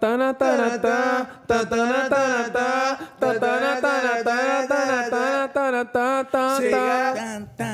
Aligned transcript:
Ta 0.00 0.16
na 0.16 0.32
ta 0.32 0.56
na 0.56 0.78
ta 0.78 1.26
ta 1.48 1.58
ta 1.70 1.76
na 1.90 2.08
ta 2.08 2.22
na 2.30 2.42
ta 2.54 3.30
ta 3.42 3.52
na 3.62 3.72
ta 3.82 3.92
na 4.04 4.14
ta 4.22 4.36
ta 4.70 4.78
na 4.86 4.98
ta 5.10 5.48
ta 5.54 5.70
na 5.74 5.82
ta 5.84 6.22
ta 6.32 6.32
ta 6.32 6.46
ta 6.70 7.42
ta. 7.58 7.72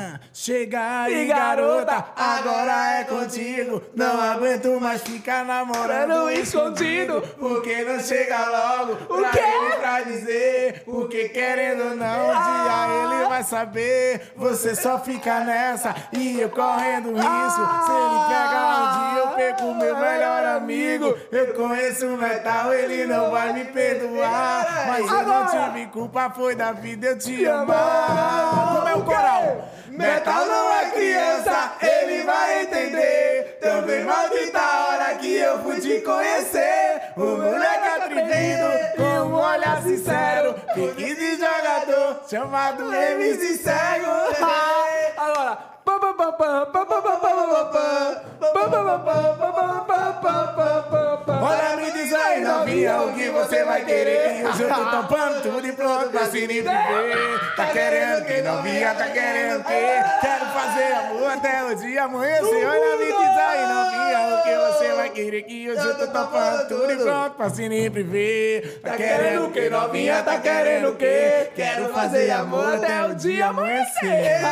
Aí, 0.72 1.24
E 1.24 1.26
garota, 1.26 2.04
agora 2.16 3.00
é 3.00 3.04
contigo. 3.04 3.82
Não 3.94 4.20
aguento 4.20 4.80
mais 4.80 5.02
ficar 5.02 5.44
namorando 5.44 6.30
escondido. 6.30 7.22
Porque 7.38 7.84
não 7.84 8.00
chega 8.00 8.38
logo 8.48 8.96
pra 8.96 9.30
quê? 9.30 9.38
ele 9.40 9.76
pra 9.76 10.00
dizer. 10.02 10.82
Porque 10.84 11.28
querendo 11.28 11.90
ou 11.90 11.96
não, 11.96 12.28
um 12.28 12.32
dia 12.32 13.14
ele 13.14 13.28
vai 13.28 13.42
saber. 13.44 14.32
Você 14.36 14.74
só 14.74 14.98
fica 14.98 15.40
nessa 15.40 15.94
e 16.12 16.40
eu 16.40 16.50
correndo 16.50 17.14
risco. 17.14 17.84
Se 17.84 17.92
ele 17.92 18.20
pega 18.28 18.76
um 18.78 19.12
dia, 19.12 19.20
eu 19.20 19.28
perco 19.28 19.74
meu 19.74 19.96
melhor 19.96 20.44
amigo. 20.56 21.16
Eu 21.30 21.54
conheço 21.54 22.06
o 22.06 22.16
metal, 22.16 22.72
ele 22.72 23.06
não 23.06 23.30
vai 23.30 23.52
me 23.52 23.64
perdoar. 23.64 24.86
Mas 24.88 25.10
eu 25.10 25.22
não 25.22 25.46
tive 25.46 25.86
culpa, 25.86 26.30
foi 26.30 26.54
da 26.54 26.72
vida 26.72 27.08
eu 27.08 27.18
te 27.18 27.46
amar. 27.46 28.74
Como 28.74 28.88
é 28.88 28.94
o 28.94 29.02
coral? 29.02 29.68
Metal 29.88 30.46
não 30.54 30.72
é 30.72 30.90
criança, 30.90 31.72
ele 31.82 32.22
vai 32.22 32.62
entender. 32.62 33.58
Também 33.60 34.04
maldita 34.04 34.60
a 34.60 34.86
hora 34.88 35.14
que 35.16 35.34
eu 35.34 35.62
fui 35.62 35.80
te 35.80 36.00
conhecer. 36.00 37.02
O 37.16 37.24
moleque 37.24 37.88
atrevido, 37.88 38.96
com 38.96 39.28
um 39.28 39.34
olhar 39.34 39.82
sincero. 39.82 40.54
Pique 40.74 41.14
de 41.14 41.36
jogador, 41.36 42.20
chamado 42.28 42.94
MC 42.94 43.56
Cego. 43.56 44.93
Agora. 45.24 45.58
Olha, 51.42 51.76
me 51.76 51.90
diz 51.92 52.12
aí, 52.14 52.40
novinha, 52.40 53.02
o 53.02 53.12
que 53.14 53.28
você 53.30 53.64
vai 53.64 53.84
querer? 53.84 54.44
Eu 54.44 54.52
já 54.54 54.74
tô 54.74 54.84
tampando 54.90 55.42
tudo 55.42 55.62
de 55.62 55.72
pronto 55.72 56.10
pra 56.10 56.26
se 56.26 56.46
viver. 56.46 56.64
Tá 57.56 57.66
querendo 57.66 58.24
que, 58.26 58.42
novinha, 58.42 58.94
tá 58.94 59.08
querendo 59.08 59.64
que? 59.64 60.20
Quero 60.20 60.46
fazer 60.46 60.92
amor 60.92 61.30
até 61.30 61.64
o 61.64 61.74
dia 61.74 62.04
amanhecer. 62.04 62.66
Olha, 62.66 62.96
me 62.96 63.06
diz 63.06 63.36
aí, 63.38 63.66
novinha, 63.66 64.36
o 64.36 64.42
que 65.14 65.70
hoje 65.70 65.86
eu 65.86 65.98
tô 65.98 66.06
tudo 66.68 66.92
e 66.92 66.96
pronto 66.96 67.36
pra 67.36 67.50
se 67.50 67.68
livre 67.68 68.02
ver. 68.02 68.80
Tá 68.80 68.96
querendo 68.96 69.50
que 69.52 69.70
novinha, 69.70 70.22
tá 70.22 70.40
querendo 70.40 70.96
que? 70.96 71.50
Quero 71.54 71.88
fazer 71.92 72.30
amor 72.30 72.74
até 72.74 73.06
o 73.06 73.14
dia 73.14 73.46
amanhecer. 73.46 74.44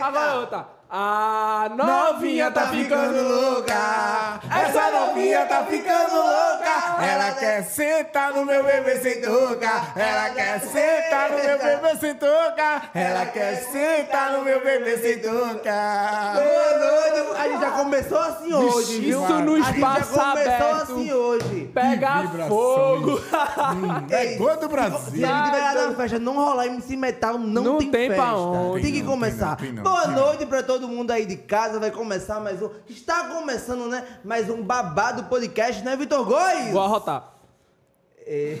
Agora 0.00 0.34
outra. 0.40 0.79
A 0.92 1.68
Novinha 1.76 2.50
tá 2.50 2.66
ficando 2.66 3.22
louca, 3.22 4.40
essa 4.50 4.90
novinha 4.90 5.46
tá 5.46 5.62
ficando 5.64 6.16
louca. 6.16 6.70
Ela 7.00 7.30
quer 7.32 7.62
sentar 7.62 8.32
no 8.34 8.44
meu 8.44 8.64
bebê 8.64 8.96
sem 8.98 9.20
touca. 9.20 9.70
Ela 9.94 10.30
quer 10.30 10.60
sentar 10.60 11.30
no 11.30 11.36
meu 11.44 11.58
bebê 11.58 11.96
sem 11.96 12.14
touca. 12.16 12.82
Ela 12.92 13.26
quer 13.26 13.54
sentar 13.70 14.32
no 14.32 14.42
meu 14.42 14.64
bebê 14.64 14.98
sem 14.98 15.18
touca. 15.20 15.72
Boa 16.34 16.78
noite. 16.78 17.38
A 17.40 17.48
gente 17.48 17.60
já 17.60 17.70
começou 17.70 18.18
assim 18.18 18.52
hoje, 18.52 19.00
viu? 19.00 19.22
Isso 19.24 19.32
no 19.38 19.52
A 19.54 19.56
gente 19.60 19.64
já 19.64 19.70
espaço 19.98 20.12
começou 20.12 20.22
aberto. 20.22 20.82
assim 20.82 21.12
hoje. 21.12 21.70
Pega 21.72 22.22
fogo. 22.48 23.20
É 24.10 24.36
cor 24.36 24.56
do 24.56 24.62
Se 24.62 24.68
Brasil. 24.68 24.98
a 25.28 25.44
gente 25.46 25.56
lá 25.60 25.74
na 25.88 25.94
festa 25.94 26.18
não 26.18 26.34
rolar 26.34 26.66
MC 26.66 26.96
Metal, 26.96 27.38
não, 27.38 27.62
Não 27.62 27.78
tem, 27.78 27.90
tem 27.90 28.08
festa. 28.08 28.22
pra 28.22 28.36
onde. 28.36 28.82
Tem 28.82 28.92
que 28.92 28.98
Tem 28.98 29.06
não, 29.06 29.12
começar. 29.12 29.56
tem 29.56 29.72
não, 29.72 29.82
tem 29.82 29.84
não, 29.84 29.90
Boa 29.90 30.06
noite 30.08 30.44
pra 30.46 30.62
todo 30.80 30.88
mundo 30.88 31.10
aí 31.10 31.26
de 31.26 31.36
casa. 31.36 31.78
Vai 31.78 31.90
começar 31.90 32.40
mais 32.40 32.62
um. 32.62 32.70
Está 32.88 33.24
começando, 33.28 33.86
né? 33.86 34.02
Mais 34.24 34.48
um 34.48 34.62
babado 34.62 35.24
podcast, 35.24 35.84
né, 35.84 35.94
Vitor 35.94 36.24
Góes? 36.24 36.72
Vou 36.72 36.80
arrotar. 36.82 37.34
É. 38.26 38.58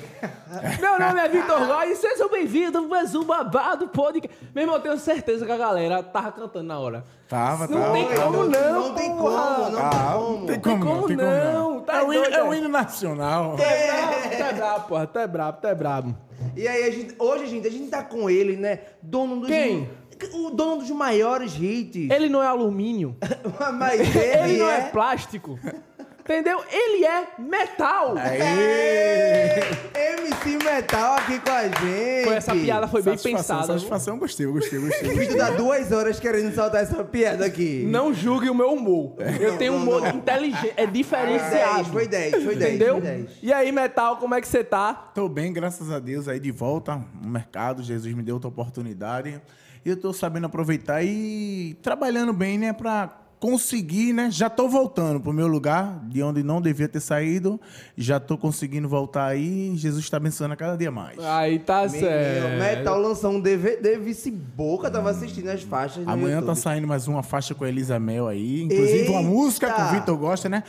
Meu 0.80 0.98
nome 0.98 1.20
é 1.20 1.28
Vitor 1.28 1.66
Góes 1.66 1.92
e 1.92 1.96
sejam 1.96 2.28
bem-vindos 2.28 2.82
a 2.84 2.86
mais 2.86 3.14
um 3.14 3.24
babado 3.24 3.88
podcast. 3.88 4.36
Meu 4.54 4.62
irmão, 4.64 4.76
eu 4.76 4.82
tenho 4.82 4.98
certeza 4.98 5.46
que 5.46 5.52
a 5.52 5.56
galera 5.56 6.02
tava 6.02 6.32
cantando 6.32 6.64
na 6.66 6.78
hora. 6.78 7.04
Tava, 7.28 7.66
Não 7.68 7.80
tava. 7.80 7.92
tem 7.94 8.06
como 8.16 8.44
não, 8.44 8.72
Não 8.88 8.94
tem 8.94 9.08
como, 9.10 9.22
porra. 9.22 9.70
não 9.70 9.70
tem 9.70 9.80
como. 9.80 10.36
não 10.38 10.46
tem 10.46 10.60
como 10.60 10.84
não, 10.84 11.06
tem 11.06 11.16
como 11.16 11.30
não, 11.30 11.70
não. 11.74 11.80
tá 11.82 11.96
É 11.98 12.02
o 12.02 12.12
hino- 12.12 12.24
é 12.24 12.42
o 12.42 12.54
hino 12.54 12.68
nacional. 12.68 13.56
É 13.58 13.86
brabo, 13.86 14.34
é 14.34 14.52
brabo, 14.52 14.88
porra. 14.88 15.10
É 15.14 15.26
brabo, 15.26 15.66
é 15.66 15.74
brabo. 15.74 16.16
E 16.56 16.66
aí, 16.66 16.84
a 16.84 16.90
gente, 16.90 17.14
hoje, 17.18 17.46
gente, 17.46 17.68
a 17.68 17.70
gente 17.70 17.88
tá 17.88 18.02
com 18.02 18.28
ele, 18.28 18.56
né? 18.56 18.80
Dono 19.02 19.40
dos. 19.40 19.48
Quem? 19.48 19.88
O 20.32 20.50
dono 20.50 20.78
dos 20.78 20.90
maiores 20.90 21.54
hits. 21.54 22.10
Ele 22.10 22.28
não 22.28 22.42
é 22.42 22.46
alumínio. 22.46 23.16
Mas 23.78 24.00
ele, 24.00 24.18
Ele 24.18 24.58
não 24.58 24.68
é 24.68 24.78
é. 24.78 24.90
plástico. 24.90 25.58
Entendeu? 26.20 26.62
Ele 26.70 27.04
é 27.04 27.26
metal. 27.38 28.14
Aê! 28.16 29.60
MC 29.94 30.58
Metal 30.64 31.14
aqui 31.14 31.40
com 31.40 31.50
a 31.50 31.62
gente. 31.64 32.24
Foi 32.24 32.34
essa 32.34 32.52
piada 32.52 32.86
foi 32.88 33.02
bem 33.02 33.16
Satisfação, 33.16 33.56
pensada. 33.56 33.72
Satisfação, 33.78 34.18
gostei, 34.18 34.46
gostei, 34.46 34.78
gostei. 34.78 35.10
O 35.10 35.16
vídeo 35.16 35.36
dá 35.36 35.50
duas 35.50 35.90
horas 35.92 36.20
querendo 36.20 36.54
soltar 36.54 36.82
essa 36.82 37.02
piada 37.04 37.44
aqui. 37.44 37.84
Não 37.88 38.14
julgue 38.14 38.48
o 38.48 38.54
meu 38.54 38.72
humor. 38.72 39.14
Eu 39.40 39.56
tenho 39.58 39.72
um 39.74 39.82
humor 39.82 40.06
inteligente, 40.14 40.72
é 40.76 40.86
Foi 40.86 40.86
10, 40.86 40.92
diferenciado. 40.92 41.84
foi 41.86 42.06
10, 42.06 42.44
foi 42.44 42.56
10. 42.56 42.74
Entendeu? 42.74 42.92
Foi 42.94 43.00
10. 43.02 43.30
E 43.42 43.52
aí, 43.52 43.72
Metal, 43.72 44.16
como 44.16 44.34
é 44.34 44.40
que 44.40 44.48
você 44.48 44.62
tá? 44.62 44.94
Tô 45.14 45.28
bem, 45.28 45.52
graças 45.52 45.90
a 45.90 45.98
Deus, 45.98 46.28
aí 46.28 46.38
de 46.38 46.50
volta 46.50 47.02
no 47.20 47.28
mercado. 47.28 47.82
Jesus 47.82 48.14
me 48.14 48.22
deu 48.22 48.36
outra 48.36 48.48
oportunidade. 48.48 49.40
E 49.84 49.88
eu 49.88 49.96
tô 49.96 50.12
sabendo 50.12 50.46
aproveitar 50.46 51.02
e 51.02 51.76
trabalhando 51.82 52.32
bem, 52.32 52.58
né, 52.58 52.72
pra 52.72 53.10
conseguir, 53.40 54.12
né? 54.12 54.30
Já 54.30 54.50
tô 54.50 54.68
voltando 54.68 55.18
pro 55.18 55.32
meu 55.32 55.48
lugar, 55.48 55.98
de 56.04 56.22
onde 56.22 56.42
não 56.42 56.60
devia 56.60 56.86
ter 56.86 57.00
saído. 57.00 57.58
Já 57.96 58.20
tô 58.20 58.36
conseguindo 58.36 58.86
voltar 58.86 59.24
aí. 59.24 59.72
Jesus 59.76 60.08
tá 60.10 60.18
abençoando 60.18 60.52
a 60.52 60.56
cada 60.56 60.76
dia 60.76 60.90
mais. 60.90 61.18
Aí 61.18 61.58
tá 61.58 61.80
Meu, 61.80 62.00
certo. 62.00 62.58
Metal 62.58 63.00
lançou 63.00 63.32
um 63.32 63.40
DVD, 63.40 63.98
vice 63.98 64.30
boca, 64.30 64.90
tava 64.90 65.10
assistindo 65.10 65.48
as 65.48 65.62
faixas 65.62 66.06
Amanhã 66.06 66.36
tá 66.36 66.48
YouTube. 66.48 66.56
saindo 66.58 66.86
mais 66.86 67.08
uma 67.08 67.22
faixa 67.22 67.54
com 67.54 67.64
a 67.64 67.68
Elisa 67.68 67.98
Mel 67.98 68.28
aí. 68.28 68.62
Inclusive 68.62 69.08
uma 69.08 69.20
Eita! 69.20 69.30
música 69.30 69.72
que 69.72 69.80
o 69.80 69.88
Vitor 69.88 70.16
gosta, 70.18 70.48
né? 70.48 70.62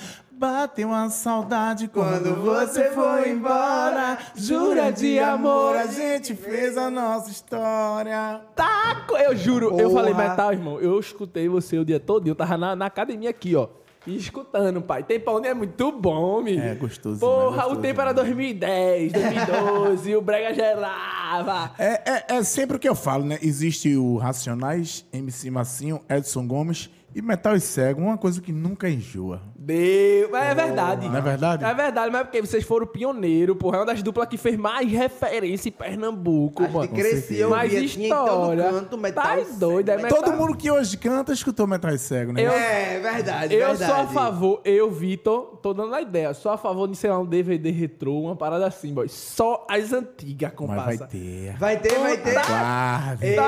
Bateu 0.46 0.88
uma 0.88 1.07
saudade 1.12 1.88
quando, 1.88 2.24
Quando 2.34 2.41
você 2.41 2.85
foi 2.90 3.29
embora. 3.29 4.18
Jura 4.35 4.90
de 4.91 5.19
amor, 5.19 5.75
a 5.75 5.85
gente 5.85 6.34
fez 6.34 6.75
a 6.79 6.90
nossa 6.90 7.29
história. 7.29 8.41
Tá, 8.56 9.06
co- 9.07 9.18
eu 9.18 9.35
juro, 9.38 9.68
eu 9.79 9.88
Porra. 9.88 10.02
falei 10.02 10.13
metal, 10.16 10.52
irmão. 10.52 10.79
Eu 10.79 11.00
escutei 11.00 11.47
você 11.47 11.78
o 11.78 11.85
dia 11.85 12.00
todo. 12.00 12.25
Eu 12.28 12.34
tava 12.34 12.57
na, 12.57 12.75
na 12.75 12.88
academia 12.88 13.29
aqui, 13.29 13.56
ó. 13.56 13.68
E 14.07 14.18
escutando, 14.18 14.81
pai. 14.81 15.03
Tem 15.03 15.19
pão 15.19 15.38
é 15.46 15.53
muito 15.53 15.91
bom, 15.91 16.41
menino. 16.41 16.63
É, 16.66 16.73
gostoso 16.73 17.19
Porra, 17.19 17.35
demais, 17.52 17.58
o 17.58 17.62
gostoso 17.66 17.81
tempo 17.81 18.02
era 18.02 18.12
2010, 18.12 19.12
2012, 19.13 20.16
o 20.18 20.22
Brega 20.23 20.56
gerava. 20.56 21.72
É, 21.78 22.02
é, 22.12 22.25
é 22.38 22.44
sempre 22.44 22.78
o 22.78 22.79
que 22.79 22.90
eu 22.90 22.96
falo, 22.96 23.23
né? 23.25 23.38
Existe 23.44 23.96
o 23.96 24.18
Racionais, 24.18 25.06
MC 25.13 25.52
Massinho, 25.52 26.02
Edson 26.09 26.47
Gomes 26.47 26.90
e 27.13 27.22
Metal 27.22 27.56
e 27.56 27.59
Cego. 27.59 28.02
Uma 28.02 28.18
coisa 28.18 28.41
que 28.41 28.52
nunca 28.52 28.90
enjoa. 28.90 29.40
Deu. 29.64 30.28
Mas 30.32 30.44
é 30.50 30.56
verdade. 30.56 31.08
Não 31.08 31.16
é 31.18 31.22
verdade? 31.22 31.64
É 31.64 31.74
verdade, 31.74 32.12
mas 32.12 32.22
é 32.22 32.24
porque 32.24 32.42
vocês 32.42 32.64
foram 32.64 32.88
pioneiro, 32.88 33.56
porra. 33.56 33.78
É 33.78 33.80
uma 33.82 33.86
das 33.86 34.02
duplas 34.02 34.28
que 34.28 34.36
fez 34.38 34.58
mais 34.58 34.92
referência 34.92 35.70
em 35.70 35.72
Pernambuco, 35.72 36.68
mano. 36.68 36.88
crescia, 36.88 37.48
Mais 37.48 37.72
todo 37.72 37.84
história. 37.84 38.64
canto, 38.72 38.97
Metal 38.97 39.24
Tá 39.24 39.38
doido, 39.59 39.90
é 39.90 39.97
metal. 39.97 40.24
Todo 40.24 40.34
mundo 40.35 40.58
que 40.58 40.72
hoje 40.72 40.97
canta 40.97 41.32
escutou 41.32 41.68
Metal 41.68 41.91
e 41.94 42.00
Cego, 42.00 42.34
né? 42.34 42.41
Eu- 42.44 42.52
É, 42.52 43.00
verdade, 43.00 43.53
Eu 43.53 43.68
verdade. 43.68 43.91
sou 43.91 44.02
a 44.02 44.08
favor, 44.08 44.62
eu, 44.66 44.90
Vitor, 44.90 45.59
tô 45.62 45.74
dando 45.74 45.94
a 45.94 46.02
ideia. 46.02 46.34
Sou 46.34 46.52
a 46.52 46.58
favor 46.58 46.88
de, 46.88 46.96
sei 46.97 47.12
lá, 47.12 47.20
um 47.20 47.26
DVD 47.26 47.70
retrô, 47.70 48.20
uma 48.22 48.35
parada 48.35 48.66
assim, 48.66 48.91
boy. 48.94 49.08
Só 49.09 49.68
as 49.70 49.94
antigas, 49.94 50.50
Mas 50.50 50.58
compassa. 50.58 50.84
vai 50.97 51.08
ter. 51.08 51.56
Vai 51.59 51.78
ter, 51.78 52.00
vai 52.00 52.18
ter. 52.18 52.34
Tá 52.34 53.16
Eita! 53.22 53.41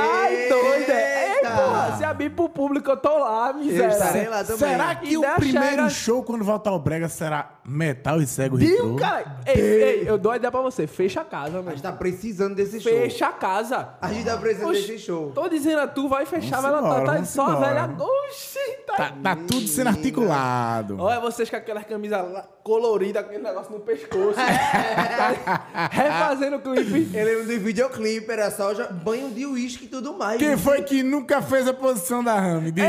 doido, 0.56 0.90
é? 0.92 1.24
Ei, 1.34 1.42
porra, 1.42 1.98
se 1.98 2.04
abrir 2.04 2.30
pro 2.30 2.48
público, 2.48 2.90
eu 2.92 2.98
tô 2.98 3.18
lá, 3.18 3.52
miséria. 3.54 3.88
estarei 3.92 4.28
lá 4.30 4.44
também. 4.44 4.58
Será 4.60 4.96
que 4.96 5.18
o 5.18 5.22
primeiro 5.36 5.90
show, 6.04 6.22
quando 6.24 6.44
voltar 6.44 6.70
ao 6.72 6.80
Brega, 6.80 7.08
será 7.08 7.52
Metal 7.66 8.22
e 8.22 8.28
Cego 8.28 8.58
Viu, 8.58 8.70
Retrô? 8.70 8.96
cara? 8.96 9.38
Ei, 9.46 9.62
ei, 9.62 10.04
eu 10.10 10.18
dou 10.18 10.32
a 10.32 10.36
ideia 10.38 10.52
pra 10.52 10.62
você. 10.62 10.86
Fecha 10.86 11.22
a 11.22 11.26
casa, 11.26 11.52
A 11.60 11.62
mano. 11.62 11.70
gente 11.72 11.82
tá 11.82 11.92
precisando 11.92 12.56
desse 12.56 12.80
show. 12.82 12.92
Fecha 12.92 13.28
a 13.28 13.32
casa. 13.32 13.90
A 14.02 14.12
gente 14.12 14.26
tá 14.26 14.38
precisando 14.38 14.70
Oxi, 14.72 14.82
desse 14.82 15.00
show. 15.00 15.32
Tô 15.32 15.48
dizendo 15.48 15.80
a 15.80 15.88
tu, 15.88 16.10
vai 16.10 16.26
fechar, 16.26 16.62
vai 16.62 16.72
lá, 16.72 16.82
tá, 16.82 16.88
embora, 16.88 17.06
tá 17.06 17.12
vamos 17.14 17.30
só 17.30 17.46
a 17.48 17.52
embora. 17.52 17.88
velha. 17.88 17.96
Oxi, 18.04 18.60
tá. 18.86 18.96
Tá, 18.98 19.14
tá 19.24 19.36
tudo 19.36 19.68
sendo 19.68 19.88
articulado. 19.88 20.98
Olha 21.00 21.20
vocês 21.20 21.50
com 21.50 21.56
aquelas 21.56 21.86
camisas 21.86 22.32
lá 22.32 22.46
coloridas, 22.64 23.24
aquele 23.24 23.42
negócio 23.44 23.72
no 23.72 23.80
pescoço. 23.80 24.36
Tá 24.36 25.90
Refazendo 25.92 26.58
o 26.58 26.62
clipe. 26.62 27.10
Eu 27.18 27.26
lembro 27.26 27.46
do 27.46 27.60
videoclipe, 27.64 28.30
era 28.32 28.52
só 28.52 28.74
já 28.74 28.88
banho 28.88 29.30
de 29.32 29.46
uísque 29.46 29.86
e 29.86 29.88
tudo 29.88 30.14
mais. 30.18 30.38
Quem 30.38 30.58
foi 30.58 30.82
que 30.84 31.02
nunca 31.02 31.42
fez 31.42 31.68
a 31.68 31.74
posição 31.74 32.24
da 32.24 32.40
Rami? 32.40 32.72
Diga. 32.72 32.88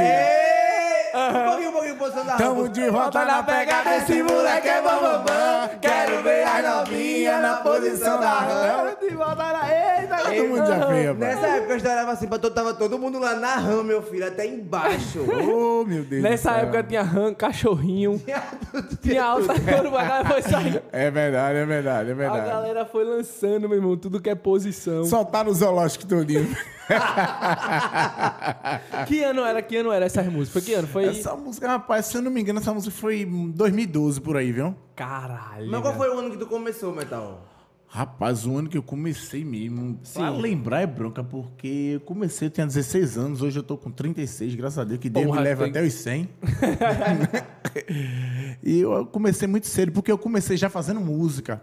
Um 1.15 1.49
pouquinho, 1.49 1.69
um 1.69 1.73
pouquinho, 1.73 1.97
posição 1.97 2.27
da 2.27 2.37
Tamo 2.37 2.69
de 2.69 2.91
volta 2.91 3.25
na 3.25 3.43
pegada, 3.43 3.97
esse 3.97 4.23
moleque 4.23 4.69
é 4.69 4.83
bambambam. 4.83 5.71
Quero 5.81 6.23
ver 6.23 6.43
as 6.47 6.65
novinhas 6.65 7.41
na 7.43 7.57
posição 7.59 8.21
da 8.21 8.31
Rami. 8.31 8.91
De 9.01 9.15
volta 9.15 9.35
na... 9.53 9.65
Eita, 10.01 10.29
Aí, 10.29 10.47
mundo 10.49 10.67
já 10.67 10.75
rapaz. 10.77 11.19
Nessa 11.19 11.47
época 11.47 11.73
eu 11.73 11.77
estourava 11.77 12.11
assim, 12.13 12.27
pra 12.27 12.39
todo- 12.39 12.55
tava 12.55 12.75
todo 12.75 12.99
mundo 12.99 13.19
lá 13.19 13.35
na 13.35 13.55
rama, 13.57 13.85
meu 13.85 14.03
filho, 14.03 14.27
até 14.27 14.47
embaixo. 14.47 15.21
Oh, 15.75 15.85
meu 15.85 16.03
Deus 16.05 16.23
do 16.23 16.29
Nessa 16.29 16.51
céu. 16.55 16.63
época 16.63 16.83
tinha 16.85 17.03
rã, 17.03 17.35
cachorrinho, 17.35 18.21
tinha 19.03 19.23
alça 19.25 19.55
couro, 19.61 19.97
a 19.97 20.03
galera 20.05 20.25
foi 20.29 20.43
saindo. 20.43 20.83
É 20.93 21.11
verdade, 21.11 21.59
é 21.59 21.67
verdade, 21.67 22.09
é 22.11 22.13
A 22.13 22.17
verdade. 22.17 22.47
galera 22.49 22.85
foi 22.87 23.05
lançando, 23.05 23.69
meu 23.69 23.79
irmão, 23.79 23.97
tudo 23.97 24.21
que 24.21 24.31
é 24.31 24.35
posição. 24.35 25.05
Soltar 25.05 25.45
no 25.45 25.53
zoológico 25.53 26.07
todinho. 26.07 26.57
Que 29.07 29.23
ano 29.23 29.43
era? 29.43 29.63
Que 29.63 29.77
ano 29.77 29.93
era 29.93 30.07
essas 30.07 30.27
músicas? 30.27 30.53
Foi 30.53 30.63
que 30.63 30.75
ano? 30.75 30.89
Foi. 30.89 31.05
Essa 31.05 31.35
música, 31.35 31.69
rapaz, 31.69 32.07
se 32.07 32.17
eu 32.17 32.23
não 32.23 32.31
me 32.31 32.41
engano, 32.41 32.61
essa 32.61 32.73
música 32.73 32.95
foi 32.95 33.23
em 33.23 33.51
2012 33.51 34.21
por 34.21 34.37
aí, 34.37 34.53
viu? 34.53 34.75
Caralho. 34.95 35.71
Mas 35.71 35.81
qual 35.81 35.95
foi 35.95 36.09
o 36.09 36.19
ano 36.19 36.31
que 36.31 36.37
tu 36.37 36.47
começou, 36.47 36.95
Metal? 36.95 37.51
Rapaz, 37.87 38.45
o 38.45 38.57
ano 38.57 38.69
que 38.69 38.77
eu 38.77 38.83
comecei 38.83 39.45
mesmo. 39.45 40.01
Pra 40.13 40.29
lembrar 40.31 40.81
é 40.81 40.87
bronca, 40.87 41.23
porque 41.23 41.93
eu 41.95 42.01
comecei, 42.01 42.49
eu 42.49 42.51
tinha 42.51 42.67
16 42.67 43.17
anos, 43.17 43.41
hoje 43.41 43.57
eu 43.57 43.63
tô 43.63 43.79
com 43.79 43.89
36, 43.89 44.53
graças 44.57 44.79
a 44.81 44.85
Deus, 44.85 44.99
que 44.99 45.09
Deus 45.09 45.27
Porra, 45.27 45.39
me 45.39 45.45
leva 45.45 45.63
tem- 45.63 45.71
até 45.71 45.83
os 45.83 45.93
100. 45.95 46.29
e 48.65 48.81
eu 48.81 49.07
comecei 49.07 49.47
muito 49.47 49.69
cedo, 49.69 49.93
porque 49.93 50.11
eu 50.11 50.19
comecei 50.19 50.57
já 50.57 50.69
fazendo 50.69 51.01
música. 51.01 51.63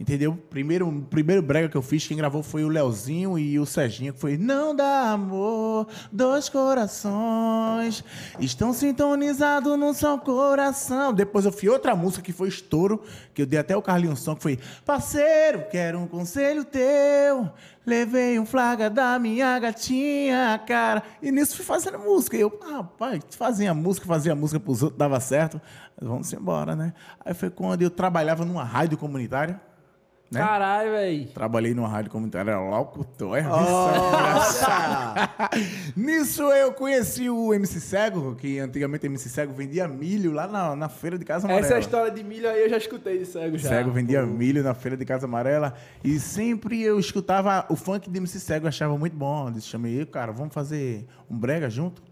Entendeu? 0.00 0.38
Primeiro, 0.48 1.06
primeiro 1.10 1.42
brega 1.42 1.68
que 1.68 1.76
eu 1.76 1.82
fiz, 1.82 2.06
quem 2.06 2.16
gravou 2.16 2.40
foi 2.40 2.62
o 2.62 2.68
Leozinho 2.68 3.36
e 3.36 3.58
o 3.58 3.66
Serginho, 3.66 4.12
que 4.12 4.20
foi 4.20 4.38
Não 4.38 4.74
dá 4.74 5.10
amor, 5.10 5.88
dois 6.12 6.48
corações 6.48 8.04
estão 8.38 8.72
sintonizados 8.72 9.76
num 9.76 9.92
só 9.92 10.16
coração. 10.16 11.12
Depois 11.12 11.44
eu 11.44 11.50
fiz 11.50 11.68
outra 11.68 11.96
música 11.96 12.22
que 12.22 12.32
foi 12.32 12.48
estouro, 12.48 13.02
que 13.34 13.42
eu 13.42 13.46
dei 13.46 13.58
até 13.58 13.76
o 13.76 13.82
Carlinhos 13.82 14.20
Som, 14.20 14.36
que 14.36 14.42
foi 14.42 14.58
Parceiro, 14.86 15.64
quero 15.68 15.98
um 15.98 16.06
conselho 16.06 16.64
teu. 16.64 17.50
Levei 17.84 18.38
um 18.38 18.46
flaga 18.46 18.88
da 18.88 19.18
minha 19.18 19.58
gatinha, 19.58 20.62
cara. 20.64 21.02
E 21.20 21.32
nisso 21.32 21.56
fui 21.56 21.64
fazendo 21.64 21.98
música. 21.98 22.36
E 22.36 22.40
eu, 22.40 22.60
rapaz, 22.70 23.20
fazia 23.30 23.74
música, 23.74 24.06
fazia 24.06 24.34
música 24.34 24.60
pros 24.60 24.82
outros, 24.82 24.98
dava 24.98 25.18
certo. 25.18 25.60
Vamos 26.00 26.32
embora, 26.32 26.76
né? 26.76 26.92
Aí 27.24 27.34
foi 27.34 27.50
quando 27.50 27.82
eu 27.82 27.90
trabalhava 27.90 28.44
numa 28.44 28.62
rádio 28.62 28.96
comunitária. 28.96 29.67
Né? 30.30 30.40
Caralho, 30.40 30.90
velho. 30.90 31.26
Trabalhei 31.28 31.74
numa 31.74 31.88
rádio 31.88 32.10
comunitária, 32.10 32.50
era 32.50 32.60
locutor, 32.60 33.36
é 33.36 33.42
Nossa! 33.42 34.68
Nisso 35.96 36.42
eu 36.42 36.72
conheci 36.72 37.30
o 37.30 37.54
MC 37.54 37.80
Cego, 37.80 38.34
que 38.34 38.58
antigamente 38.58 39.06
o 39.06 39.08
MC 39.08 39.28
Cego 39.28 39.54
vendia 39.54 39.88
milho 39.88 40.32
lá 40.32 40.46
na, 40.46 40.76
na 40.76 40.88
feira 40.88 41.18
de 41.18 41.24
Casa 41.24 41.46
Amarela. 41.46 41.66
Essa 41.66 41.76
é 41.76 41.80
história 41.80 42.10
de 42.10 42.22
milho 42.22 42.48
aí 42.48 42.62
eu 42.62 42.68
já 42.68 42.76
escutei 42.76 43.18
de 43.18 43.26
cego 43.26 43.56
já. 43.56 43.70
Cego 43.70 43.90
vendia 43.90 44.24
milho 44.24 44.62
na 44.62 44.74
feira 44.74 44.96
de 44.96 45.04
Casa 45.04 45.26
Amarela 45.26 45.74
e 46.04 46.20
sempre 46.20 46.82
eu 46.82 46.98
escutava 47.00 47.64
o 47.70 47.76
funk 47.76 48.10
de 48.10 48.18
MC 48.18 48.38
Cego, 48.38 48.66
eu 48.66 48.68
achava 48.68 48.96
muito 48.98 49.16
bom. 49.16 49.48
Eu 49.48 49.52
disse, 49.52 49.68
chamei 49.68 50.04
cara, 50.06 50.30
vamos 50.30 50.52
fazer 50.52 51.06
um 51.30 51.38
brega 51.38 51.70
junto? 51.70 52.02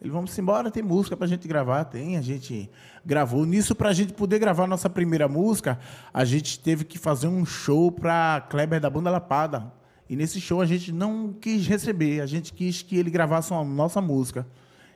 Ele, 0.00 0.10
vamos 0.10 0.36
embora, 0.38 0.70
tem 0.70 0.82
música 0.82 1.16
pra 1.16 1.26
gente 1.26 1.48
gravar, 1.48 1.84
tem, 1.84 2.16
a 2.16 2.22
gente 2.22 2.70
gravou. 3.04 3.46
Nisso, 3.46 3.74
pra 3.74 3.92
gente 3.92 4.12
poder 4.12 4.38
gravar 4.38 4.66
nossa 4.66 4.90
primeira 4.90 5.26
música, 5.26 5.78
a 6.12 6.24
gente 6.24 6.60
teve 6.60 6.84
que 6.84 6.98
fazer 6.98 7.28
um 7.28 7.44
show 7.44 7.90
pra 7.90 8.46
Kleber 8.50 8.80
da 8.80 8.90
Banda 8.90 9.10
Lapada. 9.10 9.72
E 10.08 10.14
nesse 10.14 10.40
show 10.40 10.60
a 10.60 10.66
gente 10.66 10.92
não 10.92 11.32
quis 11.32 11.66
receber, 11.66 12.20
a 12.20 12.26
gente 12.26 12.52
quis 12.52 12.82
que 12.82 12.96
ele 12.96 13.10
gravasse 13.10 13.52
a 13.52 13.64
nossa 13.64 14.00
música. 14.00 14.46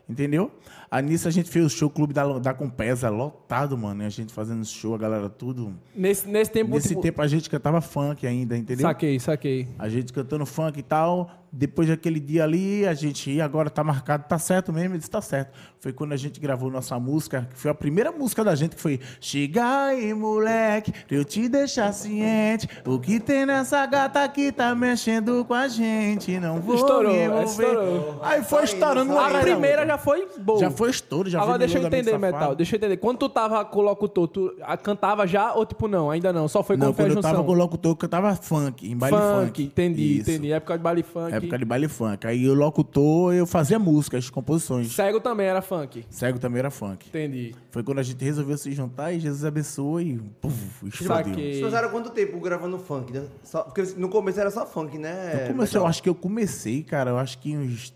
Entendeu? 0.08 0.50
Aí 0.91 1.05
nisso 1.05 1.29
a 1.29 1.31
gente 1.31 1.49
fez 1.49 1.64
o 1.64 1.70
show 1.70 1.88
Clube 1.88 2.12
da, 2.12 2.38
da 2.41 2.53
Compesa, 2.53 3.08
lotado, 3.08 3.79
mano. 3.79 4.03
E 4.03 4.06
a 4.06 4.08
gente 4.08 4.32
fazendo 4.32 4.64
show, 4.64 4.93
a 4.93 4.99
galera 4.99 5.29
tudo. 5.29 5.73
Nesse, 5.94 6.26
nesse 6.26 6.50
tempo. 6.50 6.73
Nesse 6.73 6.88
tipo, 6.88 7.00
tempo 7.00 7.23
a 7.23 7.29
gente 7.29 7.49
cantava 7.49 7.81
funk 7.81 8.26
ainda, 8.26 8.58
entendeu? 8.58 8.82
Saquei, 8.82 9.20
saquei. 9.20 9.69
A 9.79 9.88
gente 9.88 10.12
cantando 10.12 10.44
funk 10.44 10.81
e 10.81 10.82
tal. 10.82 11.40
Depois 11.52 11.88
daquele 11.88 12.20
dia 12.20 12.44
ali, 12.44 12.87
a 12.87 12.94
gente 12.94 13.29
ia, 13.31 13.44
agora 13.44 13.69
tá 13.69 13.82
marcado, 13.82 14.25
tá 14.29 14.38
certo 14.38 14.73
mesmo? 14.73 14.91
Ele 14.91 14.99
disse, 14.99 15.11
tá 15.11 15.20
certo. 15.20 15.50
Foi 15.81 15.93
quando 15.93 16.12
a 16.12 16.17
gente 16.17 16.38
gravou 16.38 16.70
nossa 16.70 16.99
música, 17.00 17.49
que 17.52 17.58
foi 17.58 17.70
a 17.70 17.75
primeira 17.75 18.12
música 18.12 18.44
da 18.44 18.55
gente, 18.55 18.76
que 18.76 18.81
foi 18.82 19.00
Chega 19.20 19.87
aí, 19.87 20.14
moleque, 20.14 20.93
pra 20.93 21.17
eu 21.17 21.25
te 21.25 21.49
deixar 21.49 21.93
ciente. 21.93 22.69
O 22.87 22.99
que 23.00 23.19
tem 23.19 23.44
nessa 23.47 23.85
gata 23.87 24.29
que 24.29 24.52
tá 24.52 24.75
mexendo 24.75 25.44
com 25.44 25.55
a 25.55 25.67
gente? 25.67 26.38
Não 26.38 26.61
vou 26.61 26.76
Estourou, 26.76 27.12
me 27.12 27.25
envolver. 27.25 27.47
estourou. 27.47 28.20
Aí 28.23 28.44
foi 28.44 28.64
estourando 28.64 29.12
uma 29.12 29.26
A 29.26 29.41
primeira 29.41 29.85
já 29.87 29.99
foi 29.99 30.29
boa. 30.38 30.61
Já 30.61 30.70
foi 30.70 30.91
estouro, 30.91 31.29
já 31.29 31.38
Agora 31.38 31.53
foi 31.53 31.58
deixa 31.67 31.79
eu 31.79 31.87
entender, 31.87 32.11
Safado. 32.12 32.20
Metal. 32.20 32.55
Deixa 32.55 32.76
eu 32.76 32.79
entender. 32.79 32.96
Quando 32.99 33.19
tu 33.19 33.29
tava 33.29 33.64
com 33.64 33.79
o 33.81 33.82
locutor, 33.82 34.29
tu 34.29 34.55
cantava 34.82 35.26
já 35.26 35.53
ou 35.55 35.67
tipo 35.67 35.88
não? 35.88 36.11
Ainda 36.11 36.32
não? 36.32 36.46
Só 36.46 36.62
foi 36.62 36.76
com 36.76 36.85
Não, 36.85 36.93
quando 36.93 37.11
eu 37.17 37.20
tava 37.20 37.43
com 37.43 37.50
o 37.53 37.55
locutor, 37.55 37.96
eu 38.00 38.08
tava 38.08 38.37
funk, 38.37 38.88
em 38.88 38.96
baile 38.96 39.17
funk. 39.17 39.46
funk. 39.46 39.62
Entendi, 39.64 40.19
Isso. 40.19 40.31
entendi. 40.31 40.53
Época 40.53 40.76
de 40.76 40.85
baile 40.85 41.03
funk. 41.03 41.40
Época 41.45 41.59
de 41.59 41.65
baile 41.65 41.89
funk. 41.89 42.27
Aí 42.27 42.49
o 42.49 42.55
locutor, 42.55 43.35
eu 43.35 43.47
fazia 43.47 43.79
músicas, 43.79 44.29
composições. 44.31 44.93
Cego 44.93 45.21
também 45.21 45.47
era 45.47 45.61
funk. 45.63 46.05
Cego 46.11 46.39
também 46.39 46.61
era 46.61 46.71
funk. 46.71 47.09
Entendi. 47.09 47.55
Foi 47.71 47.83
quando 47.83 47.99
a 47.99 48.03
gente 48.03 48.25
resolveu 48.25 48.57
se 48.57 48.73
juntar 48.73 49.13
e 49.13 49.21
Jesus 49.21 49.45
abençoou 49.45 50.01
e 50.01 50.19
puf, 50.41 50.87
explodiu. 50.87 51.27
Saquei. 51.35 51.53
Vocês 51.55 51.65
passaram 51.65 51.91
quanto 51.91 52.11
tempo 52.11 52.39
gravando 52.41 52.79
funk? 52.79 53.13
né? 53.13 53.25
Só, 53.43 53.63
porque 53.63 53.83
no 53.97 54.09
começo 54.09 54.41
era 54.41 54.51
só 54.51 54.65
funk, 54.67 54.99
né? 54.99 55.45
Eu 55.45 55.53
comecei, 55.55 55.81
eu 55.81 55.87
acho 55.87 56.03
que 56.03 56.09
eu 56.09 56.15
comecei, 56.15 56.83
cara, 56.83 57.11
eu 57.11 57.19
acho 57.19 57.39
que 57.39 57.57
uns 57.57 57.93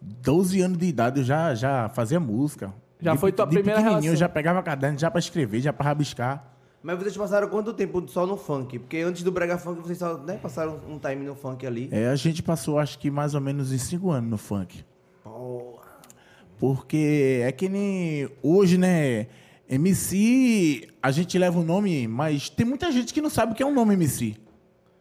12 0.00 0.60
anos 0.60 0.78
de 0.78 0.86
idade 0.86 1.20
eu 1.20 1.24
já, 1.24 1.54
já 1.54 1.88
fazia 1.88 2.20
música. 2.20 2.72
Já 3.00 3.12
De 3.12 3.18
foi 3.18 3.30
pe- 3.30 3.36
tua 3.36 3.46
de 3.46 3.54
primeira 3.56 3.78
pequenininho, 3.80 4.02
relação. 4.02 4.12
Eu 4.14 4.16
já 4.16 4.28
pegava 4.28 4.62
caderno 4.62 4.98
já 4.98 5.10
pra 5.10 5.18
escrever, 5.18 5.60
já 5.60 5.72
pra 5.72 5.84
rabiscar. 5.86 6.55
Mas 6.86 7.00
vocês 7.00 7.16
passaram 7.16 7.48
quanto 7.48 7.72
tempo 7.72 8.06
só 8.06 8.24
no 8.24 8.36
funk? 8.36 8.78
Porque 8.78 8.98
antes 8.98 9.24
do 9.24 9.32
Brega 9.32 9.58
Funk 9.58 9.82
vocês 9.82 9.98
só 9.98 10.16
né, 10.18 10.38
passaram 10.40 10.80
um 10.88 11.00
time 11.00 11.26
no 11.26 11.34
funk 11.34 11.66
ali. 11.66 11.88
É, 11.90 12.06
a 12.06 12.14
gente 12.14 12.44
passou 12.44 12.78
acho 12.78 12.96
que 13.00 13.10
mais 13.10 13.34
ou 13.34 13.40
menos 13.40 13.72
uns 13.72 13.82
5 13.82 14.08
anos 14.08 14.30
no 14.30 14.38
funk. 14.38 14.84
Porra. 15.24 15.82
Porque 16.60 17.40
é 17.42 17.50
que 17.50 17.68
nem 17.68 18.30
hoje, 18.40 18.78
né? 18.78 19.26
MC, 19.68 20.88
a 21.02 21.10
gente 21.10 21.36
leva 21.36 21.58
o 21.58 21.64
nome, 21.64 22.06
mas 22.06 22.48
tem 22.48 22.64
muita 22.64 22.92
gente 22.92 23.12
que 23.12 23.20
não 23.20 23.30
sabe 23.30 23.50
o 23.50 23.54
que 23.56 23.64
é 23.64 23.66
um 23.66 23.74
nome 23.74 23.94
MC. 23.94 24.36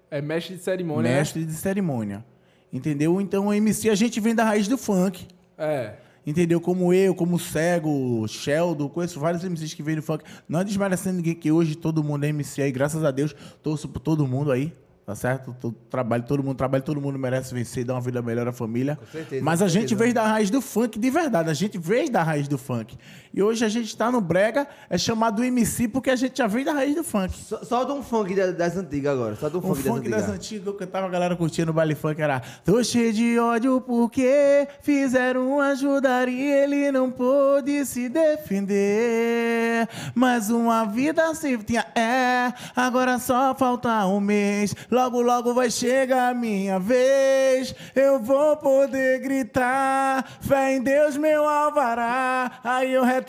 É 0.09 0.23
mestre 0.23 0.55
de 0.55 0.63
cerimônia. 0.63 1.11
né? 1.11 1.17
Mestre 1.19 1.45
de 1.45 1.53
cerimônia. 1.53 2.25
Entendeu? 2.73 3.21
Então, 3.21 3.45
o 3.45 3.53
MC 3.53 3.91
a 3.91 3.95
gente 3.95 4.19
vem 4.19 4.33
da 4.33 4.43
raiz 4.43 4.67
do 4.67 4.75
funk. 4.75 5.27
É. 5.55 5.97
Entendeu? 6.25 6.59
Como 6.59 6.93
eu, 6.93 7.13
como 7.13 7.35
o 7.35 7.39
Cego, 7.39 8.27
Sheldon, 8.27 8.89
conheço 8.89 9.19
vários 9.19 9.43
MCs 9.43 9.73
que 9.73 9.83
vêm 9.83 9.95
do 9.95 10.01
funk. 10.01 10.23
Não 10.49 10.59
é 10.59 10.63
desmerecendo 10.63 11.17
ninguém, 11.17 11.35
que 11.35 11.51
hoje 11.51 11.75
todo 11.75 12.03
mundo 12.03 12.23
é 12.23 12.29
MC 12.29 12.63
aí, 12.63 12.71
graças 12.71 13.03
a 13.03 13.11
Deus, 13.11 13.35
torço 13.61 13.87
por 13.87 13.99
todo 13.99 14.27
mundo 14.27 14.51
aí. 14.51 14.73
Tá 15.05 15.13
certo? 15.13 15.55
Todo, 15.61 15.75
trabalho, 15.87 16.23
todo 16.23 16.41
mundo 16.43 16.57
trabalha, 16.57 16.81
todo 16.81 16.99
mundo 16.99 17.19
merece 17.19 17.53
vencer, 17.53 17.85
dar 17.85 17.93
uma 17.93 18.01
vida 18.01 18.23
melhor 18.23 18.47
à 18.47 18.51
família. 18.51 18.95
Com 18.95 19.05
certeza, 19.05 19.45
Mas 19.45 19.61
a 19.61 19.67
gente 19.67 19.89
certeza. 19.89 19.99
veio 19.99 20.13
da 20.15 20.25
raiz 20.27 20.49
do 20.49 20.59
funk 20.61 20.97
de 20.97 21.09
verdade. 21.11 21.47
A 21.47 21.53
gente 21.53 21.77
veio 21.77 22.11
da 22.11 22.23
raiz 22.23 22.47
do 22.47 22.57
funk. 22.57 22.97
E 23.35 23.43
hoje 23.43 23.65
a 23.65 23.67
gente 23.67 23.97
tá 23.97 24.09
no 24.09 24.21
Brega, 24.21 24.65
é 24.89 24.97
chamado 24.97 25.43
MC 25.43 25.89
porque 25.89 26.09
a 26.09 26.15
gente 26.15 26.37
já 26.37 26.47
veio 26.47 26.63
da 26.63 26.71
raiz 26.71 26.95
do 26.95 27.03
funk. 27.03 27.35
So- 27.35 27.65
Solta 27.65 27.91
um 27.91 28.01
funk 28.01 28.33
da- 28.33 28.51
das 28.51 28.77
antigas 28.77 29.11
agora. 29.11 29.35
Solta 29.35 29.57
um 29.57 29.59
O 29.59 29.63
funk, 29.75 29.81
funk 29.83 30.09
das 30.09 30.21
das 30.21 30.29
antigas. 30.29 30.35
antigas, 30.35 30.67
eu 30.67 30.73
cantava, 30.75 31.05
a 31.07 31.09
galera 31.09 31.35
curtindo 31.35 31.69
o 31.69 31.73
baile 31.73 31.95
funk, 31.95 32.21
era 32.21 32.41
Tô 32.63 32.81
cheio 32.81 33.11
de 33.11 33.37
ódio 33.37 33.81
porque 33.81 34.65
fizeram 34.81 35.59
ajudar 35.59 36.29
e 36.29 36.41
ele 36.49 36.89
não 36.93 37.11
pôde 37.11 37.85
se 37.85 38.07
defender. 38.07 39.89
Mas 40.15 40.49
uma 40.49 40.85
vida 40.85 41.35
se 41.35 41.57
tinha, 41.57 41.85
é, 41.93 42.53
agora 42.73 43.19
só 43.19 43.53
falta 43.53 44.05
um 44.05 44.21
mês. 44.21 44.73
Logo, 44.89 45.21
logo 45.21 45.53
vai 45.53 45.69
chegar 45.69 46.29
a 46.29 46.33
minha 46.33 46.79
vez. 46.79 47.75
Eu 47.93 48.17
vou 48.19 48.55
poder 48.55 49.19
gritar, 49.19 50.25
fé 50.39 50.73
em 50.77 50.81
Deus, 50.81 51.17
meu 51.17 51.45
alvará. 51.49 52.59
Aí 52.63 52.93
eu 52.93 53.03
retorno 53.03 53.24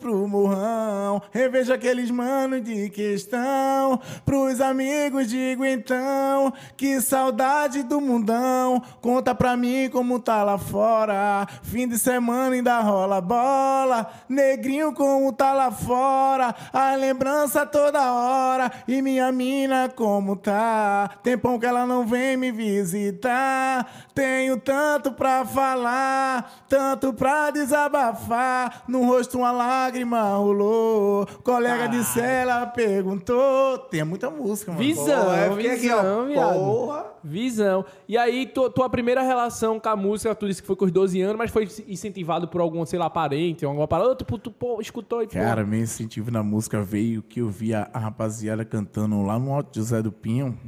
pro 0.00 0.26
morrão, 0.26 1.22
revejo 1.30 1.72
aqueles 1.72 2.10
manos 2.10 2.62
de 2.62 2.90
questão. 2.90 4.00
Pros 4.24 4.60
amigos 4.60 5.28
digo 5.28 5.64
então, 5.64 6.52
que 6.76 7.00
saudade 7.00 7.82
do 7.82 8.00
mundão. 8.00 8.82
Conta 9.00 9.34
pra 9.34 9.56
mim 9.56 9.88
como 9.90 10.18
tá 10.18 10.42
lá 10.42 10.58
fora. 10.58 11.46
Fim 11.62 11.86
de 11.86 11.98
semana 11.98 12.54
ainda 12.54 12.80
rola 12.80 13.20
bola. 13.20 14.10
Negrinho 14.28 14.92
como 14.92 15.32
tá 15.32 15.52
lá 15.52 15.70
fora. 15.70 16.54
A 16.72 16.94
lembrança 16.94 17.64
toda 17.66 18.12
hora. 18.12 18.70
E 18.88 19.00
minha 19.00 19.30
mina 19.30 19.88
como 19.88 20.36
tá. 20.36 21.10
Tempão 21.22 21.58
que 21.58 21.66
ela 21.66 21.86
não 21.86 22.06
vem 22.06 22.36
me 22.36 22.50
visitar. 22.50 23.86
Tenho 24.14 24.58
tanto 24.58 25.12
pra 25.12 25.44
falar, 25.44 26.64
tanto 26.68 27.12
pra 27.12 27.50
desabafar. 27.50 28.82
No 28.86 29.02
rosto 29.20 29.36
uma 29.38 29.52
lágrima 29.52 30.22
rolou. 30.34 31.26
Colega 31.44 31.86
de 31.88 32.02
cela 32.04 32.66
perguntou. 32.66 33.78
Tem 33.90 34.02
muita 34.02 34.30
música, 34.30 34.72
mano. 34.72 34.82
Visão, 34.82 35.24
Porra, 35.24 35.36
eu 35.46 35.56
fiquei 35.56 35.70
aqui, 35.72 35.90
ó, 35.90 36.00
visão, 36.00 36.26
viado. 36.26 36.54
porra. 36.54 37.06
Visão. 37.22 37.84
E 38.08 38.16
aí, 38.16 38.46
tu- 38.46 38.70
tua 38.70 38.88
primeira 38.88 39.22
relação 39.22 39.78
com 39.78 39.88
a 39.88 39.94
música, 39.96 40.34
tu 40.34 40.46
disse 40.48 40.62
que 40.62 40.66
foi 40.66 40.74
com 40.76 40.86
os 40.86 40.90
12 40.90 41.20
anos, 41.20 41.36
mas 41.36 41.50
foi 41.50 41.68
incentivado 41.86 42.48
por 42.48 42.60
algum, 42.62 42.84
sei 42.86 42.98
lá, 42.98 43.10
parente, 43.10 43.64
alguma 43.64 43.86
parada. 43.86 44.16
Tu 44.16 44.24
pô, 44.24 44.80
escutou 44.80 45.22
e 45.22 45.26
pô, 45.26 45.34
Cara, 45.34 45.64
meu 45.64 45.80
incentivo 45.80 46.30
na 46.30 46.42
música 46.42 46.80
veio 46.82 47.22
que 47.22 47.40
eu 47.40 47.48
via 47.50 47.88
a 47.92 47.98
rapaziada 47.98 48.64
cantando 48.64 49.20
lá 49.22 49.38
no 49.38 49.52
Alto 49.54 49.78
José 49.78 50.00
do 50.02 50.10
Pinho. 50.10 50.58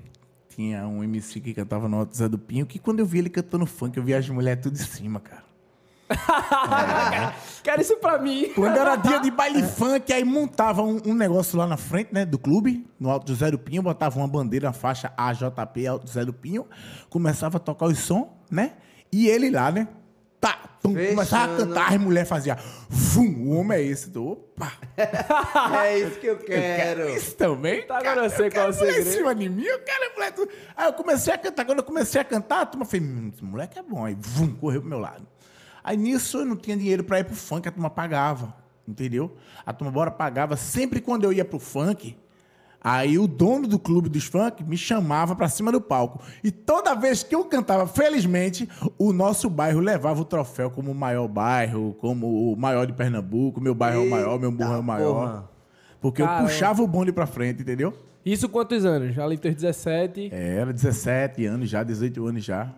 tinha 0.49 0.87
um 0.87 1.03
MC 1.03 1.41
que 1.41 1.55
cantava 1.55 1.89
no 1.89 1.97
Alto 2.01 2.15
Zé 2.15 2.29
do 2.29 2.39
Pinho, 2.39 2.67
que 2.67 2.79
quando 2.79 3.01
eu 3.01 3.07
vi 3.07 3.21
ele 3.21 3.31
cantando 3.31 3.65
funk, 3.65 3.97
eu 3.97 4.03
via 4.03 4.19
as 4.19 4.29
mulheres 4.29 4.63
tudo 4.63 4.75
em 4.75 4.85
cima, 4.85 5.19
cara. 5.19 5.43
Quero 7.63 7.81
isso 7.81 7.97
pra 7.99 8.19
mim. 8.19 8.51
Quando 8.55 8.77
era 8.77 8.97
dia 8.97 9.21
de 9.21 9.31
baile 9.31 9.63
funk, 9.63 10.13
aí 10.13 10.25
montava 10.25 10.83
um, 10.83 11.01
um 11.07 11.15
negócio 11.15 11.57
lá 11.57 11.67
na 11.67 11.77
frente, 11.77 12.13
né, 12.13 12.25
do 12.25 12.39
clube, 12.39 12.87
no 12.99 13.11
Alto 13.11 13.29
José 13.33 13.51
do 13.51 13.59
Pinho, 13.59 13.83
botava 13.83 14.19
uma 14.19 14.27
bandeira, 14.29 14.71
a 14.71 14.73
faixa 14.73 15.13
AJP 15.17 15.87
Alto 15.87 16.07
José 16.07 16.25
do 16.25 16.33
Pinho, 16.33 16.67
começava 17.09 17.59
a 17.59 17.61
tocar 17.61 17.87
o 17.87 17.95
som, 17.95 18.37
né? 18.51 18.73
E 19.13 19.29
ele 19.29 19.51
lá, 19.51 19.71
né? 19.71 19.87
Tá, 20.41 20.59
tum, 20.83 20.93
começava 20.93 21.55
a 21.55 21.57
cantar, 21.57 21.93
as 21.93 21.99
mulheres 22.01 22.29
faziam. 22.29 22.57
Vum, 22.89 23.45
o 23.47 23.51
homem 23.61 23.79
é 23.79 23.83
esse. 23.83 24.11
Do, 24.11 24.33
opa! 24.33 24.73
É 25.85 25.99
isso 26.01 26.19
que 26.19 26.27
eu 26.27 26.35
Eu 26.35 26.39
quero 26.41 27.07
quero. 27.07 27.11
isso 27.11 27.37
também. 27.37 27.83
Tá, 27.87 27.99
cara. 27.99 28.11
agora 28.11 28.27
eu 28.27 28.31
sei 28.31 28.51
qual 28.51 28.67
é 28.67 28.71
o 28.71 28.73
quero 28.73 28.91
em 28.91 28.95
segredo. 28.95 29.17
cima 29.17 29.35
de 29.37 29.49
mim, 29.49 29.63
eu 29.63 29.79
quero 29.85 30.13
mulher. 30.15 30.35
Aí 30.77 30.87
eu 30.87 30.93
comecei 30.95 31.33
a 31.33 31.39
cantar. 31.39 31.65
Quando 31.65 31.79
eu 31.79 31.85
comecei 31.85 32.21
a 32.21 32.25
cantar, 32.25 32.63
a 32.63 32.67
turma 32.67 32.85
fez, 32.85 33.03
hum, 33.03 33.31
esse 33.33 33.45
moleque 33.45 33.79
é 33.79 33.83
bom. 33.83 34.05
Aí, 34.05 34.17
vum, 34.19 34.55
correu 34.55 34.81
pro 34.81 34.91
meu 34.91 34.99
lado. 34.99 35.27
Aí 35.85 35.97
nisso 35.97 36.39
eu 36.39 36.45
não 36.45 36.57
tinha 36.57 36.77
dinheiro 36.77 37.03
pra 37.05 37.21
ir 37.21 37.25
pro 37.25 37.35
funk, 37.35 37.69
a 37.69 37.73
turma 37.73 37.91
pagava. 37.91 38.55
Entendeu? 38.87 39.37
A 39.65 39.73
turma 39.73 39.93
bora 39.93 40.11
pagava. 40.11 40.57
Sempre 40.57 41.01
quando 41.01 41.25
eu 41.25 41.33
ia 41.33 41.45
pro 41.45 41.59
funk, 41.59 42.17
aí 42.81 43.19
o 43.19 43.29
dono 43.29 43.69
do 43.69 43.79
clube 43.79 44.09
dos 44.09 44.25
funk 44.25 44.65
me 44.65 44.77
chamava 44.77 45.37
pra 45.37 45.49
cima 45.49 45.71
do 45.71 45.81
palco. 45.81 46.21
E 46.43 46.51
toda 46.51 46.95
vez 46.95 47.23
que 47.23 47.35
eu 47.35 47.45
cantava, 47.45 47.87
felizmente, 47.87 48.69
o 48.99 49.13
nosso 49.13 49.49
bairro 49.49 49.81
levava 49.81 50.21
o 50.21 50.25
troféu 50.25 50.71
como 50.71 50.91
o 50.91 50.95
maior 50.95 51.29
bairro, 51.29 51.97
como 52.01 52.53
o 52.53 52.57
maior 52.57 52.87
de 52.87 52.93
Pernambuco, 52.93 53.61
meu 53.61 53.75
bairro 53.75 54.03
é 54.03 54.07
o 54.07 54.11
maior, 54.11 54.39
meu 54.39 54.51
burro 54.51 54.75
é 54.75 54.79
o 54.79 54.83
maior. 54.83 55.15
porra. 55.15 55.51
Porque 56.01 56.21
eu 56.21 56.27
Caramba. 56.27 56.49
puxava 56.49 56.83
o 56.83 56.87
bonde 56.87 57.13
pra 57.13 57.27
frente, 57.27 57.63
entendeu? 57.63 57.97
Isso 58.27 58.49
quantos 58.49 58.85
anos? 58.85 59.15
Já 59.15 59.25
ali 59.25 59.37
dos 59.37 59.55
17. 59.55 60.31
É, 60.33 60.57
era 60.57 60.73
17 60.73 61.47
anos 61.47 61.71
já, 61.71 61.85
18 61.85 62.27
anos 62.27 62.45
já. 62.45 62.69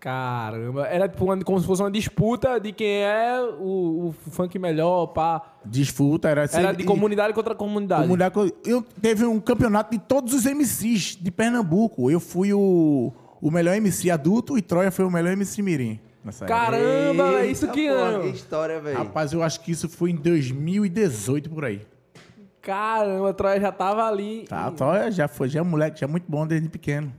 Caramba. 0.00 0.86
Era 0.86 1.08
tipo 1.08 1.24
uma- 1.24 1.42
como 1.42 1.58
se 1.60 1.66
fosse 1.66 1.82
uma 1.82 1.90
disputa 1.90 2.58
de 2.60 2.72
quem 2.72 3.02
é 3.02 3.40
o, 3.58 4.08
o 4.08 4.14
funk 4.30 4.58
melhor, 4.58 5.08
pá. 5.08 5.42
Disputa, 5.64 6.28
era... 6.28 6.44
Era 6.52 6.72
de 6.72 6.82
e- 6.82 6.86
comunidade 6.86 7.32
contra 7.34 7.54
comunidade. 7.54 8.02
comunidade 8.02 8.32
co- 8.34 8.50
Eu 8.64 8.82
teve 9.02 9.24
um 9.24 9.40
campeonato 9.40 9.90
de 9.90 9.98
todos 9.98 10.32
os 10.34 10.44
MCs 10.46 11.16
de 11.20 11.30
Pernambuco. 11.30 12.10
Eu 12.10 12.20
fui 12.20 12.52
o, 12.52 13.12
o 13.40 13.50
melhor 13.50 13.74
MC 13.76 14.10
adulto 14.10 14.56
e 14.56 14.62
Troia 14.62 14.90
foi 14.92 15.04
o 15.04 15.10
melhor 15.10 15.32
MC 15.32 15.60
mirim. 15.62 15.98
Caramba, 16.46 17.40
é 17.40 17.46
isso 17.46 17.66
que 17.68 17.86
ano. 17.86 18.22
Que 18.22 18.28
história, 18.36 18.80
velho. 18.80 18.98
Rapaz, 18.98 19.32
eu 19.32 19.42
acho 19.42 19.60
que 19.60 19.72
isso 19.72 19.88
foi 19.88 20.10
em 20.10 20.16
2018 20.16 21.48
por 21.50 21.64
aí. 21.64 21.80
Caramba, 22.60 23.30
a 23.30 23.32
Troia 23.32 23.60
já 23.60 23.72
tava 23.72 24.04
ali. 24.06 24.44
Tá, 24.48 24.70
Troia 24.70 25.10
já 25.10 25.26
foi, 25.26 25.48
já 25.48 25.60
é 25.60 25.62
um 25.62 25.66
moleque, 25.66 26.00
já 26.00 26.06
é 26.06 26.08
muito 26.08 26.24
bom 26.28 26.46
desde 26.46 26.68
pequeno. 26.68 27.12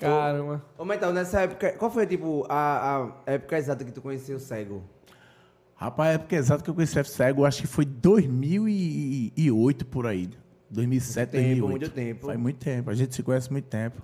Caramba. 0.00 0.64
Ô, 0.78 0.84
mas 0.84 0.96
então, 0.96 1.12
nessa 1.12 1.42
época, 1.42 1.72
qual 1.72 1.90
foi, 1.90 2.06
tipo, 2.06 2.46
a, 2.48 3.10
a 3.26 3.32
época 3.32 3.58
exata 3.58 3.84
que 3.84 3.92
tu 3.92 4.00
conheceu 4.00 4.36
o 4.36 4.40
cego? 4.40 4.82
Rapaz, 5.76 6.10
a 6.10 6.12
época 6.14 6.36
exata 6.36 6.62
que 6.62 6.68
eu 6.68 6.74
conheci 6.74 7.00
o 7.00 7.04
Cego, 7.06 7.40
eu 7.40 7.46
acho 7.46 7.62
que 7.62 7.66
foi 7.66 7.86
2008 7.86 9.86
por 9.86 10.06
aí. 10.06 10.28
2007, 10.68 11.32
Muito 11.32 11.32
tempo, 11.32 11.66
2008. 11.66 11.70
muito 11.70 11.90
tempo. 11.94 12.26
Faz 12.26 12.38
muito 12.38 12.56
tempo. 12.58 12.90
A 12.90 12.94
gente 12.94 13.14
se 13.14 13.22
conhece 13.22 13.50
muito 13.50 13.64
tempo. 13.64 14.02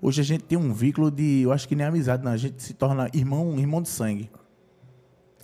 Hoje 0.00 0.20
a 0.20 0.24
gente 0.24 0.44
tem 0.44 0.56
um 0.56 0.72
vínculo 0.72 1.10
de, 1.10 1.40
eu 1.42 1.52
acho 1.52 1.66
que 1.68 1.74
nem 1.74 1.84
amizade, 1.84 2.22
não. 2.24 2.30
A 2.30 2.36
gente 2.36 2.62
se 2.62 2.72
torna 2.74 3.10
irmão, 3.12 3.58
irmão 3.58 3.82
de 3.82 3.88
sangue. 3.88 4.30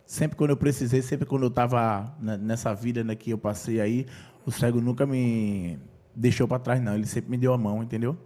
Sempre 0.07 0.37
quando 0.37 0.51
eu 0.51 0.57
precisei, 0.57 1.03
sempre 1.03 1.27
quando 1.27 1.43
eu 1.43 1.51
tava 1.51 2.15
ne- 2.21 2.37
nessa 2.37 2.73
vida 2.73 3.03
né, 3.03 3.17
que 3.17 3.33
eu 3.33 3.39
passei 3.39 3.81
aí, 3.81 4.07
o 4.47 4.53
Cego 4.53 4.81
nunca 4.81 5.05
me 5.05 5.81
deixou 6.15 6.47
pra 6.47 6.61
trás, 6.61 6.81
não. 6.81 6.95
Ele 6.95 7.07
sempre 7.07 7.29
me 7.29 7.37
deu 7.37 7.53
a 7.53 7.59
mão, 7.59 7.83
entendeu? 7.83 8.17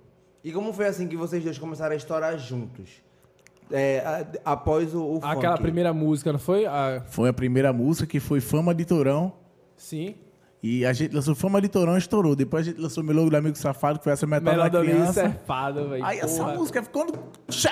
E 0.42 0.52
como 0.52 0.72
foi 0.72 0.86
assim 0.86 1.06
que 1.06 1.16
vocês 1.16 1.42
dois 1.44 1.58
começaram 1.58 1.92
a 1.92 1.96
estourar 1.96 2.38
juntos? 2.38 2.88
É, 3.70 4.00
a- 4.44 4.52
após 4.52 4.94
o, 4.94 5.02
o 5.02 5.16
Aquela 5.22 5.52
funk. 5.56 5.62
primeira 5.62 5.92
música, 5.92 6.32
não 6.32 6.38
foi? 6.40 6.66
Ah, 6.66 7.02
Foi 7.06 7.28
a 7.28 7.32
primeira 7.32 7.72
música 7.72 8.06
que 8.06 8.18
foi 8.18 8.40
Fama 8.40 8.74
de 8.74 8.84
Torão. 8.84 9.32
sim. 9.76 10.14
E 10.62 10.84
a 10.84 10.92
gente 10.92 11.14
lançou 11.14 11.34
Fama 11.34 11.58
de 11.58 11.68
Torão 11.70 11.94
e 11.94 11.98
estourou. 11.98 12.36
Depois 12.36 12.66
a 12.66 12.70
gente 12.70 12.78
lançou 12.78 13.02
Meu 13.02 13.30
do 13.30 13.34
Amigo 13.34 13.56
Safado, 13.56 13.98
que 13.98 14.04
foi 14.04 14.12
essa 14.12 14.26
metade 14.26 14.54
Melhor 14.58 14.68
da 14.68 14.80
criança. 14.82 15.12
serpada, 15.14 15.86
velho. 15.86 16.04
Aí 16.04 16.18
essa 16.18 16.42
porra. 16.44 16.54
música, 16.58 16.82
quando 16.82 17.18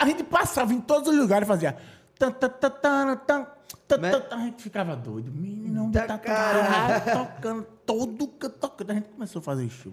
a 0.01 0.07
gente 0.07 0.25
passava 0.25 0.73
em 0.73 0.81
todos 0.81 1.11
os 1.13 1.19
lugares, 1.19 1.47
fazia... 1.47 1.77
tan, 2.19 2.31
tan, 2.31 2.49
tan, 2.49 2.71
tan, 2.71 3.17
tan, 3.27 3.47
tan, 3.87 3.99
Né? 3.99 4.11
tan, 4.19 4.35
A 4.35 4.39
gente 4.41 4.63
ficava 4.63 4.97
doido. 4.97 5.31
Menino, 5.31 5.93
tá 5.93 6.17
caralho. 6.17 7.27
tocando 7.27 7.63
todo 7.85 8.27
canto, 8.29 8.59
tocando. 8.59 8.91
A 8.91 8.95
gente 8.95 9.09
começou 9.11 9.41
a 9.41 9.43
fazer 9.43 9.69
show. 9.69 9.93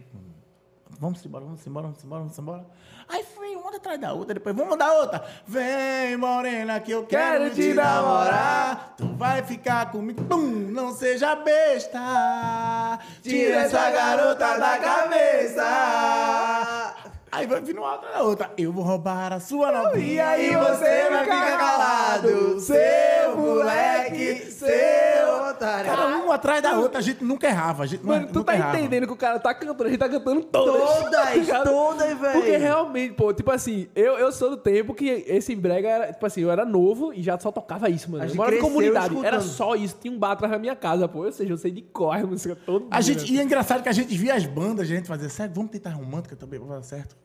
Vamos 0.99 1.25
embora, 1.25 1.45
vamos 1.45 1.65
embora, 1.67 1.87
vamos 1.87 2.03
embora, 2.03 2.21
vamos 2.21 2.37
embora. 2.39 2.65
Aí 3.07 3.23
foi 3.23 3.55
uma 3.55 3.75
atrás 3.75 3.99
da 3.99 4.13
outra, 4.13 4.33
depois 4.33 4.55
vamos 4.55 4.77
dar 4.77 4.91
outra. 4.93 5.23
Vem, 5.45 6.17
morena, 6.17 6.79
que 6.79 6.91
eu 6.91 7.05
quero, 7.05 7.43
Quero 7.43 7.55
te 7.55 7.73
namorar. 7.73 8.95
Tu 8.97 9.07
vai 9.15 9.43
ficar 9.43 9.91
comigo. 9.91 10.23
Pum, 10.23 10.47
não 10.71 10.93
seja 10.93 11.35
besta. 11.35 11.99
Tira 13.21 13.57
essa 13.57 13.91
garota 13.91 14.57
da 14.57 14.77
cabeça. 14.79 15.65
Aí 17.31 17.45
vai 17.45 17.59
vir 17.59 17.77
uma 17.77 17.91
outra 17.91 18.11
da 18.11 18.23
outra. 18.23 18.51
Eu 18.57 18.71
vou 18.71 18.83
roubar 18.83 19.33
a 19.33 19.39
sua 19.41 19.69
novinha. 19.71 20.05
E 20.05 20.19
aí 20.19 20.55
você 20.55 21.09
vai 21.09 21.23
ficar 21.25 21.57
calado, 21.57 22.59
seu 22.61 23.35
moleque, 23.35 24.51
seu 24.51 25.49
otário. 25.49 25.91
Cara, 25.91 26.07
um 26.07 26.14
atrás 26.35 26.61
da 26.61 26.77
outra, 26.79 26.99
a 26.99 27.01
gente 27.01 27.23
nunca 27.23 27.47
errava. 27.47 27.83
A 27.83 27.85
gente 27.85 28.05
Mano, 28.05 28.27
tu 28.27 28.39
nunca 28.39 28.51
tá 28.51 28.57
errava. 28.57 28.77
entendendo 28.79 29.07
que 29.07 29.13
o 29.13 29.17
cara 29.17 29.39
tá 29.39 29.53
cantando, 29.53 29.83
a 29.83 29.89
gente 29.89 29.99
tá 29.99 30.09
cantando 30.09 30.41
todas. 30.43 30.81
Todas, 30.81 31.47
tá 31.47 31.63
todas, 31.63 32.17
velho. 32.19 32.33
Porque 32.33 32.57
realmente, 32.57 33.13
pô, 33.13 33.33
tipo 33.33 33.51
assim, 33.51 33.87
eu, 33.95 34.17
eu 34.17 34.31
sou 34.31 34.51
do 34.51 34.57
tempo 34.57 34.93
que 34.93 35.05
esse 35.27 35.55
brega 35.55 35.87
era, 35.89 36.13
tipo 36.13 36.25
assim, 36.25 36.41
eu 36.41 36.51
era 36.51 36.65
novo 36.65 37.13
e 37.13 37.21
já 37.23 37.37
só 37.39 37.51
tocava 37.51 37.89
isso, 37.89 38.09
mano. 38.11 38.23
A 38.23 38.25
Eu 38.25 38.29
gente 38.29 38.37
morava 38.37 38.55
em 38.55 38.61
comunidade, 38.61 39.05
escutando. 39.07 39.25
era 39.25 39.41
só 39.41 39.75
isso, 39.75 39.97
tinha 40.01 40.13
um 40.13 40.17
bar 40.19 40.31
atrás 40.31 40.51
da 40.51 40.59
minha 40.59 40.75
casa, 40.75 41.07
pô. 41.07 41.25
Ou 41.25 41.31
seja, 41.31 41.51
eu 41.53 41.57
sei 41.57 41.71
de 41.71 41.81
cor 41.81 42.15
a 42.15 42.25
música 42.25 42.55
toda. 42.55 42.85
A 42.91 43.01
gente, 43.01 43.31
e 43.33 43.39
é 43.39 43.43
engraçado 43.43 43.81
que 43.81 43.89
a 43.89 43.93
gente 43.93 44.15
via 44.15 44.35
as 44.35 44.45
bandas, 44.45 44.81
a 44.81 44.95
gente 44.95 45.07
fazia, 45.07 45.29
sério, 45.29 45.53
vamos 45.55 45.71
tentar 45.71 45.91
romântica 45.91 46.35
também, 46.35 46.59
vai 46.59 46.77
dar 46.77 46.83
certo. 46.83 47.15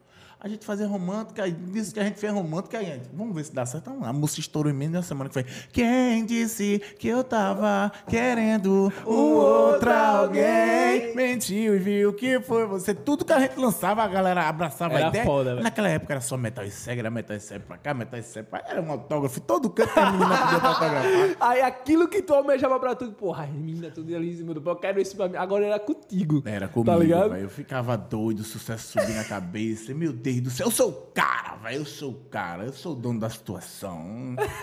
A 0.42 0.48
gente 0.48 0.64
fazia 0.64 0.86
romântica, 0.86 1.46
e 1.46 1.52
disse 1.52 1.92
que 1.92 2.00
a 2.00 2.04
gente 2.04 2.18
fez 2.18 2.32
romântica, 2.32 2.78
aí 2.78 2.86
gente, 2.86 3.10
vamos 3.12 3.34
ver 3.34 3.44
se 3.44 3.54
dá 3.54 3.66
certo. 3.66 3.90
Então, 3.90 4.04
a 4.08 4.12
música 4.12 4.40
estourou 4.40 4.72
em 4.72 4.74
mim 4.74 4.88
na 4.88 5.02
semana 5.02 5.28
que 5.28 5.34
foi. 5.34 5.44
Quem 5.70 6.24
disse 6.24 6.80
que 6.98 7.08
eu 7.08 7.22
tava 7.22 7.92
querendo 8.08 8.90
um 9.06 9.10
outro 9.34 9.90
alguém? 9.90 11.14
Mentiu 11.14 11.76
e 11.76 11.78
viu 11.78 12.12
que 12.14 12.40
foi 12.40 12.64
você. 12.66 12.94
Tudo 12.94 13.24
que 13.24 13.32
a 13.32 13.40
gente 13.40 13.56
lançava, 13.58 14.02
a 14.02 14.08
galera 14.08 14.48
abraçava 14.48 14.94
Era 14.94 15.06
a 15.06 15.08
ideia. 15.10 15.24
foda. 15.24 15.54
Naquela 15.56 15.88
época 15.88 16.14
era 16.14 16.20
só 16.20 16.36
metal 16.36 16.64
e 16.64 16.70
cego, 16.70 17.00
era 17.00 17.10
metal 17.10 17.36
e 17.36 17.40
cego 17.40 17.64
pra 17.66 17.76
cá, 17.76 17.92
metal 17.92 18.18
e 18.18 18.22
cego 18.22 18.48
pra 18.48 18.60
cá. 18.60 18.70
Era 18.72 18.80
um 18.82 18.90
autógrafo, 18.90 19.40
todo 19.40 19.68
canto 19.68 19.92
que 19.92 19.98
a 19.98 20.10
menina 20.10 20.36
podia 20.38 20.54
autografar. 20.68 21.36
Aí 21.40 21.60
aquilo 21.60 22.08
que 22.08 22.22
tu 22.22 22.32
almejava 22.32 22.80
pra 22.80 22.94
tudo, 22.94 23.12
porra, 23.12 23.44
as 23.44 23.50
meninas 23.50 23.92
tudo 23.92 24.14
ali 24.16 24.30
em 24.32 24.36
cima 24.36 24.54
do 24.54 24.62
pau, 24.62 24.72
eu 24.72 24.78
quero 24.78 25.00
isso 25.00 25.14
pra 25.16 25.28
mim. 25.28 25.36
Agora 25.36 25.66
era 25.66 25.78
contigo. 25.78 26.42
Era 26.46 26.66
comigo, 26.66 26.90
Tá 26.90 26.96
ligado? 26.96 27.30
velho. 27.30 27.42
Eu 27.42 27.50
ficava 27.50 27.94
doido, 27.96 28.40
o 28.40 28.44
sucesso 28.44 28.88
subindo 28.98 29.16
na 29.16 29.24
cabeça. 29.24 29.92
Meu 29.92 30.12
Deus 30.14 30.29
do 30.38 30.50
céu, 30.50 30.66
eu 30.66 30.70
sou 30.70 30.90
o 30.90 30.92
cara, 31.14 31.56
velho. 31.62 31.76
Eu 31.78 31.86
sou 31.86 32.10
o 32.10 32.14
cara, 32.30 32.64
eu 32.64 32.72
sou 32.74 32.92
o 32.92 32.94
dono 32.94 33.18
da 33.18 33.30
situação. 33.30 34.36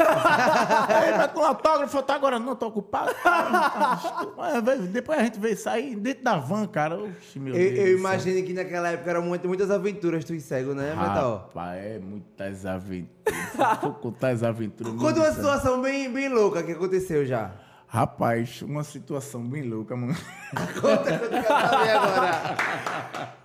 Aí, 0.88 1.18
mas 1.18 1.32
com 1.32 1.44
autógrafo, 1.44 1.98
eu 1.98 2.04
tô 2.04 2.14
agora 2.14 2.38
não, 2.38 2.56
tô 2.56 2.68
ocupado. 2.68 3.12
Mas, 4.38 4.82
Depois 4.90 5.18
a 5.20 5.24
gente 5.24 5.40
veio 5.40 5.58
sair 5.58 5.96
dentro 5.96 6.24
da 6.24 6.38
van, 6.38 6.68
cara. 6.68 6.96
Oxi, 7.00 7.40
meu 7.40 7.56
Eu, 7.56 7.74
Deus. 7.74 7.88
eu 7.90 7.98
imagino 7.98 8.46
que 8.46 8.54
naquela 8.54 8.90
época 8.90 9.10
eram 9.10 9.24
muito- 9.24 9.48
muitas 9.48 9.72
aventuras 9.72 10.24
tu 10.24 10.34
e 10.36 10.40
cego, 10.40 10.74
né, 10.76 10.92
Metal? 10.96 11.38
Rapaz, 11.48 11.84
é 11.84 12.00
muitas 12.00 12.66
aventuras. 12.66 13.18
For 13.82 13.94
contar 13.96 14.30
as 14.30 14.44
aventuras. 14.44 14.94
Conta 14.94 15.16
uma 15.20 15.24
Deus 15.24 15.36
situação 15.36 15.82
bem, 15.82 16.12
bem 16.14 16.30
louca 16.30 16.62
que 16.62 16.74
aconteceu 16.74 17.26
já. 17.26 17.52
Rapaz, 17.90 18.62
uma 18.62 18.84
situação 18.84 19.42
bem 19.48 19.64
louca, 19.64 19.96
mano. 19.96 20.14
Conta, 20.82 20.98
conta 20.98 21.18
que 21.18 21.24
eu 21.26 21.30
quero 21.30 21.48
saber 21.48 21.90
agora. 21.92 23.28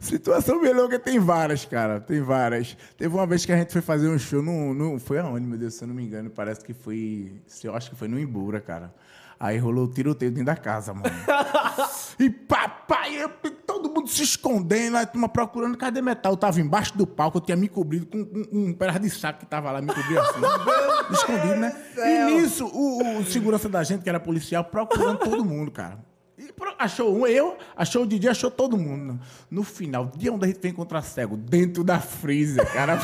Situação 0.00 0.60
bem 0.60 0.72
louca 0.72 0.98
tem 0.98 1.18
várias, 1.18 1.64
cara. 1.64 2.00
Tem 2.00 2.20
várias. 2.20 2.76
Teve 2.96 3.14
uma 3.14 3.26
vez 3.26 3.44
que 3.44 3.52
a 3.52 3.56
gente 3.56 3.72
foi 3.72 3.82
fazer 3.82 4.08
um 4.08 4.18
show 4.18 4.42
no. 4.42 4.74
no 4.74 4.98
foi 4.98 5.18
aonde, 5.18 5.46
meu 5.46 5.58
Deus, 5.58 5.74
se 5.74 5.84
eu 5.84 5.88
não 5.88 5.94
me 5.94 6.04
engano. 6.04 6.30
Parece 6.30 6.64
que 6.64 6.72
foi. 6.72 7.32
Eu 7.62 7.74
acho 7.74 7.90
que 7.90 7.96
foi 7.96 8.08
no 8.08 8.18
Imbura, 8.18 8.60
cara. 8.60 8.94
Aí 9.38 9.58
rolou 9.58 9.84
o 9.84 9.88
tiroteio 9.88 10.30
dentro 10.30 10.46
da 10.46 10.56
casa, 10.56 10.94
mano. 10.94 11.04
e 12.18 12.30
papai, 12.30 13.22
eu, 13.22 13.28
todo 13.66 13.90
mundo 13.90 14.08
se 14.08 14.22
escondendo, 14.22 14.96
a 14.96 15.04
turma 15.04 15.28
procurando, 15.28 15.76
cadê 15.76 16.00
metal? 16.00 16.32
Eu 16.32 16.36
tava 16.38 16.58
embaixo 16.58 16.96
do 16.96 17.06
palco, 17.06 17.36
eu 17.36 17.42
tinha 17.42 17.56
me 17.56 17.68
cobrido 17.68 18.06
com 18.06 18.18
um, 18.18 18.68
um 18.68 18.72
pedaço 18.72 19.00
de 19.00 19.10
saco 19.10 19.40
que 19.40 19.46
tava 19.46 19.70
lá, 19.70 19.82
me 19.82 19.88
cobriu 19.88 20.20
assim. 20.22 20.40
escondido, 21.12 21.56
né? 21.56 21.76
E 21.98 22.24
nisso, 22.24 22.66
o, 22.66 23.18
o 23.18 23.24
segurança 23.26 23.68
da 23.68 23.84
gente, 23.84 24.02
que 24.02 24.08
era 24.08 24.18
policial, 24.18 24.64
procurando 24.64 25.18
todo 25.18 25.44
mundo, 25.44 25.70
cara. 25.70 25.98
E 26.38 26.50
achou 26.78 27.16
um, 27.16 27.26
eu, 27.26 27.56
achou 27.74 28.02
o 28.02 28.06
Didi, 28.06 28.28
achou 28.28 28.50
todo 28.50 28.76
mundo. 28.76 29.18
No 29.50 29.62
final, 29.62 30.12
de 30.14 30.28
onde 30.28 30.44
a 30.44 30.48
gente 30.48 30.60
foi 30.60 30.68
encontrar 30.68 31.00
cego? 31.00 31.34
Dentro 31.34 31.82
da 31.82 31.98
freezer, 31.98 32.64
cara. 32.74 32.96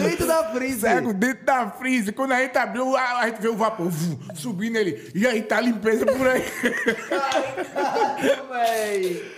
Dentro 0.00 0.26
da 0.28 0.44
freezer. 0.52 0.90
Cego 0.92 1.12
dentro 1.12 1.44
da 1.44 1.70
freezer. 1.70 2.14
Quando 2.14 2.32
a 2.32 2.40
gente 2.40 2.56
abriu, 2.56 2.96
a, 2.96 3.18
a 3.18 3.26
gente 3.28 3.42
vê 3.42 3.48
o 3.48 3.56
vapor 3.56 3.90
subindo 4.34 4.76
ele. 4.76 5.10
E 5.12 5.26
aí 5.26 5.42
tá 5.42 5.56
a 5.56 5.60
limpeza 5.60 6.06
por 6.06 6.26
aí. 6.28 6.44
Véi. 8.48 9.35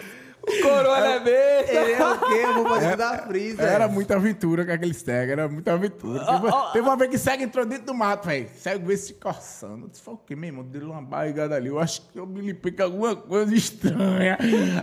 Coroa 0.62 0.98
é 1.06 1.20
besta. 1.20 1.72
Ele 1.72 1.92
é 1.92 2.04
o 2.06 2.18
quê? 2.18 2.34
Eu 2.44 2.64
vou 2.64 2.78
dentro 2.80 2.96
da 2.96 3.18
freezer. 3.18 3.64
Era 3.64 3.88
muita 3.88 4.16
aventura 4.16 4.64
com 4.64 4.72
aquele 4.72 4.94
cego, 4.94 5.32
era 5.32 5.48
muita 5.48 5.72
aventura. 5.74 6.24
Teve, 6.24 6.46
uma- 6.46 6.72
teve 6.72 6.88
uma 6.88 6.96
vez 6.96 7.10
que 7.10 7.18
cego 7.18 7.42
entrou 7.42 7.64
dentro 7.66 7.86
do 7.86 7.94
mato, 7.94 8.26
velho. 8.26 8.48
Cego 8.58 8.86
veio 8.86 8.98
se 8.98 9.14
coçando. 9.14 9.86
Eu 9.86 9.88
disse, 9.88 10.02
foi 10.02 10.14
o 10.14 10.18
quê, 10.18 10.34
meu 10.36 10.48
irmão? 10.48 10.64
Deu 10.64 10.90
uma 10.90 11.02
barrigada 11.02 11.54
ali. 11.54 11.68
Eu 11.68 11.78
acho 11.78 12.02
que 12.12 12.18
eu 12.18 12.26
me 12.26 12.40
limpei 12.40 12.72
com 12.72 12.82
alguma 12.82 13.14
coisa 13.16 13.54
estranha. 13.54 14.38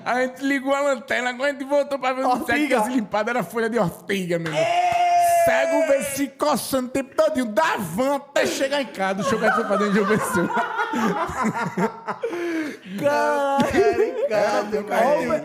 A 0.06 0.22
gente 0.22 0.46
ligou 0.46 0.74
a 0.74 0.82
lanterna, 0.82 1.34
quando 1.34 1.44
a 1.46 1.52
gente 1.52 1.64
voltou 1.64 1.98
pra 2.00 2.14
ver 2.14 2.26
o 2.26 2.46
cego 2.46 2.60
que 2.60 2.68
tinha 2.68 2.84
se 2.84 2.90
limpado, 2.90 3.30
era 3.30 3.44
folha 3.44 3.70
de 3.70 3.78
ortiga, 3.80 4.40
meu 4.40 4.52
irmão. 4.54 5.05
Cego 5.46 5.88
veio 5.88 6.04
se 6.04 6.28
coçando 6.28 6.88
o 6.88 6.90
tempo 6.90 7.16
todinho, 7.16 7.46
da 7.46 7.78
van 7.78 8.16
até 8.16 8.46
chegar 8.46 8.82
em 8.82 8.88
casa. 8.88 9.22
O 9.22 9.24
chocolate 9.24 9.56
foi 9.56 9.66
pra 9.66 9.76
dentro 9.78 9.94
de 9.94 10.00
uma 10.00 10.08
pessoa. 10.10 10.50
Caricato, 13.00 14.86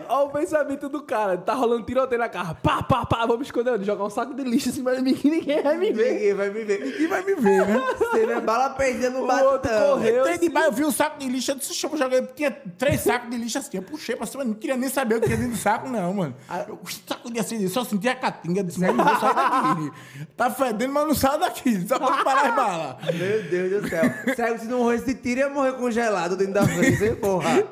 Olha 0.09 0.25
o 0.25 0.29
pensamento 0.29 0.89
do 0.89 1.01
cara. 1.03 1.37
Tá 1.37 1.53
rolando 1.53 1.83
tiroteio 1.83 2.19
na 2.19 2.29
carro. 2.29 2.55
Pá, 2.61 2.81
pá, 2.83 3.05
pá. 3.05 3.25
Vamos 3.25 3.47
esconder. 3.47 3.71
onde? 3.73 3.85
Jogar 3.85 4.05
um 4.05 4.09
saco 4.09 4.33
de 4.33 4.43
lixo 4.43 4.69
em 4.69 4.71
cima 4.71 4.95
de 4.95 5.01
mim 5.01 5.13
que 5.13 5.29
ninguém 5.29 5.61
vai 5.61 5.77
me 5.77 5.91
ver. 5.91 6.13
Ninguém 6.13 6.33
vai 6.33 6.49
me 6.49 6.63
ver. 6.63 6.79
Ninguém 6.85 7.07
vai 7.07 7.23
me 7.23 7.35
ver, 7.35 7.67
né? 7.67 7.81
Você 7.97 8.25
vê 8.25 8.39
bala 8.39 8.69
perdendo 8.71 9.19
o 9.23 9.27
batão. 9.27 9.95
correu. 9.95 10.21
Entrei 10.21 10.37
debaixo, 10.37 10.69
eu 10.69 10.73
vi 10.73 10.83
o 10.85 10.91
saco 10.91 11.19
de 11.19 11.27
lixo, 11.27 11.51
eu 11.51 11.55
disse, 11.55 11.85
eu 11.85 11.97
jogar. 11.97 12.21
Tinha 12.35 12.51
três 12.77 13.01
sacos 13.01 13.29
de 13.29 13.37
lixo 13.37 13.57
assim, 13.57 13.77
eu 13.77 13.83
puxei 13.83 14.15
pra 14.15 14.25
cima, 14.25 14.43
não 14.43 14.53
queria 14.53 14.77
nem 14.77 14.89
saber 14.89 15.15
o 15.15 15.21
que 15.21 15.27
tinha 15.27 15.37
dentro 15.37 15.53
do 15.53 15.57
saco, 15.57 15.89
não, 15.89 16.13
mano. 16.13 16.35
Eu, 16.67 16.79
o 16.81 16.89
saco 16.89 17.31
de 17.31 17.39
assim, 17.39 17.67
só 17.67 17.83
sentia 17.83 18.11
a 18.11 18.15
catinga, 18.15 18.61
eu 18.61 18.63
disse, 18.63 18.79
não 18.79 18.95
vou 18.95 19.05
sair 19.05 19.35
daqui. 19.35 19.90
Tá 20.37 20.49
fedendo, 20.49 20.93
mas 20.93 21.07
não 21.07 21.13
sai 21.15 21.39
daqui, 21.39 21.87
só 21.87 21.97
pra 21.99 22.23
parar 22.23 22.49
as 22.49 22.55
balas. 22.55 22.95
Meu 23.15 23.43
Deus 23.43 23.81
do 23.83 23.89
céu. 23.89 24.03
Cego, 24.35 24.59
se 24.59 24.65
não 24.67 24.79
morresse 24.79 25.05
de 25.05 25.15
tiro, 25.15 25.39
ia 25.41 25.49
morrer 25.49 25.73
congelado 25.73 26.35
dentro 26.37 26.53
da 26.53 26.65
freezer, 26.65 27.15
porra. 27.17 27.63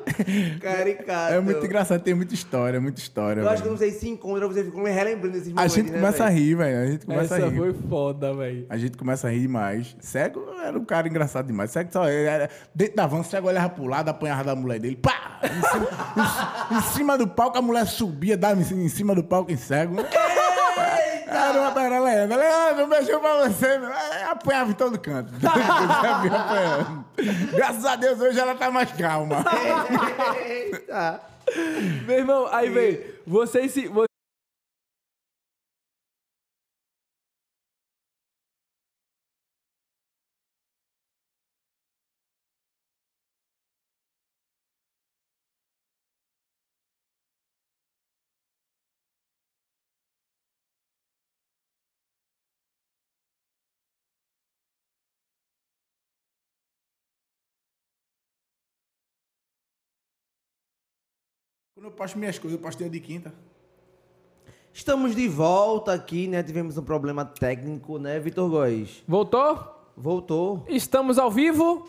Caricato. 0.60 1.34
É 1.34 1.40
muito 1.40 1.64
engraçado, 1.64 2.00
tem 2.02 2.14
muita 2.14 2.34
história, 2.34 2.80
muita 2.80 3.00
história. 3.00 3.40
Eu 3.40 3.48
acho 3.48 3.62
que 3.62 3.76
sei 3.80 3.90
se 3.92 4.08
encontra, 4.08 4.46
você 4.46 4.64
ficou 4.64 4.82
me 4.82 4.90
relembrando 4.90 5.32
desses 5.32 5.48
A 5.48 5.54
momentos, 5.54 5.74
gente 5.74 5.90
né, 5.90 5.98
começa 5.98 6.24
a 6.24 6.28
rir, 6.28 6.54
velho, 6.54 6.78
a 6.78 6.86
gente 6.86 7.06
começa 7.06 7.34
Essa 7.36 7.46
a 7.46 7.48
rir. 7.48 7.56
foi 7.56 7.74
foda, 7.88 8.34
velho. 8.34 8.66
A 8.68 8.76
gente 8.76 8.96
começa 8.96 9.26
a 9.28 9.30
rir 9.30 9.40
demais. 9.40 9.96
Cego 10.00 10.44
era 10.62 10.78
um 10.78 10.84
cara 10.84 11.08
engraçado 11.08 11.46
demais. 11.46 11.70
Cego 11.70 11.90
só 11.92 12.06
era, 12.08 12.50
dentro 12.74 12.96
da 12.96 13.06
van, 13.06 13.22
cego 13.22 13.48
olhava 13.48 13.70
pro 13.70 13.86
lado, 13.86 14.08
apanhava 14.08 14.44
da 14.44 14.54
mulher 14.54 14.78
dele. 14.78 14.96
Pá! 14.96 15.40
Em 15.42 15.62
cima, 15.70 15.88
em- 16.70 16.76
em 16.76 16.82
cima 16.92 17.18
do 17.18 17.26
palco, 17.26 17.56
a 17.56 17.62
mulher 17.62 17.86
subia, 17.86 18.36
dava 18.36 18.60
em 18.60 18.64
cima- 18.64 18.82
em 18.82 18.88
cima 18.88 19.14
do 19.14 19.24
palco 19.24 19.50
em 19.50 19.56
cego. 19.56 19.96
Era 21.30 21.60
uma 21.70 21.80
era 21.80 22.00
Leandro. 22.00 22.38
Leandro, 22.38 22.84
um 22.84 22.88
beijão 22.88 23.20
pra 23.20 23.48
você. 23.48 23.78
meu. 23.78 23.90
É, 23.90 24.24
Apanhava 24.24 24.70
em 24.70 24.74
todo 24.74 24.98
canto. 24.98 25.30
Já 25.40 26.18
vi 26.22 26.28
apanhando. 26.28 27.04
Graças 27.54 27.84
a 27.84 27.94
Deus, 27.96 28.20
hoje 28.20 28.38
ela 28.40 28.54
tá 28.56 28.70
mais 28.70 28.90
calma. 28.92 29.44
Eita. 30.44 31.20
Meu 32.06 32.18
irmão, 32.18 32.48
aí 32.50 32.68
vem. 32.68 33.00
Vocês 33.26 33.72
se. 33.72 33.88
Quando 61.80 61.92
eu 61.92 61.96
posto 61.96 62.18
minhas 62.18 62.38
coisas, 62.38 62.58
eu 62.58 62.62
posto 62.62 62.80
dia 62.80 62.90
de 62.90 63.00
quinta. 63.00 63.32
Estamos 64.70 65.16
de 65.16 65.26
volta 65.26 65.94
aqui, 65.94 66.28
né? 66.28 66.42
Tivemos 66.42 66.76
um 66.76 66.82
problema 66.82 67.24
técnico, 67.24 67.98
né, 67.98 68.20
Vitor 68.20 68.50
Góes? 68.50 69.02
Voltou? 69.08 69.58
Voltou. 69.96 70.62
Estamos 70.68 71.18
ao 71.18 71.30
vivo. 71.30 71.88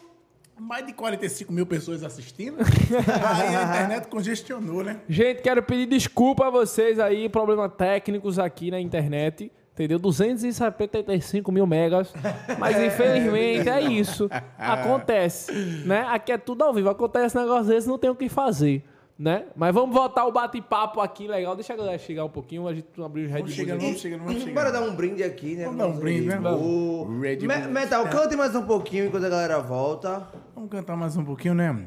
Mais 0.57 0.87
de 0.87 0.93
45 0.93 1.51
mil 1.51 1.65
pessoas 1.65 2.05
assistindo. 2.05 2.55
Aí 2.63 3.53
a 3.53 3.63
internet 3.63 4.07
congestionou, 4.07 4.81
né? 4.81 5.01
Gente, 5.09 5.41
quero 5.41 5.61
pedir 5.61 5.87
desculpa 5.87 6.47
a 6.47 6.49
vocês 6.49 6.97
aí, 6.97 7.27
problemas 7.27 7.73
técnicos 7.77 8.39
aqui 8.39 8.71
na 8.71 8.79
internet. 8.79 9.51
Entendeu? 9.73 9.99
275 9.99 11.51
mil 11.51 11.67
megas. 11.67 12.13
Mas 12.57 12.79
infelizmente 12.81 13.67
é 13.67 13.81
isso. 13.81 14.29
Acontece. 14.57 15.51
Né? 15.85 16.05
Aqui 16.07 16.31
é 16.31 16.37
tudo 16.37 16.63
ao 16.63 16.73
vivo. 16.73 16.87
Acontece 16.87 17.35
negócio 17.35 17.65
desse, 17.65 17.89
não 17.89 17.97
tem 17.97 18.09
o 18.09 18.15
que 18.15 18.29
fazer. 18.29 18.85
Né? 19.19 19.45
Mas 19.55 19.71
vamos 19.73 19.93
voltar 19.93 20.25
o 20.25 20.31
bate-papo 20.31 20.99
aqui 20.99 21.27
legal. 21.27 21.55
Deixa 21.55 21.73
a 21.73 21.77
galera 21.77 21.97
chegar 21.99 22.25
um 22.25 22.29
pouquinho. 22.29 22.67
A 22.67 22.73
gente 22.73 22.87
abriu 23.03 23.25
os 23.25 23.31
Red 23.31 23.39
Vamos 23.41 23.55
Bull. 23.55 23.65
chegando, 23.65 23.81
vamos 23.81 23.99
chegando, 24.01 24.19
vamos 24.23 24.39
chegando. 24.39 24.55
Bora 24.55 24.71
dar 24.71 24.81
um 24.81 24.95
brinde 24.95 25.23
aqui, 25.23 25.55
né? 25.55 25.65
Vamos 25.65 25.77
dar 25.77 25.87
um 25.87 25.99
brinde, 25.99 26.27
né? 26.27 26.39
O 26.39 26.41
Vamos. 26.41 27.21
Red 27.21 27.35
Me- 27.45 27.57
Bull. 27.59 27.71
Metal, 27.71 28.07
cante 28.09 28.35
mais 28.35 28.55
um 28.55 28.63
pouquinho 28.65 29.05
enquanto 29.05 29.25
a 29.25 29.29
galera 29.29 29.59
volta. 29.59 30.27
Vamos 30.55 30.71
cantar 30.71 30.95
mais 30.97 31.15
um 31.15 31.23
pouquinho, 31.23 31.53
né? 31.53 31.85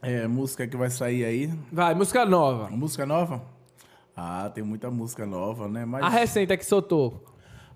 É, 0.00 0.26
música 0.26 0.66
que 0.66 0.74
vai 0.76 0.88
sair 0.88 1.22
aí. 1.24 1.52
Vai, 1.70 1.94
música 1.94 2.24
nova. 2.24 2.70
Música 2.70 3.04
nova? 3.04 3.42
Ah, 4.16 4.50
tem 4.54 4.64
muita 4.64 4.90
música 4.90 5.26
nova, 5.26 5.68
né? 5.68 5.84
Mas 5.84 6.02
A 6.02 6.08
recente 6.08 6.50
é 6.52 6.56
que 6.56 6.64
soltou. 6.64 7.22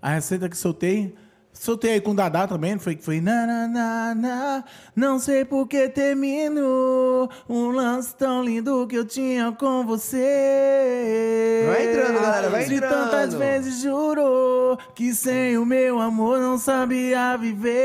a 0.01 0.09
receita 0.09 0.49
que 0.49 0.57
soltei, 0.57 1.13
soltei 1.57 1.93
aí 1.93 2.01
com 2.01 2.11
o 2.11 2.15
Dadá 2.15 2.45
também, 2.47 2.73
não 2.73 2.79
foi 2.79 2.95
que 2.95 3.03
foi 3.03 3.19
na, 3.21 3.45
na, 3.47 3.67
na, 3.67 4.15
na, 4.15 4.63
não 4.95 5.17
sei 5.17 5.43
por 5.45 5.67
que 5.67 5.89
termino 5.89 7.29
um 7.49 7.69
lance 7.71 8.13
tão 8.15 8.43
lindo 8.43 8.85
que 8.87 8.95
eu 8.97 9.05
tinha 9.05 9.51
com 9.53 9.85
você. 9.85 11.63
Vai 11.67 11.89
entrando, 11.89 12.21
galera, 12.21 12.49
vai 12.49 12.65
De 12.65 12.75
entrando. 12.75 12.91
tantas 12.93 13.33
vezes 13.33 13.81
jurou 13.81 14.77
que 14.93 15.13
sem 15.13 15.57
o 15.57 15.65
meu 15.65 15.99
amor 15.99 16.39
não 16.39 16.57
sabia 16.57 17.35
viver. 17.37 17.75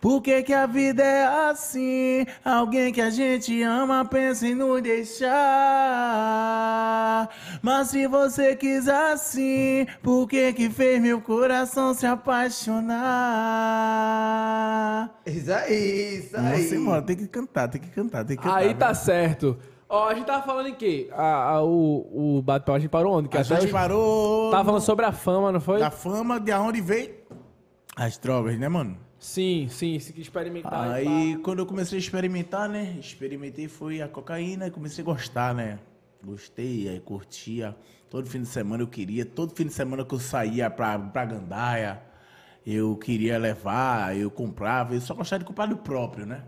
Por 0.00 0.20
que 0.22 0.42
que 0.42 0.52
a 0.52 0.66
vida 0.66 1.02
é 1.02 1.24
assim? 1.50 2.26
Alguém 2.44 2.92
que 2.92 3.00
a 3.00 3.10
gente 3.10 3.62
ama 3.62 4.04
pensa 4.04 4.46
em 4.46 4.54
nos 4.54 4.80
deixar. 4.82 5.28
Mas 7.62 7.88
se 7.88 8.06
você 8.06 8.54
quis 8.56 8.88
assim, 8.88 9.86
por 10.02 10.28
que 10.28 10.52
que 10.52 10.68
fez 10.70 11.00
meu 11.00 11.20
coração 11.20 11.67
se 11.94 12.06
apaixonar? 13.78 15.20
Isso 15.26 15.52
aí, 15.52 16.18
isso 16.18 16.36
aí. 16.36 16.62
Nossa, 16.62 16.78
mano, 16.80 17.02
tem 17.02 17.16
que 17.16 17.26
cantar, 17.28 17.68
tem 17.68 17.80
que 17.80 17.88
cantar, 17.90 18.24
tem 18.24 18.36
que 18.36 18.42
cantar. 18.42 18.56
Aí 18.56 18.74
tá 18.74 18.94
certo. 18.94 19.58
Ó, 19.88 20.08
a 20.08 20.14
gente 20.14 20.26
tava 20.26 20.44
falando 20.44 20.66
em 20.68 20.74
quê? 20.74 21.08
A, 21.12 21.50
a- 21.54 21.62
o, 21.64 22.36
o 22.38 22.42
bate 22.42 22.70
a 22.70 22.78
gente 22.78 22.90
parou 22.90 23.14
onde? 23.16 23.28
Que 23.28 23.38
A 23.38 23.40
até 23.40 23.60
gente 23.60 23.72
parou 23.72 24.50
Tava 24.50 24.64
falando 24.64 24.82
sobre 24.82 25.06
a 25.06 25.12
fama, 25.12 25.50
não 25.50 25.60
foi? 25.60 25.78
da 25.78 25.90
fama 25.90 26.38
de 26.38 26.52
onde 26.52 26.80
veio 26.80 27.14
as 27.96 28.18
drogas, 28.18 28.58
né, 28.58 28.68
mano? 28.68 28.96
Sim, 29.18 29.66
sim, 29.70 29.98
se 29.98 30.12
quis 30.12 30.22
experimentar. 30.26 30.90
Aí, 30.92 31.36
quando 31.42 31.58
eu 31.60 31.66
comecei 31.66 31.98
a 31.98 32.00
experimentar, 32.00 32.68
né? 32.68 32.96
Experimentei 33.00 33.66
foi 33.66 34.00
a 34.02 34.06
cocaína 34.08 34.66
e 34.68 34.70
comecei 34.70 35.02
a 35.02 35.04
gostar, 35.06 35.54
né? 35.54 35.78
Gostei, 36.22 36.88
aí 36.88 37.00
curtia. 37.00 37.74
Todo 38.10 38.26
fim 38.28 38.40
de 38.42 38.48
semana 38.48 38.82
eu 38.82 38.86
queria. 38.88 39.24
Todo 39.24 39.54
fim 39.54 39.66
de 39.66 39.72
semana 39.72 40.04
que 40.04 40.14
eu 40.14 40.18
saía 40.18 40.70
pra, 40.70 40.98
pra 40.98 41.24
Gandaia, 41.26 42.00
eu 42.66 42.96
queria 42.96 43.38
levar, 43.38 44.16
eu 44.16 44.30
comprava. 44.30 44.94
Eu 44.94 45.00
só 45.00 45.14
gostava 45.14 45.40
de 45.40 45.44
comprar 45.44 45.66
do 45.66 45.76
próprio, 45.76 46.24
né? 46.26 46.42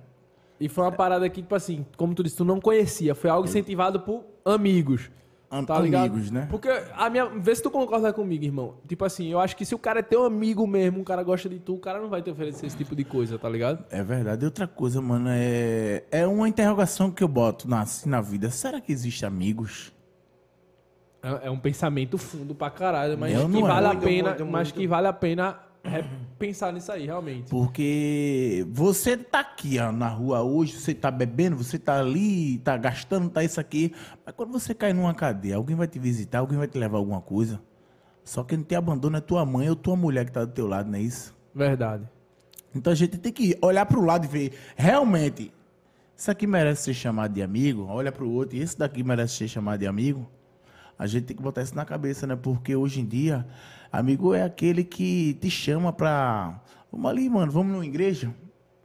E 0.59 0.69
foi 0.69 0.85
uma 0.85 0.93
parada 0.93 1.29
que, 1.29 1.41
tipo 1.43 1.55
assim, 1.55 1.85
como 1.97 2.15
tu 2.15 2.23
disse, 2.23 2.37
tu 2.37 2.45
não 2.45 2.61
conhecia. 2.61 3.15
Foi 3.15 3.31
algo 3.31 3.47
incentivado 3.49 4.01
por 4.01 4.25
amigos. 4.45 5.11
Am- 5.51 5.65
Tá 5.67 5.81
ligado? 5.81 6.03
amigos, 6.13 6.31
né? 6.31 6.47
Porque 6.51 6.69
a 6.95 7.11
minha. 7.11 7.27
Vê 7.27 7.55
se 7.55 7.63
tu 7.63 7.71
concorda 7.71 8.13
comigo, 8.13 8.45
irmão. 8.45 8.75
Tipo 8.87 9.05
assim, 9.05 9.29
eu 9.29 9.41
acho 9.41 9.57
que 9.57 9.65
se 9.65 9.75
o 9.75 9.79
cara 9.79 9.99
é 9.99 10.03
teu 10.03 10.25
amigo 10.25 10.65
mesmo, 10.67 11.01
um 11.01 11.05
cara 11.05 11.23
gosta 11.25 11.49
de 11.49 11.59
tu, 11.59 11.75
o 11.75 11.79
cara 11.81 12.01
não 12.01 12.09
vai 12.09 12.23
te 12.23 12.31
oferecer 12.31 12.67
esse 12.67 12.77
tipo 12.77 12.95
de 12.95 13.05
coisa, 13.05 13.37
tá 13.39 13.49
ligado? 13.49 13.85
É 13.91 14.03
verdade. 14.03 14.45
Outra 14.45 14.69
coisa, 14.69 15.01
mano, 15.03 15.29
é, 15.31 16.05
é 16.11 16.27
uma 16.27 16.49
interrogação 16.49 17.11
que 17.11 17.25
eu 17.25 17.29
boto 17.29 17.69
na, 17.69 17.81
assim, 17.83 18.09
na 18.09 18.21
vida. 18.21 18.49
Será 18.51 18.81
que 18.81 18.93
existem 18.93 19.27
amigos? 19.27 19.93
É, 21.23 21.49
é 21.49 21.51
um 21.51 21.59
pensamento 21.59 22.17
fundo 22.17 22.55
pra 22.55 22.71
caralho, 22.71 23.17
mas 23.19 23.33
Meu, 23.33 23.43
que 23.47 23.49
não 23.53 23.67
é. 23.67 23.69
vale 23.71 23.87
a 23.87 23.91
Muito, 23.93 24.05
pena. 24.05 24.29
muito, 24.31 24.47
mas 24.47 24.69
muito. 24.69 24.81
que 24.81 24.87
vale 24.87 25.07
a 25.07 25.13
pena 25.13 25.59
é, 25.85 26.05
pensar 26.39 26.73
nisso 26.73 26.91
aí, 26.93 27.07
realmente. 27.07 27.51
Porque 27.51 28.67
você 28.71 29.17
tá 29.17 29.41
aqui 29.41 29.79
ó, 29.79 29.91
na 29.93 30.09
rua 30.09 30.43
hoje, 30.43 30.73
você 30.79 30.95
tá 30.95 31.11
bebendo, 31.11 31.57
você 31.57 31.79
tá 31.79 31.99
ali, 32.01 32.59
tá 32.59 32.77
gastando, 32.77 33.29
tá 33.31 33.43
isso 33.45 33.61
aqui. 33.61 33.93
Mas 34.25 34.35
quando 34.35 34.53
você 34.53 34.75
cai 34.75 34.93
numa 34.93 35.15
cadeia, 35.15 35.57
alguém 35.57 35.77
vai 35.77 35.87
te 35.87 35.99
visitar, 35.99 36.39
alguém 36.39 36.59
vai 36.59 36.69
te 36.69 36.79
levar 36.79 36.99
alguma 36.99 37.21
coisa. 37.21 37.61
Só 38.25 38.45
que 38.45 38.57
não 38.57 38.65
te 38.65 38.75
abandona 38.75 39.19
é 39.19 39.21
tua 39.21 39.45
mãe 39.45 39.69
ou 39.69 39.77
tua 39.77 39.97
mulher 39.97 40.25
que 40.25 40.33
tá 40.33 40.45
do 40.45 40.53
teu 40.53 40.67
lado, 40.67 40.91
não 40.91 40.99
é 40.99 41.03
isso? 41.03 41.35
Verdade. 41.55 42.05
Então 42.75 42.93
a 42.93 42.97
gente 42.97 43.19
tem 43.19 43.33
que 43.33 43.59
olhar 43.61 43.85
pro 43.87 44.05
lado 44.05 44.25
e 44.25 44.29
ver, 44.29 44.53
realmente, 44.77 45.53
isso 46.17 46.31
aqui 46.31 46.47
merece 46.47 46.85
ser 46.85 46.95
chamado 46.95 47.33
de 47.33 47.43
amigo? 47.43 47.87
Olha 47.89 48.13
pro 48.13 48.31
outro, 48.31 48.57
e 48.57 48.61
esse 48.61 48.79
daqui 48.79 49.03
merece 49.03 49.35
ser 49.35 49.49
chamado 49.49 49.81
de 49.81 49.87
amigo? 49.87 50.29
A 51.01 51.07
gente 51.07 51.25
tem 51.25 51.35
que 51.35 51.43
botar 51.43 51.63
isso 51.63 51.75
na 51.75 51.87
cabeça, 51.87 52.27
né? 52.27 52.37
Porque 52.37 52.77
hoje 52.77 53.01
em 53.01 53.07
dia, 53.07 53.47
amigo 53.91 54.35
é 54.35 54.43
aquele 54.43 54.85
que 54.85 55.33
te 55.41 55.49
chama 55.49 55.95
pra. 55.95 56.63
Vamos 56.93 57.11
ali, 57.11 57.27
mano, 57.27 57.51
vamos 57.51 57.73
numa 57.73 57.87
igreja. 57.87 58.31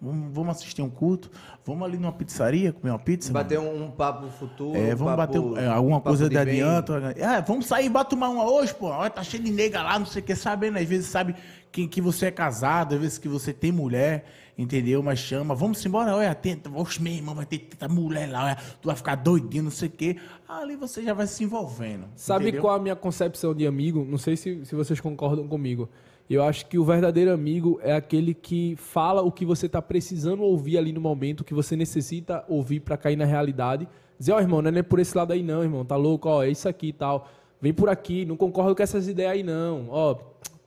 Vamos, 0.06 0.34
vamos 0.34 0.56
assistir 0.58 0.82
um 0.82 0.90
culto. 0.90 1.30
Vamos 1.66 1.84
ali 1.88 1.98
numa 1.98 2.12
pizzaria, 2.12 2.72
comer 2.72 2.92
uma 2.92 3.00
pizza. 3.00 3.34
Bater 3.34 3.60
um, 3.60 3.86
um 3.86 3.92
papo 3.92 4.28
futuro. 4.30 4.78
É, 4.78 4.94
vamos 4.94 5.16
papo- 5.16 5.42
bater 5.52 5.64
é, 5.64 5.68
alguma 5.68 5.98
um 5.98 6.02
coisa 6.02 6.30
de 6.30 6.36
bem. 6.36 6.62
adianto. 6.62 6.94
É, 6.94 7.42
vamos 7.42 7.66
sair, 7.66 7.90
bota 7.90 8.12
tomar 8.12 8.30
uma 8.30 8.50
hoje, 8.50 8.74
pô. 8.74 8.88
Olha, 8.88 9.10
tá 9.10 9.24
cheio 9.24 9.42
de 9.44 9.52
nega 9.52 9.82
lá, 9.82 9.98
não 9.98 10.06
sei 10.06 10.22
o 10.22 10.26
que, 10.26 10.36
sabendo. 10.36 10.78
Às 10.78 10.86
vezes 10.88 11.08
sabe 11.08 11.36
que, 11.72 11.88
que 11.88 12.00
você 12.02 12.28
é 12.28 12.32
casado, 12.32 12.96
às 12.96 13.02
vezes 13.02 13.18
que 13.18 13.28
você 13.28 13.52
tem 13.52 13.72
mulher, 13.72 14.26
entendeu? 14.58 15.02
Mas 15.04 15.20
chama, 15.20 15.54
vamos 15.54 15.86
embora, 15.86 16.16
olha, 16.16 16.34
tenta, 16.34 16.70
oxe, 16.70 17.02
meu 17.02 17.12
irmão, 17.12 17.36
vai 17.36 17.46
ter 17.46 17.60
tanta 17.60 17.92
mulher 17.92 18.30
lá, 18.32 18.46
olha, 18.46 18.58
tu 18.82 18.86
vai 18.86 18.96
ficar 18.96 19.16
doidinho, 19.16 19.64
não 19.64 19.72
sei 19.72 19.90
o 19.90 19.92
que. 19.92 20.18
Ali 20.48 20.76
você 20.76 21.04
já 21.04 21.14
vai 21.14 21.28
se 21.28 21.44
envolvendo. 21.44 22.06
Sabe 22.16 22.46
entendeu? 22.46 22.62
qual 22.62 22.76
a 22.76 22.80
minha 22.80 22.96
concepção 22.96 23.54
de 23.54 23.66
amigo? 23.68 24.06
Não 24.08 24.18
sei 24.18 24.38
se, 24.38 24.64
se 24.66 24.76
vocês 24.76 25.02
concordam 25.02 25.48
comigo. 25.48 25.90
Eu 26.28 26.44
acho 26.44 26.66
que 26.66 26.80
o 26.80 26.84
verdadeiro 26.84 27.32
amigo 27.32 27.80
é 27.84 27.94
aquele 27.94 28.34
que 28.34 28.76
fala 28.78 29.22
o 29.22 29.32
que 29.32 29.46
você 29.46 29.70
tá 29.70 29.80
precisando 29.80 30.42
ouvir 30.42 30.78
ali 30.78 30.92
no 30.92 31.00
momento, 31.00 31.42
o 31.42 31.44
que 31.44 31.54
você 31.54 31.76
necessita 31.76 32.44
ouvir 32.48 32.80
pra 32.80 32.98
cair 32.98 33.16
na 33.16 33.26
realidade. 33.26 33.88
Dizer, 34.18 34.32
ó, 34.32 34.40
irmão, 34.40 34.62
não 34.62 34.72
é 34.72 34.82
por 34.82 35.00
esse 35.00 35.16
lado 35.16 35.34
aí 35.34 35.44
não, 35.44 35.62
irmão, 35.62 35.86
tá 35.86 35.96
louco, 35.96 36.28
ó, 36.28 36.44
é 36.44 36.50
isso 36.50 36.68
aqui 36.68 36.88
e 36.88 36.94
tal. 36.94 37.28
Vem 37.62 37.74
por 37.74 37.90
aqui, 37.90 38.26
não 38.26 38.36
concordo 38.36 38.76
com 38.76 38.82
essas 38.82 39.08
ideias 39.08 39.34
aí 39.34 39.44
não. 39.44 39.88
Ó, 39.90 40.16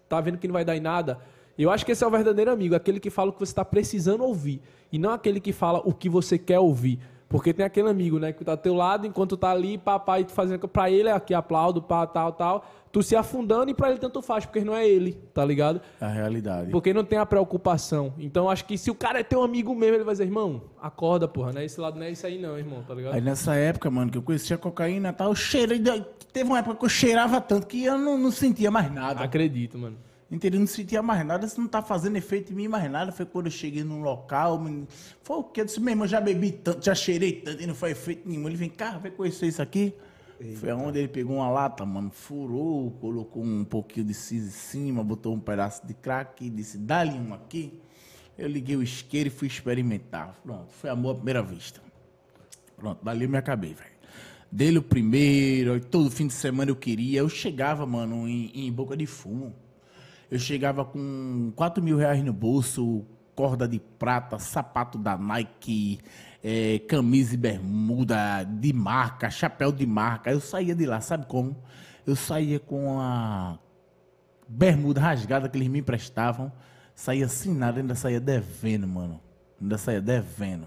tá 0.09 0.21
vendo 0.21 0.39
que 0.39 0.47
não 0.47 0.53
vai 0.53 0.65
dar 0.65 0.77
em 0.77 0.81
nada? 0.81 1.19
Eu 1.59 1.73
acho 1.73 1.85
que 1.85 1.91
esse 1.91 2.05
é 2.05 2.07
o 2.07 2.11
verdadeiro 2.11 2.53
amigo, 2.53 2.77
aquele 2.77 3.01
que 3.01 3.11
fala 3.11 3.31
o 3.31 3.33
que 3.33 3.41
você 3.41 3.53
tá 3.53 3.65
precisando 3.65 4.23
ouvir. 4.23 4.61
E 4.93 4.99
não 4.99 5.11
aquele 5.11 5.41
que 5.41 5.53
fala 5.53 5.83
o 5.85 5.93
que 5.93 6.09
você 6.09 6.39
quer 6.39 6.61
ouvir. 6.61 7.01
Porque 7.29 7.53
tem 7.53 7.67
aquele 7.67 7.89
amigo, 7.89 8.19
né, 8.19 8.33
que 8.33 8.43
tá 8.43 8.53
ao 8.53 8.57
teu 8.57 8.75
lado, 8.75 9.07
enquanto 9.07 9.37
tá 9.37 9.51
ali, 9.51 9.77
papai, 9.77 10.25
fazendo 10.29 10.67
pra 10.67 10.91
ele, 10.91 11.11
aqui 11.11 11.35
aplaudo, 11.35 11.83
pá, 11.83 12.07
tal, 12.07 12.33
tal. 12.33 12.65
Tu 12.91 13.03
se 13.03 13.15
afundando 13.15 13.71
e 13.71 13.75
pra 13.75 13.91
ele 13.91 13.99
tanto 13.99 14.23
faz, 14.23 14.47
porque 14.47 14.61
não 14.61 14.75
é 14.75 14.89
ele, 14.89 15.13
tá 15.35 15.45
ligado? 15.45 15.81
A 16.01 16.09
realidade. 16.09 16.71
Porque 16.71 16.93
não 16.93 17.05
tem 17.05 17.19
a 17.19 17.27
preocupação. 17.27 18.15
Então 18.19 18.49
acho 18.49 18.65
que 18.65 18.79
se 18.79 18.91
o 18.91 18.95
cara 18.95 19.21
é 19.21 19.23
teu 19.23 19.43
amigo 19.43 19.75
mesmo, 19.75 19.97
ele 19.97 20.05
vai 20.05 20.15
dizer, 20.15 20.25
irmão, 20.25 20.63
acorda, 20.81 21.29
porra, 21.29 21.53
não 21.53 21.61
é 21.61 21.65
esse 21.65 21.81
lado, 21.81 21.99
não 21.99 22.07
é 22.07 22.11
isso 22.11 22.27
aí 22.27 22.41
não, 22.41 22.57
irmão, 22.59 22.83
tá 22.83 22.95
ligado? 22.95 23.15
Aí 23.15 23.21
nessa 23.21 23.55
época, 23.55 23.91
mano, 23.91 24.11
que 24.11 24.19
eu 24.19 24.23
conhecia 24.23 24.57
cocaína 24.57 25.11
e 25.11 25.13
tal, 25.13 25.29
eu 25.29 25.35
cheirei. 25.35 25.83
Teve 26.33 26.49
uma 26.49 26.59
época 26.59 26.77
que 26.77 26.85
eu 26.85 26.89
cheirava 26.89 27.41
tanto 27.41 27.67
que 27.67 27.85
eu 27.85 27.99
não, 27.99 28.17
não 28.17 28.31
sentia 28.31 28.71
mais 28.71 28.93
nada. 28.93 29.23
Acredito, 29.23 29.79
mano. 29.79 29.97
Entendeu? 30.31 30.61
Não 30.61 30.67
sentia 30.67 31.03
mais 31.03 31.25
nada, 31.25 31.47
isso 31.47 31.59
não 31.59 31.67
tá 31.67 31.81
fazendo 31.81 32.17
efeito 32.17 32.53
em 32.53 32.57
mim 32.57 32.69
mais 32.69 32.91
nada. 32.91 33.11
Foi 33.11 33.25
quando 33.25 33.47
eu 33.47 33.53
cheguei 33.53 33.83
num 33.83 34.03
local, 34.03 34.63
foi 35.23 35.37
o 35.39 35.45
que? 35.45 35.63
Eu 35.63 35.65
disse, 35.65 35.81
meu 35.81 35.93
irmão, 35.93 36.07
já 36.07 36.21
bebi 36.21 36.53
tanto, 36.53 36.85
já 36.85 36.95
cheirei 36.95 37.33
tanto 37.33 37.63
e 37.63 37.67
não 37.67 37.75
foi 37.75 37.93
efeito 37.93 38.29
nenhum. 38.29 38.47
Ele 38.47 38.57
vem 38.57 38.69
cá, 38.69 38.99
vem 38.99 39.11
conhecer 39.11 39.47
isso 39.47 39.63
aqui. 39.63 39.95
Foi 40.57 40.71
aonde 40.71 41.01
ele 41.01 41.09
pegou 41.09 41.37
uma 41.37 41.51
lata, 41.51 41.85
mano, 41.85 42.11
furou, 42.11 42.93
colocou 43.01 43.43
um 43.43 43.65
pouquinho 43.65 44.07
de 44.07 44.15
cis 44.15 44.47
em 44.47 44.51
cima, 44.51 45.03
botou 45.03 45.35
um 45.35 45.41
pedaço 45.41 45.85
de 45.85 45.95
crack 45.95 46.45
e 46.45 46.49
disse, 46.49 46.79
dá-lhe 46.79 47.19
um 47.19 47.35
aqui. 47.35 47.81
Eu 48.37 48.47
liguei 48.47 48.77
o 48.77 48.83
isqueiro 48.83 49.29
e 49.29 49.31
fui 49.31 49.49
experimentar. 49.49 50.39
Pronto, 50.45 50.73
foi 50.73 50.91
amor 50.91 51.11
à 51.11 51.15
primeira 51.17 51.43
vista. 51.43 51.81
Pronto, 52.77 53.05
dali 53.05 53.25
eu 53.25 53.29
me 53.29 53.37
acabei, 53.37 53.75
velho. 53.75 53.99
Dele 54.51 54.79
o 54.79 54.83
primeiro, 54.83 55.81
todo 55.81 56.09
fim 56.09 56.29
de 56.29 56.33
semana 56.33 56.71
eu 56.71 56.77
queria. 56.77 57.19
Eu 57.19 57.29
chegava, 57.29 57.85
mano, 57.85 58.29
em, 58.29 58.67
em 58.67 58.73
boca 58.73 58.97
de 58.97 59.07
fumo. 59.07 59.53
Eu 60.31 60.39
chegava 60.39 60.85
com 60.85 61.53
4 61.57 61.83
mil 61.83 61.97
reais 61.97 62.23
no 62.23 62.33
bolso, 62.33 63.05
corda 63.35 63.67
de 63.67 63.81
prata, 63.81 64.39
sapato 64.39 64.99
da 64.99 65.19
Nike, 65.19 65.99
eh, 66.43 66.81
camisa 66.89 67.35
e 67.35 67.37
bermuda 67.37 68.45
de 68.45 68.73
marca, 68.73 69.31
chapéu 69.31 69.73
de 69.73 69.87
marca. 69.87 70.31
Eu 70.31 70.41
saía 70.41 70.75
de 70.75 70.87
lá, 70.87 71.01
sabe 71.01 71.27
como? 71.27 71.57
Eu 72.07 72.17
saía 72.17 72.59
com 72.59 73.01
a 73.01 73.59
bermuda 74.49 75.01
rasgada 75.01 75.49
que 75.49 75.59
eles 75.59 75.69
me 75.69 75.81
emprestavam. 75.81 76.53
Saía 76.95 77.27
assim 77.27 77.55
nada, 77.55 77.81
ainda 77.81 77.95
saía 77.95 78.21
devendo, 78.21 78.87
mano. 78.87 79.21
Ainda 79.61 79.79
saía 79.79 80.01
devendo. 80.01 80.67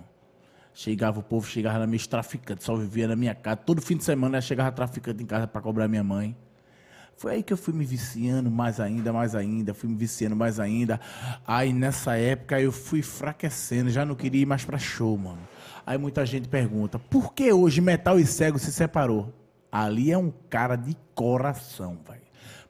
Chegava 0.74 1.20
o 1.20 1.24
povo, 1.24 1.46
chegava 1.46 1.80
na 1.80 1.88
minha 1.88 2.00
traficante, 2.08 2.64
só 2.64 2.76
vivia 2.76 3.08
na 3.08 3.16
minha 3.16 3.36
casa. 3.36 3.58
Todo 3.58 3.82
fim 3.82 3.98
de 3.98 4.04
semana 4.04 4.40
chegava 4.40 4.72
traficante 4.72 5.22
em 5.22 5.26
casa 5.26 5.46
para 5.48 5.62
cobrar 5.62 5.88
minha 5.88 6.04
mãe. 6.04 6.36
Foi 7.18 7.34
aí 7.34 7.44
que 7.44 7.54
eu 7.54 7.58
fui 7.58 7.74
me 7.74 7.86
viciando 7.86 8.50
mais 8.50 8.80
ainda, 8.80 9.14
mais 9.14 9.36
ainda, 9.36 9.74
fui 9.74 9.90
me 9.90 9.96
viciando 9.96 10.36
mais 10.36 10.60
ainda. 10.60 11.00
Aí 11.46 11.72
nessa 11.74 12.18
época 12.18 12.60
eu 12.60 12.72
fui 12.72 13.00
enfraquecendo, 13.00 13.90
já 13.90 14.06
não 14.06 14.16
queria 14.16 14.42
ir 14.42 14.46
mais 14.46 14.66
pra 14.66 14.78
show, 14.78 15.18
mano. 15.18 15.42
Aí 15.86 15.98
muita 15.98 16.26
gente 16.26 16.48
pergunta: 16.48 17.00
por 17.00 17.34
que 17.34 17.52
hoje 17.52 17.82
Metal 17.82 18.20
e 18.20 18.26
Cego 18.26 18.60
se 18.60 18.72
separou? 18.72 19.34
Ali 19.72 20.12
é 20.12 20.18
um 20.18 20.32
cara 20.50 20.76
de 20.76 20.96
coração, 21.16 21.98
velho. 22.08 22.22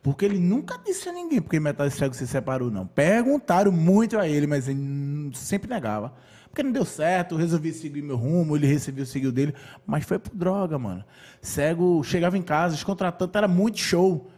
Porque 0.04 0.26
ele 0.26 0.39
nunca 0.39 0.80
disse 0.84 1.10
a 1.10 1.13
ninguém 1.13 1.41
porque 1.41 1.60
Metal 1.60 1.86
e 1.86 1.91
Cego 1.91 2.13
se 2.15 2.28
separou, 2.28 2.71
não. 2.71 2.88
Perguntaram 2.88 3.71
muito 3.71 4.17
a 4.17 4.28
ele, 4.28 4.47
mas 4.47 4.67
ele 4.67 5.32
sempre 5.34 5.69
negava. 5.69 6.13
Porque 6.52 6.63
não 6.63 6.71
deu 6.71 6.84
certo, 6.84 7.38
resolvi 7.38 7.71
seguir 7.71 8.02
meu 8.02 8.17
rumo, 8.17 8.58
ele 8.58 8.67
recebeu 8.67 9.06
seguir 9.06 9.28
o 9.28 9.32
dele, 9.32 9.56
mas 9.86 10.04
foi 10.04 10.19
por 10.19 10.36
droga, 10.36 10.78
mano. 10.78 11.04
Cego 11.41 12.04
chegava 12.04 12.38
em 12.38 12.41
casa, 12.41 12.76
os 12.76 12.84
contratantes 12.84 13.36
era 13.36 13.47
muito 13.47 13.80
show. 13.80 14.30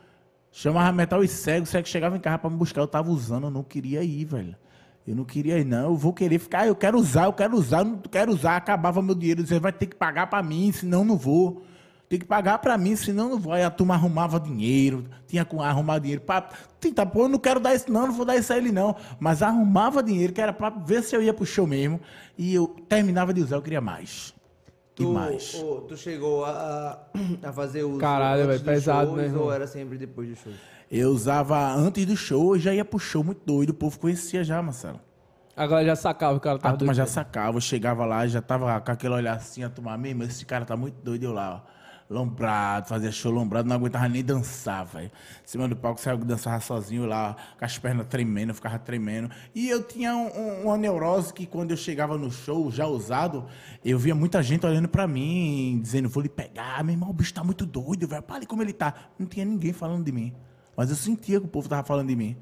Chamava 0.52 0.92
metal 0.92 1.24
e 1.24 1.28
cego, 1.28 1.66
cego 1.66 1.88
chegava 1.88 2.16
em 2.16 2.20
casa 2.20 2.38
pra 2.38 2.50
me 2.52 2.56
buscar, 2.56 2.82
eu 2.82 2.88
tava 2.88 3.10
usando, 3.10 3.46
eu 3.46 3.50
não 3.50 3.64
queria 3.64 4.04
ir, 4.04 4.26
velho. 4.26 4.56
Eu 5.06 5.16
não 5.16 5.26
queria 5.26 5.60
ir, 5.60 5.66
não. 5.66 5.92
Eu 5.92 5.96
vou 5.96 6.14
querer 6.14 6.40
ficar, 6.40 6.66
eu 6.66 6.76
quero 6.76 6.98
usar, 6.98 7.26
eu 7.26 7.34
quero 7.34 7.56
usar, 7.58 7.80
eu 7.80 7.86
não 7.86 7.98
quero 7.98 8.32
usar. 8.32 8.56
Acabava 8.56 9.02
meu 9.02 9.14
dinheiro, 9.16 9.46
você 9.46 9.60
vai 9.60 9.74
ter 9.74 9.88
que 9.88 9.96
pagar 9.96 10.28
pra 10.28 10.42
mim, 10.42 10.72
senão 10.72 11.04
não 11.04 11.18
vou. 11.18 11.62
Tem 12.08 12.20
que 12.20 12.26
pagar 12.26 12.60
pra 12.60 12.78
mim, 12.78 12.96
senão 12.96 13.30
não 13.30 13.40
vou. 13.40 13.54
Aí 13.54 13.64
a 13.64 13.70
turma 13.72 13.96
arrumava 13.96 14.40
dinheiro, 14.40 15.06
tinha 15.28 15.44
que 15.44 15.56
arrumar 15.58 16.00
dinheiro 16.00 16.22
pra. 16.22 16.48
Tentar, 16.80 17.06
pô, 17.08 17.24
eu 17.24 17.30
não 17.30 17.40
quero 17.40 17.60
dar 17.60 17.74
isso, 17.74 17.92
não, 17.92 18.08
não 18.08 18.14
vou 18.14 18.26
dar 18.26 18.38
isso 18.38 18.54
a 18.54 18.58
ele, 18.58 18.72
não. 18.72 18.96
Mas 19.20 19.42
arrumava 19.42 20.04
dinheiro, 20.04 20.32
que 20.32 20.40
era 20.40 20.54
pra 20.54 20.70
ver 20.70 21.04
se 21.04 21.16
eu 21.16 21.22
ia 21.22 21.34
pro 21.34 21.46
show 21.46 21.66
mesmo. 21.68 22.00
E 22.38 22.54
eu 22.54 22.68
terminava 22.88 23.34
de 23.34 23.42
usar, 23.42 23.56
eu 23.58 23.62
queria 23.62 23.82
mais. 23.82 24.34
E 24.94 24.96
Tu, 24.96 25.12
mais. 25.12 25.56
ô, 25.56 25.82
tu 25.82 25.98
chegou 25.98 26.46
a, 26.46 27.00
a 27.42 27.52
fazer 27.52 27.84
o 27.84 27.98
Caralho, 27.98 28.46
velho, 28.46 28.62
pesado, 28.62 29.14
né, 29.16 29.26
irmão? 29.26 29.46
Ou 29.46 29.52
era 29.52 29.66
sempre 29.66 29.98
depois 29.98 30.30
do 30.30 30.36
show? 30.36 30.54
Eu 30.96 31.10
usava 31.10 31.74
antes 31.74 32.06
do 32.06 32.16
show, 32.16 32.56
eu 32.56 32.60
já 32.62 32.72
ia 32.72 32.86
pro 32.86 33.00
show 33.00 33.24
muito 33.24 33.42
doido, 33.44 33.72
o 33.72 33.74
povo 33.74 33.98
conhecia 33.98 34.44
já, 34.44 34.62
Marcelo. 34.62 35.00
Agora 35.58 35.84
já 35.84 35.96
sacava 35.96 36.38
o 36.38 36.40
cara 36.40 36.58
A 36.58 36.60
tava 36.60 36.78
turma 36.78 36.94
doido. 36.94 36.98
já 37.08 37.12
sacava, 37.12 37.58
eu 37.58 37.62
chegava 37.62 38.06
lá, 38.06 38.28
já 38.28 38.44
tava 38.44 38.80
com 38.80 38.92
aquele 38.92 39.12
olhar 39.16 39.36
assim, 39.36 39.64
a 39.64 39.70
turma, 39.72 39.98
mesmo, 39.98 40.22
esse 40.22 40.46
cara 40.46 40.66
tá 40.66 40.78
muito 40.78 40.94
doido, 41.04 41.24
eu 41.24 41.34
lá, 41.34 41.64
ó. 41.68 41.74
Lombrado, 42.10 42.88
fazia 42.90 43.12
show 43.12 43.32
lombrado, 43.32 43.68
não 43.68 43.76
aguentava 43.76 44.08
nem 44.08 44.24
dançar, 44.24 44.86
velho. 44.86 45.08
Em 45.08 45.48
cima 45.48 45.68
do 45.68 45.76
palco, 45.76 46.00
saiu 46.00 46.18
dançava 46.20 46.60
sozinho 46.60 47.08
lá, 47.08 47.36
com 47.58 47.66
as 47.66 47.76
pernas 47.80 48.06
tremendo, 48.06 48.50
eu 48.52 48.54
ficava 48.56 48.78
tremendo. 48.78 49.32
E 49.56 49.68
eu 49.70 49.82
tinha 49.82 50.16
um- 50.16 50.28
um- 50.28 50.64
uma 50.66 50.78
neurose 50.78 51.34
que 51.34 51.48
quando 51.48 51.72
eu 51.72 51.78
chegava 51.78 52.16
no 52.20 52.30
show, 52.30 52.70
já 52.70 52.86
usado, 52.86 53.46
eu 53.84 53.98
via 53.98 54.14
muita 54.14 54.44
gente 54.44 54.64
olhando 54.64 54.88
pra 54.90 55.08
mim, 55.08 55.80
dizendo, 55.82 56.08
vou 56.08 56.22
lhe 56.22 56.30
pegar, 56.30 56.84
meu 56.84 56.94
irmão, 56.94 57.10
o 57.10 57.14
bicho 57.14 57.34
tá 57.34 57.44
muito 57.44 57.66
doido, 57.66 58.08
velho, 58.08 58.24
olha 58.30 58.46
como 58.46 58.62
ele 58.62 58.74
tá. 58.74 58.94
Não 59.18 59.26
tinha 59.26 59.46
ninguém 59.46 59.74
falando 59.74 60.04
de 60.06 60.12
mim. 60.12 60.36
Mas 60.76 60.90
eu 60.90 60.96
sentia 60.96 61.40
que 61.40 61.46
o 61.46 61.50
povo 61.50 61.70
tava 61.70 61.84
falando 61.84 62.08
de 62.08 62.16
mim. 62.16 62.36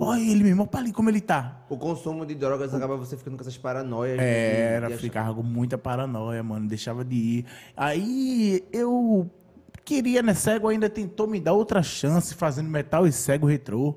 Olha 0.00 0.20
ele, 0.20 0.40
meu 0.40 0.48
irmão, 0.48 0.68
olha 0.72 0.82
ali 0.82 0.92
como 0.92 1.10
ele 1.10 1.20
tá. 1.20 1.60
O 1.68 1.76
consumo 1.76 2.24
de 2.24 2.34
drogas 2.34 2.72
acaba 2.72 2.96
você 2.96 3.16
ficando 3.16 3.36
com 3.36 3.42
essas 3.42 3.58
paranoias. 3.58 4.16
de- 4.18 4.24
Era, 4.24 4.86
achar- 4.86 4.98
ficava 4.98 5.34
com 5.34 5.42
muita 5.42 5.76
paranoia, 5.76 6.42
mano. 6.42 6.66
Deixava 6.66 7.04
de 7.04 7.14
ir. 7.14 7.44
Aí 7.76 8.64
eu 8.72 9.30
queria, 9.84 10.22
né? 10.22 10.32
Cego 10.32 10.68
ainda 10.68 10.88
tentou 10.88 11.26
me 11.26 11.38
dar 11.38 11.52
outra 11.52 11.82
chance 11.82 12.34
fazendo 12.34 12.70
metal 12.70 13.06
e 13.06 13.12
cego 13.12 13.46
retrô. 13.46 13.94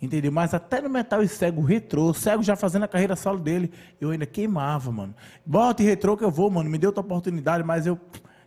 Entendeu? 0.00 0.30
Mas 0.30 0.52
até 0.54 0.80
no 0.82 0.90
metal 0.90 1.22
e 1.22 1.28
cego 1.28 1.62
retrô, 1.62 2.12
cego 2.12 2.42
já 2.42 2.54
fazendo 2.54 2.82
a 2.84 2.88
carreira 2.88 3.16
solo 3.16 3.38
dele, 3.40 3.72
eu 4.00 4.10
ainda 4.10 4.26
queimava, 4.26 4.92
mano. 4.92 5.14
Bota 5.46 5.82
e 5.82 5.86
retrô 5.86 6.16
que 6.16 6.22
eu 6.22 6.30
vou, 6.30 6.50
mano. 6.50 6.68
Me 6.68 6.76
deu 6.78 6.88
outra 6.90 7.00
oportunidade, 7.00 7.64
mas 7.64 7.86
eu 7.86 7.98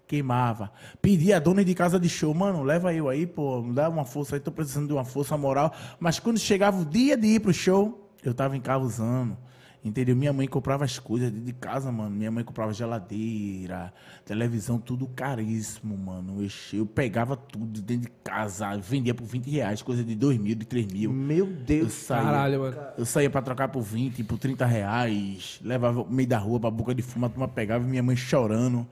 queimava. 0.07 0.71
Pedi 1.01 1.33
a 1.33 1.39
dona 1.39 1.63
de 1.65 1.73
casa 1.75 1.99
de 1.99 2.07
show, 2.09 2.33
mano, 2.33 2.63
leva 2.63 2.93
eu 2.93 3.09
aí, 3.09 3.27
pô, 3.27 3.61
me 3.61 3.73
dá 3.73 3.89
uma 3.89 4.05
força 4.05 4.35
aí, 4.35 4.39
tô 4.39 4.51
precisando 4.51 4.87
de 4.87 4.93
uma 4.93 5.05
força 5.05 5.37
moral. 5.37 5.73
Mas 5.99 6.19
quando 6.19 6.39
chegava 6.39 6.81
o 6.81 6.85
dia 6.85 7.17
de 7.17 7.27
ir 7.27 7.39
pro 7.39 7.53
show, 7.53 8.09
eu 8.23 8.33
tava 8.33 8.55
em 8.57 8.61
casa 8.61 8.83
usando. 8.85 9.37
Entendeu? 9.85 10.15
Minha 10.17 10.33
mãe 10.33 10.47
comprava 10.47 10.83
as 10.83 10.99
coisas 10.99 11.31
de 11.31 11.53
casa, 11.53 11.89
mano. 11.91 12.09
Minha 12.09 12.31
mãe 12.31 12.43
comprava 12.43 12.73
geladeira, 12.73 13.93
televisão, 14.25 14.79
tudo 14.79 15.07
caríssimo, 15.07 15.95
mano. 15.97 16.41
Eu, 16.41 16.79
eu 16.79 16.85
pegava 16.85 17.37
tudo 17.37 17.81
dentro 17.81 18.09
de 18.09 18.15
casa, 18.23 18.75
vendia 18.77 19.13
por 19.13 19.25
20 19.25 19.49
reais, 19.49 19.81
coisa 19.81 20.03
de 20.03 20.13
2 20.15 20.37
mil, 20.39 20.55
de 20.55 20.65
3 20.65 20.87
mil. 20.87 21.13
Meu 21.13 21.45
Eu 21.45 21.53
Deus. 21.53 21.93
saía, 21.93 22.23
Caralho, 22.23 22.59
mano. 22.61 22.77
eu 22.97 23.05
saía 23.05 23.29
pra 23.29 23.41
trocar 23.41 23.69
por 23.69 23.81
20, 23.81 24.23
por 24.25 24.37
30 24.37 24.65
reais, 24.65 25.59
levava 25.63 26.03
no 26.03 26.09
meio 26.09 26.27
da 26.27 26.37
rua 26.39 26.59
pra 26.59 26.71
boca 26.71 26.93
de 26.93 27.01
fumo, 27.03 27.25
a 27.27 27.29
turma 27.29 27.47
pegava 27.47 27.85
e 27.85 27.87
minha 27.87 28.03
mãe 28.03 28.15
chorando. 28.15 28.85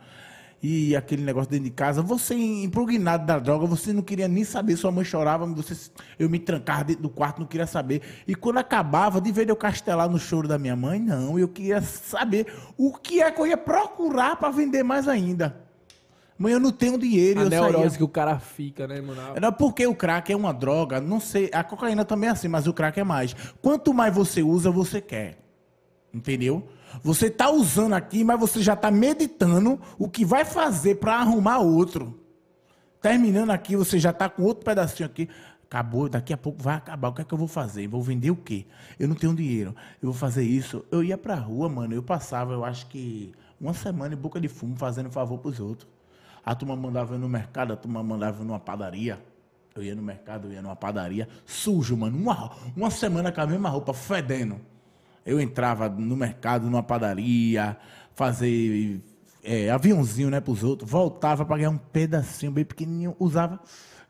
E 0.67 0.95
aquele 0.95 1.21
negócio 1.21 1.51
dentro 1.51 1.65
de 1.65 1.69
casa, 1.69 2.01
você 2.01 2.33
impregnado 2.33 3.23
da 3.23 3.37
droga, 3.37 3.67
você 3.67 3.93
não 3.93 4.01
queria 4.01 4.27
nem 4.27 4.43
saber, 4.43 4.75
sua 4.75 4.91
mãe 4.91 5.05
chorava, 5.05 5.45
você, 5.45 5.91
eu 6.17 6.27
me 6.27 6.39
trancava 6.39 6.85
dentro 6.85 7.03
do 7.03 7.09
quarto, 7.09 7.37
não 7.37 7.45
queria 7.45 7.67
saber. 7.67 8.01
E 8.27 8.33
quando 8.33 8.57
acabava, 8.57 9.21
de 9.21 9.31
vez 9.31 9.45
de 9.45 9.51
eu 9.51 9.55
castelar 9.55 10.09
no 10.09 10.17
choro 10.17 10.47
da 10.47 10.57
minha 10.57 10.75
mãe, 10.75 10.99
não, 10.99 11.37
eu 11.37 11.47
queria 11.47 11.83
saber 11.83 12.47
o 12.75 12.91
que 12.93 13.21
é 13.21 13.29
que 13.29 13.39
eu 13.39 13.45
ia 13.45 13.57
procurar 13.57 14.37
pra 14.37 14.49
vender 14.49 14.81
mais 14.81 15.07
ainda. 15.07 15.55
Mas 16.35 16.53
eu 16.53 16.59
não 16.59 16.71
tenho 16.71 16.97
dinheiro. 16.97 17.41
A 17.41 17.43
eu 17.43 17.49
neurose 17.51 17.83
saía. 17.83 17.97
que 17.97 18.03
o 18.03 18.09
cara 18.09 18.39
fica, 18.39 18.87
né, 18.87 18.99
mano? 19.01 19.21
Não, 19.39 19.53
porque 19.53 19.85
o 19.85 19.93
crack 19.93 20.33
é 20.33 20.35
uma 20.35 20.51
droga, 20.51 20.99
não 20.99 21.19
sei. 21.19 21.47
A 21.53 21.63
cocaína 21.63 22.03
também 22.03 22.27
é 22.27 22.31
assim, 22.31 22.47
mas 22.47 22.65
o 22.65 22.73
crack 22.73 22.99
é 22.99 23.03
mais. 23.03 23.35
Quanto 23.61 23.93
mais 23.93 24.15
você 24.15 24.41
usa, 24.41 24.71
você 24.71 24.99
quer. 24.99 25.37
Entendeu? 26.11 26.67
Você 27.03 27.29
tá 27.29 27.49
usando 27.49 27.93
aqui, 27.93 28.23
mas 28.23 28.39
você 28.39 28.61
já 28.61 28.75
tá 28.75 28.89
meditando 28.91 29.79
o 29.97 30.09
que 30.09 30.25
vai 30.25 30.45
fazer 30.45 30.95
para 30.95 31.15
arrumar 31.15 31.59
outro. 31.59 32.19
Terminando 33.01 33.51
aqui, 33.51 33.75
você 33.75 33.99
já 33.99 34.11
tá 34.11 34.27
com 34.27 34.43
outro 34.43 34.65
pedacinho 34.65 35.07
aqui. 35.07 35.29
Acabou, 35.63 36.07
daqui 36.07 36.33
a 36.33 36.37
pouco 36.37 36.61
vai 36.61 36.75
acabar. 36.75 37.09
O 37.09 37.13
que 37.13 37.21
é 37.21 37.25
que 37.25 37.33
eu 37.33 37.37
vou 37.37 37.47
fazer? 37.47 37.87
Vou 37.87 38.01
vender 38.01 38.31
o 38.31 38.35
quê? 38.35 38.65
Eu 38.99 39.07
não 39.07 39.15
tenho 39.15 39.35
dinheiro. 39.35 39.75
Eu 40.01 40.11
vou 40.11 40.13
fazer 40.13 40.43
isso. 40.43 40.85
Eu 40.91 41.03
ia 41.03 41.17
pra 41.17 41.35
rua, 41.35 41.67
mano. 41.67 41.93
Eu 41.93 42.03
passava, 42.03 42.53
eu 42.53 42.63
acho 42.63 42.87
que 42.87 43.33
uma 43.59 43.73
semana 43.73 44.13
em 44.13 44.17
boca 44.17 44.39
de 44.39 44.47
fumo, 44.47 44.75
fazendo 44.75 45.09
favor 45.11 45.37
pros 45.39 45.59
outros. 45.59 45.89
A 46.45 46.53
turma 46.53 46.75
mandava 46.75 47.15
eu 47.15 47.19
no 47.19 47.27
mercado, 47.27 47.73
a 47.73 47.75
turma 47.75 48.03
mandava 48.03 48.41
eu 48.41 48.45
numa 48.45 48.59
padaria. 48.59 49.19
Eu 49.75 49.83
ia 49.83 49.93
no 49.93 50.01
mercado, 50.01 50.47
eu 50.47 50.53
ia 50.53 50.61
numa 50.61 50.75
padaria, 50.75 51.27
sujo, 51.45 51.97
mano. 51.97 52.17
Uma, 52.17 52.51
uma 52.75 52.89
semana 52.89 53.31
com 53.31 53.41
a 53.41 53.47
mesma 53.47 53.67
roupa, 53.67 53.93
fedendo. 53.93 54.61
Eu 55.25 55.39
entrava 55.39 55.89
no 55.89 56.15
mercado, 56.15 56.65
numa 56.69 56.83
padaria, 56.83 57.77
fazer 58.13 59.01
é, 59.43 59.69
aviãozinho, 59.69 60.29
né, 60.29 60.39
pros 60.39 60.63
outros. 60.63 60.89
Voltava 60.89 61.45
para 61.45 61.57
ganhar 61.57 61.69
um 61.69 61.77
pedacinho 61.77 62.51
bem 62.51 62.63
pequenininho, 62.63 63.15
usava, 63.19 63.59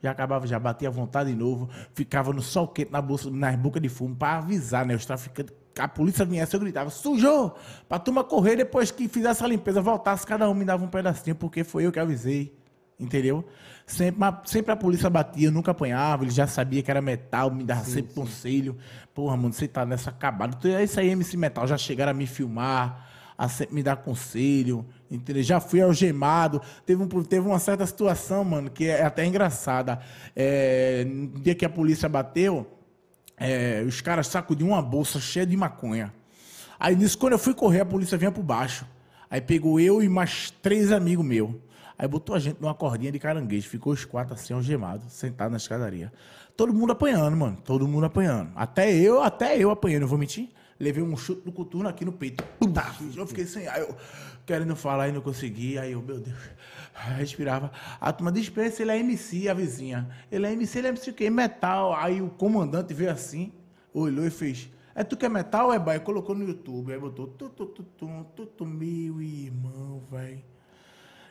já 0.02 0.12
acabava, 0.12 0.46
já 0.46 0.60
batia 0.60 0.90
à 0.90 0.92
vontade 0.92 1.32
de 1.32 1.36
novo. 1.38 1.70
Ficava 1.94 2.34
no 2.34 2.42
sol 2.42 2.68
quente, 2.68 2.92
na 2.92 3.02
bolsa, 3.02 3.30
nas 3.30 3.56
bocas 3.56 3.82
de 3.82 3.90
fumo, 3.90 4.16
para 4.16 4.40
avisar, 4.40 4.86
né, 4.86 4.96
os 4.96 5.06
traficantes. 5.06 5.54
A 5.78 5.90
polícia 5.90 6.24
viesse, 6.24 6.56
eu 6.56 6.60
gritava, 6.60 6.90
sujou! 6.90 7.56
Pra 7.90 8.00
turma 8.00 8.24
correr, 8.24 8.56
depois 8.56 8.92
que 8.92 9.10
fizesse 9.10 9.44
a 9.44 9.48
limpeza, 9.48 9.82
voltasse, 9.82 10.26
cada 10.26 10.50
um 10.50 10.54
me 10.54 10.64
dava 10.64 10.86
um 10.86 10.88
pedacinho, 10.88 11.36
porque 11.36 11.64
foi 11.66 11.86
eu 11.86 11.92
que 11.92 12.00
avisei. 12.00 12.58
Entendeu? 13.00 13.46
Sempre, 13.86 14.20
sempre 14.46 14.72
a 14.72 14.76
polícia 14.76 15.10
batia, 15.10 15.48
eu 15.48 15.52
nunca 15.52 15.72
apanhava, 15.72 16.24
ele 16.24 16.32
já 16.32 16.48
sabia 16.48 16.82
que 16.82 16.90
era 16.90 17.02
metal, 17.02 17.52
me 17.52 17.64
dava 17.64 17.84
sempre 17.84 18.14
conselho. 18.14 18.78
Porra, 19.14 19.38
mano, 19.38 19.54
você 19.54 19.68
tá 19.68 19.86
nessa 19.86 20.10
acabada. 20.10 20.56
Então, 20.58 20.82
isso 20.82 21.00
aí, 21.00 21.10
MC 21.10 21.38
Metal, 21.38 21.68
já 21.68 21.78
chegaram 21.78 22.12
a 22.12 22.14
me 22.14 22.26
filmar, 22.26 23.06
a 23.38 23.50
sempre 23.50 23.76
me 23.76 23.84
dar 23.84 23.98
conselho, 23.98 24.86
entendeu? 25.12 25.44
Já 25.44 25.60
fui 25.60 25.82
algemado. 25.82 26.62
Teve, 26.86 27.04
um, 27.04 27.08
teve 27.24 27.48
uma 27.48 27.60
certa 27.60 27.86
situação, 27.86 28.44
mano, 28.44 28.70
que 28.70 28.88
é 28.88 29.04
até 29.04 29.26
engraçada. 29.26 30.00
É, 30.36 31.06
no 31.06 31.40
dia 31.40 31.54
que 31.54 31.66
a 31.66 31.70
polícia 31.70 32.08
bateu, 32.10 32.66
é, 33.38 33.84
os 33.86 34.02
caras 34.02 34.28
sacudiam 34.28 34.70
uma 34.70 34.82
bolsa 34.82 35.20
cheia 35.20 35.46
de 35.46 35.56
maconha. 35.56 36.14
Aí 36.80 36.96
nisso, 36.96 37.18
quando 37.18 37.34
eu 37.34 37.40
fui 37.40 37.54
correr, 37.54 37.82
a 37.82 37.86
polícia 37.86 38.18
vinha 38.18 38.32
por 38.32 38.44
baixo. 38.44 38.86
Aí 39.30 39.42
pegou 39.42 39.80
eu 39.80 40.02
e 40.02 40.10
mais 40.10 40.52
três 40.62 40.92
amigos 40.92 41.26
meus. 41.26 41.52
Aí 41.98 42.08
botou 42.08 42.36
a 42.36 42.40
gente 42.40 42.62
numa 42.62 42.74
cordinha 42.74 43.12
de 43.12 43.20
caranguejo. 43.20 43.70
Ficou 43.70 43.94
os 43.94 44.04
quatro 44.06 44.34
assim, 44.34 44.54
algemados, 44.54 45.12
sentados 45.14 45.52
na 45.52 45.58
escadaria. 45.58 46.12
Todo 46.56 46.74
mundo 46.74 46.92
apanhando, 46.92 47.36
mano. 47.36 47.58
Todo 47.64 47.88
mundo 47.88 48.06
apanhando. 48.06 48.52
Até 48.56 48.94
eu, 48.94 49.22
até 49.22 49.58
eu 49.58 49.72
apanhando, 49.72 50.04
eu 50.04 50.08
vou 50.08 50.18
mentir. 50.18 50.50
Levei 50.80 51.02
um 51.02 51.16
chute 51.16 51.42
do 51.42 51.52
coturno 51.54 51.88
aqui 51.88 52.04
no 52.04 52.12
peito. 52.12 52.44
Pum, 52.60 52.72
tá. 52.72 52.96
Eu 53.16 53.26
fiquei 53.26 53.46
sem 53.46 53.68
ar. 53.68 53.80
Eu 53.80 53.96
querendo 54.46 54.76
falar 54.76 55.08
e 55.08 55.12
não 55.12 55.22
consegui. 55.22 55.78
Aí 55.78 55.94
eu, 55.94 56.02
meu 56.02 56.20
Deus. 56.20 56.38
Respirava. 57.18 57.72
A 58.00 58.12
turma 58.12 58.32
dispensa, 58.32 58.82
ele 58.82 58.92
é 58.92 59.00
MC, 59.00 59.48
a 59.48 59.54
vizinha. 59.54 60.10
Ele 60.32 60.46
é 60.46 60.52
MC, 60.52 60.80
ele 60.80 60.88
é 60.88 60.90
MC 60.90 61.10
o 61.10 61.14
quê? 61.14 61.30
Metal. 61.30 61.94
Aí 61.96 62.22
o 62.22 62.30
comandante 62.30 62.94
veio 62.94 63.12
assim, 63.12 63.54
olhou 63.94 64.26
e 64.26 64.30
fez. 64.30 64.70
É 64.94 65.04
tu 65.04 65.18
que 65.18 65.26
é 65.26 65.30
metal, 65.30 65.74
é 65.74 65.80
bai? 65.80 66.00
Colocou 66.00 66.36
no 66.36 66.46
YouTube. 66.46 66.94
Aí 66.94 67.00
botou. 67.00 67.28
Tu, 67.28 67.50
tu, 67.50 67.66
tu, 67.66 67.84
tu, 67.84 68.26
tu, 68.36 68.46
tu, 68.46 68.66
meu 68.66 69.22
irmão, 69.22 70.02
velho. 70.10 70.55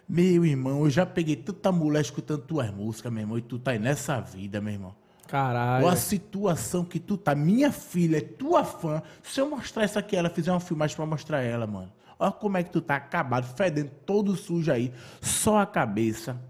Meu 0.09 0.45
irmão, 0.45 0.85
eu 0.85 0.91
já 0.91 1.07
peguei 1.07 1.37
tanta 1.37 1.73
mulher 1.73 2.03
escutando 2.03 2.43
tuas 2.43 2.71
músicas, 2.71 3.13
meu 3.13 3.23
irmão, 3.23 3.39
e 3.39 3.43
tu 3.43 3.59
tá 3.59 3.71
aí 3.71 3.79
nessa 3.79 4.21
vida, 4.21 4.61
meu 4.61 4.73
irmão. 4.73 4.95
Caralho. 5.27 5.87
Olha 5.87 5.95
a 5.95 5.97
situação 5.97 6.85
que 6.85 7.01
tu 7.01 7.17
tá. 7.17 7.35
Minha 7.35 7.73
filha 7.73 8.19
é 8.19 8.21
tua 8.21 8.63
fã. 8.63 9.03
Se 9.23 9.41
eu 9.41 9.49
mostrar 9.49 9.85
isso 9.85 9.99
aqui, 9.99 10.15
ela 10.15 10.29
fizer 10.29 10.51
uma 10.51 10.61
filmagem 10.61 10.95
pra 10.95 11.07
mostrar 11.07 11.41
ela, 11.41 11.67
mano. 11.67 11.91
Olha 12.19 12.31
como 12.31 12.57
é 12.57 12.63
que 12.63 12.71
tu 12.71 12.81
tá 12.81 12.97
acabado, 12.97 13.47
fedendo 13.57 13.91
todo 14.05 14.37
sujo 14.37 14.71
aí. 14.71 14.93
Só 15.21 15.59
a 15.59 15.67
cabeça. 15.67 16.41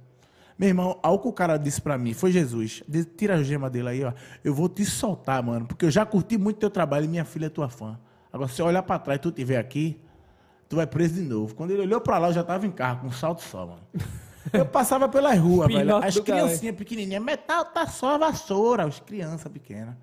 Meu 0.59 0.69
irmão, 0.69 0.99
algo 1.03 1.23
que 1.23 1.29
o 1.29 1.33
cara 1.33 1.57
disse 1.57 1.81
pra 1.81 1.97
mim, 1.97 2.13
foi 2.13 2.33
Jesus. 2.33 2.83
Tira 3.17 3.37
a 3.37 3.43
gema 3.43 3.71
dele 3.71 3.89
aí, 3.89 4.05
ó. 4.05 4.13
Eu 4.43 4.55
vou 4.55 4.69
te 4.69 4.85
soltar, 4.85 5.43
mano. 5.43 5.67
Porque 5.67 5.85
eu 5.85 5.91
já 5.91 6.05
curti 6.05 6.37
muito 6.37 6.59
teu 6.59 6.71
trabalho 6.71 7.05
e 7.07 7.09
minha 7.09 7.25
filha 7.25 7.47
é 7.47 7.49
tua 7.51 7.69
fã. 7.69 7.99
Agora, 8.33 8.49
se 8.49 8.61
eu 8.61 8.67
olhar 8.67 8.83
pra 8.83 8.99
trás 8.99 9.19
e 9.19 9.23
tu 9.23 9.29
estiver 9.31 9.59
aqui, 9.59 10.01
tu 10.69 10.77
vai 10.77 10.87
preso 10.87 11.15
de 11.15 11.23
novo. 11.23 11.55
Quando 11.55 11.71
ele 11.71 11.83
olhou 11.83 12.01
pra 12.01 12.19
lá, 12.19 12.29
eu 12.29 12.33
já 12.33 12.45
tava 12.45 12.67
em 12.67 12.71
carro, 12.71 13.01
com 13.01 13.07
um 13.09 13.13
salto 13.13 13.43
só, 13.43 13.67
mano. 13.67 13.83
Eu 14.53 14.67
passava 14.67 15.09
pelas 15.09 15.39
ruas, 15.39 15.73
velho. 15.73 15.97
As 15.97 16.19
criancinhas 16.19 16.77
pequenininhas. 16.77 17.23
Metal 17.23 17.65
tá 17.65 17.87
só 17.87 18.15
a 18.15 18.19
vassoura. 18.19 18.85
As 18.85 19.01
crianças 19.01 19.51
pequenas. 19.51 19.95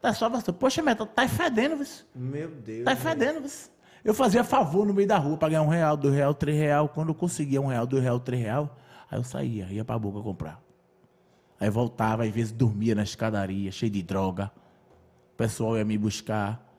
Tá 0.00 0.14
só 0.14 0.24
a 0.24 0.28
vassoura. 0.30 0.58
Poxa, 0.58 0.82
Metal, 0.82 1.06
tá 1.06 1.28
fedendo, 1.28 1.76
viu? 1.76 1.86
Meu 2.14 2.48
Deus. 2.48 2.84
Tá 2.86 2.96
fedendo, 2.96 3.40
viu? 3.40 3.50
Eu 4.04 4.14
fazia 4.14 4.42
favor 4.42 4.84
no 4.86 4.92
meio 4.92 5.06
da 5.06 5.16
rua 5.16 5.36
pra 5.36 5.48
ganhar 5.48 5.62
um 5.62 5.68
real, 5.68 5.96
dois 5.96 6.14
real, 6.14 6.34
três 6.34 6.58
real. 6.58 6.88
Quando 6.88 7.10
eu 7.10 7.14
conseguia 7.14 7.60
um 7.60 7.66
real, 7.66 7.86
dois 7.86 8.02
real, 8.02 8.18
três 8.18 8.42
real, 8.42 8.76
aí 9.10 9.18
eu 9.18 9.22
saía, 9.22 9.66
ia 9.70 9.84
pra 9.84 9.98
boca 9.98 10.20
comprar. 10.20 10.60
Aí 11.60 11.70
voltava, 11.70 12.24
às 12.24 12.30
vezes 12.30 12.50
dormia 12.50 12.94
na 12.94 13.04
escadaria, 13.04 13.70
cheio 13.70 13.92
de 13.92 14.02
droga. 14.02 14.50
O 15.34 15.36
pessoal 15.36 15.76
ia 15.76 15.84
me 15.84 15.96
buscar. 15.96 16.71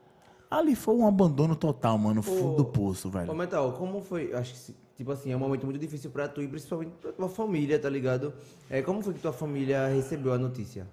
Ali 0.58 0.76
foi 0.76 0.94
um 0.94 1.06
abandono 1.06 1.56
total, 1.56 1.98
mano, 1.98 2.22
fundo 2.22 2.56
do 2.56 2.64
poço, 2.64 3.10
velho. 3.10 3.30
Ô, 3.30 3.34
Metal, 3.34 3.72
como 3.72 4.00
foi? 4.00 4.32
Acho 4.32 4.54
que, 4.54 4.74
tipo 4.96 5.10
assim, 5.10 5.32
é 5.32 5.36
um 5.36 5.38
momento 5.40 5.64
muito 5.64 5.78
difícil 5.80 6.10
pra 6.10 6.28
tu 6.28 6.40
e 6.42 6.46
principalmente 6.48 6.92
pra 7.00 7.10
tua 7.12 7.28
família, 7.28 7.78
tá 7.78 7.88
ligado? 7.88 8.32
É, 8.70 8.80
como 8.80 9.02
foi 9.02 9.14
que 9.14 9.20
tua 9.20 9.32
família 9.32 9.88
recebeu 9.88 10.32
a 10.32 10.38
notícia? 10.38 10.86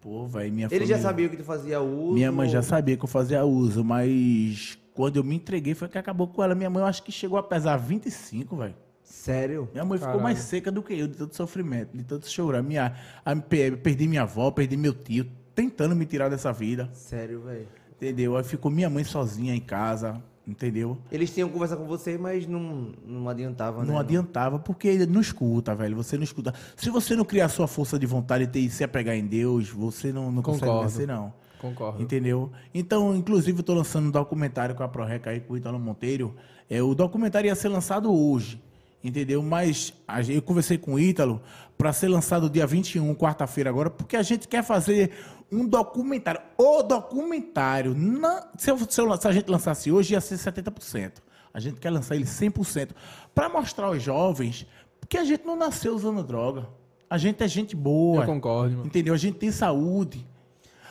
Pô, 0.00 0.26
velho, 0.26 0.52
minha 0.52 0.66
Ele 0.70 0.84
já 0.86 0.94
família- 0.96 1.02
sabia 1.02 1.28
que 1.28 1.36
tu 1.38 1.44
fazia 1.44 1.80
uso? 1.80 2.12
Minha 2.14 2.30
mãe 2.30 2.48
já 2.48 2.62
sabia 2.62 2.96
que 2.96 3.02
eu 3.04 3.08
fazia 3.08 3.44
uso, 3.44 3.82
mas 3.82 4.78
quando 4.94 5.16
eu 5.16 5.24
me 5.24 5.34
entreguei 5.34 5.74
foi 5.74 5.88
que 5.88 5.98
acabou 5.98 6.28
com 6.28 6.42
ela. 6.42 6.54
Minha 6.54 6.70
mãe, 6.70 6.82
eu 6.82 6.86
acho 6.86 7.02
que 7.02 7.10
chegou 7.10 7.38
a 7.38 7.42
pesar 7.42 7.76
25, 7.78 8.56
velho. 8.56 8.74
Sério? 9.02 9.68
Minha 9.72 9.84
mãe 9.84 9.98
ficou 9.98 10.12
Caralho. 10.12 10.22
mais 10.22 10.38
seca 10.40 10.70
do 10.70 10.82
que 10.82 10.92
eu, 10.92 11.08
de 11.08 11.16
tanto 11.16 11.34
sofrimento, 11.34 11.96
de 11.96 12.04
tanto 12.04 12.28
chorar. 12.28 12.62
Minha, 12.62 12.94
a, 13.24 13.34
pe- 13.34 13.72
perdi 13.76 14.06
minha 14.06 14.22
avó, 14.22 14.50
perdi 14.50 14.76
meu 14.76 14.92
tio, 14.94 15.26
tentando 15.54 15.96
me 15.96 16.04
tirar 16.06 16.28
dessa 16.28 16.52
vida, 16.52 16.88
Sério, 16.92 17.40
velho. 17.40 17.66
Entendeu? 18.04 18.36
Aí 18.36 18.44
ficou 18.44 18.70
minha 18.70 18.90
mãe 18.90 19.02
sozinha 19.04 19.54
em 19.54 19.60
casa, 19.60 20.22
entendeu? 20.46 20.98
Eles 21.10 21.32
tinham 21.32 21.48
conversado 21.48 21.80
com 21.80 21.86
você, 21.86 22.18
mas 22.18 22.46
não, 22.46 22.92
não 23.06 23.28
adiantava, 23.28 23.82
né? 23.82 23.90
Não 23.90 23.98
adiantava, 23.98 24.58
porque 24.58 24.86
ele 24.88 25.06
não 25.06 25.20
escuta, 25.20 25.74
velho. 25.74 25.96
Você 25.96 26.16
não 26.16 26.24
escuta. 26.24 26.52
Se 26.76 26.90
você 26.90 27.16
não 27.16 27.24
criar 27.24 27.48
sua 27.48 27.66
força 27.66 27.98
de 27.98 28.06
vontade 28.06 28.44
e 28.44 28.46
ter- 28.46 28.70
se 28.70 28.84
apegar 28.84 29.16
em 29.16 29.26
Deus, 29.26 29.70
você 29.70 30.12
não, 30.12 30.30
não 30.30 30.42
consegue 30.42 30.70
vencer, 30.82 31.06
não. 31.06 31.32
Concordo. 31.60 32.02
Entendeu? 32.02 32.50
Então, 32.74 33.16
inclusive, 33.16 33.60
eu 33.60 33.62
tô 33.62 33.72
lançando 33.72 34.08
um 34.08 34.10
documentário 34.10 34.74
com 34.74 34.82
a 34.82 34.88
ProReca 34.88 35.30
aí, 35.30 35.40
com 35.40 35.54
o 35.54 35.56
Italo 35.56 35.78
Monteiro. 35.78 36.34
É, 36.68 36.82
o 36.82 36.94
documentário 36.94 37.48
ia 37.48 37.54
ser 37.54 37.68
lançado 37.68 38.12
hoje, 38.12 38.62
entendeu? 39.02 39.42
Mas 39.42 39.94
a 40.06 40.20
eu 40.22 40.42
conversei 40.42 40.76
com 40.76 40.94
o 40.94 41.00
Ítalo 41.00 41.40
para 41.78 41.90
ser 41.92 42.08
lançado 42.08 42.50
dia 42.50 42.66
21, 42.66 43.14
quarta-feira 43.14 43.70
agora, 43.70 43.88
porque 43.88 44.14
a 44.16 44.22
gente 44.22 44.46
quer 44.46 44.62
fazer 44.62 45.10
um 45.54 45.66
documentário. 45.68 46.40
O 46.58 46.82
documentário, 46.82 47.94
não, 47.94 48.42
se, 48.58 48.70
eu- 48.70 48.78
se 48.78 49.00
eu- 49.00 49.16
se 49.16 49.28
a 49.28 49.32
gente 49.32 49.50
lançasse 49.50 49.90
hoje, 49.92 50.14
ia 50.14 50.20
ser 50.20 50.36
70%. 50.38 51.22
A 51.52 51.60
gente 51.60 51.78
quer 51.80 51.90
lançar 51.90 52.16
ele 52.16 52.26
100%, 52.26 52.90
para 53.34 53.48
mostrar 53.48 53.86
aos 53.86 54.02
jovens 54.02 54.66
que 55.08 55.16
a 55.16 55.24
gente 55.24 55.44
não 55.46 55.54
nasceu 55.56 55.94
usando 55.94 56.22
droga. 56.24 56.68
A 57.08 57.16
gente 57.18 57.42
é 57.44 57.48
gente 57.48 57.76
boa. 57.76 58.22
Eu 58.22 58.26
concordo, 58.26 58.72
mano. 58.76 58.86
Entendeu? 58.86 59.14
A 59.14 59.16
gente 59.16 59.38
tem 59.38 59.52
saúde. 59.52 60.26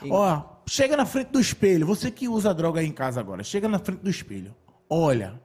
Ó, 0.10 0.41
chega 0.65 0.95
na 0.95 1.06
frente 1.06 1.30
do 1.30 1.39
espelho. 1.39 1.86
Você 1.86 2.10
que 2.12 2.28
usa 2.30 2.54
droga 2.54 2.80
aí 2.80 2.88
em 2.88 2.91
casa 2.91 3.19
agora, 3.19 3.43
chega 3.43 3.67
na 3.67 3.80
frente 3.80 3.99
do 3.99 4.10
espelho. 4.10 4.54
Olha, 4.89 5.41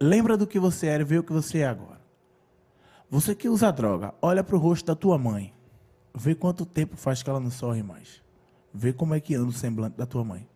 lembra 0.00 0.36
do 0.36 0.46
que 0.46 0.58
você 0.58 0.86
era 0.86 1.02
e 1.02 1.06
vê 1.06 1.18
o 1.18 1.22
que 1.24 1.32
você 1.32 1.58
é 1.58 1.66
agora. 1.68 2.00
Você 3.10 3.34
que 3.34 3.48
usa 3.48 3.72
droga, 3.72 4.14
olha 4.22 4.44
pro 4.44 4.58
rosto 4.58 4.86
da 4.86 4.94
tua 4.94 5.18
mãe. 5.18 5.52
Vê 6.14 6.34
quanto 6.34 6.66
tempo 6.66 6.96
faz 6.96 7.22
que 7.22 7.30
ela 7.30 7.40
não 7.40 7.50
sorri 7.50 7.82
mais. 7.82 8.22
Vê 8.72 8.92
como 8.92 9.14
é 9.14 9.20
que 9.20 9.34
anda 9.34 9.48
o 9.48 9.52
semblante 9.52 9.96
da 9.96 10.06
tua 10.06 10.24
mãe. 10.24 10.48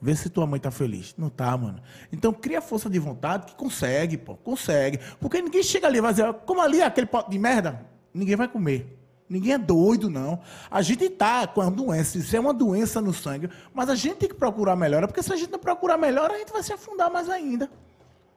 Vê 0.00 0.14
se 0.14 0.28
tua 0.28 0.46
mãe 0.46 0.60
tá 0.60 0.70
feliz. 0.70 1.14
Não 1.16 1.30
tá, 1.30 1.56
mano. 1.56 1.80
Então 2.12 2.32
cria 2.32 2.60
força 2.60 2.90
de 2.90 2.98
vontade 2.98 3.46
que 3.46 3.54
consegue, 3.54 4.18
pô. 4.18 4.36
Consegue. 4.36 4.98
Porque 5.20 5.40
ninguém 5.40 5.62
chega 5.62 5.86
ali 5.86 5.98
e 5.98 6.00
vai 6.00 6.12
dizer, 6.12 6.32
como 6.46 6.60
ali 6.60 6.80
é 6.80 6.84
aquele 6.84 7.06
pote 7.06 7.30
de 7.30 7.38
merda, 7.38 7.86
ninguém 8.12 8.36
vai 8.36 8.46
comer. 8.46 8.98
Ninguém 9.28 9.54
é 9.54 9.58
doido, 9.58 10.10
não. 10.10 10.40
A 10.70 10.82
gente 10.82 11.08
tá 11.08 11.46
com 11.46 11.62
a 11.62 11.70
doença, 11.70 12.18
isso 12.18 12.36
é 12.36 12.40
uma 12.40 12.52
doença 12.52 13.00
no 13.00 13.14
sangue, 13.14 13.48
mas 13.72 13.88
a 13.88 13.94
gente 13.94 14.16
tem 14.16 14.28
que 14.28 14.34
procurar 14.34 14.76
melhora, 14.76 15.08
porque 15.08 15.22
se 15.22 15.32
a 15.32 15.36
gente 15.36 15.50
não 15.50 15.58
procurar 15.58 15.96
melhora, 15.96 16.34
a 16.34 16.38
gente 16.38 16.52
vai 16.52 16.62
se 16.62 16.72
afundar 16.72 17.10
mais 17.10 17.30
ainda. 17.30 17.70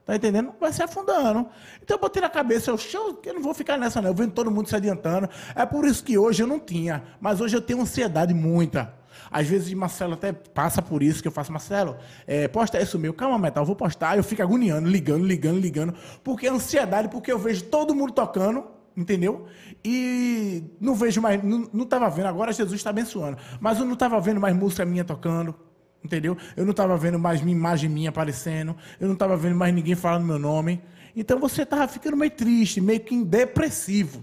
Tá 0.08 0.16
entendendo? 0.16 0.54
Vai 0.58 0.72
se 0.72 0.82
afundando. 0.82 1.46
Então 1.82 1.98
eu 1.98 2.00
botei 2.00 2.22
na 2.22 2.30
cabeça, 2.30 2.70
eu, 2.70 2.78
"Show, 2.78 3.20
eu 3.26 3.34
não 3.34 3.42
vou 3.42 3.52
ficar 3.52 3.76
nessa, 3.76 4.00
não. 4.00 4.08
Eu 4.08 4.14
vendo 4.14 4.32
todo 4.32 4.50
mundo 4.50 4.66
se 4.66 4.74
adiantando. 4.74 5.28
É 5.54 5.66
por 5.66 5.84
isso 5.84 6.02
que 6.02 6.16
hoje 6.16 6.42
eu 6.42 6.46
não 6.46 6.58
tinha, 6.58 7.02
mas 7.20 7.42
hoje 7.42 7.54
eu 7.54 7.60
tenho 7.60 7.82
ansiedade 7.82 8.32
muita. 8.32 8.94
Às 9.30 9.46
vezes 9.46 9.70
Marcelo 9.74 10.14
até 10.14 10.32
passa 10.32 10.80
por 10.80 11.02
isso 11.02 11.20
que 11.20 11.28
eu 11.28 11.32
faço, 11.32 11.52
Marcelo, 11.52 11.94
é, 12.26 12.48
posta 12.48 12.80
isso 12.80 12.98
meu, 12.98 13.12
calma, 13.12 13.38
metal, 13.38 13.66
vou 13.66 13.76
postar. 13.76 14.16
Eu 14.16 14.24
fico 14.24 14.42
agoniando, 14.42 14.88
ligando, 14.88 15.26
ligando, 15.26 15.60
ligando. 15.60 15.94
Porque 16.24 16.46
é 16.46 16.50
ansiedade, 16.50 17.08
porque 17.08 17.30
eu 17.30 17.38
vejo 17.38 17.64
todo 17.64 17.94
mundo 17.94 18.14
tocando, 18.14 18.64
entendeu? 18.96 19.44
E 19.84 20.64
não 20.80 20.94
vejo 20.94 21.20
mais, 21.20 21.42
não, 21.44 21.68
não 21.70 21.84
tava 21.84 22.08
vendo, 22.08 22.28
agora 22.28 22.50
Jesus 22.50 22.80
está 22.80 22.88
abençoando. 22.88 23.36
Mas 23.60 23.78
eu 23.78 23.84
não 23.84 23.94
tava 23.94 24.18
vendo 24.22 24.40
mais 24.40 24.56
música 24.56 24.86
minha 24.86 25.04
tocando. 25.04 25.54
Entendeu? 26.02 26.36
Eu 26.56 26.64
não 26.64 26.70
estava 26.70 26.96
vendo 26.96 27.18
mais 27.18 27.42
minha 27.42 27.56
imagem 27.56 27.90
minha 27.90 28.10
aparecendo. 28.10 28.76
Eu 29.00 29.06
não 29.06 29.14
estava 29.14 29.36
vendo 29.36 29.56
mais 29.56 29.74
ninguém 29.74 29.94
falando 29.94 30.24
meu 30.24 30.38
nome. 30.38 30.80
Então 31.14 31.38
você 31.38 31.62
estava 31.62 31.88
ficando 31.88 32.16
meio 32.16 32.30
triste, 32.30 32.80
meio 32.80 33.00
que 33.00 33.24
depressivo. 33.24 34.22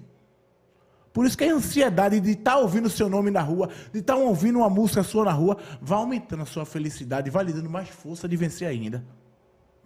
Por 1.11 1.25
isso 1.25 1.37
que 1.37 1.45
a 1.45 1.53
ansiedade 1.53 2.19
de 2.19 2.31
estar 2.31 2.51
tá 2.51 2.57
ouvindo 2.57 2.87
o 2.87 2.89
seu 2.89 3.07
nome 3.07 3.31
na 3.31 3.41
rua, 3.41 3.69
de 3.93 3.99
estar 3.99 4.15
tá 4.15 4.19
ouvindo 4.19 4.59
uma 4.59 4.69
música 4.69 5.01
sua 5.01 5.23
na 5.23 5.31
rua, 5.31 5.57
vai 5.81 5.97
aumentando 5.97 6.43
a 6.43 6.45
sua 6.45 6.65
felicidade, 6.65 7.29
vai 7.29 7.45
lhe 7.45 7.53
dando 7.53 7.69
mais 7.69 7.87
força 7.87 8.27
de 8.27 8.35
vencer 8.35 8.67
ainda. 8.67 9.01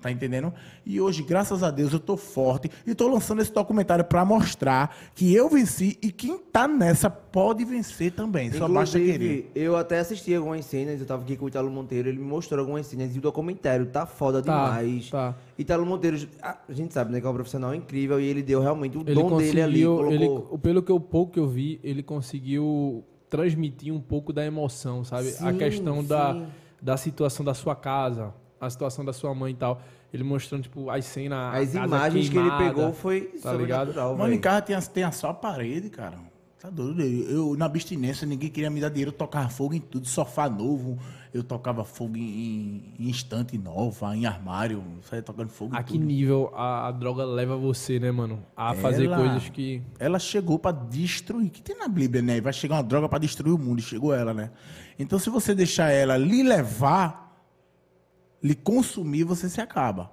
Tá 0.01 0.09
entendendo? 0.09 0.53
E 0.85 1.01
hoje, 1.01 1.21
graças 1.23 1.62
a 1.62 1.69
Deus, 1.69 1.91
eu 1.91 1.99
tô 1.99 2.15
forte 2.15 2.71
e 2.88 2.95
tô 2.95 3.09
lançando 3.09 3.41
esse 3.41 3.51
documentário 3.51 4.05
para 4.05 4.23
mostrar 4.23 4.95
que 5.13 5.33
eu 5.33 5.49
venci 5.49 5.97
e 6.01 6.09
quem 6.09 6.38
tá 6.38 6.69
nessa 6.69 7.09
pode 7.09 7.65
vencer 7.65 8.13
também. 8.13 8.49
Só 8.53 8.67
basta 8.69 8.97
querer. 8.97 9.51
Eu 9.53 9.75
até 9.75 9.99
assisti 9.99 10.33
algumas 10.33 10.63
cenas, 10.65 11.01
eu 11.01 11.05
tava 11.05 11.23
aqui 11.23 11.35
com 11.35 11.45
o 11.45 11.47
Italo 11.49 11.69
Monteiro, 11.69 12.07
ele 12.07 12.17
me 12.17 12.25
mostrou 12.25 12.62
algumas 12.62 12.85
cenas 12.85 13.13
e 13.13 13.19
o 13.19 13.21
documentário 13.21 13.88
tá 13.88 14.05
foda 14.05 14.41
tá, 14.41 14.53
demais. 14.53 15.09
Tá. 15.09 15.35
Italo 15.57 15.85
Monteiro, 15.85 16.17
a 16.41 16.57
gente 16.69 16.93
sabe, 16.93 17.12
né, 17.12 17.19
que 17.19 17.27
é 17.27 17.29
um 17.29 17.33
profissional 17.33 17.75
incrível 17.75 18.21
e 18.21 18.25
ele 18.25 18.41
deu 18.41 18.62
realmente 18.62 18.97
o 18.97 19.01
ele 19.01 19.13
dom 19.13 19.35
dele 19.35 19.62
ali. 19.62 19.83
Colocou... 19.83 20.13
Ele, 20.13 20.57
pelo 20.59 20.81
que 20.81 20.91
eu 20.93 20.99
pouco 20.99 21.33
que 21.33 21.39
eu 21.39 21.47
vi, 21.47 21.77
ele 21.83 22.01
conseguiu 22.01 23.03
transmitir 23.29 23.93
um 23.93 23.99
pouco 23.99 24.31
da 24.31 24.45
emoção, 24.45 25.03
sabe? 25.03 25.25
Sim, 25.25 25.45
a 25.45 25.53
questão 25.53 26.01
da, 26.03 26.47
da 26.81 26.95
situação 26.95 27.45
da 27.45 27.53
sua 27.53 27.75
casa 27.75 28.33
a 28.60 28.69
situação 28.69 29.06
da 29.06 29.13
sua 29.13 29.34
mãe 29.34 29.52
e 29.52 29.56
tal. 29.56 29.82
Ele 30.13 30.24
mostrando, 30.24 30.63
tipo, 30.63 30.89
as 30.89 31.06
cenas. 31.06 31.56
As 31.56 31.76
imagens 31.76 32.30
queimada, 32.30 32.58
que 32.58 32.63
ele 32.63 32.69
pegou 32.69 32.93
foi 32.93 33.22
tá 33.41 33.54
ligado? 33.54 33.93
Mano, 34.17 34.34
em 34.34 34.39
casa 34.39 34.62
tem, 34.62 34.80
tem 34.82 35.12
só 35.12 35.30
a 35.30 35.34
parede, 35.34 35.89
cara. 35.89 36.30
Tá 36.60 36.69
doido. 36.69 37.02
Eu, 37.02 37.56
na 37.56 37.65
abstinência, 37.65 38.28
ninguém 38.28 38.50
queria 38.50 38.69
me 38.69 38.82
dar 38.82 38.89
dinheiro, 38.89 39.12
eu 39.12 39.15
tocava 39.15 39.48
fogo 39.48 39.74
em 39.74 39.80
tudo, 39.80 40.06
sofá 40.06 40.50
novo, 40.50 41.00
eu 41.34 41.41
tocava 41.41 41.86
fogo 41.86 42.17
em, 42.17 42.95
em 43.00 43.10
estante 43.10 43.58
nova, 43.58 44.13
em 44.13 44.26
armário, 44.26 44.84
saia 45.04 45.22
tocando 45.22 45.48
fogo 45.48 45.74
A 45.74 45.82
que 45.82 45.93
tudo. 45.93 46.04
nível 46.04 46.52
a, 46.54 46.89
a, 46.89 46.91
droga 46.91 47.24
leva 47.24 47.56
você, 47.56 47.98
né, 47.98 48.12
mano? 48.12 48.43
A 48.58 48.74
ela, 48.74 48.82
fazer 48.82 49.08
coisas 49.08 49.48
que. 49.48 49.82
Ela 49.98 50.19
chegou 50.19 50.60
para 50.60 50.76
destruir. 50.76 51.50
que 51.50 51.62
tem 51.62 51.78
na 51.78 51.88
Bíblia, 51.88 52.22
né? 52.22 52.41
Vai 52.41 52.52
chegar 52.52 52.76
uma 52.76 52.84
droga 52.84 53.08
para 53.08 53.19
destruir 53.19 53.54
o 53.54 53.58
mundo, 53.58 53.80
e 53.80 53.82
chegou 53.82 54.13
ela, 54.13 54.34
né? 54.34 54.52
Então, 54.98 55.17
se 55.17 55.30
você 55.30 55.56
deixar 55.56 55.91
ela 55.91 56.17
lhe 56.17 56.43
levar 56.43 57.28
lhe 58.41 58.56
consumir, 58.56 59.23
você 59.23 59.49
se 59.49 59.62
acaba. 59.62 60.12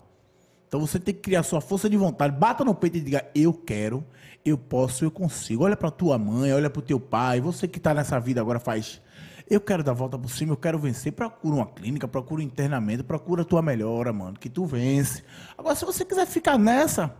Então 0.69 0.81
você 0.81 0.99
tem 0.99 1.15
que 1.15 1.21
criar 1.21 1.43
sua 1.43 1.61
força 1.61 1.89
de 1.89 1.97
vontade. 1.97 2.37
Bata 2.37 2.65
no 2.65 2.75
peito 2.75 2.97
e 2.97 3.01
diga: 3.01 3.27
Eu 3.35 3.53
quero, 3.53 4.05
eu 4.45 4.59
posso, 4.59 5.05
eu 5.05 5.11
consigo. 5.11 5.65
Olha 5.65 5.77
para 5.77 5.91
tua 5.91 6.19
mãe, 6.19 6.53
olha 6.53 6.69
para 6.69 6.81
o 6.81 6.83
teu 6.83 6.99
pai. 6.99 7.41
Você 7.41 7.69
que 7.69 7.79
está 7.79 7.95
nessa 7.95 8.19
vida 8.19 8.41
agora 8.41 8.59
faz. 8.59 9.01
Eu 9.49 9.61
quero 9.61 9.85
dar 9.85 9.93
volta 9.93 10.19
por 10.19 10.29
cima, 10.29 10.53
eu 10.53 10.57
quero 10.57 10.77
vencer. 10.77 11.13
Procura 11.13 11.55
uma 11.55 11.67
clínica, 11.67 12.09
procura 12.09 12.43
um 12.43 12.45
internamento, 12.45 13.05
procura 13.05 13.43
a 13.43 13.45
tua 13.45 13.63
melhora, 13.63 14.13
mano, 14.13 14.37
que 14.37 14.49
tu 14.49 14.67
vence. 14.67 15.23
Agora, 15.57 15.77
se 15.77 15.85
você 15.85 16.05
quiser 16.05 16.27
ficar 16.27 16.59
nessa, 16.59 17.15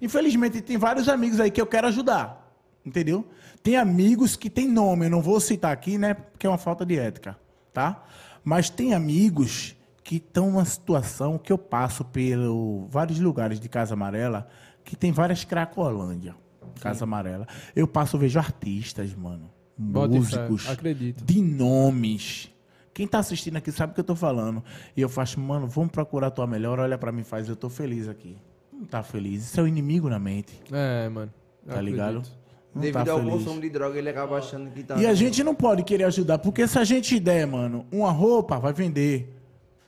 infelizmente 0.00 0.60
tem 0.60 0.76
vários 0.76 1.08
amigos 1.08 1.38
aí 1.38 1.52
que 1.52 1.60
eu 1.60 1.66
quero 1.66 1.86
ajudar. 1.86 2.52
Entendeu? 2.84 3.24
Tem 3.62 3.76
amigos 3.76 4.34
que 4.34 4.50
têm 4.50 4.66
nome, 4.66 5.06
eu 5.06 5.10
não 5.10 5.22
vou 5.22 5.38
citar 5.38 5.72
aqui, 5.72 5.96
né? 5.96 6.14
Porque 6.14 6.48
é 6.48 6.50
uma 6.50 6.58
falta 6.58 6.84
de 6.84 6.98
ética, 6.98 7.38
tá? 7.72 8.04
Mas 8.42 8.68
tem 8.68 8.92
amigos 8.92 9.76
que 10.02 10.16
estão 10.16 10.50
numa 10.50 10.64
situação 10.64 11.38
que 11.38 11.52
eu 11.52 11.58
passo 11.58 12.04
por 12.04 12.88
vários 12.88 13.20
lugares 13.20 13.60
de 13.60 13.68
Casa 13.68 13.94
Amarela 13.94 14.48
que 14.84 14.96
tem 14.96 15.12
várias 15.12 15.44
Cracolândia. 15.44 16.34
Casa 16.80 17.00
Sim. 17.00 17.04
Amarela. 17.04 17.46
Eu 17.74 17.86
passo, 17.86 18.18
vejo 18.18 18.38
artistas, 18.38 19.14
mano. 19.14 19.50
Bote 19.76 20.14
músicos. 20.16 20.68
Acredito. 20.68 21.24
De 21.24 21.40
nomes. 21.40 22.50
Quem 22.92 23.06
tá 23.06 23.20
assistindo 23.20 23.56
aqui 23.56 23.72
sabe 23.72 23.92
o 23.92 23.94
que 23.94 24.00
eu 24.00 24.04
tô 24.04 24.14
falando. 24.14 24.62
E 24.96 25.00
eu 25.00 25.08
faço, 25.08 25.40
mano, 25.40 25.66
vamos 25.66 25.90
procurar 25.90 26.26
a 26.26 26.30
tua 26.30 26.46
melhor, 26.46 26.78
olha 26.78 26.98
para 26.98 27.10
mim 27.10 27.22
faz, 27.22 27.48
eu 27.48 27.56
tô 27.56 27.70
feliz 27.70 28.08
aqui. 28.08 28.36
Não 28.72 28.84
tá 28.84 29.02
feliz. 29.02 29.44
Isso 29.44 29.60
é 29.60 29.62
o 29.62 29.68
inimigo 29.68 30.08
na 30.08 30.18
mente. 30.18 30.60
É, 30.70 31.08
mano. 31.08 31.32
Tá 31.66 31.80
ligado? 31.80 32.22
Não 32.74 32.82
Devido 32.82 33.04
tá 33.04 33.12
ao 33.12 33.20
feliz. 33.20 33.34
consumo 33.34 33.60
de 33.60 33.70
droga, 33.70 33.98
ele 33.98 34.08
acaba 34.08 34.38
achando 34.38 34.70
que 34.70 34.82
tá. 34.82 34.96
E 34.96 35.06
a 35.06 35.14
gente 35.14 35.42
não 35.44 35.54
pode 35.54 35.84
querer 35.84 36.04
ajudar, 36.04 36.38
porque 36.38 36.66
se 36.66 36.78
a 36.78 36.84
gente 36.84 37.18
der, 37.20 37.46
mano, 37.46 37.86
uma 37.92 38.10
roupa, 38.10 38.58
vai 38.58 38.72
vender. 38.72 39.41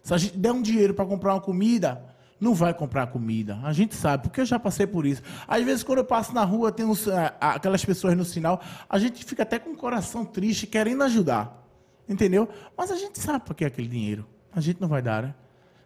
Se 0.04 0.12
a 0.12 0.18
gente 0.18 0.36
der 0.36 0.52
um 0.52 0.60
dinheiro 0.60 0.92
para 0.92 1.06
comprar 1.06 1.32
uma 1.32 1.40
comida, 1.40 2.04
não 2.38 2.54
vai 2.54 2.74
comprar 2.74 3.06
comida. 3.06 3.58
A 3.64 3.72
gente 3.72 3.94
sabe, 3.94 4.24
porque 4.24 4.42
eu 4.42 4.44
já 4.44 4.58
passei 4.58 4.86
por 4.86 5.06
isso. 5.06 5.22
Às 5.48 5.64
vezes, 5.64 5.82
quando 5.82 5.98
eu 5.98 6.04
passo 6.04 6.34
na 6.34 6.44
rua, 6.44 6.70
tem 6.70 6.84
uns, 6.84 7.08
é, 7.08 7.34
aquelas 7.40 7.82
pessoas 7.82 8.14
no 8.14 8.22
sinal, 8.22 8.60
a 8.86 8.98
gente 8.98 9.24
fica 9.24 9.42
até 9.42 9.58
com 9.58 9.70
o 9.70 9.76
coração 9.76 10.22
triste, 10.22 10.66
querendo 10.66 11.02
ajudar. 11.04 11.66
Entendeu? 12.06 12.46
Mas 12.76 12.90
a 12.90 12.96
gente 12.96 13.18
sabe 13.18 13.46
para 13.46 13.54
que 13.54 13.64
é 13.64 13.66
aquele 13.66 13.88
dinheiro. 13.88 14.26
A 14.52 14.60
gente 14.60 14.78
não 14.78 14.88
vai 14.88 15.00
dar, 15.00 15.22
né? 15.22 15.34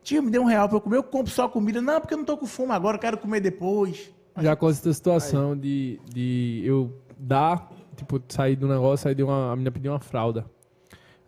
Tia, 0.03 0.21
me 0.21 0.33
dê 0.33 0.39
um 0.41 0.47
real 0.47 0.69
para 0.69 0.79
eu 0.79 0.81
comer, 0.81 0.97
eu 0.97 1.05
compro 1.05 1.33
só 1.33 1.49
comida. 1.49 1.81
Não, 1.81 2.01
porque 2.01 2.15
eu 2.15 2.19
não 2.19 2.25
estou 2.25 2.37
com 2.37 2.47
fome 2.47 2.73
agora, 2.73 2.97
eu 2.97 3.01
quero 3.01 3.19
comer 3.19 3.39
depois. 3.41 4.11
Já 4.37 4.53
aconteceu 4.53 4.91
a 4.91 4.95
situação 4.95 5.57
de, 5.57 6.01
de 6.13 6.63
eu 6.65 6.93
dar, 7.17 7.71
tipo, 7.95 8.21
sair 8.29 8.57
do 8.57 8.67
negócio, 8.67 9.05
sair 9.05 9.15
de 9.15 9.23
uma. 9.23 9.53
A 9.53 9.55
menina 9.55 9.71
pediu 9.71 9.93
uma 9.93 10.01
fralda. 10.01 10.45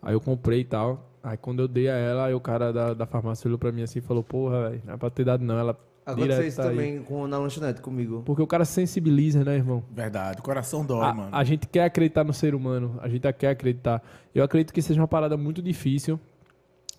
Aí 0.01 0.13
eu 0.13 0.19
comprei 0.19 0.59
e 0.59 0.65
tal. 0.65 1.10
Aí 1.23 1.37
quando 1.37 1.61
eu 1.61 1.67
dei 1.67 1.89
a 1.89 1.95
ela, 1.95 2.25
aí 2.25 2.33
o 2.33 2.39
cara 2.39 2.73
da, 2.73 2.93
da 2.93 3.05
farmácia 3.05 3.47
olhou 3.47 3.59
pra 3.59 3.71
mim 3.71 3.83
assim 3.83 3.99
e 3.99 4.01
falou, 4.01 4.23
porra, 4.23 4.69
velho, 4.69 4.81
não 4.85 4.93
é 4.93 4.97
pra 4.97 5.09
ter 5.09 5.23
dado 5.23 5.43
não. 5.43 5.57
Ela 5.57 5.77
Aconteceu 6.03 6.47
isso 6.47 6.57
tá 6.57 6.63
também 6.63 7.03
com, 7.03 7.27
na 7.27 7.37
lanchonete 7.37 7.79
comigo. 7.79 8.23
Porque 8.25 8.41
o 8.41 8.47
cara 8.47 8.65
sensibiliza, 8.65 9.43
né, 9.43 9.55
irmão? 9.55 9.83
Verdade, 9.91 10.39
o 10.39 10.43
coração 10.43 10.83
dói, 10.83 11.05
a, 11.05 11.13
mano. 11.13 11.29
A 11.31 11.43
gente 11.43 11.67
quer 11.67 11.83
acreditar 11.83 12.23
no 12.23 12.33
ser 12.33 12.55
humano, 12.55 12.97
a 13.01 13.07
gente 13.07 13.31
quer 13.33 13.49
acreditar. 13.49 14.01
Eu 14.33 14.43
acredito 14.43 14.73
que 14.73 14.81
seja 14.81 14.99
uma 14.99 15.07
parada 15.07 15.37
muito 15.37 15.61
difícil, 15.61 16.19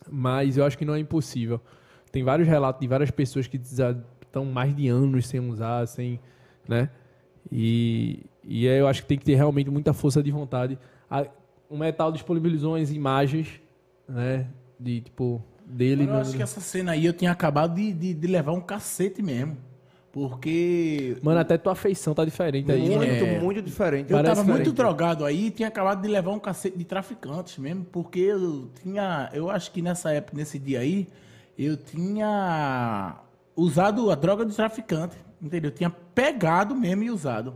mas 0.08 0.56
eu 0.56 0.64
acho 0.64 0.78
que 0.78 0.84
não 0.84 0.94
é 0.94 1.00
impossível. 1.00 1.60
Tem 2.12 2.22
vários 2.22 2.46
relatos 2.46 2.80
de 2.80 2.86
várias 2.86 3.10
pessoas 3.10 3.48
que 3.48 3.56
estão 3.56 4.44
mais 4.44 4.74
de 4.74 4.86
anos 4.86 5.26
sem 5.26 5.40
usar, 5.40 5.86
sem, 5.86 6.20
né? 6.68 6.88
E, 7.50 8.24
e 8.44 8.66
eu 8.66 8.86
acho 8.86 9.02
que 9.02 9.08
tem 9.08 9.18
que 9.18 9.24
ter 9.24 9.34
realmente 9.34 9.68
muita 9.68 9.92
força 9.92 10.22
de 10.22 10.30
vontade. 10.30 10.78
A, 11.10 11.26
o 11.68 11.76
metal 11.76 12.12
disponibilizou 12.12 12.76
as 12.76 12.92
imagens 12.92 13.60
né? 14.08 14.46
De 14.78 15.00
tipo, 15.00 15.42
dele. 15.64 16.04
eu 16.04 16.14
acho 16.14 16.36
que 16.36 16.42
essa 16.42 16.60
cena 16.60 16.92
aí 16.92 17.06
eu 17.06 17.12
tinha 17.12 17.30
acabado 17.30 17.74
de, 17.74 17.92
de, 17.92 18.14
de, 18.14 18.26
levar 18.26 18.52
um 18.52 18.60
cacete 18.60 19.22
mesmo. 19.22 19.56
Porque. 20.10 21.16
Mano, 21.22 21.40
até 21.40 21.56
tua 21.56 21.74
feição 21.74 22.14
tá 22.14 22.24
diferente 22.24 22.70
aí. 22.70 22.88
Muito, 22.90 23.24
é... 23.24 23.40
muito 23.40 23.62
diferente. 23.62 24.10
Eu 24.10 24.18
Parece 24.18 24.34
tava 24.34 24.42
diferente. 24.42 24.66
muito 24.66 24.76
drogado 24.76 25.24
aí 25.24 25.46
e 25.46 25.50
tinha 25.50 25.68
acabado 25.68 26.02
de 26.02 26.08
levar 26.08 26.32
um 26.32 26.38
cacete 26.38 26.76
de 26.76 26.84
traficantes 26.84 27.56
mesmo. 27.56 27.84
Porque 27.84 28.20
eu 28.20 28.70
tinha. 28.82 29.30
Eu 29.32 29.48
acho 29.48 29.70
que 29.70 29.80
nessa 29.80 30.12
época, 30.12 30.36
nesse 30.36 30.58
dia 30.58 30.80
aí, 30.80 31.08
eu 31.58 31.78
tinha 31.78 33.16
usado 33.56 34.10
a 34.10 34.14
droga 34.14 34.44
de 34.44 34.54
traficante. 34.54 35.16
Entendeu? 35.40 35.70
Eu 35.70 35.74
tinha 35.74 35.90
pegado 35.90 36.74
mesmo 36.76 37.04
e 37.04 37.10
usado. 37.10 37.54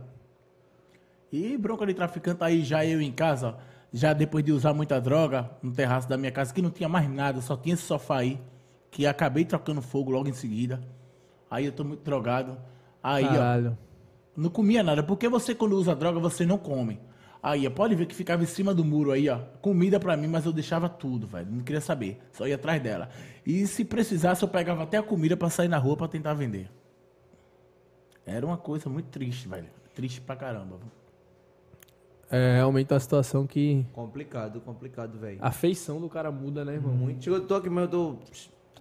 E 1.31 1.55
bronca 1.57 1.85
de 1.85 1.93
traficante 1.93 2.43
aí 2.43 2.63
já 2.63 2.83
eu 2.83 2.99
em 3.01 3.11
casa, 3.11 3.49
ó 3.49 3.66
já 3.91 4.13
depois 4.13 4.43
de 4.43 4.51
usar 4.51 4.73
muita 4.73 4.99
droga 4.99 5.49
no 5.61 5.71
terraço 5.71 6.07
da 6.07 6.17
minha 6.17 6.31
casa, 6.31 6.53
que 6.53 6.61
não 6.61 6.69
tinha 6.69 6.89
mais 6.89 7.09
nada, 7.09 7.41
só 7.41 7.55
tinha 7.55 7.73
esse 7.73 7.83
sofá 7.83 8.19
aí, 8.19 8.39
que 8.91 9.05
acabei 9.05 9.45
trocando 9.45 9.81
fogo 9.81 10.11
logo 10.11 10.27
em 10.27 10.33
seguida. 10.33 10.81
Aí 11.49 11.65
eu 11.65 11.71
tô 11.71 11.83
muito 11.83 12.03
drogado. 12.03 12.57
Aí, 13.01 13.25
Caralho. 13.25 13.77
ó. 13.81 13.87
Não 14.35 14.49
comia 14.49 14.83
nada, 14.83 15.01
porque 15.01 15.27
você 15.27 15.55
quando 15.55 15.73
usa 15.73 15.95
droga, 15.95 16.19
você 16.19 16.45
não 16.45 16.57
come. 16.57 16.99
Aí, 17.41 17.65
ó, 17.65 17.69
pode 17.69 17.95
ver 17.95 18.05
que 18.05 18.15
ficava 18.15 18.43
em 18.43 18.47
cima 18.47 18.73
do 18.73 18.83
muro 18.83 19.11
aí, 19.11 19.29
ó. 19.29 19.39
Comida 19.61 19.99
para 19.99 20.17
mim, 20.17 20.27
mas 20.27 20.45
eu 20.45 20.51
deixava 20.51 20.89
tudo, 20.89 21.25
velho. 21.25 21.47
Não 21.49 21.63
queria 21.63 21.81
saber. 21.81 22.19
Só 22.33 22.47
ia 22.47 22.55
atrás 22.55 22.81
dela. 22.81 23.09
E 23.45 23.65
se 23.65 23.85
precisasse, 23.85 24.43
eu 24.43 24.49
pegava 24.49 24.83
até 24.83 24.97
a 24.97 25.03
comida 25.03 25.37
para 25.37 25.49
sair 25.49 25.67
na 25.67 25.77
rua 25.77 25.95
para 25.95 26.07
tentar 26.07 26.33
vender. 26.33 26.69
Era 28.25 28.45
uma 28.45 28.57
coisa 28.57 28.89
muito 28.89 29.07
triste, 29.07 29.47
velho. 29.47 29.69
Triste 29.95 30.19
pra 30.19 30.35
caramba. 30.35 30.77
É 32.29 32.55
realmente 32.55 32.93
uma 32.93 32.99
situação 32.99 33.47
que. 33.47 33.85
Complicado, 33.93 34.59
complicado, 34.61 35.17
velho. 35.17 35.37
A 35.41 35.51
feição 35.51 36.01
do 36.01 36.09
cara 36.09 36.31
muda, 36.31 36.65
né, 36.65 36.73
irmão? 36.73 36.93
Muito. 36.93 37.23
Chegou, 37.23 37.39
tô 37.41 37.55
aqui, 37.55 37.69
mas 37.69 37.83
eu 37.85 37.89
tô. 37.89 38.15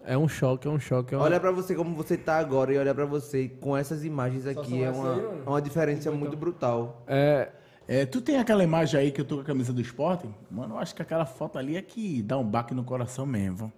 É 0.04 0.16
um 0.16 0.28
choque, 0.28 0.68
é 0.68 0.70
um 0.70 0.78
choque. 0.78 1.14
É 1.14 1.16
uma... 1.16 1.24
Olha 1.24 1.40
pra 1.40 1.50
você 1.50 1.74
como 1.74 1.94
você 1.94 2.16
tá 2.16 2.38
agora 2.38 2.72
e 2.72 2.78
olha 2.78 2.94
pra 2.94 3.04
você 3.04 3.48
com 3.48 3.76
essas 3.76 4.04
imagens 4.04 4.46
aqui. 4.46 4.82
É 4.82 4.90
uma, 4.90 5.14
aí, 5.14 5.24
é 5.44 5.48
uma 5.48 5.62
diferença 5.62 6.10
muito, 6.10 6.22
muito 6.22 6.36
brutal. 6.36 7.02
É. 7.06 7.50
É, 7.88 8.04
tu 8.04 8.20
tem 8.20 8.36
aquela 8.36 8.64
imagem 8.64 9.00
aí 9.00 9.12
que 9.12 9.20
eu 9.20 9.24
tô 9.24 9.36
com 9.36 9.42
a 9.42 9.44
camisa 9.44 9.72
do 9.72 9.80
esporte? 9.80 10.28
Mano, 10.50 10.74
eu 10.74 10.78
acho 10.78 10.94
que 10.94 11.02
aquela 11.02 11.24
foto 11.24 11.56
ali 11.56 11.76
é 11.76 11.82
que 11.82 12.20
dá 12.20 12.36
um 12.36 12.44
baque 12.44 12.74
no 12.74 12.82
coração 12.82 13.24
mesmo. 13.24 13.72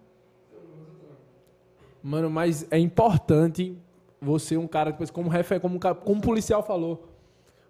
Mano, 2.02 2.30
mas 2.30 2.66
é 2.70 2.78
importante 2.78 3.76
você, 4.20 4.56
um 4.56 4.66
cara, 4.66 4.90
depois, 4.92 5.10
como, 5.10 5.30
como, 5.60 5.78
como 5.78 6.18
o 6.18 6.22
policial 6.22 6.62
falou, 6.62 7.07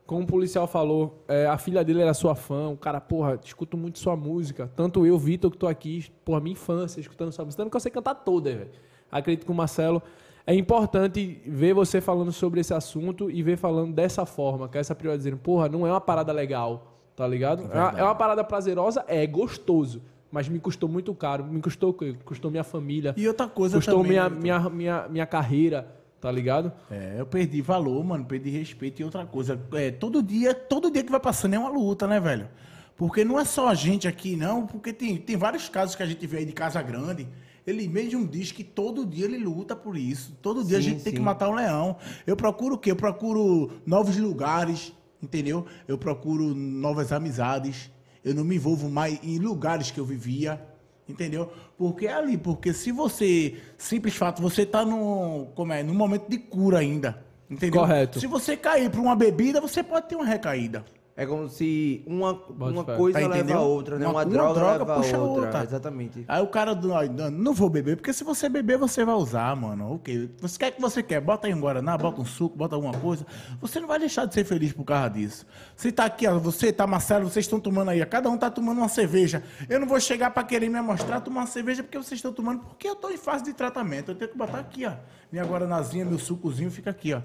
como 0.09 0.23
o 0.23 0.27
policial 0.27 0.67
falou, 0.67 1.23
é, 1.29 1.45
a 1.45 1.59
filha 1.59 1.85
dele 1.85 2.01
era 2.01 2.15
sua 2.15 2.35
fã, 2.35 2.71
o 2.71 2.79
cara, 2.79 2.99
porra, 2.99 3.39
escuto 3.45 3.77
muito 3.77 3.99
sua 3.99 4.17
música. 4.17 4.73
Tanto 4.75 5.05
eu, 5.05 5.19
Vitor, 5.19 5.51
que 5.51 5.59
tô 5.59 5.67
aqui, 5.67 6.07
porra, 6.25 6.41
minha 6.41 6.55
infância, 6.55 6.99
escutando 6.99 7.31
sua 7.31 7.45
música, 7.45 7.63
tanto 7.63 7.71
que 7.71 7.77
eu 7.77 7.81
sei 7.81 7.93
cantar 7.93 8.15
toda, 8.15 8.49
velho. 8.49 8.71
Acredito 9.13 9.45
que 9.45 9.53
o 9.53 9.55
Marcelo. 9.55 10.03
É 10.47 10.55
importante 10.55 11.43
ver 11.45 11.75
você 11.75 12.01
falando 12.01 12.33
sobre 12.33 12.59
esse 12.59 12.73
assunto 12.73 13.31
e 13.31 13.43
ver 13.43 13.59
falando 13.59 13.93
dessa 13.93 14.25
forma, 14.25 14.67
que 14.67 14.79
é 14.79 14.81
essa 14.81 14.95
prioridade 14.95 15.25
dizendo, 15.25 15.43
porra, 15.43 15.69
não 15.69 15.87
é 15.87 15.91
uma 15.91 16.01
parada 16.01 16.33
legal, 16.33 16.91
tá 17.15 17.27
ligado? 17.29 17.71
É, 17.71 17.79
uma, 17.79 17.99
é 17.99 18.03
uma 18.03 18.15
parada 18.15 18.43
prazerosa, 18.43 19.05
é, 19.07 19.23
é 19.23 19.27
gostoso. 19.27 20.01
Mas 20.33 20.49
me 20.49 20.59
custou 20.59 20.89
muito 20.89 21.15
caro, 21.15 21.45
me 21.45 21.61
custou, 21.61 21.95
custou 22.25 22.51
minha 22.51 22.65
família. 22.65 23.13
E 23.15 23.29
outra 23.29 23.47
coisa 23.47 23.77
custou 23.77 24.03
também. 24.03 24.17
Custou 24.19 24.41
minha, 24.41 24.59
minha, 24.59 24.71
minha, 24.71 25.09
minha 25.09 25.27
carreira 25.27 25.98
Tá 26.21 26.33
ligado? 26.33 26.73
É, 26.91 27.17
eu 27.19 27.27
perdi 27.27 27.63
valor, 27.63 28.03
mano, 28.05 28.25
perdi 28.25 28.51
respeito 28.51 29.01
e 29.01 29.05
outra 29.05 29.25
coisa. 29.25 29.61
É, 29.75 29.93
todo 29.93 30.21
dia, 30.21 30.53
todo 30.53 30.91
dia 30.91 31.05
que 31.05 31.11
vai 31.11 31.21
passando 31.21 31.55
é 31.55 31.59
uma 31.59 31.69
luta, 31.69 32.09
né, 32.09 32.19
velho? 32.19 32.49
Porque 32.97 33.25
não 33.25 33.39
é 33.39 33.45
só 33.45 33.69
a 33.69 33.75
gente 33.75 34.09
aqui, 34.09 34.35
não, 34.35 34.67
porque 34.67 34.93
tem, 34.93 35.17
tem 35.17 35.37
vários 35.37 35.69
casos 35.69 35.95
que 35.95 36.03
a 36.03 36.07
gente 36.07 36.27
vê 36.27 36.39
aí 36.39 36.45
de 36.45 36.53
Casa 36.53 36.83
Grande. 36.83 37.29
Ele 37.65 37.87
mesmo 37.87 38.27
diz 38.27 38.51
que 38.51 38.65
todo 38.65 39.07
dia 39.07 39.27
ele 39.27 39.39
luta 39.39 39.77
por 39.77 39.97
isso. 39.97 40.37
Todo 40.43 40.65
dia 40.65 40.79
sim, 40.79 40.83
a 40.87 40.91
gente 40.91 40.99
sim. 40.99 41.05
tem 41.05 41.13
que 41.13 41.21
matar 41.21 41.49
um 41.49 41.55
leão. 41.55 41.97
Eu 42.27 42.35
procuro 42.35 42.75
o 42.75 42.79
quê? 42.79 42.91
Eu 42.91 42.97
procuro 42.97 43.71
novos 43.87 44.17
lugares, 44.17 44.93
entendeu? 45.23 45.67
Eu 45.87 45.97
procuro 45.97 46.53
novas 46.55 47.13
amizades. 47.13 47.91
Eu 48.25 48.35
não 48.35 48.43
me 48.43 48.57
envolvo 48.57 48.89
mais 48.89 49.21
em 49.23 49.39
lugares 49.39 49.93
que 49.93 50.01
eu 50.01 50.05
vivia. 50.05 50.61
Entendeu? 51.09 51.51
Porque 51.77 52.07
é 52.07 52.13
ali, 52.13 52.37
porque 52.37 52.73
se 52.73 52.93
você, 52.93 53.57
simples 53.79 54.15
fato, 54.15 54.43
você 54.43 54.67
tá 54.67 54.85
no, 54.85 55.47
como 55.55 55.73
é, 55.73 55.83
no 55.83 55.95
momento 55.95 56.29
de 56.29 56.37
cura 56.39 56.79
ainda. 56.79 57.25
Entendeu? 57.49 57.81
Correto. 57.81 58.21
Se 58.21 58.27
você 58.27 58.57
cair 58.57 58.91
para 58.91 59.01
uma 59.01 59.17
bebida, 59.17 59.61
você 59.61 59.83
pode 59.83 60.09
ter 60.09 60.17
uma 60.17 60.27
recaída. 60.27 60.85
É 61.19 61.27
como 61.27 61.49
se 61.49 62.01
uma, 62.07 62.31
uma 62.49 62.85
coisa 62.85 63.21
tá 63.21 63.27
leva 63.27 63.55
a 63.55 63.61
outra, 63.61 63.99
né? 63.99 64.07
Uma, 64.07 64.23
uma 64.23 64.25
droga, 64.25 64.55
droga 64.55 64.79
leva 64.79 64.95
puxa 64.95 65.17
a 65.17 65.21
outra. 65.21 65.47
outra. 65.47 65.65
Exatamente. 65.65 66.25
Aí 66.29 66.41
o 66.41 66.47
cara 66.47 66.77
do, 66.77 66.91
não 67.33 67.53
vou 67.53 67.69
beber, 67.69 67.97
porque 67.97 68.13
se 68.13 68.23
você 68.23 68.49
beber, 68.49 68.79
você 68.79 69.05
vai 69.05 69.17
usar, 69.17 69.57
mano. 69.57 69.95
O 69.95 69.99
quê? 69.99 70.31
Você 70.41 70.57
quer 70.57 70.71
que 70.71 70.81
você 70.81 71.03
quer? 71.03 71.21
Bota 71.21 71.49
aí 71.49 71.55
um 71.55 71.61
Guaraná, 71.61 71.99
bota 71.99 72.21
um 72.21 72.25
suco, 72.25 72.57
bota 72.57 72.77
alguma 72.77 72.95
coisa. 72.95 73.27
Você 73.61 73.81
não 73.81 73.89
vai 73.89 73.99
deixar 73.99 74.27
de 74.27 74.35
ser 74.35 74.45
feliz 74.45 74.73
por 74.73 74.85
causa 74.85 75.11
disso. 75.11 75.45
Se 75.75 75.91
tá 75.91 76.05
aqui, 76.05 76.25
ó, 76.25 76.39
você 76.39 76.73
tá 76.73 76.87
Marcelo, 76.87 77.29
vocês 77.29 77.47
estão 77.47 77.59
tomando 77.59 77.89
aí, 77.89 78.07
cada 78.07 78.31
um 78.31 78.39
tá 78.39 78.49
tomando 78.49 78.79
uma 78.79 78.89
cerveja. 78.89 79.43
Eu 79.69 79.81
não 79.81 79.89
vou 79.89 79.99
chegar 79.99 80.31
para 80.31 80.45
querer 80.45 80.69
me 80.69 80.81
mostrar 80.81 81.21
tomar 81.21 81.41
uma 81.41 81.47
cerveja 81.49 81.83
porque 81.83 81.99
vocês 81.99 82.19
estão 82.19 82.33
tomando, 82.33 82.61
porque 82.61 82.89
eu 82.89 82.95
tô 82.95 83.11
em 83.11 83.17
fase 83.19 83.43
de 83.43 83.53
tratamento. 83.55 84.13
Eu 84.13 84.15
tenho 84.15 84.31
que 84.31 84.39
botar 84.39 84.61
aqui, 84.61 84.87
ó. 84.87 84.93
Minha 85.33 85.45
Guaranazinha, 85.45 86.05
meu 86.05 86.21
sucozinho 86.21 86.71
fica 86.71 86.91
aqui, 86.91 87.13
ó 87.13 87.23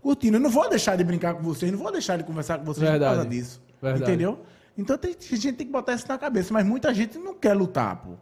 curtindo. 0.00 0.36
Eu 0.36 0.40
não 0.40 0.50
vou 0.50 0.68
deixar 0.68 0.96
de 0.96 1.04
brincar 1.04 1.34
com 1.34 1.42
vocês, 1.42 1.70
não 1.70 1.78
vou 1.78 1.92
deixar 1.92 2.16
de 2.16 2.24
conversar 2.24 2.58
com 2.58 2.64
vocês 2.64 2.88
Verdade. 2.88 3.12
por 3.12 3.16
causa 3.22 3.28
disso. 3.28 3.62
Verdade. 3.80 4.02
Entendeu? 4.04 4.40
Então 4.76 4.96
tem, 4.96 5.10
a 5.10 5.36
gente 5.36 5.52
tem 5.52 5.66
que 5.66 5.72
botar 5.72 5.94
isso 5.94 6.06
na 6.08 6.16
cabeça, 6.16 6.52
mas 6.52 6.64
muita 6.64 6.92
gente 6.94 7.18
não 7.18 7.34
quer 7.34 7.54
lutar, 7.54 7.96
pô. 7.96 8.12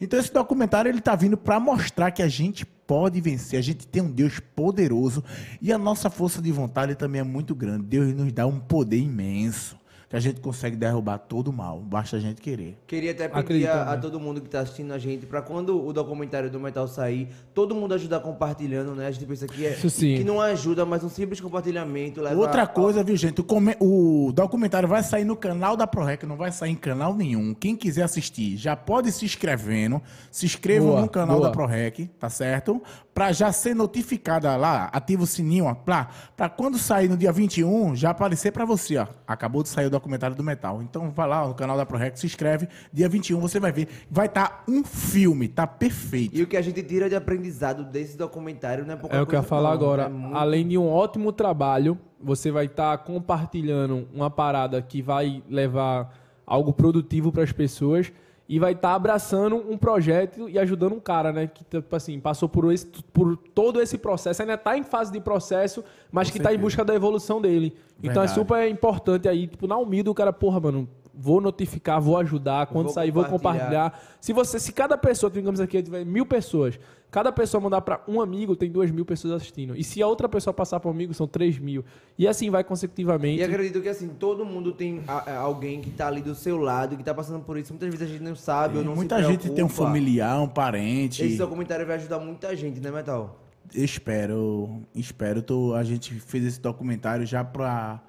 Então 0.00 0.18
esse 0.18 0.32
documentário 0.32 0.88
ele 0.88 1.00
tá 1.00 1.14
vindo 1.14 1.36
para 1.36 1.60
mostrar 1.60 2.10
que 2.10 2.22
a 2.22 2.28
gente 2.28 2.64
pode 2.64 3.20
vencer, 3.20 3.58
a 3.58 3.62
gente 3.62 3.86
tem 3.86 4.02
um 4.02 4.10
Deus 4.10 4.40
poderoso 4.40 5.22
e 5.60 5.72
a 5.72 5.78
nossa 5.78 6.08
força 6.08 6.40
de 6.40 6.50
vontade 6.50 6.94
também 6.94 7.20
é 7.20 7.24
muito 7.24 7.54
grande. 7.54 7.84
Deus 7.84 8.12
nos 8.14 8.32
dá 8.32 8.46
um 8.46 8.58
poder 8.58 8.98
imenso 8.98 9.79
que 10.10 10.16
a 10.16 10.20
gente 10.20 10.40
consegue 10.40 10.76
derrubar 10.76 11.18
todo 11.18 11.48
o 11.48 11.52
mal, 11.52 11.78
basta 11.78 12.16
a 12.16 12.18
gente 12.20 12.42
querer. 12.42 12.76
Queria 12.84 13.12
até 13.12 13.28
pedir 13.28 13.68
a, 13.68 13.92
a, 13.92 13.96
todo 13.96 14.18
mundo 14.18 14.40
que 14.40 14.48
está 14.48 14.58
assistindo 14.58 14.92
a 14.92 14.98
gente, 14.98 15.24
para 15.24 15.40
quando 15.40 15.86
o 15.86 15.92
documentário 15.92 16.50
do 16.50 16.58
Metal 16.58 16.88
sair, 16.88 17.28
todo 17.54 17.76
mundo 17.76 17.94
ajudar 17.94 18.18
compartilhando, 18.18 18.92
né? 18.92 19.06
A 19.06 19.10
gente 19.12 19.24
pensa 19.24 19.46
que, 19.46 19.64
é, 19.64 19.76
que 19.76 20.24
não 20.24 20.40
ajuda, 20.40 20.84
mas 20.84 21.04
um 21.04 21.08
simples 21.08 21.40
compartilhamento 21.40 22.20
leva... 22.20 22.40
Outra 22.40 22.66
coisa, 22.66 23.04
viu, 23.04 23.16
gente? 23.16 23.40
O, 23.40 23.44
come... 23.44 23.76
o, 23.78 24.32
documentário 24.34 24.88
vai 24.88 25.04
sair 25.04 25.22
no 25.22 25.36
canal 25.36 25.76
da 25.76 25.86
ProRec, 25.86 26.26
não 26.26 26.36
vai 26.36 26.50
sair 26.50 26.72
em 26.72 26.76
canal 26.76 27.14
nenhum. 27.14 27.54
Quem 27.54 27.76
quiser 27.76 28.02
assistir, 28.02 28.56
já 28.56 28.74
pode 28.74 29.12
se 29.12 29.24
inscrevendo. 29.24 30.02
Se 30.28 30.44
inscrevam 30.44 30.88
boa, 30.88 31.02
no 31.02 31.08
canal 31.08 31.36
boa. 31.36 31.48
da 31.50 31.54
ProRec, 31.54 32.08
tá 32.18 32.28
certo? 32.28 32.82
Para 33.14 33.30
já 33.30 33.52
ser 33.52 33.76
notificada 33.76 34.56
lá, 34.56 34.86
ativa 34.92 35.22
o 35.22 35.26
sininho, 35.26 35.66
ó, 35.66 35.74
para 35.74 36.48
quando 36.48 36.78
sair 36.78 37.08
no 37.08 37.16
dia 37.16 37.30
21, 37.30 37.94
já 37.94 38.10
aparecer 38.10 38.50
para 38.50 38.64
você, 38.64 38.96
ó. 38.96 39.06
Acabou 39.24 39.62
de 39.62 39.68
sair 39.68 39.86
o 39.86 39.90
documentário 39.90 39.99
do 40.00 40.42
Metal. 40.42 40.82
Então 40.82 41.10
vai 41.10 41.28
lá 41.28 41.46
no 41.46 41.54
canal 41.54 41.76
da 41.76 41.84
ProRex, 41.84 42.20
se 42.20 42.26
inscreve. 42.26 42.68
Dia 42.92 43.08
21 43.08 43.40
você 43.40 43.60
vai 43.60 43.72
ver. 43.72 43.88
Vai 44.10 44.26
estar 44.26 44.48
tá 44.48 44.64
um 44.68 44.84
filme, 44.84 45.48
tá 45.48 45.66
perfeito. 45.66 46.36
E 46.36 46.42
o 46.42 46.46
que 46.46 46.56
a 46.56 46.62
gente 46.62 46.82
tira 46.82 47.08
de 47.08 47.14
aprendizado 47.14 47.84
desse 47.84 48.16
documentário 48.16 48.84
não 48.84 48.94
é 48.94 48.96
pouca 48.96 49.16
É 49.16 49.20
o 49.20 49.26
que 49.26 49.34
eu 49.34 49.38
ia 49.38 49.42
falar 49.42 49.70
não, 49.70 49.74
agora. 49.76 50.02
É 50.04 50.08
muito... 50.08 50.36
Além 50.36 50.66
de 50.66 50.78
um 50.78 50.88
ótimo 50.88 51.32
trabalho, 51.32 51.98
você 52.20 52.50
vai 52.50 52.66
estar 52.66 52.96
tá 52.96 53.04
compartilhando 53.04 54.08
uma 54.12 54.30
parada 54.30 54.80
que 54.82 55.02
vai 55.02 55.42
levar 55.48 56.14
algo 56.46 56.72
produtivo 56.72 57.30
para 57.30 57.42
as 57.42 57.52
pessoas 57.52 58.12
e 58.50 58.58
vai 58.58 58.72
estar 58.72 58.88
tá 58.88 58.94
abraçando 58.96 59.54
um 59.54 59.78
projeto 59.78 60.48
e 60.48 60.58
ajudando 60.58 60.92
um 60.92 60.98
cara, 60.98 61.32
né? 61.32 61.46
Que, 61.46 61.62
tipo 61.62 61.94
assim, 61.94 62.18
passou 62.18 62.48
por, 62.48 62.72
esse, 62.72 62.84
por 63.12 63.36
todo 63.36 63.80
esse 63.80 63.96
processo, 63.96 64.42
ainda 64.42 64.54
está 64.54 64.76
em 64.76 64.82
fase 64.82 65.12
de 65.12 65.20
processo, 65.20 65.84
mas 66.10 66.26
Com 66.26 66.32
que 66.32 66.38
está 66.38 66.52
em 66.52 66.58
busca 66.58 66.84
da 66.84 66.92
evolução 66.92 67.40
dele. 67.40 67.76
Verdade. 67.96 68.08
Então 68.08 68.22
é 68.24 68.26
super 68.26 68.68
importante 68.68 69.28
aí, 69.28 69.46
tipo, 69.46 69.68
na 69.68 69.76
humilde 69.78 70.10
o 70.10 70.14
cara, 70.14 70.32
porra, 70.32 70.58
mano, 70.58 70.88
vou 71.20 71.38
notificar, 71.38 72.00
vou 72.00 72.16
ajudar, 72.16 72.66
quando 72.66 72.86
vou 72.86 72.94
sair, 72.94 73.10
vou 73.10 73.24
compartilhar. 73.26 74.00
Se 74.20 74.32
você, 74.32 74.58
se 74.58 74.72
cada 74.72 74.96
pessoa, 74.96 75.30
digamos 75.30 75.60
aqui, 75.60 75.82
tiver 75.82 76.02
mil 76.02 76.24
pessoas, 76.24 76.80
cada 77.10 77.30
pessoa 77.30 77.60
mandar 77.60 77.82
para 77.82 78.00
um 78.08 78.22
amigo, 78.22 78.56
tem 78.56 78.70
duas 78.70 78.90
mil 78.90 79.04
pessoas 79.04 79.34
assistindo. 79.34 79.76
E 79.76 79.84
se 79.84 80.02
a 80.02 80.06
outra 80.06 80.30
pessoa 80.30 80.54
passar 80.54 80.80
para 80.80 80.88
um 80.88 80.94
amigo, 80.94 81.12
são 81.12 81.26
três 81.26 81.58
mil. 81.58 81.84
E 82.18 82.26
assim 82.26 82.48
vai 82.48 82.64
consecutivamente. 82.64 83.40
E 83.40 83.44
acredito 83.44 83.82
que 83.82 83.88
assim, 83.88 84.08
todo 84.08 84.46
mundo 84.46 84.72
tem 84.72 85.02
a, 85.06 85.30
a, 85.30 85.38
alguém 85.38 85.82
que 85.82 85.90
tá 85.90 86.06
ali 86.06 86.22
do 86.22 86.34
seu 86.34 86.56
lado, 86.56 86.96
que 86.96 87.04
tá 87.04 87.12
passando 87.12 87.44
por 87.44 87.58
isso. 87.58 87.70
Muitas 87.70 87.90
vezes 87.90 88.08
a 88.08 88.10
gente 88.10 88.22
não 88.22 88.34
sabe 88.34 88.78
ou 88.78 88.84
não 88.84 88.96
Muita 88.96 89.22
gente 89.22 89.50
tem 89.50 89.62
um 89.62 89.68
familiar, 89.68 90.40
um 90.40 90.48
parente. 90.48 91.22
Esse 91.22 91.36
documentário 91.36 91.86
vai 91.86 91.96
ajudar 91.96 92.18
muita 92.18 92.56
gente, 92.56 92.80
né, 92.80 92.90
Metal? 92.90 93.38
Espero, 93.74 94.80
espero. 94.94 95.42
Tô, 95.42 95.74
a 95.74 95.84
gente 95.84 96.14
fez 96.14 96.44
esse 96.44 96.60
documentário 96.60 97.26
já 97.26 97.44
pra 97.44 98.00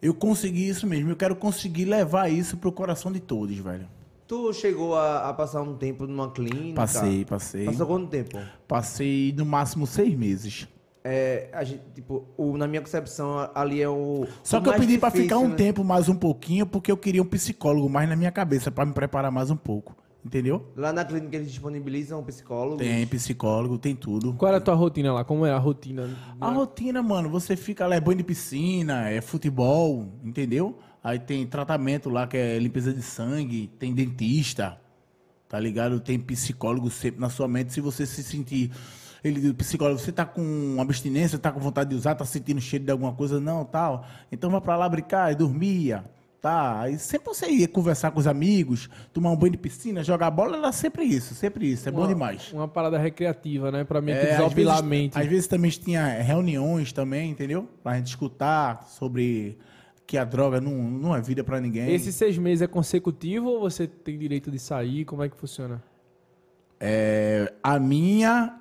eu 0.00 0.14
consegui 0.14 0.68
isso 0.68 0.86
mesmo. 0.86 1.10
Eu 1.10 1.16
quero 1.16 1.36
conseguir 1.36 1.84
levar 1.84 2.30
isso 2.30 2.56
pro 2.56 2.72
coração 2.72 3.10
de 3.10 3.20
todos, 3.20 3.56
velho. 3.56 3.88
Tu 4.26 4.52
chegou 4.54 4.96
a, 4.96 5.28
a 5.28 5.32
passar 5.32 5.62
um 5.62 5.76
tempo 5.76 6.06
numa 6.06 6.30
clínica? 6.30 6.74
Passei, 6.74 7.24
passei. 7.24 7.64
Passou 7.64 7.86
quanto 7.86 8.08
tempo? 8.08 8.38
Passei 8.66 9.32
no 9.36 9.46
máximo 9.46 9.86
seis 9.86 10.14
meses. 10.14 10.66
É, 11.04 11.48
a 11.52 11.62
gente, 11.62 11.82
tipo, 11.94 12.26
o, 12.36 12.56
na 12.56 12.66
minha 12.66 12.80
concepção, 12.80 13.48
ali 13.54 13.80
é 13.80 13.88
o. 13.88 14.26
Só 14.42 14.58
o 14.58 14.62
que 14.62 14.68
eu 14.68 14.74
pedi 14.74 14.98
para 14.98 15.12
ficar 15.12 15.38
um 15.38 15.48
né? 15.48 15.54
tempo 15.54 15.84
mais 15.84 16.08
um 16.08 16.16
pouquinho, 16.16 16.66
porque 16.66 16.90
eu 16.90 16.96
queria 16.96 17.22
um 17.22 17.26
psicólogo 17.26 17.88
mais 17.88 18.08
na 18.08 18.16
minha 18.16 18.32
cabeça, 18.32 18.72
para 18.72 18.84
me 18.84 18.92
preparar 18.92 19.30
mais 19.30 19.48
um 19.48 19.56
pouco. 19.56 19.96
Entendeu? 20.26 20.72
Lá 20.74 20.92
na 20.92 21.04
clínica 21.04 21.36
eles 21.36 21.48
disponibilizam 21.48 22.20
psicólogo? 22.24 22.78
Tem 22.78 23.06
psicólogo, 23.06 23.78
tem 23.78 23.94
tudo. 23.94 24.34
Qual 24.34 24.52
é 24.52 24.56
a 24.56 24.60
tua 24.60 24.74
rotina 24.74 25.12
lá? 25.12 25.24
Como 25.24 25.46
é 25.46 25.52
a 25.52 25.58
rotina? 25.58 26.10
A 26.40 26.50
rotina, 26.50 27.00
mano, 27.00 27.30
você 27.30 27.54
fica 27.54 27.86
lá, 27.86 27.94
é 27.94 28.00
banho 28.00 28.18
de 28.18 28.24
piscina, 28.24 29.08
é 29.08 29.20
futebol, 29.20 30.12
entendeu? 30.24 30.80
Aí 31.00 31.20
tem 31.20 31.46
tratamento 31.46 32.10
lá 32.10 32.26
que 32.26 32.36
é 32.36 32.58
limpeza 32.58 32.92
de 32.92 33.02
sangue, 33.02 33.68
tem 33.78 33.94
dentista, 33.94 34.80
tá 35.48 35.60
ligado? 35.60 36.00
Tem 36.00 36.18
psicólogo 36.18 36.90
sempre 36.90 37.20
na 37.20 37.30
sua 37.30 37.46
mente. 37.46 37.72
Se 37.72 37.80
você 37.80 38.04
se 38.04 38.24
sentir. 38.24 38.72
Ele, 39.22 39.54
psicólogo, 39.54 40.00
você 40.00 40.10
tá 40.10 40.24
com 40.24 40.76
abstinência, 40.80 41.38
tá 41.38 41.52
com 41.52 41.60
vontade 41.60 41.90
de 41.90 41.96
usar, 41.96 42.16
tá 42.16 42.24
sentindo 42.24 42.60
cheiro 42.60 42.84
de 42.84 42.90
alguma 42.90 43.12
coisa, 43.12 43.38
não, 43.38 43.64
tal. 43.64 44.04
Então 44.32 44.50
vai 44.50 44.60
pra 44.60 44.76
lá 44.76 44.88
brincar 44.88 45.30
e 45.30 45.36
dormia 45.36 46.04
tá? 46.40 46.80
Aí 46.80 46.98
sempre 46.98 47.28
você 47.28 47.48
ia 47.48 47.68
conversar 47.68 48.10
com 48.10 48.20
os 48.20 48.26
amigos, 48.26 48.88
tomar 49.12 49.30
um 49.30 49.36
banho 49.36 49.52
de 49.52 49.58
piscina, 49.58 50.02
jogar 50.04 50.30
bola, 50.30 50.56
era 50.58 50.72
sempre 50.72 51.04
isso, 51.04 51.34
sempre 51.34 51.70
isso. 51.70 51.88
É 51.88 51.92
uma, 51.92 52.02
bom 52.02 52.08
demais. 52.08 52.52
Uma 52.52 52.68
parada 52.68 52.98
recreativa, 52.98 53.70
né? 53.70 53.84
Pra 53.84 54.00
mim, 54.00 54.12
é, 54.12 54.36
desopilar 54.36 54.78
a 54.78 54.82
mente. 54.82 55.18
Às 55.18 55.26
vezes 55.26 55.46
também 55.46 55.70
tinha 55.70 56.06
reuniões 56.22 56.92
também, 56.92 57.30
entendeu? 57.30 57.68
Pra 57.82 57.96
gente 57.96 58.08
escutar 58.08 58.86
sobre 58.86 59.58
que 60.06 60.16
a 60.16 60.24
droga 60.24 60.60
não, 60.60 60.72
não 60.72 61.16
é 61.16 61.20
vida 61.20 61.42
para 61.42 61.60
ninguém. 61.60 61.92
Esses 61.92 62.14
seis 62.14 62.38
meses 62.38 62.62
é 62.62 62.66
consecutivo 62.66 63.48
ou 63.48 63.60
você 63.60 63.86
tem 63.86 64.16
direito 64.16 64.50
de 64.50 64.58
sair? 64.58 65.04
Como 65.04 65.22
é 65.22 65.28
que 65.28 65.36
funciona? 65.36 65.82
É, 66.78 67.52
a 67.62 67.78
minha 67.78 68.60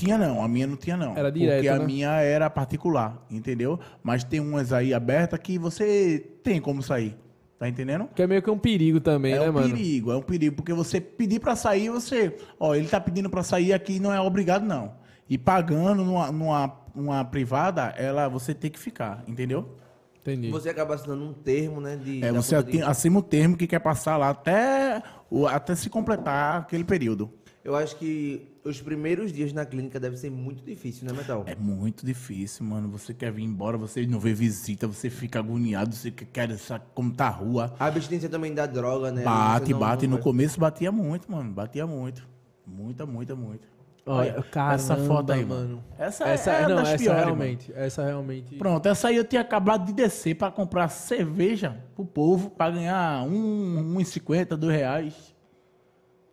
tinha 0.00 0.16
não, 0.16 0.42
a 0.42 0.48
minha 0.48 0.66
não 0.66 0.76
tinha 0.76 0.96
não. 0.96 1.16
Era 1.16 1.30
direto, 1.30 1.56
Porque 1.56 1.68
a 1.68 1.78
né? 1.78 1.84
minha 1.84 2.10
era 2.20 2.48
particular, 2.48 3.24
entendeu? 3.30 3.78
Mas 4.02 4.24
tem 4.24 4.40
umas 4.40 4.72
aí 4.72 4.94
abertas 4.94 5.38
que 5.38 5.58
você 5.58 6.18
tem 6.42 6.60
como 6.60 6.82
sair. 6.82 7.16
Tá 7.58 7.68
entendendo? 7.68 8.08
Que 8.14 8.22
é 8.22 8.26
meio 8.26 8.40
que 8.40 8.50
um 8.50 8.58
perigo 8.58 9.00
também, 9.00 9.34
é 9.34 9.40
né, 9.40 9.50
um 9.50 9.52
mano? 9.52 9.66
É 9.66 9.68
um 9.68 9.72
perigo, 9.72 10.12
é 10.12 10.16
um 10.16 10.22
perigo. 10.22 10.56
Porque 10.56 10.72
você 10.72 10.98
pedir 10.98 11.40
para 11.40 11.54
sair, 11.54 11.90
você... 11.90 12.34
Ó, 12.58 12.74
ele 12.74 12.88
tá 12.88 12.98
pedindo 12.98 13.28
para 13.28 13.42
sair 13.42 13.74
aqui, 13.74 14.00
não 14.00 14.10
é 14.14 14.18
obrigado, 14.18 14.64
não. 14.64 14.94
E 15.28 15.36
pagando 15.36 16.02
numa, 16.02 16.32
numa, 16.32 16.80
numa 16.94 17.22
privada, 17.22 17.94
ela, 17.98 18.28
você 18.28 18.54
tem 18.54 18.70
que 18.70 18.78
ficar, 18.78 19.22
entendeu? 19.28 19.76
Entendi. 20.22 20.50
Você 20.50 20.70
acaba 20.70 20.94
assinando 20.94 21.22
um 21.22 21.34
termo, 21.34 21.82
né? 21.82 21.96
De, 21.96 22.24
é, 22.24 22.32
você 22.32 22.56
assina 22.82 23.18
o 23.18 23.22
termo 23.22 23.58
que 23.58 23.66
quer 23.66 23.78
passar 23.80 24.16
lá 24.16 24.30
até, 24.30 25.02
até 25.50 25.74
se 25.74 25.90
completar 25.90 26.60
aquele 26.60 26.84
período. 26.84 27.30
Eu 27.62 27.76
acho 27.76 27.96
que 27.96 28.49
os 28.64 28.80
primeiros 28.80 29.32
dias 29.32 29.52
na 29.52 29.64
clínica 29.64 29.98
deve 29.98 30.16
ser 30.16 30.30
muito 30.30 30.62
difícil, 30.64 31.06
né, 31.06 31.12
Metal? 31.12 31.44
É 31.46 31.54
muito 31.54 32.04
difícil, 32.04 32.64
mano. 32.64 32.88
Você 32.90 33.14
quer 33.14 33.32
vir 33.32 33.42
embora, 33.42 33.78
você 33.78 34.06
não 34.06 34.20
vê 34.20 34.34
visita, 34.34 34.86
você 34.86 35.08
fica 35.08 35.38
agoniado, 35.38 35.94
você 35.94 36.10
quer 36.10 36.56
saber 36.58 36.84
como 36.94 37.12
tá 37.12 37.26
a 37.26 37.30
rua. 37.30 37.74
A 37.78 37.86
abstinência 37.86 38.28
também 38.28 38.54
da 38.54 38.66
droga, 38.66 39.10
né? 39.10 39.22
Bate, 39.22 39.72
não, 39.72 39.78
bate. 39.78 40.06
Não 40.06 40.18
no 40.18 40.22
começo 40.22 40.60
batia 40.60 40.92
muito, 40.92 41.30
mano. 41.30 41.50
Batia 41.52 41.86
muito. 41.86 42.28
Muita, 42.66 43.06
muita, 43.06 43.34
muita. 43.34 43.66
Olha, 44.06 44.42
caramba, 44.42 44.74
essa 44.74 44.96
foto 44.96 45.32
aí, 45.32 45.44
mano. 45.44 45.84
Essa, 45.98 46.28
essa 46.28 46.52
é, 46.52 46.62
é 46.62 46.68
não, 46.68 46.80
essa 46.80 46.98
piores, 46.98 47.24
realmente, 47.24 47.70
mano. 47.70 47.84
essa 47.84 48.04
realmente. 48.04 48.56
Pronto, 48.56 48.86
essa 48.86 49.08
aí 49.08 49.16
eu 49.16 49.24
tinha 49.24 49.42
acabado 49.42 49.86
de 49.86 49.92
descer 49.92 50.34
para 50.34 50.50
comprar 50.50 50.88
cerveja 50.88 51.76
pro 51.94 52.04
povo 52.04 52.50
para 52.50 52.72
ganhar 52.72 53.22
um, 53.22 53.96
um 53.96 54.04
50, 54.04 54.56
dois 54.56 54.74
reais. 54.74 55.34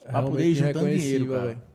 Pra 0.10 0.24
poder 0.24 0.46
ir 0.46 0.56
juntando 0.56 0.90
dinheiro, 0.90 1.28
cara. 1.28 1.67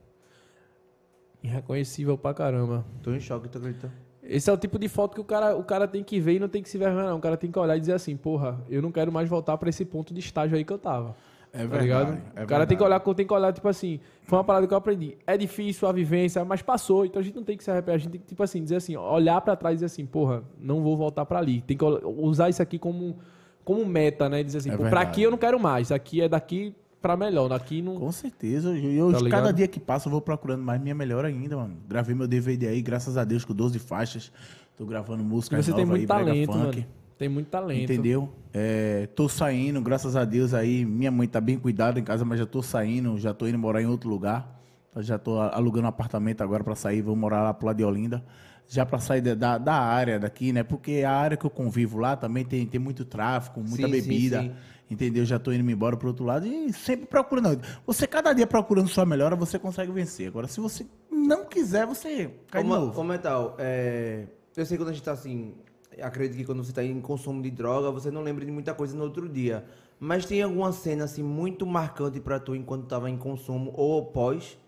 Irreconhecível 1.42 2.16
pra 2.16 2.32
caramba. 2.32 2.84
Tô 3.02 3.12
em 3.12 3.20
choque, 3.20 3.48
tô 3.48 3.58
acreditando. 3.58 3.92
Esse 4.22 4.48
é 4.48 4.52
o 4.52 4.56
tipo 4.56 4.78
de 4.78 4.88
foto 4.88 5.14
que 5.14 5.20
o 5.20 5.24
cara, 5.24 5.56
o 5.56 5.64
cara 5.64 5.88
tem 5.88 6.04
que 6.04 6.20
ver 6.20 6.34
e 6.34 6.38
não 6.38 6.48
tem 6.48 6.62
que 6.62 6.68
se 6.68 6.78
vergonhar, 6.78 7.08
não. 7.08 7.16
O 7.18 7.20
cara 7.20 7.36
tem 7.36 7.50
que 7.50 7.58
olhar 7.58 7.76
e 7.76 7.80
dizer 7.80 7.94
assim, 7.94 8.16
porra, 8.16 8.64
eu 8.70 8.80
não 8.80 8.92
quero 8.92 9.10
mais 9.10 9.28
voltar 9.28 9.58
para 9.58 9.68
esse 9.68 9.84
ponto 9.84 10.14
de 10.14 10.20
estágio 10.20 10.56
aí 10.56 10.64
que 10.64 10.72
eu 10.72 10.78
tava. 10.78 11.16
É 11.52 11.66
tá 11.66 11.76
verdade. 11.76 12.22
É 12.34 12.44
o 12.44 12.46
cara 12.46 12.66
tem 12.66 12.78
que 12.78 12.82
olhar, 12.82 13.00
tem 13.00 13.26
que 13.26 13.32
olhar, 13.32 13.52
tipo 13.52 13.68
assim, 13.68 14.00
foi 14.24 14.38
uma 14.38 14.44
parada 14.44 14.66
que 14.66 14.72
eu 14.72 14.78
aprendi. 14.78 15.18
É 15.26 15.36
difícil 15.36 15.86
a 15.86 15.92
vivência, 15.92 16.44
mas 16.44 16.62
passou. 16.62 17.04
Então 17.04 17.20
a 17.20 17.22
gente 17.22 17.34
não 17.34 17.42
tem 17.42 17.56
que 17.56 17.64
se 17.64 17.70
arrepender. 17.70 17.94
A 17.96 17.98
gente 17.98 18.12
tem 18.12 18.20
que, 18.20 18.26
tipo 18.28 18.42
assim, 18.42 18.62
dizer 18.62 18.76
assim, 18.76 18.96
olhar 18.96 19.40
para 19.40 19.56
trás 19.56 19.74
e 19.74 19.76
dizer 19.76 19.86
assim, 19.86 20.06
porra, 20.06 20.44
não 20.58 20.82
vou 20.82 20.96
voltar 20.96 21.26
para 21.26 21.38
ali. 21.38 21.60
Tem 21.60 21.76
que 21.76 21.84
usar 21.84 22.48
isso 22.48 22.62
aqui 22.62 22.78
como, 22.78 23.18
como 23.64 23.84
meta, 23.84 24.28
né? 24.28 24.42
Dizer 24.42 24.58
assim, 24.58 24.70
é 24.70 24.76
para 24.76 25.00
aqui 25.00 25.22
eu 25.22 25.30
não 25.30 25.38
quero 25.38 25.60
mais. 25.60 25.92
Aqui 25.92 26.22
é 26.22 26.28
daqui 26.28 26.74
para 27.02 27.16
melhor. 27.16 27.48
Daqui 27.48 27.82
não. 27.82 27.96
Com 27.96 28.12
certeza. 28.12 28.70
Eu, 28.78 29.12
tá 29.12 29.28
cada 29.28 29.52
dia 29.52 29.66
que 29.66 29.80
passa, 29.80 30.06
eu 30.08 30.12
vou 30.12 30.20
procurando 30.20 30.62
mais 30.62 30.80
minha 30.80 30.94
melhor 30.94 31.24
ainda, 31.24 31.56
mano. 31.56 31.76
Gravei 31.88 32.14
meu 32.14 32.28
DVD 32.28 32.68
aí, 32.68 32.80
graças 32.80 33.18
a 33.18 33.24
Deus, 33.24 33.44
com 33.44 33.52
12 33.52 33.78
faixas. 33.80 34.32
Tô 34.76 34.86
gravando 34.86 35.22
música 35.22 35.60
Você 35.60 35.72
tem 35.72 35.84
muito 35.84 36.00
aí, 36.00 36.06
talento, 36.06 36.52
funk. 36.52 36.80
Mano. 36.80 36.86
Tem 37.18 37.28
muito 37.28 37.48
talento. 37.48 37.92
Entendeu? 37.92 38.32
É, 38.52 39.06
tô 39.14 39.28
saindo, 39.28 39.80
graças 39.80 40.16
a 40.16 40.24
Deus 40.24 40.54
aí. 40.54 40.84
Minha 40.84 41.10
mãe 41.10 41.28
tá 41.28 41.40
bem 41.40 41.58
cuidada 41.58 42.00
em 42.00 42.04
casa, 42.04 42.24
mas 42.24 42.38
já 42.38 42.46
tô 42.46 42.62
saindo, 42.62 43.18
já 43.18 43.34
tô 43.34 43.46
indo 43.46 43.58
morar 43.58 43.82
em 43.82 43.86
outro 43.86 44.08
lugar. 44.08 44.60
Já 44.98 45.18
tô 45.18 45.40
alugando 45.40 45.86
um 45.86 45.88
apartamento 45.88 46.42
agora 46.42 46.62
para 46.62 46.74
sair, 46.74 47.00
vou 47.00 47.16
morar 47.16 47.42
lá 47.42 47.54
pro 47.54 47.66
lado 47.66 47.76
de 47.76 47.84
Olinda. 47.84 48.24
Já 48.68 48.84
para 48.84 48.98
sair 48.98 49.20
da, 49.20 49.58
da 49.58 49.74
área 49.74 50.18
daqui, 50.18 50.52
né? 50.52 50.62
Porque 50.62 51.02
a 51.06 51.12
área 51.12 51.36
que 51.36 51.44
eu 51.44 51.50
convivo 51.50 51.98
lá 51.98 52.16
também 52.16 52.44
tem, 52.44 52.66
tem 52.66 52.80
muito 52.80 53.04
tráfico, 53.04 53.60
muita 53.60 53.86
sim, 53.86 53.90
bebida. 53.90 54.42
Sim, 54.42 54.48
sim. 54.48 54.54
Entendeu? 54.90 55.24
Já 55.24 55.38
tô 55.38 55.52
indo 55.52 55.68
embora 55.70 55.96
pro 55.96 56.08
outro 56.08 56.24
lado 56.24 56.46
e 56.46 56.72
sempre 56.72 57.06
procurando. 57.06 57.62
Você, 57.86 58.06
cada 58.06 58.32
dia 58.32 58.46
procurando 58.46 58.88
sua 58.88 59.06
melhora, 59.06 59.34
você 59.34 59.58
consegue 59.58 59.90
vencer. 59.90 60.28
Agora, 60.28 60.46
se 60.46 60.60
você 60.60 60.86
não 61.10 61.46
quiser, 61.46 61.86
você 61.86 62.30
cai 62.50 62.62
como, 62.62 62.74
de 62.74 62.80
novo. 62.80 62.94
Como 62.94 63.12
é 63.12 63.18
tal? 63.18 63.56
É, 63.58 64.26
eu 64.54 64.66
sei 64.66 64.76
quando 64.76 64.90
a 64.90 64.92
gente 64.92 65.02
tá 65.02 65.12
assim, 65.12 65.54
acredito 66.00 66.36
que 66.36 66.44
quando 66.44 66.62
você 66.62 66.70
está 66.70 66.84
em 66.84 67.00
consumo 67.00 67.42
de 67.42 67.50
droga, 67.50 67.90
você 67.90 68.10
não 68.10 68.22
lembra 68.22 68.44
de 68.44 68.52
muita 68.52 68.74
coisa 68.74 68.94
no 68.96 69.04
outro 69.04 69.28
dia. 69.28 69.64
Mas 69.98 70.26
tem 70.26 70.42
alguma 70.42 70.72
cena 70.72 71.04
assim 71.04 71.22
muito 71.22 71.64
marcante 71.64 72.20
para 72.20 72.38
tu 72.38 72.54
enquanto 72.54 72.84
estava 72.84 73.08
em 73.08 73.16
consumo 73.16 73.72
ou 73.74 74.04
pós? 74.06 74.58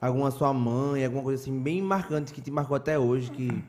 Alguma 0.00 0.30
sua 0.30 0.54
mãe, 0.54 1.04
alguma 1.04 1.22
coisa 1.22 1.40
assim 1.42 1.60
bem 1.60 1.82
marcante 1.82 2.32
que 2.32 2.40
te 2.40 2.50
marcou 2.50 2.74
até 2.74 2.98
hoje 2.98 3.30
que 3.30 3.62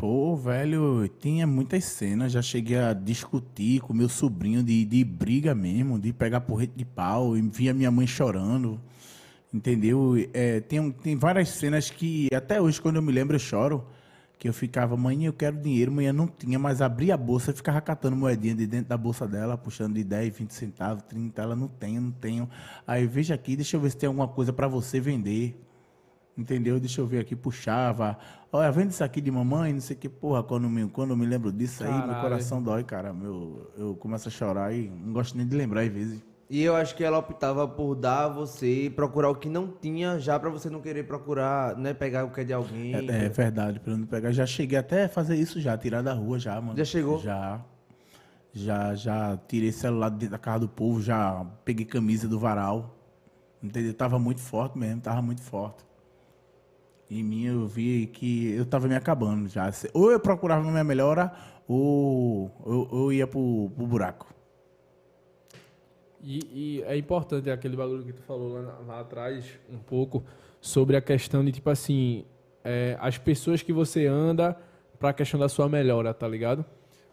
Pô, 0.00 0.34
velho, 0.34 1.06
tinha 1.20 1.46
muitas 1.46 1.84
cenas. 1.84 2.32
Já 2.32 2.40
cheguei 2.40 2.78
a 2.78 2.94
discutir 2.94 3.82
com 3.82 3.92
meu 3.92 4.08
sobrinho 4.08 4.62
de, 4.62 4.82
de 4.86 5.04
briga 5.04 5.54
mesmo, 5.54 5.98
de 5.98 6.10
pegar 6.10 6.40
porrete 6.40 6.72
de 6.74 6.86
pau 6.86 7.36
e 7.36 7.42
via 7.42 7.74
minha 7.74 7.90
mãe 7.90 8.06
chorando. 8.06 8.80
Entendeu? 9.52 10.14
É, 10.32 10.60
tem, 10.60 10.90
tem 10.90 11.16
várias 11.16 11.50
cenas 11.50 11.90
que 11.90 12.28
até 12.34 12.58
hoje, 12.58 12.80
quando 12.80 12.96
eu 12.96 13.02
me 13.02 13.12
lembro, 13.12 13.36
eu 13.36 13.40
choro 13.40 13.86
que 14.38 14.48
eu 14.48 14.54
ficava, 14.54 14.96
mãe, 14.96 15.26
eu 15.26 15.34
quero 15.34 15.58
dinheiro, 15.58 15.92
mãe, 15.92 16.06
eu 16.06 16.14
não 16.14 16.26
tinha, 16.26 16.58
mas 16.58 16.80
abria 16.80 17.12
a 17.12 17.18
bolsa 17.18 17.50
e 17.50 17.54
ficava 17.54 17.78
catando 17.82 18.16
moedinha 18.16 18.54
de 18.54 18.66
dentro 18.66 18.88
da 18.88 18.96
bolsa 18.96 19.28
dela, 19.28 19.58
puxando 19.58 19.96
de 19.96 20.02
10, 20.02 20.34
20 20.34 20.50
centavos, 20.54 21.02
30, 21.02 21.42
ela 21.42 21.54
não 21.54 21.68
tem, 21.68 22.00
não 22.00 22.10
tenho. 22.10 22.48
Aí 22.86 23.06
veja 23.06 23.34
aqui, 23.34 23.54
deixa 23.54 23.76
eu 23.76 23.80
ver 23.82 23.90
se 23.90 23.98
tem 23.98 24.06
alguma 24.06 24.28
coisa 24.28 24.50
para 24.50 24.66
você 24.66 24.98
vender. 24.98 25.62
Entendeu? 26.38 26.80
Deixa 26.80 27.02
eu 27.02 27.06
ver 27.06 27.18
aqui, 27.18 27.36
puxava. 27.36 28.16
Olha, 28.52 28.72
vende 28.72 28.92
isso 28.92 29.04
aqui 29.04 29.20
de 29.20 29.30
mamãe, 29.30 29.72
não 29.72 29.80
sei 29.80 29.94
o 29.94 29.98
que, 29.98 30.08
porra, 30.08 30.42
quando 30.42 30.68
me, 30.68 30.88
quando 30.88 31.10
eu 31.10 31.16
me 31.16 31.24
lembro 31.24 31.52
disso 31.52 31.84
aí, 31.84 31.90
Caralho. 31.90 32.12
meu 32.12 32.20
coração 32.20 32.60
dói, 32.60 32.82
cara. 32.82 33.12
Meu, 33.12 33.70
eu 33.76 33.94
começo 33.94 34.26
a 34.28 34.30
chorar 34.30 34.74
e 34.74 34.88
não 34.88 35.12
gosto 35.12 35.36
nem 35.36 35.46
de 35.46 35.56
lembrar 35.56 35.82
às 35.82 35.88
vezes. 35.88 36.20
E 36.48 36.64
eu 36.64 36.74
acho 36.74 36.96
que 36.96 37.04
ela 37.04 37.16
optava 37.16 37.68
por 37.68 37.94
dar 37.94 38.24
a 38.24 38.28
você 38.28 38.92
procurar 38.96 39.30
o 39.30 39.36
que 39.36 39.48
não 39.48 39.68
tinha, 39.68 40.18
já 40.18 40.36
para 40.36 40.50
você 40.50 40.68
não 40.68 40.80
querer 40.80 41.04
procurar, 41.04 41.76
né, 41.76 41.94
pegar 41.94 42.24
o 42.24 42.30
que 42.32 42.40
é 42.40 42.44
de 42.44 42.52
alguém. 42.52 42.92
É, 42.92 43.26
é 43.26 43.28
verdade, 43.28 43.78
para 43.78 43.96
não 43.96 44.04
pegar. 44.04 44.32
Já 44.32 44.44
cheguei 44.44 44.76
até 44.76 45.04
a 45.04 45.08
fazer 45.08 45.36
isso 45.36 45.60
já, 45.60 45.78
tirar 45.78 46.02
da 46.02 46.12
rua 46.12 46.40
já, 46.40 46.60
mano. 46.60 46.76
Já 46.76 46.84
chegou? 46.84 47.20
Já. 47.20 47.64
Já, 48.52 48.96
já 48.96 49.38
tirei 49.46 49.70
celular 49.70 50.08
dentro 50.08 50.30
da 50.30 50.38
casa 50.38 50.58
do 50.58 50.68
povo, 50.68 51.00
já 51.00 51.46
peguei 51.64 51.86
camisa 51.86 52.26
do 52.26 52.36
varal. 52.36 52.96
Entendeu? 53.62 53.94
Tava 53.94 54.18
muito 54.18 54.40
forte 54.40 54.76
mesmo, 54.76 55.00
tava 55.00 55.22
muito 55.22 55.42
forte. 55.42 55.84
Em 57.10 57.24
mim 57.24 57.46
eu 57.46 57.66
vi 57.66 58.06
que 58.06 58.52
eu 58.52 58.64
tava 58.64 58.86
me 58.86 58.94
acabando 58.94 59.48
já. 59.48 59.68
Ou 59.92 60.12
eu 60.12 60.20
procurava 60.20 60.62
minha 60.70 60.84
melhora, 60.84 61.32
ou 61.66 62.50
eu, 62.64 62.88
eu 62.92 63.12
ia 63.12 63.26
pro, 63.26 63.70
pro 63.74 63.86
buraco. 63.86 64.32
E, 66.22 66.38
e, 66.52 66.82
é 66.82 66.96
importante 66.96 67.50
aquele 67.50 67.76
bagulho 67.76 68.04
que 68.04 68.12
tu 68.12 68.22
falou 68.22 68.52
lá, 68.52 68.78
lá 68.86 69.00
atrás, 69.00 69.44
um 69.72 69.78
pouco, 69.78 70.22
sobre 70.60 70.96
a 70.96 71.00
questão 71.00 71.44
de, 71.44 71.50
tipo 71.50 71.70
assim, 71.70 72.24
é, 72.62 72.96
as 73.00 73.16
pessoas 73.16 73.62
que 73.62 73.72
você 73.72 74.06
anda 74.06 74.56
para 74.98 75.10
a 75.10 75.12
questão 75.14 75.40
da 75.40 75.48
sua 75.48 75.68
melhora, 75.68 76.12
tá 76.12 76.28
ligado? 76.28 76.64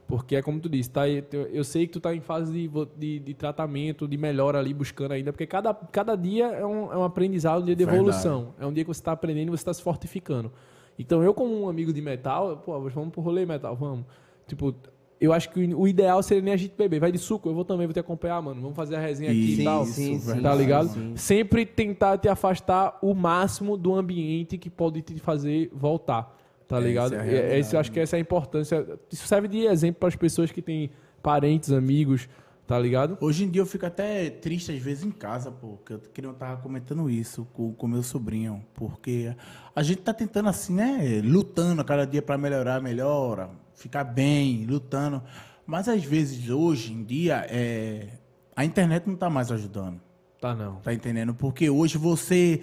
Porque 0.07 0.37
é 0.37 0.41
como 0.41 0.59
tu 0.59 0.69
disse, 0.69 0.89
tá, 0.89 1.07
eu 1.07 1.63
sei 1.65 1.85
que 1.85 1.91
tu 1.91 1.99
tá 1.99 2.15
em 2.15 2.21
fase 2.21 2.51
de, 2.53 2.71
de, 2.97 3.19
de 3.19 3.33
tratamento, 3.33 4.07
de 4.07 4.17
melhora 4.17 4.57
ali, 4.57 4.73
buscando 4.73 5.11
ainda, 5.11 5.33
porque 5.33 5.45
cada, 5.45 5.73
cada 5.73 6.15
dia 6.15 6.45
é 6.45 6.65
um, 6.65 6.93
é 6.93 6.97
um 6.97 7.03
aprendizado, 7.03 7.61
um 7.61 7.65
dia 7.65 7.75
de 7.75 7.83
evolução. 7.83 8.37
Verdade. 8.37 8.55
É 8.59 8.65
um 8.65 8.73
dia 8.73 8.83
que 8.85 8.87
você 8.87 9.01
está 9.01 9.11
aprendendo 9.11 9.49
e 9.49 9.51
você 9.51 9.61
está 9.61 9.73
se 9.73 9.81
fortificando. 9.81 10.51
Então, 10.97 11.21
eu 11.21 11.33
como 11.33 11.53
um 11.61 11.67
amigo 11.67 11.91
de 11.91 12.01
metal, 12.01 12.57
pô, 12.65 12.79
vamos 12.89 13.11
pro 13.11 13.21
rolê 13.21 13.45
metal, 13.45 13.75
vamos. 13.75 14.05
Tipo, 14.47 14.73
eu 15.19 15.33
acho 15.33 15.49
que 15.49 15.59
o 15.73 15.87
ideal 15.87 16.21
seria 16.23 16.43
nem 16.43 16.53
a 16.53 16.57
gente 16.57 16.73
beber. 16.75 16.99
Vai 16.99 17.11
de 17.11 17.17
suco, 17.17 17.49
eu 17.49 17.53
vou 17.53 17.65
também, 17.65 17.85
vou 17.85 17.93
te 17.93 17.99
acompanhar, 17.99 18.41
mano. 18.41 18.61
Vamos 18.61 18.75
fazer 18.75 18.95
a 18.95 18.99
resenha 18.99 19.31
aqui 19.31 19.55
sim, 19.55 19.61
e 19.61 19.63
tal. 19.65 19.85
Sim, 19.85 20.19
sim, 20.19 20.41
tá 20.41 20.55
ligado? 20.55 20.89
Sim. 20.89 21.17
Sempre 21.17 21.65
tentar 21.65 22.17
te 22.17 22.29
afastar 22.29 22.97
o 23.01 23.13
máximo 23.13 23.75
do 23.75 23.93
ambiente 23.93 24.57
que 24.57 24.69
pode 24.69 25.01
te 25.01 25.19
fazer 25.19 25.69
voltar. 25.73 26.36
Tá 26.67 26.79
ligado? 26.79 27.15
É, 27.15 27.59
é, 27.59 27.61
eu 27.61 27.79
acho 27.79 27.91
que 27.91 27.99
essa 27.99 28.15
é 28.15 28.17
a 28.17 28.19
importância. 28.19 28.85
Isso 29.11 29.25
serve 29.25 29.47
de 29.47 29.59
exemplo 29.65 30.01
para 30.01 30.09
as 30.09 30.15
pessoas 30.15 30.51
que 30.51 30.61
têm 30.61 30.91
parentes, 31.23 31.71
amigos, 31.71 32.27
tá 32.67 32.77
ligado? 32.77 33.17
Hoje 33.21 33.45
em 33.45 33.49
dia 33.49 33.61
eu 33.61 33.65
fico 33.65 33.85
até 33.85 34.29
triste 34.29 34.71
às 34.71 34.79
vezes 34.79 35.05
em 35.05 35.11
casa, 35.11 35.49
pô, 35.49 35.77
porque 35.77 35.93
eu 35.93 35.99
queria 35.99 36.29
estar 36.29 36.57
comentando 36.57 37.09
isso 37.09 37.45
com 37.53 37.73
o 37.79 37.87
meu 37.87 38.03
sobrinho, 38.03 38.65
porque 38.73 39.33
a 39.73 39.81
gente 39.81 40.01
tá 40.01 40.13
tentando 40.13 40.49
assim, 40.49 40.73
né, 40.73 41.21
lutando 41.23 41.81
a 41.81 41.85
cada 41.85 42.05
dia 42.05 42.21
para 42.21 42.37
melhorar, 42.37 42.81
melhora 42.81 43.49
ficar 43.77 44.03
bem, 44.03 44.65
lutando. 44.65 45.23
Mas 45.65 45.87
às 45.87 46.03
vezes, 46.03 46.49
hoje 46.49 46.93
em 46.93 47.03
dia, 47.03 47.45
é... 47.49 48.09
a 48.55 48.65
internet 48.65 49.05
não 49.05 49.13
está 49.13 49.29
mais 49.29 49.51
ajudando. 49.51 50.01
Tá 50.39 50.53
não. 50.53 50.75
Tá 50.77 50.93
entendendo? 50.93 51.33
Porque 51.33 51.69
hoje 51.69 51.97
você 51.97 52.61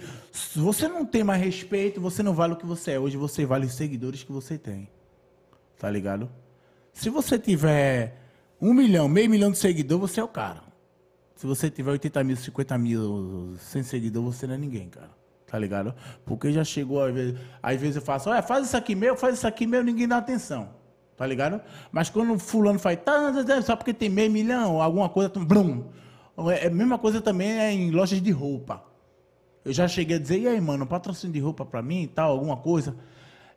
você 0.55 0.87
não 0.87 1.05
tem 1.05 1.23
mais 1.23 1.43
respeito, 1.43 1.99
você 1.99 2.23
não 2.23 2.33
vale 2.33 2.53
o 2.53 2.55
que 2.55 2.65
você 2.65 2.91
é. 2.91 2.99
Hoje 2.99 3.17
você 3.17 3.45
vale 3.45 3.65
os 3.65 3.73
seguidores 3.73 4.23
que 4.23 4.31
você 4.31 4.57
tem. 4.57 4.87
Tá 5.77 5.89
ligado? 5.89 6.29
Se 6.93 7.09
você 7.09 7.37
tiver 7.37 8.17
um 8.61 8.73
milhão, 8.73 9.09
meio 9.09 9.29
milhão 9.29 9.51
de 9.51 9.57
seguidores, 9.57 10.11
você 10.11 10.21
é 10.21 10.23
o 10.23 10.27
cara. 10.27 10.63
Se 11.35 11.45
você 11.45 11.69
tiver 11.69 11.91
80 11.91 12.23
mil, 12.23 12.37
50 12.37 12.77
mil 12.77 13.55
sem 13.59 13.83
seguidor, 13.83 14.23
você 14.23 14.47
não 14.47 14.55
é 14.55 14.57
ninguém, 14.57 14.89
cara. 14.89 15.11
Tá 15.45 15.59
ligado? 15.59 15.93
Porque 16.25 16.51
já 16.51 16.63
chegou, 16.63 17.03
às 17.03 17.13
vezes, 17.13 17.39
às 17.61 17.79
vezes 17.79 17.97
eu 17.97 18.01
faço, 18.01 18.29
olha, 18.29 18.41
faz 18.41 18.67
isso 18.67 18.77
aqui 18.77 18.95
meu, 18.95 19.17
faz 19.17 19.35
isso 19.35 19.47
aqui 19.47 19.67
meu, 19.67 19.83
ninguém 19.83 20.07
dá 20.07 20.17
atenção. 20.17 20.69
Tá 21.17 21.25
ligado? 21.25 21.61
Mas 21.91 22.09
quando 22.09 22.37
fulano 22.39 22.79
faz, 22.79 22.99
tá, 23.03 23.31
tá, 23.31 23.43
tá, 23.43 23.61
só 23.61 23.75
porque 23.75 23.93
tem 23.93 24.09
meio 24.09 24.31
milhão, 24.31 24.81
alguma 24.81 25.09
coisa, 25.09 25.29
blum. 25.29 25.85
É 26.51 26.67
a 26.67 26.69
mesma 26.69 26.97
coisa 26.97 27.21
também 27.21 27.51
é 27.59 27.71
em 27.71 27.91
lojas 27.91 28.21
de 28.21 28.31
roupa. 28.31 28.83
Eu 29.63 29.73
já 29.73 29.87
cheguei 29.87 30.17
a 30.17 30.19
dizer, 30.19 30.39
e 30.39 30.47
aí, 30.47 30.61
mano, 30.61 30.85
patrocínio 30.85 31.33
de 31.33 31.39
roupa 31.39 31.65
pra 31.65 31.81
mim 31.81 32.03
e 32.03 32.07
tal, 32.07 32.31
alguma 32.31 32.57
coisa. 32.57 32.95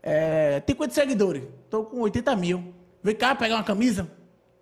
É, 0.02 0.60
tem 0.60 0.74
quantos 0.74 0.94
seguidores? 0.94 1.42
Tô 1.68 1.84
com 1.84 2.00
80 2.00 2.34
mil. 2.36 2.72
Vem 3.02 3.14
cá 3.14 3.34
pegar 3.34 3.56
uma 3.56 3.64
camisa. 3.64 4.10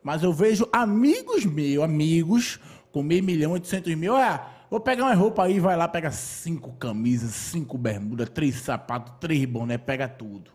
Mas 0.03 0.23
eu 0.23 0.33
vejo 0.33 0.69
amigos 0.73 1.45
meus, 1.45 1.85
amigos, 1.85 2.61
com 2.91 3.03
meio 3.03 3.23
milhão, 3.23 3.53
800 3.53 3.95
mil. 3.95 4.17
Ah, 4.17 4.49
vou 4.71 4.81
pegar 4.81 5.05
uma 5.05 5.15
roupa 5.15 5.45
aí, 5.45 5.61
vai 5.61 5.77
lá, 5.77 5.87
pega 5.87 6.11
cinco 6.11 6.73
camisas, 6.73 7.31
cinco 7.31 7.77
bermudas, 7.77 8.29
três 8.31 8.57
sapatos, 8.57 9.15
três 9.21 9.45
boné, 9.45 9.79
pega 9.79 10.09
tudo. 10.09 10.51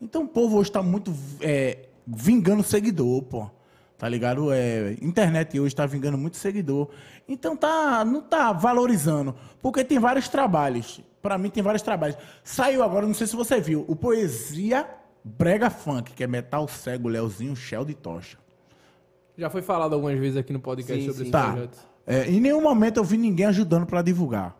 Então 0.00 0.24
o 0.24 0.28
povo 0.28 0.56
hoje 0.58 0.70
está 0.70 0.82
muito 0.82 1.14
é, 1.40 1.88
vingando 2.06 2.62
seguidor, 2.62 3.22
pô. 3.22 3.50
Tá 4.02 4.08
ligado? 4.08 4.52
É, 4.52 4.96
internet 5.00 5.60
hoje 5.60 5.76
tá 5.76 5.86
vingando 5.86 6.18
muito 6.18 6.36
seguidor. 6.36 6.88
Então 7.28 7.56
tá, 7.56 8.04
não 8.04 8.20
tá 8.20 8.50
valorizando. 8.52 9.32
Porque 9.60 9.84
tem 9.84 9.96
vários 10.00 10.28
trabalhos. 10.28 11.00
Pra 11.22 11.38
mim 11.38 11.48
tem 11.48 11.62
vários 11.62 11.82
trabalhos. 11.82 12.16
Saiu 12.42 12.82
agora, 12.82 13.06
não 13.06 13.14
sei 13.14 13.28
se 13.28 13.36
você 13.36 13.60
viu, 13.60 13.84
o 13.86 13.94
Poesia 13.94 14.88
Brega 15.24 15.70
Funk, 15.70 16.14
que 16.14 16.24
é 16.24 16.26
Metal 16.26 16.66
Cego, 16.66 17.06
Leozinho, 17.06 17.54
Shell 17.54 17.84
de 17.84 17.94
Tocha. 17.94 18.38
Já 19.38 19.48
foi 19.48 19.62
falado 19.62 19.92
algumas 19.94 20.18
vezes 20.18 20.36
aqui 20.36 20.52
no 20.52 20.58
podcast 20.58 21.00
Sim, 21.00 21.06
sobre 21.06 21.18
sim. 21.18 21.22
esse 21.22 21.30
Tá. 21.30 21.52
projeto. 21.52 21.78
É, 22.04 22.28
em 22.28 22.40
nenhum 22.40 22.60
momento 22.60 22.96
eu 22.96 23.04
vi 23.04 23.16
ninguém 23.16 23.46
ajudando 23.46 23.86
pra 23.86 24.02
divulgar. 24.02 24.56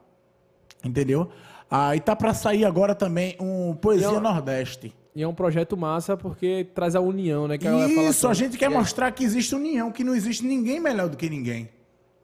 Entendeu? 0.85 1.29
Aí 1.69 1.99
tá 1.99 2.15
pra 2.15 2.33
sair 2.33 2.65
agora 2.65 2.95
também 2.95 3.37
um 3.41 3.75
Poesia 3.75 4.07
eu- 4.07 4.21
Nordeste. 4.21 4.95
E 5.15 5.23
é 5.23 5.29
um 5.29 5.35
projeto 5.35 5.77
massa 5.77 6.17
porque 6.17 6.67
traz 6.75 6.95
a 6.97 7.01
união, 7.01 7.47
né? 7.47 7.59
Que 7.59 7.67
ela 7.67 7.87
fala 7.89 8.09
Isso, 8.09 8.27
a 8.27 8.31
assim, 8.31 8.45
gente 8.45 8.57
quer 8.59 8.71
mostrar 8.71 9.11
que 9.13 9.23
existe 9.25 9.55
união, 9.55 9.93
que 9.93 10.03
não 10.03 10.15
existe 10.15 10.45
ninguém 10.45 10.81
melhor 10.81 11.09
do 11.09 11.17
que 11.17 11.29
ninguém. 11.29 11.69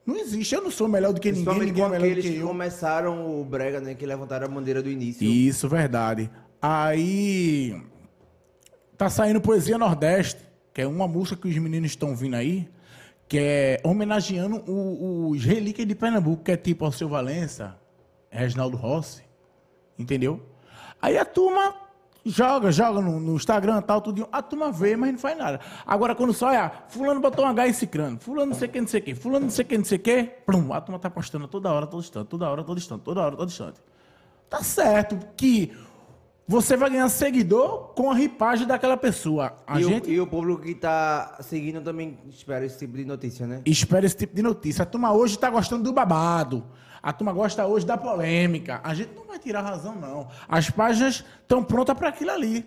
Não 0.05 0.15
existe, 0.17 0.55
eu 0.55 0.63
não 0.63 0.71
sou 0.71 0.87
melhor 0.87 1.13
do 1.13 1.21
que 1.21 1.31
ninguém, 1.31 1.59
ninguém 1.59 1.83
é 1.83 1.89
melhor 1.89 2.09
do 2.15 2.21
que 2.21 2.31
que 2.31 2.37
eu. 2.37 2.47
começaram 2.47 3.39
o 3.39 3.45
Brega, 3.45 3.79
né? 3.79 3.93
Que 3.93 4.07
levantaram 4.07 4.47
a 4.47 4.49
bandeira 4.49 4.81
do 4.81 4.89
início. 4.89 5.23
Isso, 5.23 5.69
verdade. 5.69 6.31
Aí 6.59 7.79
tá 8.97 9.07
saindo 9.07 9.39
Poesia 9.39 9.77
Nordeste, 9.77 10.41
que 10.73 10.81
é 10.81 10.87
uma 10.87 11.07
música 11.07 11.39
que 11.39 11.47
os 11.47 11.57
meninos 11.59 11.91
estão 11.91 12.15
vindo 12.15 12.35
aí, 12.35 12.67
que 13.27 13.37
é 13.37 13.79
homenageando 13.83 14.57
o- 14.67 15.29
os 15.29 15.43
relíquias 15.45 15.87
de 15.87 15.93
Pernambuco, 15.93 16.43
que 16.43 16.51
é 16.51 16.57
tipo 16.57 16.85
Alceu 16.85 17.07
Valença, 17.07 17.77
Reginaldo 18.31 18.75
Rossi, 18.77 19.21
entendeu? 19.97 20.41
Aí 20.99 21.17
a 21.19 21.23
turma 21.25 21.75
joga, 22.25 22.71
joga 22.71 23.01
no, 23.01 23.19
no 23.19 23.35
Instagram 23.35 23.81
tal, 23.81 24.01
tudo. 24.01 24.27
A 24.31 24.41
turma 24.41 24.71
vê, 24.71 24.95
mas 24.95 25.11
não 25.11 25.19
faz 25.19 25.37
nada. 25.37 25.59
Agora 25.85 26.15
quando 26.15 26.33
só 26.33 26.51
é, 26.51 26.71
fulano 26.89 27.19
botou 27.19 27.45
um 27.45 27.47
H 27.47 27.67
esse 27.67 27.87
crânio, 27.87 28.19
fulano 28.19 28.51
não 28.51 28.57
sei 28.57 28.67
o 28.67 28.71
que, 28.71 28.81
não 28.81 28.87
sei 28.87 28.99
o 28.99 29.03
que, 29.03 29.15
fulano 29.15 29.45
não 29.45 29.51
sei 29.51 29.65
o 29.65 29.67
que, 29.67 29.77
não 29.77 29.85
sei 29.85 29.97
o 29.97 30.01
que, 30.01 30.23
plum, 30.45 30.73
a 30.73 30.81
turma 30.81 30.99
tá 30.99 31.09
postando 31.09 31.47
toda 31.47 31.71
hora, 31.71 31.87
todo 31.87 32.01
instante, 32.01 32.27
toda 32.27 32.49
hora, 32.49 32.63
todo 32.63 32.77
instante, 32.77 33.01
toda 33.01 33.21
hora, 33.21 33.35
todo 33.35 33.49
instante. 33.49 33.79
Tá 34.49 34.63
certo 34.63 35.17
que 35.37 35.71
você 36.47 36.75
vai 36.75 36.89
ganhar 36.89 37.07
seguidor 37.09 37.93
com 37.93 38.09
a 38.09 38.15
ripagem 38.15 38.65
daquela 38.65 38.97
pessoa. 38.97 39.55
A 39.67 39.79
e, 39.79 39.83
gente 39.83 40.09
o, 40.09 40.13
e 40.13 40.19
o 40.19 40.25
público 40.25 40.63
que 40.63 40.73
tá 40.73 41.37
seguindo 41.41 41.79
também 41.79 42.17
espera 42.27 42.65
esse 42.65 42.79
tipo 42.79 42.97
de 42.97 43.05
notícia, 43.05 43.45
né? 43.45 43.61
espera 43.67 44.03
esse 44.03 44.17
tipo 44.17 44.35
de 44.35 44.41
notícia. 44.41 44.81
A 44.81 44.85
turma 44.87 45.13
hoje 45.13 45.37
tá 45.37 45.47
gostando 45.47 45.83
do 45.83 45.93
babado. 45.93 46.63
A 47.01 47.13
turma 47.13 47.31
gosta 47.33 47.65
hoje 47.65 47.85
da 47.85 47.97
polêmica. 47.97 48.79
A 48.83 48.93
gente 48.93 49.11
não 49.15 49.25
vai 49.25 49.39
tirar 49.39 49.61
razão, 49.61 49.95
não. 49.95 50.27
As 50.47 50.69
páginas 50.69 51.23
estão 51.41 51.63
prontas 51.63 51.97
para 51.97 52.09
aquilo 52.09 52.31
ali. 52.31 52.65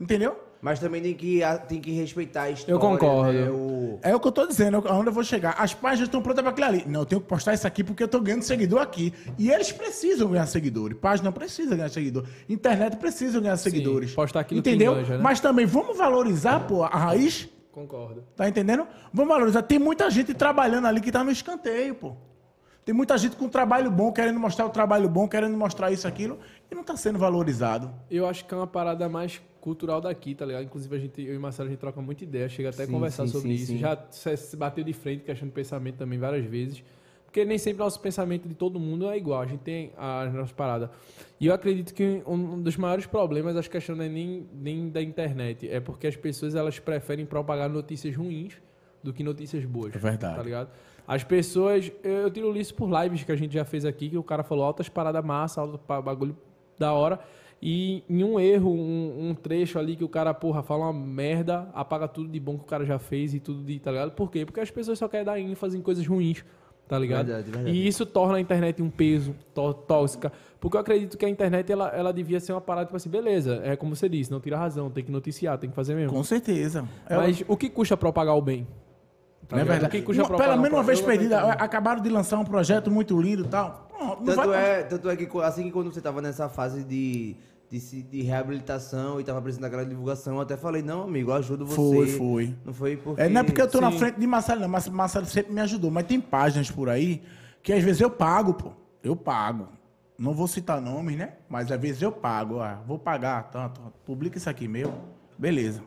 Entendeu? 0.00 0.36
Mas 0.60 0.80
também 0.80 1.00
tem 1.00 1.14
que, 1.14 1.40
tem 1.68 1.80
que 1.80 1.92
respeitar 1.92 2.42
a 2.42 2.50
história. 2.50 2.80
concordo. 2.80 3.32
né? 3.32 3.48
O- 3.50 3.98
É 4.02 4.14
o 4.14 4.18
que 4.20 4.26
eu 4.26 4.32
tô 4.32 4.44
dizendo, 4.46 4.82
aonde 4.88 5.08
eu 5.08 5.12
vou 5.12 5.22
chegar. 5.22 5.54
As 5.56 5.72
páginas 5.72 6.08
estão 6.08 6.20
prontas 6.20 6.42
para 6.42 6.50
aquilo 6.50 6.66
ali. 6.66 6.84
Não, 6.86 7.00
eu 7.00 7.06
tenho 7.06 7.20
que 7.20 7.28
postar 7.28 7.54
isso 7.54 7.64
aqui 7.66 7.84
porque 7.84 8.02
eu 8.02 8.08
tô 8.08 8.20
ganhando 8.20 8.42
seguidor 8.42 8.80
aqui. 8.80 9.12
E 9.38 9.50
eles 9.50 9.70
precisam 9.70 10.28
ganhar 10.28 10.46
seguidores. 10.46 10.98
Página 10.98 11.30
precisa 11.30 11.76
ganhar 11.76 11.88
seguidor. 11.90 12.24
Internet 12.48 12.96
precisa 12.96 13.40
ganhar 13.40 13.56
seguidores. 13.56 14.12
postar 14.14 14.40
aquilo 14.40 14.60
que 14.62 14.68
Entendeu? 14.70 14.92
enganja, 14.94 15.16
né? 15.16 15.22
Mas 15.22 15.38
também 15.40 15.64
vamos 15.64 15.96
valorizar, 15.96 16.60
pô, 16.66 16.82
a 16.82 16.88
raiz. 16.88 17.48
Concordo. 17.70 18.24
Tá 18.36 18.48
entendendo? 18.48 18.84
Vamos 19.12 19.32
valorizar. 19.32 19.62
Tem 19.62 19.78
muita 19.78 20.10
gente 20.10 20.34
trabalhando 20.34 20.86
ali 20.86 21.00
que 21.00 21.12
tá 21.12 21.22
no 21.22 21.30
escanteio, 21.30 21.94
pô. 21.94 22.16
Tem 22.88 22.94
muita 22.94 23.18
gente 23.18 23.36
com 23.36 23.50
trabalho 23.50 23.90
bom, 23.90 24.10
querendo 24.10 24.40
mostrar 24.40 24.64
o 24.64 24.70
trabalho 24.70 25.10
bom, 25.10 25.28
querendo 25.28 25.54
mostrar 25.58 25.92
isso, 25.92 26.08
aquilo, 26.08 26.38
e 26.70 26.74
não 26.74 26.82
tá 26.82 26.96
sendo 26.96 27.18
valorizado. 27.18 27.92
Eu 28.10 28.26
acho 28.26 28.46
que 28.46 28.54
é 28.54 28.56
uma 28.56 28.66
parada 28.66 29.06
mais 29.10 29.42
cultural 29.60 30.00
daqui, 30.00 30.34
tá 30.34 30.46
ligado? 30.46 30.64
Inclusive, 30.64 30.96
a 30.96 30.98
gente, 30.98 31.20
eu 31.20 31.34
e 31.34 31.38
Marcelo, 31.38 31.68
a 31.68 31.70
gente 31.70 31.80
troca 31.80 32.00
muita 32.00 32.24
ideia, 32.24 32.48
chega 32.48 32.70
até 32.70 32.84
a 32.84 32.86
Sim, 32.86 32.92
conversar 32.92 33.26
sim, 33.26 33.32
sobre 33.32 33.48
sim, 33.50 33.54
isso. 33.56 33.66
sim. 33.72 33.78
Já 33.78 34.02
se 34.08 34.34
se 34.38 34.56
bateu 34.56 34.82
de 34.82 34.94
frente, 34.94 35.22
questão 35.22 35.46
de 35.46 35.52
pensamento 35.52 35.96
também 35.96 36.18
várias 36.18 36.46
vezes. 36.46 36.82
Porque 37.26 37.44
nem 37.44 37.58
sempre 37.58 37.80
nosso 37.80 38.00
pensamento 38.00 38.48
de 38.48 38.54
todo 38.54 38.80
mundo 38.80 39.06
é 39.10 39.18
igual, 39.18 39.42
a 39.42 39.46
gente 39.46 39.60
tem 39.60 39.92
as 39.94 40.32
nossas 40.32 40.52
paradas. 40.52 40.88
E 41.38 41.46
eu 41.46 41.52
acredito 41.52 41.92
que 41.92 42.22
um 42.26 42.58
dos 42.62 42.78
maiores 42.78 43.04
problemas, 43.04 43.54
acho 43.54 43.68
que 43.68 43.76
a 43.76 43.80
questão 43.80 43.96
não 43.96 44.04
é 44.04 44.08
nem, 44.08 44.46
nem 44.54 44.88
da 44.88 45.02
internet, 45.02 45.68
é 45.68 45.78
porque 45.78 46.06
as 46.06 46.16
pessoas 46.16 46.54
elas 46.54 46.78
preferem 46.78 47.26
propagar 47.26 47.68
notícias 47.68 48.16
ruins 48.16 48.54
do 49.02 49.12
que 49.12 49.22
notícias 49.22 49.62
boas. 49.66 49.94
É 49.94 49.98
verdade. 49.98 50.36
Tá 50.36 50.42
ligado? 50.42 50.70
As 51.08 51.24
pessoas, 51.24 51.90
eu, 52.04 52.30
tiro 52.30 52.54
isso 52.54 52.74
por 52.74 52.88
lives 53.02 53.24
que 53.24 53.32
a 53.32 53.36
gente 53.36 53.54
já 53.54 53.64
fez 53.64 53.86
aqui, 53.86 54.10
que 54.10 54.18
o 54.18 54.22
cara 54.22 54.42
falou 54.42 54.62
altas 54.62 54.90
paradas 54.90 55.24
massa, 55.24 55.62
alto 55.62 55.80
bagulho 56.02 56.36
da 56.78 56.92
hora. 56.92 57.18
E 57.62 58.04
em 58.08 58.22
um 58.22 58.38
erro, 58.38 58.70
um, 58.70 59.30
um 59.30 59.34
trecho 59.34 59.78
ali 59.78 59.96
que 59.96 60.04
o 60.04 60.08
cara, 60.08 60.32
porra, 60.34 60.62
fala 60.62 60.84
uma 60.84 60.92
merda, 60.92 61.68
apaga 61.74 62.06
tudo 62.06 62.28
de 62.28 62.38
bom 62.38 62.56
que 62.58 62.64
o 62.64 62.66
cara 62.66 62.84
já 62.84 62.98
fez 62.98 63.32
e 63.34 63.40
tudo 63.40 63.64
de, 63.64 63.78
tá 63.80 63.90
ligado? 63.90 64.12
Por 64.12 64.30
quê? 64.30 64.44
Porque 64.44 64.60
as 64.60 64.70
pessoas 64.70 64.98
só 64.98 65.08
querem 65.08 65.24
dar 65.24 65.40
ênfase 65.40 65.76
em 65.78 65.80
coisas 65.82 66.06
ruins, 66.06 66.44
tá 66.86 66.96
ligado? 66.98 67.26
Verdade, 67.26 67.50
verdade. 67.50 67.74
E 67.76 67.88
isso 67.88 68.04
torna 68.06 68.36
a 68.36 68.40
internet 68.40 68.80
um 68.82 68.90
peso 68.90 69.34
tó- 69.54 69.72
tóxica. 69.72 70.30
Porque 70.60 70.76
eu 70.76 70.80
acredito 70.80 71.16
que 71.18 71.24
a 71.24 71.28
internet, 71.28 71.72
ela, 71.72 71.88
ela 71.88 72.12
devia 72.12 72.38
ser 72.38 72.52
uma 72.52 72.60
parada, 72.60 72.86
tipo 72.86 72.96
assim, 72.96 73.08
beleza, 73.10 73.60
é 73.64 73.74
como 73.76 73.96
você 73.96 74.08
disse, 74.08 74.30
não 74.30 74.40
tira 74.40 74.56
razão, 74.58 74.88
tem 74.90 75.02
que 75.02 75.10
noticiar, 75.10 75.56
tem 75.58 75.70
que 75.70 75.74
fazer 75.74 75.94
mesmo. 75.96 76.12
Com 76.12 76.22
certeza. 76.22 76.86
É 77.08 77.16
o- 77.16 77.20
Mas 77.22 77.42
o 77.48 77.56
que 77.56 77.68
custa 77.70 77.96
propagar 77.96 78.36
o 78.36 78.42
bem? 78.42 78.66
Tá 79.48 79.56
não 79.56 79.62
é 79.62 79.64
verdade. 79.64 80.02
Pelo 80.02 80.56
menos 80.58 80.72
uma 80.78 80.82
vez 80.82 81.00
tô 81.00 81.06
perdida. 81.06 81.38
entendendo. 81.38 81.60
Acabaram 81.62 82.02
de 82.02 82.08
lançar 82.10 82.38
um 82.38 82.44
projeto 82.44 82.90
muito 82.90 83.18
lindo 83.18 83.44
e 83.44 83.48
tal. 83.48 83.88
Não, 83.98 84.06
não 84.08 84.16
Tanto, 84.16 84.48
vai- 84.48 84.80
é, 84.80 84.82
tanto 84.82 85.08
é 85.08 85.16
que 85.16 85.28
assim 85.42 85.64
que 85.64 85.70
quando 85.72 85.92
você 85.92 86.00
tava 86.02 86.20
nessa 86.20 86.48
fase 86.50 86.84
de, 86.84 87.34
de, 87.70 88.02
de 88.02 88.22
reabilitação 88.22 89.18
e 89.18 89.24
tava 89.24 89.40
precisando 89.40 89.62
daquela 89.62 89.86
divulgação, 89.86 90.34
eu 90.34 90.40
até 90.42 90.56
falei, 90.56 90.82
não, 90.82 91.02
amigo, 91.04 91.30
eu 91.30 91.34
ajudo 91.34 91.64
você. 91.64 91.76
Foi, 91.76 92.06
foi. 92.08 92.54
Não 92.64 92.74
foi 92.74 92.96
porque. 92.98 93.22
É, 93.22 93.28
não 93.28 93.40
é 93.40 93.44
porque 93.44 93.62
eu 93.62 93.68
tô 93.68 93.80
na 93.80 93.90
frente 93.90 94.20
de 94.20 94.26
Marcelo, 94.26 94.60
não. 94.60 94.68
Mas 94.68 94.86
Marcelo 94.88 95.24
sempre 95.26 95.52
me 95.52 95.60
ajudou. 95.62 95.90
Mas 95.90 96.06
tem 96.06 96.20
páginas 96.20 96.70
por 96.70 96.90
aí 96.90 97.22
que 97.62 97.72
às 97.72 97.82
vezes 97.82 98.02
eu 98.02 98.10
pago, 98.10 98.52
pô. 98.52 98.72
Eu 99.02 99.16
pago. 99.16 99.68
Não 100.18 100.34
vou 100.34 100.46
citar 100.46 100.78
nomes, 100.80 101.16
né? 101.16 101.34
Mas 101.48 101.72
às 101.72 101.80
vezes 101.80 102.02
eu 102.02 102.12
pago. 102.12 102.60
Ah, 102.60 102.80
vou 102.86 102.98
pagar 102.98 103.44
tanto. 103.44 103.80
Publica 104.04 104.36
isso 104.36 104.50
aqui, 104.50 104.68
meu. 104.68 104.92
Beleza. 105.38 105.80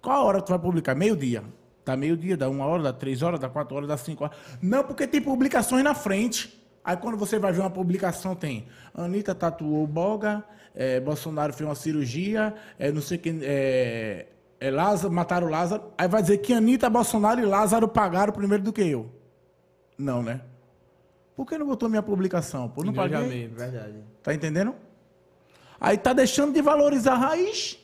Qual 0.00 0.24
hora 0.24 0.40
tu 0.40 0.48
vai 0.50 0.58
publicar? 0.58 0.94
Meio-dia. 0.94 1.44
Tá 1.88 1.96
meio-dia, 1.96 2.36
dá 2.36 2.50
uma 2.50 2.66
hora, 2.66 2.82
dá 2.82 2.92
três 2.92 3.22
horas, 3.22 3.40
dá 3.40 3.48
quatro 3.48 3.74
horas, 3.74 3.88
dá 3.88 3.96
cinco 3.96 4.22
horas. 4.22 4.36
Não, 4.60 4.84
porque 4.84 5.06
tem 5.06 5.22
publicações 5.22 5.82
na 5.82 5.94
frente. 5.94 6.62
Aí 6.84 6.94
quando 6.98 7.16
você 7.16 7.38
vai 7.38 7.50
ver 7.50 7.60
uma 7.60 7.70
publicação, 7.70 8.36
tem 8.36 8.66
Anitta 8.92 9.34
tatuou 9.34 9.86
boga, 9.86 10.44
é, 10.74 11.00
Bolsonaro 11.00 11.50
fez 11.54 11.66
uma 11.66 11.74
cirurgia, 11.74 12.54
é, 12.78 12.92
não 12.92 13.00
sei 13.00 13.16
quem. 13.16 13.40
É, 13.40 14.26
é 14.60 14.70
Lázaro, 14.70 15.10
mataram 15.10 15.48
Lázaro. 15.48 15.84
Aí 15.96 16.06
vai 16.06 16.20
dizer 16.20 16.36
que 16.36 16.52
Anitta, 16.52 16.90
Bolsonaro 16.90 17.40
e 17.40 17.46
Lázaro 17.46 17.88
pagaram 17.88 18.34
primeiro 18.34 18.62
do 18.62 18.70
que 18.70 18.82
eu. 18.82 19.10
Não, 19.96 20.22
né? 20.22 20.42
Por 21.34 21.46
que 21.46 21.56
não 21.56 21.64
botou 21.64 21.88
minha 21.88 22.02
publicação? 22.02 22.68
Pô, 22.68 22.84
não 22.84 22.92
paguei. 22.92 23.48
Verdade. 23.48 24.04
Tá 24.22 24.34
entendendo? 24.34 24.74
Aí 25.80 25.96
tá 25.96 26.12
deixando 26.12 26.52
de 26.52 26.60
valorizar 26.60 27.14
a 27.14 27.16
raiz 27.16 27.78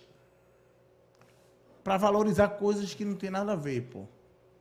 pra 1.85 1.99
valorizar 1.99 2.49
coisas 2.49 2.95
que 2.95 3.05
não 3.05 3.15
tem 3.15 3.31
nada 3.31 3.53
a 3.53 3.57
ver, 3.57 3.83
pô. 3.83 4.07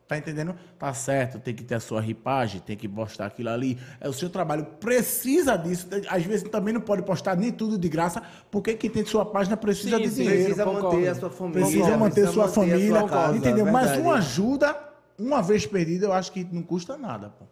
Tá 0.05 0.17
entendendo? 0.17 0.53
Tá 0.77 0.93
certo, 0.93 1.39
tem 1.39 1.55
que 1.55 1.63
ter 1.63 1.75
a 1.75 1.79
sua 1.79 2.01
ripagem, 2.01 2.59
tem 2.59 2.75
que 2.75 2.89
postar 2.89 3.27
aquilo 3.27 3.49
ali. 3.49 3.79
É 4.01 4.09
o 4.09 4.13
seu 4.13 4.29
trabalho, 4.29 4.65
precisa 4.79 5.55
disso. 5.55 5.87
Às 6.09 6.23
vezes 6.23 6.47
também 6.49 6.73
não 6.73 6.81
pode 6.81 7.01
postar 7.03 7.37
nem 7.37 7.51
tudo 7.51 7.77
de 7.77 7.87
graça, 7.87 8.21
porque 8.51 8.73
quem 8.75 8.89
tem 8.89 9.05
sua 9.05 9.25
página 9.25 9.55
precisa 9.55 9.95
Sim, 9.97 10.03
de 10.03 10.09
sim, 10.09 10.15
dinheiro. 10.15 10.43
Precisa 10.43 10.65
concordo. 10.65 10.97
manter 10.97 11.07
a 11.07 11.15
sua 11.15 11.29
família. 11.29 11.61
Precisa 11.61 11.97
manter 11.97 12.27
sua 12.27 12.47
manter 12.47 12.59
a 12.59 12.63
família, 12.63 12.99
sua 12.99 13.09
casa, 13.09 13.37
entendeu? 13.37 13.65
Mas 13.65 13.85
verdade. 13.85 14.01
uma 14.01 14.15
ajuda, 14.15 14.79
uma 15.17 15.41
vez 15.41 15.65
perdida, 15.65 16.05
eu 16.07 16.13
acho 16.13 16.31
que 16.33 16.43
não 16.43 16.61
custa 16.61 16.97
nada, 16.97 17.29
pô. 17.29 17.45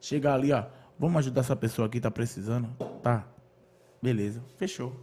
Chegar 0.00 0.34
ali, 0.34 0.52
ó, 0.52 0.64
vamos 0.96 1.18
ajudar 1.18 1.40
essa 1.40 1.56
pessoa 1.56 1.86
aqui, 1.86 2.00
tá 2.00 2.10
precisando? 2.10 2.68
Tá. 3.02 3.26
Beleza, 4.00 4.40
fechou. 4.56 4.94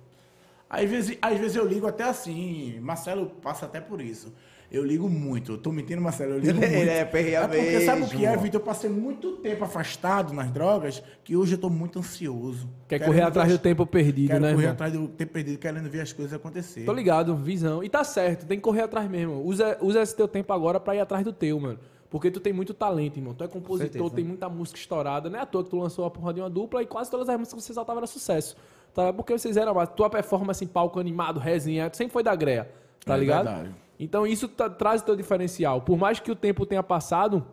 Às 0.73 0.89
vezes, 0.89 1.17
às 1.21 1.37
vezes 1.37 1.55
eu 1.55 1.67
ligo 1.67 1.85
até 1.85 2.03
assim, 2.03 2.79
Marcelo 2.79 3.27
passa 3.27 3.67
até 3.67 3.79
por 3.79 4.01
isso. 4.01 4.33
Eu 4.71 4.83
ligo 4.83 5.07
muito, 5.07 5.51
eu 5.51 5.57
tô 5.59 5.71
mentindo, 5.71 6.01
Marcelo, 6.01 6.33
eu 6.33 6.39
ligo 6.39 6.57
Ele 6.63 6.65
muito. 6.77 6.89
é 6.89 7.05
perreia 7.05 7.37
é 7.41 7.47
porque 7.47 7.81
sabe 7.81 8.01
o 8.01 8.07
que 8.07 8.25
é, 8.25 8.29
mesmo. 8.31 8.41
Vitor? 8.41 8.59
Eu 8.59 8.65
passei 8.65 8.89
muito 8.89 9.33
tempo 9.33 9.63
afastado 9.63 10.33
nas 10.33 10.49
drogas, 10.49 11.03
que 11.23 11.35
hoje 11.35 11.53
eu 11.53 11.57
tô 11.59 11.69
muito 11.69 11.99
ansioso. 11.99 12.67
Quer 12.87 12.97
Querendo 12.97 13.05
correr 13.05 13.21
atrás 13.21 13.51
do 13.51 13.59
tempo 13.59 13.85
perdido, 13.85 14.29
Quero 14.29 14.41
né, 14.41 14.49
correr 14.49 14.63
irmão? 14.63 14.73
atrás 14.73 14.93
do 14.93 15.07
tempo 15.09 15.31
perdido, 15.31 15.59
querendo 15.59 15.87
ver 15.91 16.01
as 16.01 16.11
coisas 16.11 16.33
acontecer. 16.33 16.85
Tô 16.85 16.91
ligado, 16.91 17.35
visão. 17.35 17.83
E 17.83 17.89
tá 17.89 18.03
certo, 18.03 18.47
tem 18.47 18.57
que 18.57 18.63
correr 18.63 18.81
atrás 18.81 19.07
mesmo. 19.07 19.45
Usa, 19.45 19.77
usa 19.79 20.01
esse 20.01 20.15
teu 20.15 20.27
tempo 20.27 20.51
agora 20.51 20.79
pra 20.79 20.95
ir 20.95 21.01
atrás 21.01 21.23
do 21.23 21.31
teu, 21.31 21.59
mano. 21.59 21.77
Porque 22.09 22.31
tu 22.31 22.39
tem 22.39 22.51
muito 22.53 22.73
talento, 22.73 23.17
irmão. 23.17 23.35
Tu 23.35 23.43
é 23.43 23.47
compositor, 23.47 23.91
certeza. 23.91 24.15
tem 24.15 24.23
muita 24.23 24.49
música 24.49 24.79
estourada. 24.79 25.29
Não 25.29 25.37
é 25.37 25.41
à 25.41 25.45
toa 25.45 25.63
que 25.63 25.69
tu 25.69 25.77
lançou 25.77 26.03
a 26.05 26.09
porra 26.09 26.33
de 26.33 26.41
uma 26.41 26.49
dupla 26.49 26.81
e 26.81 26.85
quase 26.87 27.11
todas 27.11 27.29
as 27.29 27.37
músicas 27.37 27.61
que 27.61 27.67
você 27.67 27.73
soltava 27.73 27.99
era 27.99 28.07
sucesso. 28.07 28.55
Tá? 28.93 29.11
Porque 29.11 29.37
vocês 29.37 29.57
eram, 29.57 29.73
mas 29.73 29.89
tua 29.89 30.09
performance 30.09 30.63
em 30.63 30.67
palco 30.67 30.99
animado, 30.99 31.39
resenha, 31.39 31.89
sempre 31.93 32.13
foi 32.13 32.23
da 32.23 32.35
greia. 32.35 32.69
Tá 33.05 33.15
É 33.15 33.19
ligado? 33.19 33.45
verdade. 33.45 33.75
Então 33.99 34.25
isso 34.27 34.47
tá- 34.47 34.69
traz 34.69 35.01
o 35.01 35.05
teu 35.05 35.15
diferencial. 35.15 35.81
Por 35.81 35.97
mais 35.97 36.19
que 36.19 36.31
o 36.31 36.35
tempo 36.35 36.65
tenha 36.65 36.83
passado, 36.83 37.43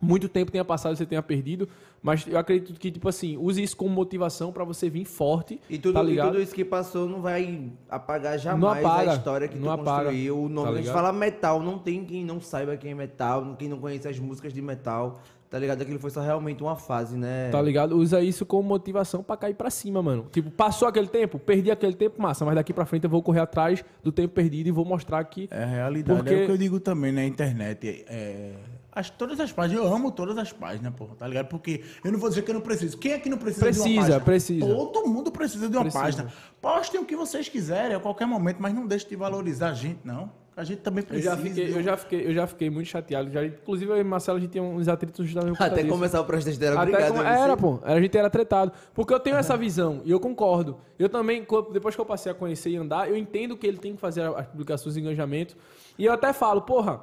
muito 0.00 0.28
tempo 0.28 0.52
tenha 0.52 0.64
passado 0.64 0.92
e 0.92 0.96
você 0.96 1.06
tenha 1.06 1.22
perdido, 1.22 1.68
mas 2.02 2.26
eu 2.26 2.38
acredito 2.38 2.78
que, 2.78 2.90
tipo 2.90 3.08
assim, 3.08 3.36
use 3.38 3.62
isso 3.62 3.76
como 3.76 3.90
motivação 3.90 4.52
pra 4.52 4.62
você 4.64 4.90
vir 4.90 5.04
forte, 5.06 5.58
E 5.70 5.78
tudo, 5.78 5.94
tá 5.94 6.02
e 6.02 6.06
ligado? 6.06 6.28
tudo 6.32 6.42
isso 6.42 6.54
que 6.54 6.64
passou 6.64 7.08
não 7.08 7.20
vai 7.22 7.70
apagar 7.88 8.38
jamais 8.38 8.84
apaga, 8.84 9.10
a 9.12 9.14
história 9.14 9.48
que 9.48 9.56
não 9.56 9.68
tu 9.76 9.80
apaga, 9.80 10.04
construiu. 10.04 10.38
O 10.42 10.48
nome, 10.48 10.68
tá 10.68 10.74
a 10.74 10.76
gente 10.82 10.92
fala 10.92 11.12
metal, 11.12 11.60
não 11.60 11.78
tem 11.78 12.04
quem 12.04 12.24
não 12.24 12.40
saiba 12.40 12.76
quem 12.76 12.90
é 12.90 12.94
metal, 12.94 13.56
quem 13.58 13.68
não 13.68 13.78
conhece 13.78 14.06
as 14.06 14.18
músicas 14.18 14.52
de 14.52 14.60
metal, 14.60 15.20
tá 15.54 15.60
ligado? 15.60 15.82
Aquilo 15.82 16.00
foi 16.00 16.10
só 16.10 16.20
realmente 16.20 16.60
uma 16.64 16.74
fase, 16.74 17.16
né? 17.16 17.48
Tá 17.50 17.62
ligado? 17.62 17.96
Usa 17.96 18.20
isso 18.20 18.44
como 18.44 18.68
motivação 18.68 19.22
pra 19.22 19.36
cair 19.36 19.54
pra 19.54 19.70
cima, 19.70 20.02
mano. 20.02 20.26
Tipo, 20.32 20.50
passou 20.50 20.88
aquele 20.88 21.06
tempo, 21.06 21.38
perdi 21.38 21.70
aquele 21.70 21.94
tempo, 21.94 22.20
massa, 22.20 22.44
mas 22.44 22.56
daqui 22.56 22.72
pra 22.72 22.84
frente 22.84 23.04
eu 23.04 23.10
vou 23.10 23.22
correr 23.22 23.38
atrás 23.38 23.84
do 24.02 24.10
tempo 24.10 24.34
perdido 24.34 24.66
e 24.68 24.72
vou 24.72 24.84
mostrar 24.84 25.22
que. 25.22 25.46
É 25.52 25.62
a 25.62 25.66
realidade. 25.66 26.18
Porque- 26.18 26.34
É 26.34 26.42
o 26.42 26.46
que 26.46 26.52
eu 26.52 26.58
digo 26.58 26.80
também 26.80 27.12
na 27.12 27.24
internet. 27.24 28.04
É, 28.08 28.54
as, 28.90 29.10
todas 29.10 29.38
as 29.38 29.52
páginas, 29.52 29.84
eu 29.84 29.94
amo 29.94 30.10
todas 30.10 30.36
as 30.38 30.52
páginas, 30.52 30.92
porra, 30.92 31.14
tá 31.16 31.28
ligado? 31.28 31.46
Porque 31.46 31.84
eu 32.04 32.10
não 32.10 32.18
vou 32.18 32.28
dizer 32.28 32.42
que 32.42 32.50
eu 32.50 32.54
não 32.54 32.60
preciso. 32.60 32.98
Quem 32.98 33.12
é 33.12 33.18
que 33.20 33.28
não 33.28 33.38
precisa, 33.38 33.70
de 33.70 33.78
uma 33.78 33.84
Precisa, 33.84 34.00
página? 34.00 34.20
precisa. 34.20 34.66
Todo 34.66 35.08
mundo 35.08 35.30
precisa 35.30 35.68
de 35.68 35.76
uma 35.76 35.82
Precisa. 35.84 36.02
página. 36.02 36.32
Postem 36.60 37.00
o 37.00 37.04
que 37.04 37.14
vocês 37.14 37.48
quiserem 37.48 37.94
a 37.96 38.00
qualquer 38.00 38.26
momento, 38.26 38.56
mas 38.58 38.74
não 38.74 38.88
deixe 38.88 39.08
de 39.08 39.14
valorizar 39.14 39.68
a 39.68 39.74
gente, 39.74 40.00
não. 40.02 40.30
A 40.56 40.62
gente 40.62 40.82
também 40.82 41.02
Eu 41.02 41.08
precisa. 41.08 41.30
já, 41.30 41.36
fiquei, 41.36 41.66
de 41.66 41.72
eu, 41.72 41.82
já 41.82 41.96
fiquei, 41.96 42.26
eu 42.26 42.32
já 42.32 42.46
fiquei 42.46 42.70
muito 42.70 42.86
chateado. 42.86 43.30
Já, 43.30 43.44
inclusive, 43.44 43.90
eu 43.90 43.96
e 43.98 44.04
Marcelo, 44.04 44.38
a 44.38 44.40
gente 44.40 44.50
tinha 44.52 44.62
uns 44.62 44.86
atritos 44.86 45.26
justamente 45.26 45.56
por 45.56 45.64
Até 45.64 45.82
disso. 45.82 45.88
começar 45.88 46.20
o 46.20 46.24
processo 46.24 46.62
era 46.62 46.80
Até 46.80 47.10
você. 47.10 47.24
era, 47.24 47.56
pô. 47.56 47.80
A 47.82 48.00
gente 48.00 48.16
era 48.16 48.30
tretado. 48.30 48.70
Porque 48.94 49.12
eu 49.12 49.18
tenho 49.18 49.36
essa 49.36 49.56
visão 49.56 50.00
e 50.04 50.10
eu 50.12 50.20
concordo. 50.20 50.76
Eu 50.96 51.08
também, 51.08 51.44
depois 51.72 51.94
que 51.96 52.00
eu 52.00 52.06
passei 52.06 52.30
a 52.30 52.34
conhecer 52.34 52.70
e 52.70 52.76
andar, 52.76 53.08
eu 53.10 53.16
entendo 53.16 53.56
que 53.56 53.66
ele 53.66 53.78
tem 53.78 53.94
que 53.94 54.00
fazer 54.00 54.22
as 54.22 54.46
publicações 54.46 54.94
de 54.94 55.00
engajamento. 55.00 55.56
E 55.98 56.04
eu 56.04 56.12
até 56.12 56.32
falo, 56.32 56.62
porra, 56.62 57.00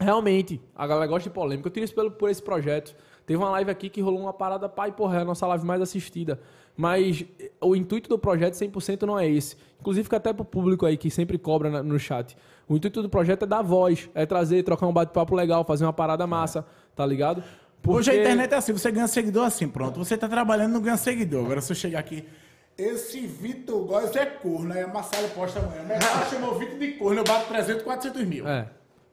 realmente, 0.00 0.60
a 0.74 0.86
galera 0.86 1.06
gosta 1.06 1.28
de 1.28 1.34
polêmica. 1.34 1.68
Eu 1.68 1.72
tiro 1.72 1.84
isso 1.84 1.94
pelo, 1.94 2.10
por 2.10 2.30
esse 2.30 2.42
projeto. 2.42 2.94
Teve 3.26 3.36
uma 3.36 3.50
live 3.50 3.70
aqui 3.70 3.90
que 3.90 4.00
rolou 4.00 4.20
uma 4.20 4.32
parada, 4.32 4.66
pai, 4.68 4.92
porra, 4.92 5.18
é 5.18 5.20
a 5.20 5.24
nossa 5.24 5.46
live 5.46 5.66
mais 5.66 5.82
assistida. 5.82 6.40
Mas 6.74 7.24
eh, 7.38 7.50
o 7.60 7.76
intuito 7.76 8.08
do 8.08 8.18
projeto 8.18 8.54
100% 8.54 9.02
não 9.02 9.18
é 9.18 9.28
esse. 9.28 9.56
Inclusive, 9.80 10.04
fica 10.04 10.16
até 10.16 10.32
pro 10.32 10.44
público 10.44 10.86
aí 10.86 10.96
que 10.96 11.10
sempre 11.10 11.36
cobra 11.36 11.82
no 11.82 11.98
chat. 11.98 12.36
O 12.68 12.76
intuito 12.76 13.00
do 13.02 13.08
projeto 13.08 13.44
é 13.44 13.46
dar 13.46 13.62
voz, 13.62 14.10
é 14.14 14.26
trazer, 14.26 14.62
trocar 14.62 14.86
um 14.86 14.92
bate-papo 14.92 15.34
legal, 15.34 15.64
fazer 15.64 15.84
uma 15.84 15.92
parada 15.92 16.26
massa, 16.26 16.66
tá 16.94 17.04
ligado? 17.06 17.42
Hoje 17.86 18.10
a 18.10 18.12
Porque- 18.12 18.20
internet 18.26 18.52
é 18.52 18.56
assim, 18.56 18.72
você 18.72 18.90
ganha 18.90 19.06
seguidor 19.08 19.46
assim, 19.46 19.66
pronto. 19.68 19.98
Você 19.98 20.16
tá 20.18 20.28
trabalhando 20.28 20.72
não 20.72 20.80
ganha 20.80 20.96
seguidor. 20.96 21.44
Agora 21.46 21.60
se 21.62 21.72
eu 21.72 21.76
chegar 21.76 22.00
aqui, 22.00 22.24
esse 22.76 23.20
Vitor 23.26 23.84
Góes 23.86 24.14
é 24.14 24.26
corno, 24.26 24.72
aí 24.74 24.82
a 24.82 24.88
Marcelo 24.88 25.28
posta 25.30 25.60
amanhã. 25.60 25.82
Metal 25.84 26.26
chamou 26.30 26.54
o 26.54 26.58
Vitor 26.58 26.78
de 26.78 26.88
corno, 26.92 27.20
eu 27.20 27.24
bato 27.24 27.46
300, 27.48 27.82
400 27.82 28.24
mil. 28.24 28.46
É, 28.46 28.68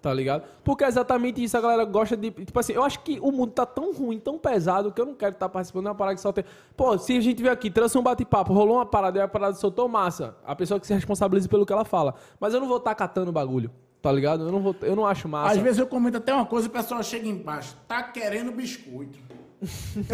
tá 0.06 0.14
ligado? 0.14 0.44
Porque 0.64 0.84
é 0.84 0.88
exatamente 0.88 1.44
isso, 1.44 1.58
a 1.58 1.62
galera 1.62 1.84
gosta 1.84 2.16
de. 2.16 2.30
Tipo 2.30 2.60
assim, 2.60 2.74
eu 2.74 2.84
acho 2.84 3.00
que 3.00 3.20
o 3.20 3.32
mundo 3.32 3.54
tá 3.54 3.66
tão 3.66 3.92
ruim, 3.92 4.20
tão 4.20 4.38
pesado, 4.38 4.92
que 4.92 5.02
eu 5.02 5.06
não 5.08 5.16
quero 5.16 5.32
estar 5.32 5.50
participando 5.50 5.86
de 5.86 5.90
uma 5.90 5.96
parada 5.96 6.14
que 6.14 6.22
só 6.22 6.32
tem. 6.32 6.46
Pô, 6.78 6.96
se 7.00 7.18
a 7.18 7.20
gente 7.20 7.42
veio 7.42 7.52
aqui, 7.52 7.72
trouxe 7.72 7.98
um 7.98 8.04
bate-papo, 8.04 8.54
rolou 8.54 8.76
uma 8.76 8.86
parada 8.86 9.18
e 9.18 9.22
a 9.24 9.28
parada 9.28 9.56
soltou 9.56 9.90
massa, 9.90 10.38
a 10.46 10.56
pessoa 10.56 10.80
que 10.80 10.86
se 10.86 10.94
responsabilize 10.94 11.50
pelo 11.50 11.66
que 11.66 11.74
ela 11.74 11.84
fala. 11.84 12.14
Mas 12.40 12.54
eu 12.54 12.60
não 12.60 12.68
vou 12.68 12.78
estar 12.78 12.94
catando 12.94 13.32
o 13.32 13.34
bagulho, 13.34 13.72
tá 14.00 14.12
ligado? 14.12 14.44
Eu 14.44 14.52
não, 14.52 14.60
vou, 14.60 14.76
eu 14.84 14.96
não 14.96 15.08
acho 15.08 15.28
massa. 15.28 15.56
Às 15.56 15.58
vezes 15.58 15.80
eu 15.80 15.88
comento 15.88 16.18
até 16.18 16.32
uma 16.32 16.46
coisa 16.46 16.68
e 16.68 16.70
o 16.70 16.72
pessoal 16.72 17.02
chega 17.02 17.28
embaixo, 17.28 17.76
tá 17.88 18.04
querendo 18.04 18.52
biscoito. 18.52 19.18
Eu 19.60 19.68
fico, 19.68 20.06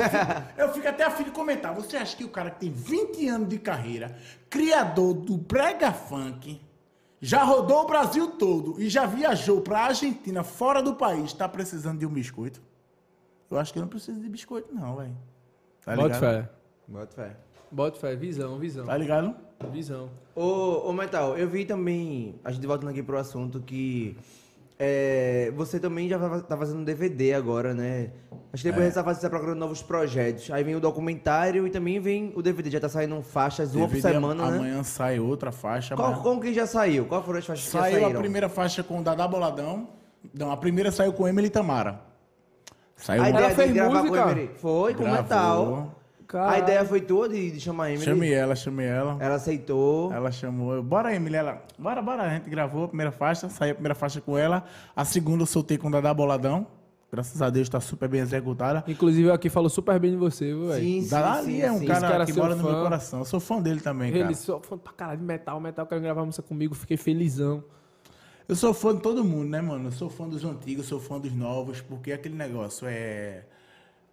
eu 0.57 0.69
fico 0.69 0.87
até 0.87 1.03
afim 1.03 1.25
de 1.25 1.31
comentar. 1.31 1.75
Você 1.75 1.97
acha 1.97 2.15
que 2.15 2.23
o 2.23 2.29
cara 2.29 2.49
que 2.49 2.61
tem 2.61 2.71
20 2.71 3.27
anos 3.27 3.49
de 3.49 3.59
carreira, 3.59 4.15
criador 4.49 5.15
do 5.15 5.35
brega 5.35 5.91
funk, 5.91 6.61
já 7.21 7.43
rodou 7.43 7.83
o 7.83 7.87
Brasil 7.87 8.31
todo 8.31 8.81
e 8.81 8.89
já 8.89 9.05
viajou 9.05 9.61
pra 9.61 9.85
Argentina, 9.85 10.43
fora 10.43 10.81
do 10.81 10.95
país, 10.95 11.31
tá 11.31 11.47
precisando 11.47 11.99
de 11.99 12.05
um 12.05 12.09
biscoito? 12.09 12.61
Eu 13.49 13.59
acho 13.59 13.71
que 13.71 13.79
eu 13.79 13.81
não 13.81 13.89
preciso 13.89 14.19
de 14.19 14.27
biscoito 14.27 14.73
não, 14.73 14.95
velho. 14.95 15.15
Tá 15.85 15.95
Bota 15.95 16.07
ligado? 16.07 16.19
fé. 16.19 16.49
Bota 16.87 17.15
fé. 17.15 17.37
Bota 17.71 17.99
fé, 17.99 18.15
visão, 18.15 18.57
visão. 18.57 18.85
Tá 18.85 18.97
ligado? 18.97 19.35
Visão. 19.71 20.09
Ô, 20.35 20.89
ô, 20.89 20.93
Metal, 20.93 21.37
eu 21.37 21.47
vi 21.47 21.63
também, 21.65 22.35
a 22.43 22.51
gente 22.51 22.65
voltando 22.65 22.89
aqui 22.89 23.03
pro 23.03 23.17
assunto, 23.17 23.61
que 23.61 24.17
é, 24.83 25.51
você 25.55 25.79
também 25.79 26.09
já 26.09 26.17
tá 26.41 26.57
fazendo 26.57 26.83
DVD 26.83 27.35
agora, 27.35 27.71
né? 27.71 28.09
Acho 28.51 28.63
que 28.63 28.69
depois 28.71 28.91
fase 28.95 29.19
você 29.19 29.27
tá 29.27 29.29
procurando 29.29 29.59
novos 29.59 29.83
projetos. 29.83 30.49
Aí 30.49 30.63
vem 30.63 30.75
o 30.75 30.79
documentário 30.79 31.67
e 31.67 31.69
também 31.69 31.99
vem 31.99 32.33
o 32.35 32.41
DVD. 32.41 32.71
Já 32.71 32.79
tá 32.79 32.89
saindo 32.89 33.21
faixas 33.21 33.75
uma 33.75 33.87
por 33.87 34.01
semana, 34.01 34.49
né? 34.49 34.57
Amanhã 34.57 34.83
sai 34.83 35.19
outra 35.19 35.51
faixa. 35.51 35.95
Qual, 35.95 36.07
amanhã- 36.07 36.23
como 36.23 36.41
que 36.41 36.51
já 36.51 36.65
saiu? 36.65 37.05
Qual 37.05 37.21
foram 37.23 37.37
as 37.37 37.45
faixas 37.45 37.65
que 37.67 37.71
já 37.71 37.79
Saiu 37.79 38.07
a 38.07 38.09
primeira 38.19 38.49
faixa 38.49 38.81
com 38.81 38.99
o 38.99 39.03
Dadá 39.03 39.27
Boladão. 39.27 39.87
Não, 40.33 40.51
a 40.51 40.57
primeira 40.57 40.91
saiu 40.91 41.13
com 41.13 41.27
Emily 41.27 41.49
Tamara. 41.51 42.01
Saiu 42.95 43.21
A 43.21 43.27
Ela 43.29 43.37
ideia 43.39 43.49
de 43.49 43.55
fez 43.55 43.71
gravar 43.73 43.99
música? 44.03 44.17
com 44.23 44.27
o 44.27 44.31
Emery? 44.31 44.51
Foi, 44.55 44.93
com 44.95 45.03
Gravou. 45.03 45.91
A 46.37 46.59
ideia 46.59 46.85
foi 46.85 47.01
tua 47.01 47.27
de, 47.27 47.51
de 47.51 47.59
chamar 47.59 47.85
a 47.85 47.89
Emily? 47.89 48.05
Chamei 48.05 48.33
ela, 48.33 48.55
chamei 48.55 48.87
ela. 48.87 49.17
Ela 49.19 49.35
aceitou. 49.35 50.11
Ela 50.13 50.31
chamou. 50.31 50.75
eu, 50.75 50.83
Bora, 50.83 51.13
Emily. 51.13 51.35
Ela, 51.35 51.61
bora, 51.77 52.01
bora. 52.01 52.23
A 52.23 52.29
gente 52.29 52.49
gravou 52.49 52.85
a 52.85 52.87
primeira 52.87 53.11
faixa, 53.11 53.49
saiu 53.49 53.71
a 53.71 53.75
primeira 53.75 53.95
faixa 53.95 54.21
com 54.21 54.37
ela. 54.37 54.63
A 54.95 55.03
segunda 55.05 55.43
eu 55.43 55.47
soltei 55.47 55.77
com 55.77 55.87
o 55.87 55.91
Dadá 55.91 56.13
Boladão. 56.13 56.67
Graças 57.11 57.41
a 57.41 57.49
Deus 57.49 57.67
tá 57.67 57.81
super 57.81 58.07
bem 58.07 58.21
executada. 58.21 58.85
Inclusive, 58.87 59.27
eu 59.27 59.33
aqui 59.33 59.49
falou 59.49 59.69
super 59.69 59.99
bem 59.99 60.11
de 60.11 60.17
você, 60.17 60.45
viu, 60.45 60.67
velho? 60.69 60.81
Sim, 60.81 61.01
sim, 61.01 61.09
Dadá 61.09 61.41
sim, 61.41 61.49
ali 61.49 61.61
é 61.61 61.71
um 61.71 61.79
sim. 61.79 61.85
Cara 61.85 62.07
cara 62.07 62.25
que 62.25 62.31
mora 62.33 62.55
no 62.55 62.63
meu 62.63 62.71
fã. 62.71 62.83
coração. 62.83 63.19
Eu 63.19 63.25
sou 63.25 63.39
fã 63.41 63.61
dele 63.61 63.81
também, 63.81 64.13
cara. 64.13 64.23
Ele 64.23 64.33
só 64.33 64.61
falando 64.61 64.81
pra 64.83 64.93
caralho 64.93 65.19
de 65.19 65.25
metal, 65.25 65.59
metal, 65.59 65.85
quero 65.85 65.99
gravar 65.99 66.23
música 66.23 66.41
comigo, 66.47 66.73
fiquei 66.73 66.95
felizão. 66.95 67.61
Eu 68.47 68.55
sou 68.55 68.73
fã 68.73 68.95
de 68.95 69.01
todo 69.01 69.25
mundo, 69.25 69.49
né, 69.49 69.59
mano? 69.61 69.89
Eu 69.89 69.91
sou 69.91 70.09
fã 70.09 70.25
dos 70.27 70.45
antigos, 70.45 70.85
sou 70.85 71.01
fã 71.01 71.19
dos 71.19 71.33
novos, 71.33 71.81
porque 71.81 72.13
aquele 72.13 72.35
negócio 72.35 72.87
é. 72.87 73.43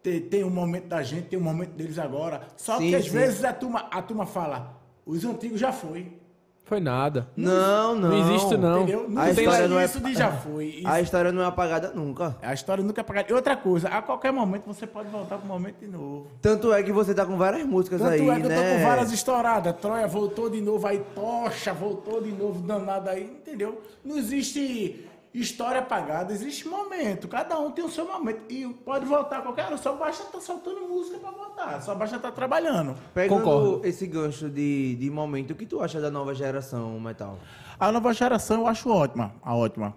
Tem, 0.03 0.21
tem 0.21 0.45
um 0.45 0.51
momento 0.51 0.87
da 0.87 1.03
gente, 1.03 1.29
tem 1.29 1.39
um 1.39 1.43
momento 1.43 1.71
deles 1.71 1.99
agora. 1.99 2.43
Só 2.57 2.79
Sim, 2.79 2.89
que 2.91 2.95
às 2.97 3.05
sim. 3.05 3.11
vezes 3.11 3.45
a 3.45 3.53
turma, 3.53 3.87
a 3.91 4.01
turma 4.01 4.27
fala, 4.27 4.75
os 5.05 5.25
antigos 5.25 5.59
já 5.59 5.73
foi. 5.73 6.17
Foi 6.65 6.81
nada. 6.81 7.27
Não, 7.35 7.95
não. 7.97 8.11
Não 8.11 8.19
existe, 8.35 8.55
não. 8.59 8.83
Entendeu? 8.83 9.07
Não 9.09 9.23
A 9.23 9.25
tem 9.25 9.33
história 9.45 9.69
não 9.69 9.81
é- 9.81 9.85
isso 9.87 10.01
de 10.01 10.13
já 10.15 10.31
foi. 10.31 10.67
Isso- 10.67 10.87
A 10.87 11.01
história 11.01 11.33
não 11.33 11.43
é 11.43 11.47
apagada 11.47 11.93
nunca. 11.95 12.37
A 12.43 12.53
história 12.53 12.85
nunca 12.85 13.01
é 13.01 13.03
apagada. 13.03 13.27
E 13.31 13.33
outra 13.33 13.57
coisa, 13.57 13.89
a 13.89 14.03
qualquer 14.03 14.33
momento 14.35 14.67
você 14.67 14.87
pode 14.87 15.09
voltar 15.09 15.39
pro 15.39 15.47
momento 15.49 15.79
de 15.81 15.87
novo. 15.89 16.27
Tanto 16.43 16.71
é 16.75 16.83
que 16.83 16.93
você 16.93 17.15
tá 17.15 17.25
com 17.25 17.39
várias 17.39 17.67
músicas 17.67 17.99
Tanto 18.03 18.13
aí, 18.13 18.21
é 18.29 18.35
que 18.35 18.41
eu 18.43 18.51
tô 18.51 18.61
né? 18.61 18.77
com 18.77 18.85
várias 18.87 19.11
estouradas. 19.13 19.75
Troia 19.81 20.07
voltou 20.07 20.51
de 20.51 20.61
novo, 20.61 20.87
aí 20.87 21.03
Tocha 21.15 21.73
voltou 21.73 22.21
de 22.23 22.33
novo, 22.33 22.61
danada 22.61 23.13
aí, 23.13 23.25
entendeu? 23.25 23.81
Não 24.05 24.19
existe 24.19 25.07
história 25.33 25.81
apagada, 25.81 26.33
existe 26.33 26.67
momento. 26.67 27.29
Cada 27.29 27.59
um 27.59 27.71
tem 27.71 27.85
o 27.85 27.91
seu 27.91 28.07
momento. 28.07 28.43
E 28.49 28.67
pode 28.67 29.05
voltar 29.05 29.39
a 29.39 29.43
qualquer 29.43 29.67
hora, 29.67 29.77
só 29.77 29.95
basta 29.95 30.25
estar 30.25 30.41
soltando 30.41 30.81
música 30.89 31.19
pra 31.19 31.31
voltar. 31.31 31.83
Só 31.83 31.95
basta 31.95 32.17
estar 32.17 32.33
trabalhando. 32.33 32.95
Pegando 33.15 33.39
Concordo. 33.39 33.87
esse 33.87 34.07
gancho 34.07 34.49
de, 34.49 34.97
de 34.97 35.11
momento, 35.11 35.53
o 35.53 35.55
que 35.55 35.67
tu 35.67 35.81
acha 35.81 36.01
da 36.01 36.11
nova 36.11 36.35
geração 36.35 36.99
metal? 37.01 37.39
A 37.79 37.93
nova 37.93 38.13
geração 38.13 38.61
eu 38.61 38.67
acho 38.67 38.89
ótima, 38.91 39.35
a 39.43 39.55
ótima. 39.55 39.95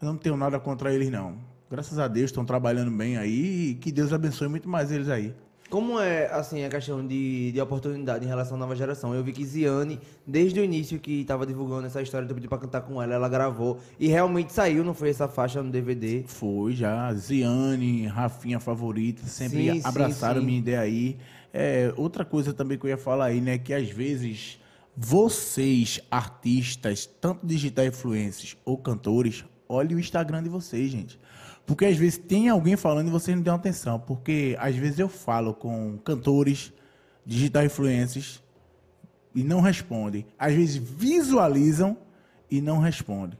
Eu 0.00 0.08
não 0.08 0.16
tenho 0.16 0.36
nada 0.36 0.58
contra 0.58 0.92
eles, 0.92 1.10
não. 1.10 1.36
Graças 1.70 1.98
a 1.98 2.06
Deus 2.06 2.26
estão 2.26 2.44
trabalhando 2.44 2.90
bem 2.90 3.16
aí 3.16 3.70
e 3.70 3.74
que 3.74 3.90
Deus 3.90 4.12
abençoe 4.12 4.48
muito 4.48 4.68
mais 4.68 4.92
eles 4.92 5.08
aí. 5.08 5.34
Como 5.74 5.98
é, 5.98 6.26
assim, 6.26 6.64
a 6.64 6.68
questão 6.68 7.04
de, 7.04 7.50
de 7.50 7.60
oportunidade 7.60 8.24
em 8.24 8.28
relação 8.28 8.56
à 8.56 8.60
nova 8.60 8.76
geração? 8.76 9.12
Eu 9.12 9.24
vi 9.24 9.32
que 9.32 9.44
Ziane, 9.44 9.98
desde 10.24 10.60
o 10.60 10.62
início 10.62 11.00
que 11.00 11.24
tava 11.24 11.44
divulgando 11.44 11.84
essa 11.84 12.00
história, 12.00 12.28
tu 12.28 12.32
pediu 12.32 12.48
pra 12.48 12.58
cantar 12.58 12.82
com 12.82 13.02
ela, 13.02 13.12
ela 13.12 13.28
gravou. 13.28 13.80
E 13.98 14.06
realmente 14.06 14.52
saiu, 14.52 14.84
não 14.84 14.94
foi 14.94 15.10
essa 15.10 15.26
faixa 15.26 15.60
no 15.64 15.72
DVD? 15.72 16.22
Foi 16.28 16.76
já. 16.76 17.12
Ziane, 17.14 18.06
Rafinha 18.06 18.60
favorita, 18.60 19.26
sempre 19.26 19.72
Sim, 19.72 19.80
sim, 19.80 19.80
abraçaram 19.82 20.42
sim. 20.42 20.46
minha 20.46 20.58
ideia 20.60 20.78
aí. 20.78 21.16
É, 21.52 21.92
outra 21.96 22.24
coisa 22.24 22.54
também 22.54 22.78
que 22.78 22.86
eu 22.86 22.90
ia 22.90 22.96
falar 22.96 23.24
aí, 23.24 23.40
né? 23.40 23.58
Que 23.58 23.74
às 23.74 23.90
vezes 23.90 24.60
vocês, 24.96 26.00
artistas, 26.08 27.04
tanto 27.04 27.44
digital 27.44 27.86
influencers 27.86 28.56
ou 28.64 28.78
cantores, 28.78 29.44
olhem 29.68 29.96
o 29.96 29.98
Instagram 29.98 30.40
de 30.40 30.48
vocês, 30.48 30.88
gente. 30.88 31.18
Porque 31.66 31.86
às 31.86 31.96
vezes 31.96 32.18
tem 32.18 32.48
alguém 32.48 32.76
falando 32.76 33.08
e 33.08 33.10
vocês 33.10 33.36
não 33.36 33.42
dão 33.42 33.54
atenção. 33.54 33.98
Porque 33.98 34.56
às 34.58 34.76
vezes 34.76 34.98
eu 34.98 35.08
falo 35.08 35.54
com 35.54 35.98
cantores, 35.98 36.72
digital 37.24 37.64
influencers 37.64 38.42
e 39.34 39.42
não 39.42 39.60
respondem. 39.60 40.26
Às 40.38 40.54
vezes 40.54 40.76
visualizam 40.76 41.96
e 42.50 42.60
não 42.60 42.78
respondem. 42.78 43.38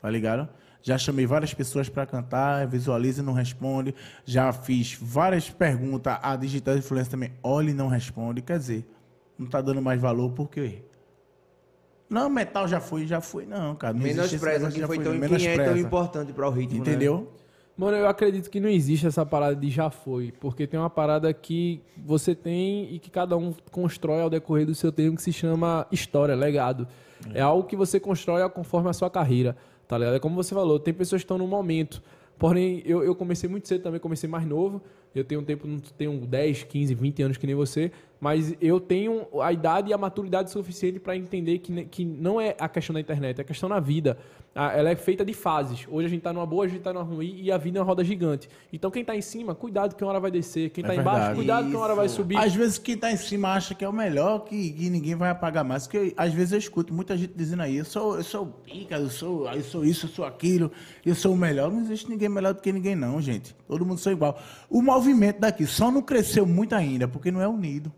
Tá 0.00 0.08
ligado? 0.08 0.48
Já 0.82 0.96
chamei 0.96 1.26
várias 1.26 1.52
pessoas 1.52 1.88
para 1.88 2.06
cantar, 2.06 2.66
visualiza 2.66 3.20
e 3.20 3.24
não 3.24 3.34
responde. 3.34 3.94
Já 4.24 4.52
fiz 4.52 4.96
várias 5.00 5.50
perguntas 5.50 6.16
a 6.22 6.36
digital 6.36 6.76
influencer 6.76 7.10
também, 7.10 7.32
olha 7.42 7.70
e 7.70 7.74
não 7.74 7.88
responde. 7.88 8.40
Quer 8.40 8.58
dizer, 8.58 8.88
não 9.38 9.46
tá 9.46 9.60
dando 9.60 9.82
mais 9.82 10.00
valor 10.00 10.30
por 10.30 10.48
quê? 10.48 10.82
Não, 12.08 12.28
metal 12.28 12.66
já 12.66 12.80
foi, 12.80 13.06
já 13.06 13.20
foi. 13.20 13.46
Não, 13.46 13.76
cara. 13.76 13.94
Não 13.94 14.02
Menospreza 14.02 14.70
que 14.70 14.80
já 14.80 14.86
foi 14.86 14.98
tão, 14.98 15.12
é 15.14 15.64
tão 15.64 15.76
importante 15.76 16.32
para 16.32 16.48
o 16.48 16.50
ritmo, 16.50 16.82
né? 16.84 16.92
Mano, 17.80 17.96
eu 17.96 18.06
acredito 18.06 18.50
que 18.50 18.60
não 18.60 18.68
existe 18.68 19.06
essa 19.06 19.24
parada 19.24 19.56
de 19.56 19.70
já 19.70 19.88
foi, 19.88 20.34
porque 20.38 20.66
tem 20.66 20.78
uma 20.78 20.90
parada 20.90 21.32
que 21.32 21.80
você 21.96 22.34
tem 22.34 22.94
e 22.94 22.98
que 22.98 23.10
cada 23.10 23.38
um 23.38 23.54
constrói 23.70 24.20
ao 24.20 24.28
decorrer 24.28 24.66
do 24.66 24.74
seu 24.74 24.92
tempo 24.92 25.16
que 25.16 25.22
se 25.22 25.32
chama 25.32 25.86
história, 25.90 26.34
legado. 26.34 26.86
É, 27.32 27.40
algo 27.40 27.66
que 27.66 27.74
você 27.74 27.98
constrói 27.98 28.46
conforme 28.50 28.90
a 28.90 28.92
sua 28.92 29.08
carreira, 29.08 29.56
tá 29.88 29.96
ligado? 29.96 30.14
É 30.14 30.18
como 30.18 30.34
você 30.34 30.54
falou, 30.54 30.78
tem 30.78 30.92
pessoas 30.92 31.22
que 31.22 31.24
estão 31.24 31.38
no 31.38 31.46
momento. 31.46 32.02
Porém, 32.38 32.82
eu, 32.84 33.02
eu 33.02 33.14
comecei 33.14 33.48
muito 33.48 33.66
cedo 33.66 33.82
também, 33.82 33.98
comecei 33.98 34.28
mais 34.28 34.46
novo. 34.46 34.82
Eu 35.14 35.24
tenho 35.24 35.40
um 35.40 35.44
tempo, 35.44 35.66
não 35.66 35.78
tenho 35.78 36.26
10, 36.26 36.64
15, 36.64 36.94
20 36.94 37.22
anos 37.22 37.36
que 37.38 37.46
nem 37.46 37.56
você, 37.56 37.90
mas 38.20 38.54
eu 38.60 38.78
tenho 38.78 39.26
a 39.40 39.54
idade 39.54 39.88
e 39.88 39.94
a 39.94 39.98
maturidade 39.98 40.50
suficiente 40.50 41.00
para 41.00 41.16
entender 41.16 41.58
que, 41.60 41.86
que 41.86 42.04
não 42.04 42.38
é 42.38 42.54
a 42.58 42.68
questão 42.68 42.92
da 42.92 43.00
internet, 43.00 43.38
é 43.38 43.40
a 43.40 43.44
questão 43.44 43.70
da 43.70 43.80
vida. 43.80 44.18
Ah, 44.52 44.72
Ela 44.72 44.90
é 44.90 44.96
feita 44.96 45.24
de 45.24 45.32
fases. 45.32 45.86
Hoje 45.88 46.06
a 46.06 46.10
gente 46.10 46.22
tá 46.22 46.32
numa 46.32 46.44
boa, 46.44 46.64
a 46.64 46.68
gente 46.68 46.80
tá 46.82 46.92
numa 46.92 47.04
ruim 47.04 47.36
e 47.40 47.52
a 47.52 47.56
vida 47.56 47.78
é 47.78 47.80
uma 47.80 47.86
roda 47.86 48.02
gigante. 48.02 48.48
Então 48.72 48.90
quem 48.90 49.04
tá 49.04 49.14
em 49.14 49.20
cima, 49.22 49.54
cuidado 49.54 49.94
que 49.94 50.02
uma 50.02 50.10
hora 50.10 50.18
vai 50.18 50.30
descer. 50.30 50.70
Quem 50.70 50.82
É 50.84 50.88
tá 50.88 50.94
embaixo, 50.96 51.36
cuidado 51.36 51.68
que 51.70 51.76
uma 51.76 51.84
hora 51.84 51.94
vai 51.94 52.06
Isso. 52.06 52.16
subir. 52.16 52.36
Às 52.36 52.52
vezes 52.52 52.76
quem 52.76 52.96
tá 52.96 53.12
em 53.12 53.16
cima 53.16 53.50
acha 53.54 53.76
que 53.76 53.84
é 53.84 53.88
o 53.88 53.92
melhor, 53.92 54.40
que, 54.40 54.72
que 54.72 54.90
ninguém 54.90 55.14
vai 55.14 55.30
apagar 55.30 55.64
mais. 55.64 55.86
Porque 55.86 56.12
às 56.16 56.32
vezes 56.34 56.52
eu 56.52 56.58
escuto 56.58 56.92
muita 56.92 57.16
gente 57.16 57.32
dizendo 57.34 57.62
aí, 57.62 57.76
eu 57.76 57.84
sou, 57.84 58.16
eu 58.16 58.24
sou 58.24 58.46
pica, 58.46 58.96
eu 58.96 59.08
sou, 59.08 59.48
eu 59.52 59.62
sou 59.62 59.84
isso, 59.84 60.06
eu 60.06 60.10
sou 60.10 60.24
aquilo, 60.24 60.72
eu 61.06 61.14
sou 61.14 61.32
o 61.32 61.36
melhor. 61.36 61.70
Não 61.70 61.80
existe 61.82 62.10
ninguém 62.10 62.28
melhor 62.28 62.52
do 62.52 62.60
que 62.60 62.72
ninguém, 62.72 62.96
não, 62.96 63.20
gente. 63.20 63.54
Todo 63.68 63.86
mundo 63.86 63.98
sou 63.98 64.10
igual. 64.10 64.36
O 64.68 64.82
movimento 64.82 65.38
daqui 65.38 65.64
só 65.64 65.92
não 65.92 66.02
cresceu 66.02 66.44
muito 66.44 66.74
ainda, 66.74 67.06
porque 67.06 67.30
não 67.30 67.40
é 67.40 67.46
unido. 67.46 67.92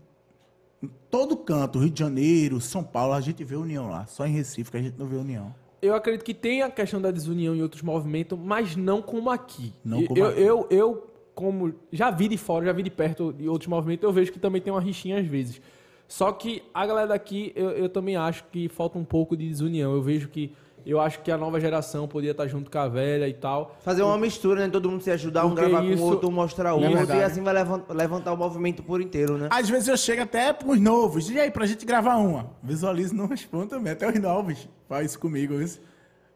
Em 0.83 0.89
todo 1.09 1.35
canto, 1.35 1.79
Rio 1.79 1.89
de 1.89 1.99
Janeiro, 1.99 2.61
São 2.61 2.83
Paulo, 2.83 3.13
a 3.13 3.21
gente 3.21 3.43
vê 3.43 3.55
união 3.55 3.89
lá. 3.89 4.05
Só 4.05 4.27
em 4.27 4.33
Recife 4.33 4.69
que 4.69 4.77
a 4.77 4.81
gente 4.81 4.99
não 4.99 5.07
vê 5.07 5.15
união. 5.15 5.62
Eu 5.83 5.95
acredito 5.95 6.23
que 6.23 6.33
tem 6.33 6.61
a 6.61 6.71
questão 6.71 7.01
da 7.01 7.11
desunião 7.11 7.53
em 7.53 7.61
outros 7.61 7.81
movimentos, 7.81 8.39
mas 8.39 8.75
não 8.75 9.01
como 9.01 9.29
aqui. 9.29 9.73
Não 9.83 10.05
como 10.05 10.17
eu, 10.17 10.27
aqui. 10.27 10.41
eu, 10.41 10.67
eu, 10.69 11.07
como 11.35 11.75
já 11.91 12.09
vi 12.09 12.29
de 12.29 12.37
fora, 12.37 12.65
já 12.65 12.71
vi 12.71 12.83
de 12.83 12.89
perto 12.89 13.33
de 13.33 13.49
outros 13.49 13.67
movimentos, 13.67 14.03
eu 14.03 14.11
vejo 14.13 14.31
que 14.31 14.39
também 14.39 14.61
tem 14.61 14.71
uma 14.71 14.79
rixinha 14.79 15.19
às 15.19 15.27
vezes. 15.27 15.61
Só 16.07 16.31
que 16.31 16.63
a 16.73 16.85
galera 16.85 17.07
daqui, 17.07 17.51
eu, 17.53 17.71
eu 17.71 17.89
também 17.89 18.15
acho 18.15 18.45
que 18.45 18.69
falta 18.69 18.97
um 18.97 19.03
pouco 19.03 19.35
de 19.35 19.47
desunião. 19.47 19.93
Eu 19.93 20.01
vejo 20.01 20.29
que 20.29 20.53
eu 20.85 20.99
acho 20.99 21.19
que 21.21 21.31
a 21.31 21.37
nova 21.37 21.59
geração 21.59 22.07
poderia 22.07 22.31
estar 22.31 22.47
junto 22.47 22.69
com 22.69 22.77
a 22.77 22.87
velha 22.87 23.27
e 23.27 23.33
tal. 23.33 23.75
Fazer 23.81 24.01
uma 24.03 24.17
mistura, 24.17 24.61
né? 24.61 24.69
Todo 24.69 24.89
mundo 24.89 25.01
se 25.01 25.11
ajudar, 25.11 25.45
um 25.45 25.53
gravar 25.55 25.83
isso- 25.85 25.97
com 25.97 26.03
o 26.03 26.11
outro, 26.11 26.29
um 26.29 26.31
mostrar 26.31 26.73
o 26.75 26.79
É 26.79 26.87
outro, 26.87 26.97
verdade. 26.97 27.19
e 27.19 27.23
assim 27.23 27.41
vai 27.43 27.53
levan- 27.53 27.83
levantar 27.89 28.33
o 28.33 28.37
movimento 28.37 28.83
por 28.83 29.01
inteiro, 29.01 29.37
né? 29.37 29.47
Às 29.51 29.69
vezes 29.69 29.87
eu 29.87 29.97
chego 29.97 30.21
até 30.23 30.51
pros 30.53 30.79
novos. 30.79 31.29
E 31.29 31.39
aí, 31.39 31.49
pra 31.51 31.65
gente 31.65 31.85
gravar 31.85 32.15
uma? 32.17 32.51
Visualizo 32.61 33.13
não 33.15 33.27
respondo 33.27 33.67
também. 33.67 33.93
Até 33.93 34.09
os 34.09 34.19
novos. 34.19 34.67
Faz 34.87 35.07
isso 35.11 35.19
comigo, 35.19 35.53
isso. 35.61 35.79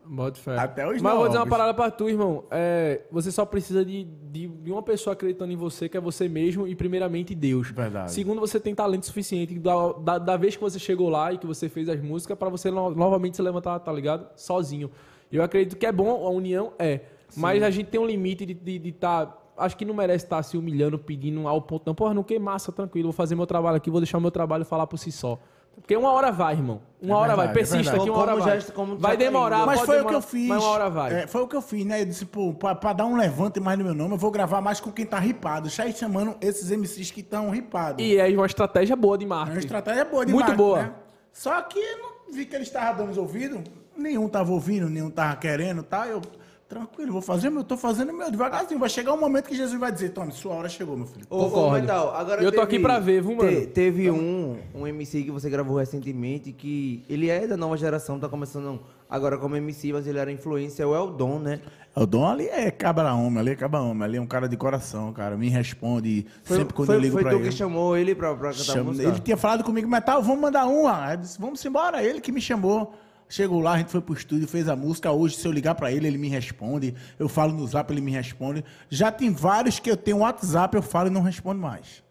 Bota 0.10 0.40
fé. 0.40 0.58
Até 0.58 0.88
os 0.88 1.02
Mas 1.02 1.12
eu 1.14 1.18
vou 1.20 1.28
dizer 1.28 1.38
uma 1.40 1.46
novos. 1.46 1.50
parada 1.58 1.74
pra 1.74 1.92
tu, 1.92 2.10
irmão. 2.10 2.46
É, 2.50 3.02
você 3.12 3.32
só 3.32 3.46
precisa 3.46 3.84
de, 3.84 4.06
de, 4.06 4.48
de 4.48 4.72
uma 4.72 4.82
pessoa 4.82 5.14
acreditando 5.14 5.52
em 5.52 5.56
você, 5.56 5.90
que 5.90 5.98
é 5.98 6.00
você 6.00 6.30
mesmo, 6.30 6.68
e 6.68 6.76
primeiramente 6.76 7.36
Deus. 7.36 7.72
Verdade. 7.72 8.12
Segundo, 8.12 8.40
você 8.40 8.60
tem 8.60 8.74
talento 8.74 9.06
suficiente 9.06 9.58
da, 9.60 9.92
da, 9.94 10.18
da 10.18 10.38
vez 10.38 10.56
que 10.56 10.62
você 10.62 10.80
chegou 10.80 11.10
lá 11.10 11.34
e 11.34 11.38
que 11.38 11.46
você 11.46 11.68
fez 11.70 11.90
as 11.90 12.02
músicas, 12.02 12.38
pra 12.38 12.50
você 12.50 12.72
no- 12.72 12.92
novamente 12.92 13.36
se 13.36 13.42
levantar, 13.42 13.78
tá 13.80 13.92
ligado? 13.92 14.28
Sozinho. 14.36 14.90
Eu 15.32 15.44
acredito 15.44 15.76
que 15.78 15.86
é 15.86 15.92
bom, 15.92 16.26
a 16.26 16.30
união 16.30 16.72
é. 16.80 17.02
Mas 17.36 17.62
a 17.62 17.70
gente 17.70 17.88
tem 17.88 18.00
um 18.00 18.06
limite 18.06 18.46
de 18.46 18.54
estar. 18.54 18.80
De, 18.80 18.92
tá, 18.94 19.38
acho 19.58 19.76
que 19.76 19.84
não 19.84 19.94
merece 19.94 20.24
estar 20.24 20.42
se 20.44 20.56
humilhando, 20.58 20.98
pedindo 20.98 21.46
ao 21.48 21.62
ponto. 21.62 21.84
Não, 21.86 21.94
porra, 21.94 22.14
não 22.14 22.24
que 22.24 22.40
massa, 22.40 22.72
tranquilo, 22.72 23.08
vou 23.08 23.14
fazer 23.14 23.36
meu 23.36 23.46
trabalho 23.46 23.76
aqui, 23.78 23.90
vou 23.90 24.00
deixar 24.00 24.18
o 24.18 24.22
meu 24.22 24.32
trabalho 24.32 24.64
falar 24.64 24.88
por 24.88 24.98
si 24.98 25.12
só. 25.12 25.38
Porque 25.80 25.96
uma 25.96 26.12
hora 26.12 26.32
vai, 26.32 26.54
irmão. 26.56 26.82
Uma 27.02 27.14
É 27.14 27.18
hora 27.18 27.36
vai. 27.36 27.48
verdade, 27.48 27.52
é 27.52 27.54
Persista 27.54 27.78
verdade. 27.92 28.04
que 28.04 28.10
uma 28.10 28.20
hora 28.20 28.32
Como 28.34 28.44
vai. 28.44 28.60
já- 28.60 28.72
como 28.74 28.98
vai 28.98 29.18
demorar. 29.18 29.66
Mas 29.66 29.76
pode 29.76 29.86
foi 29.86 29.96
o 29.96 29.98
demorar, 30.00 30.10
que 30.10 30.16
eu 30.18 30.22
fiz. 30.30 30.48
Mas 30.50 30.64
uma 30.64 30.70
hora 30.72 30.90
vai. 30.90 31.14
É, 31.14 31.28
foi 31.28 31.42
o 31.44 31.48
que 31.48 31.56
eu 31.56 31.62
fiz, 31.62 31.86
né? 31.86 32.02
Eu 32.02 32.06
disse, 32.06 32.26
pô, 32.26 32.54
pra, 32.54 32.76
pra 32.76 32.94
dar 32.94 33.06
um 33.06 33.16
levante 33.16 33.60
mais 33.60 33.78
no 33.78 33.86
meu 33.86 33.94
nome, 33.94 34.14
eu 34.16 34.18
vou 34.18 34.32
gravar 34.32 34.60
mais 34.60 34.80
com 34.80 34.92
quem 34.92 35.06
tá 35.06 35.20
ripado. 35.20 35.70
Já 35.70 35.86
ir 35.86 35.94
chamando 35.96 36.36
esses 36.42 36.72
MCs 36.72 37.12
que 37.12 37.22
estão 37.22 37.50
ripados. 37.52 38.04
E 38.04 38.18
é 38.18 38.28
uma 38.36 38.46
estratégia 38.48 38.96
boa 38.96 39.18
de 39.18 39.24
É 39.26 39.28
uma 39.28 39.36
marketing. 39.38 39.60
estratégia 39.60 40.04
boa 40.06 40.26
de 40.26 40.34
Muito 40.34 40.46
marketing, 40.48 40.64
boa. 40.68 40.82
né? 40.84 40.92
Só 41.32 41.62
que 41.62 41.78
eu 41.80 41.98
não 42.00 42.34
vi 42.34 42.46
que 42.46 42.56
eles 42.56 42.68
estavam 42.68 42.98
dando 42.98 43.12
os 43.12 43.18
ouvidos. 43.18 43.62
Nenhum 43.96 44.28
tava 44.28 44.52
ouvindo, 44.52 44.90
nenhum 44.90 45.10
tava 45.10 45.36
querendo, 45.38 45.84
tá? 45.84 46.08
Eu, 46.08 46.22
tranquilo, 46.68 47.14
vou 47.14 47.22
fazer 47.22 47.48
o 47.50 47.52
meu, 47.52 47.64
tô 47.64 47.78
fazendo 47.78 48.12
meu 48.14 48.30
devagarzinho. 48.30 48.80
Vai 48.80 48.90
chegar 48.90 49.14
um 49.14 49.20
momento 49.20 49.48
que 49.48 49.56
Jesus 49.56 49.80
vai 49.80 49.92
dizer, 49.92 50.10
Tony, 50.10 50.32
sua 50.32 50.54
hora 50.54 50.68
chegou, 50.70 50.98
meu 50.98 51.06
filho. 51.08 51.26
Ô, 51.30 51.38
ô, 51.38 51.50
Concordo. 51.50 51.82
Metal, 51.82 52.14
agora 52.16 52.44
Eu 52.44 52.52
tô 52.52 52.62
aqui 52.62 52.78
pra 52.80 53.00
ver, 53.00 53.22
viu, 53.22 53.36
mano? 53.36 53.50
te- 53.50 53.68
teve 53.68 54.12
um, 54.12 54.58
um 54.76 54.86
MC 54.86 55.24
que 55.24 55.32
você 55.32 55.50
gravou 55.50 55.78
recentemente 55.78 56.52
que 56.52 57.04
ele 57.10 57.30
é 57.30 57.48
da 57.48 57.56
nova 57.58 57.78
geração, 57.78 58.20
tá 58.20 58.28
começando 58.28 58.80
agora 59.10 59.38
como 59.38 59.56
MC, 59.56 59.94
mas 59.94 60.06
ele 60.08 60.20
era 60.20 60.32
influência, 60.32 60.84
é 60.84 60.86
o 60.86 60.94
Eldon, 60.96 61.40
né? 61.40 61.62
O 61.96 62.06
Dom 62.06 62.28
ali 62.28 62.48
é 62.48 62.70
cabra 62.70 63.12
homem, 63.14 63.40
ali 63.40 63.52
é 63.52 63.56
cabra 63.56 63.82
homem, 63.82 64.04
ali 64.04 64.18
é 64.18 64.22
um 64.22 64.28
cara 64.28 64.48
de 64.48 64.56
coração, 64.56 65.12
cara. 65.14 65.36
Me 65.36 65.50
responde 65.50 66.28
Foi, 66.44 66.58
sempre 66.58 66.74
quando 66.76 66.88
foi, 66.88 66.96
eu 66.96 67.00
ligo 67.00 67.14
foi 67.14 67.24
pra 67.24 67.32
tu 67.32 67.38
ele. 67.40 67.50
que 67.50 67.56
chamou 67.56 67.98
ele 67.98 68.14
pra, 68.14 68.36
pra 68.36 68.52
cantar 68.52 68.64
Chama- 68.64 68.84
música? 68.92 69.08
Ele 69.10 69.20
tinha 69.20 69.36
falado 69.38 69.64
comigo, 69.64 69.88
Metal, 69.90 70.22
vamos 70.22 70.40
mandar 70.42 70.66
uma. 70.68 71.14
Eu 71.14 71.18
disse, 71.18 71.40
vamos 71.40 71.64
embora. 71.66 72.04
Ele 72.04 72.22
que 72.22 72.32
me 72.32 72.40
chamou. 72.42 72.94
Chegou 73.30 73.60
lá, 73.60 73.74
a 73.74 73.78
gente 73.80 73.92
foi 73.92 74.00
pro 74.02 74.14
estúdio, 74.14 74.48
fez 74.48 74.70
a 74.70 74.76
música. 74.76 75.12
Hoje, 75.12 75.36
se 75.36 75.46
eu 75.46 75.52
ligar 75.52 75.76
pra 75.76 75.92
ele, 75.92 76.08
ele 76.08 76.18
me 76.18 76.30
responde. 76.30 76.96
Eu 77.20 77.28
falo 77.28 77.52
no 77.54 77.68
zap, 77.68 77.92
ele 77.92 78.00
me 78.02 78.12
responde. 78.12 78.64
Já 78.90 79.12
tem 79.12 79.30
vários 79.32 79.80
que 79.80 79.92
eu 79.92 79.98
tenho 79.98 80.20
WhatsApp, 80.20 80.76
eu 80.76 80.82
falo 80.82 81.08
e 81.08 81.12
não 81.12 81.22
respondo 81.22 81.60
mais. 81.60 82.02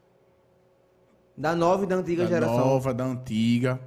Da 1.36 1.54
nova 1.54 1.84
e 1.84 1.86
da 1.86 1.96
antiga 1.96 2.24
Da 2.24 2.28
geração. 2.28 2.58
nova, 2.58 2.92
da 2.94 3.04
antiga. 3.04 3.80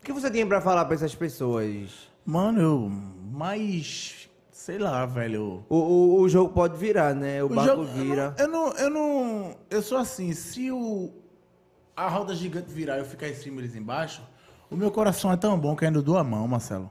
O 0.00 0.04
que 0.04 0.12
você 0.12 0.30
tinha 0.30 0.46
pra 0.46 0.60
falar 0.60 0.84
pra 0.86 0.94
essas 0.94 1.14
pessoas? 1.14 1.90
Mano, 2.24 2.60
eu. 2.60 2.90
Mas. 3.32 4.28
Sei 4.50 4.78
lá, 4.78 5.04
velho. 5.04 5.64
O, 5.68 5.76
o, 5.76 6.20
o 6.20 6.28
jogo 6.28 6.52
pode 6.52 6.78
virar, 6.78 7.14
né? 7.14 7.42
O, 7.42 7.46
O 7.46 7.48
barco 7.50 7.84
jogo- 7.84 7.84
vira. 7.84 8.34
Eu 8.38 8.48
não, 8.48 8.68
eu 8.72 8.72
não, 8.72 8.78
eu 8.78 8.90
não. 8.90 9.56
Eu 9.68 9.82
sou 9.82 9.98
assim, 9.98 10.32
se 10.32 10.70
o. 10.70 11.12
A 11.96 12.08
roda 12.08 12.34
gigante 12.34 12.72
virar 12.72 12.96
e 12.96 13.00
eu 13.00 13.04
ficar 13.04 13.28
em 13.28 13.34
cima 13.34 13.60
e 13.60 13.64
eles 13.64 13.76
embaixo, 13.76 14.22
o 14.74 14.76
meu 14.76 14.90
coração 14.90 15.30
é 15.32 15.36
tão 15.36 15.58
bom 15.58 15.76
que 15.76 15.84
ainda 15.84 16.02
dou 16.02 16.18
a 16.18 16.24
mão, 16.24 16.46
Marcelo. 16.48 16.90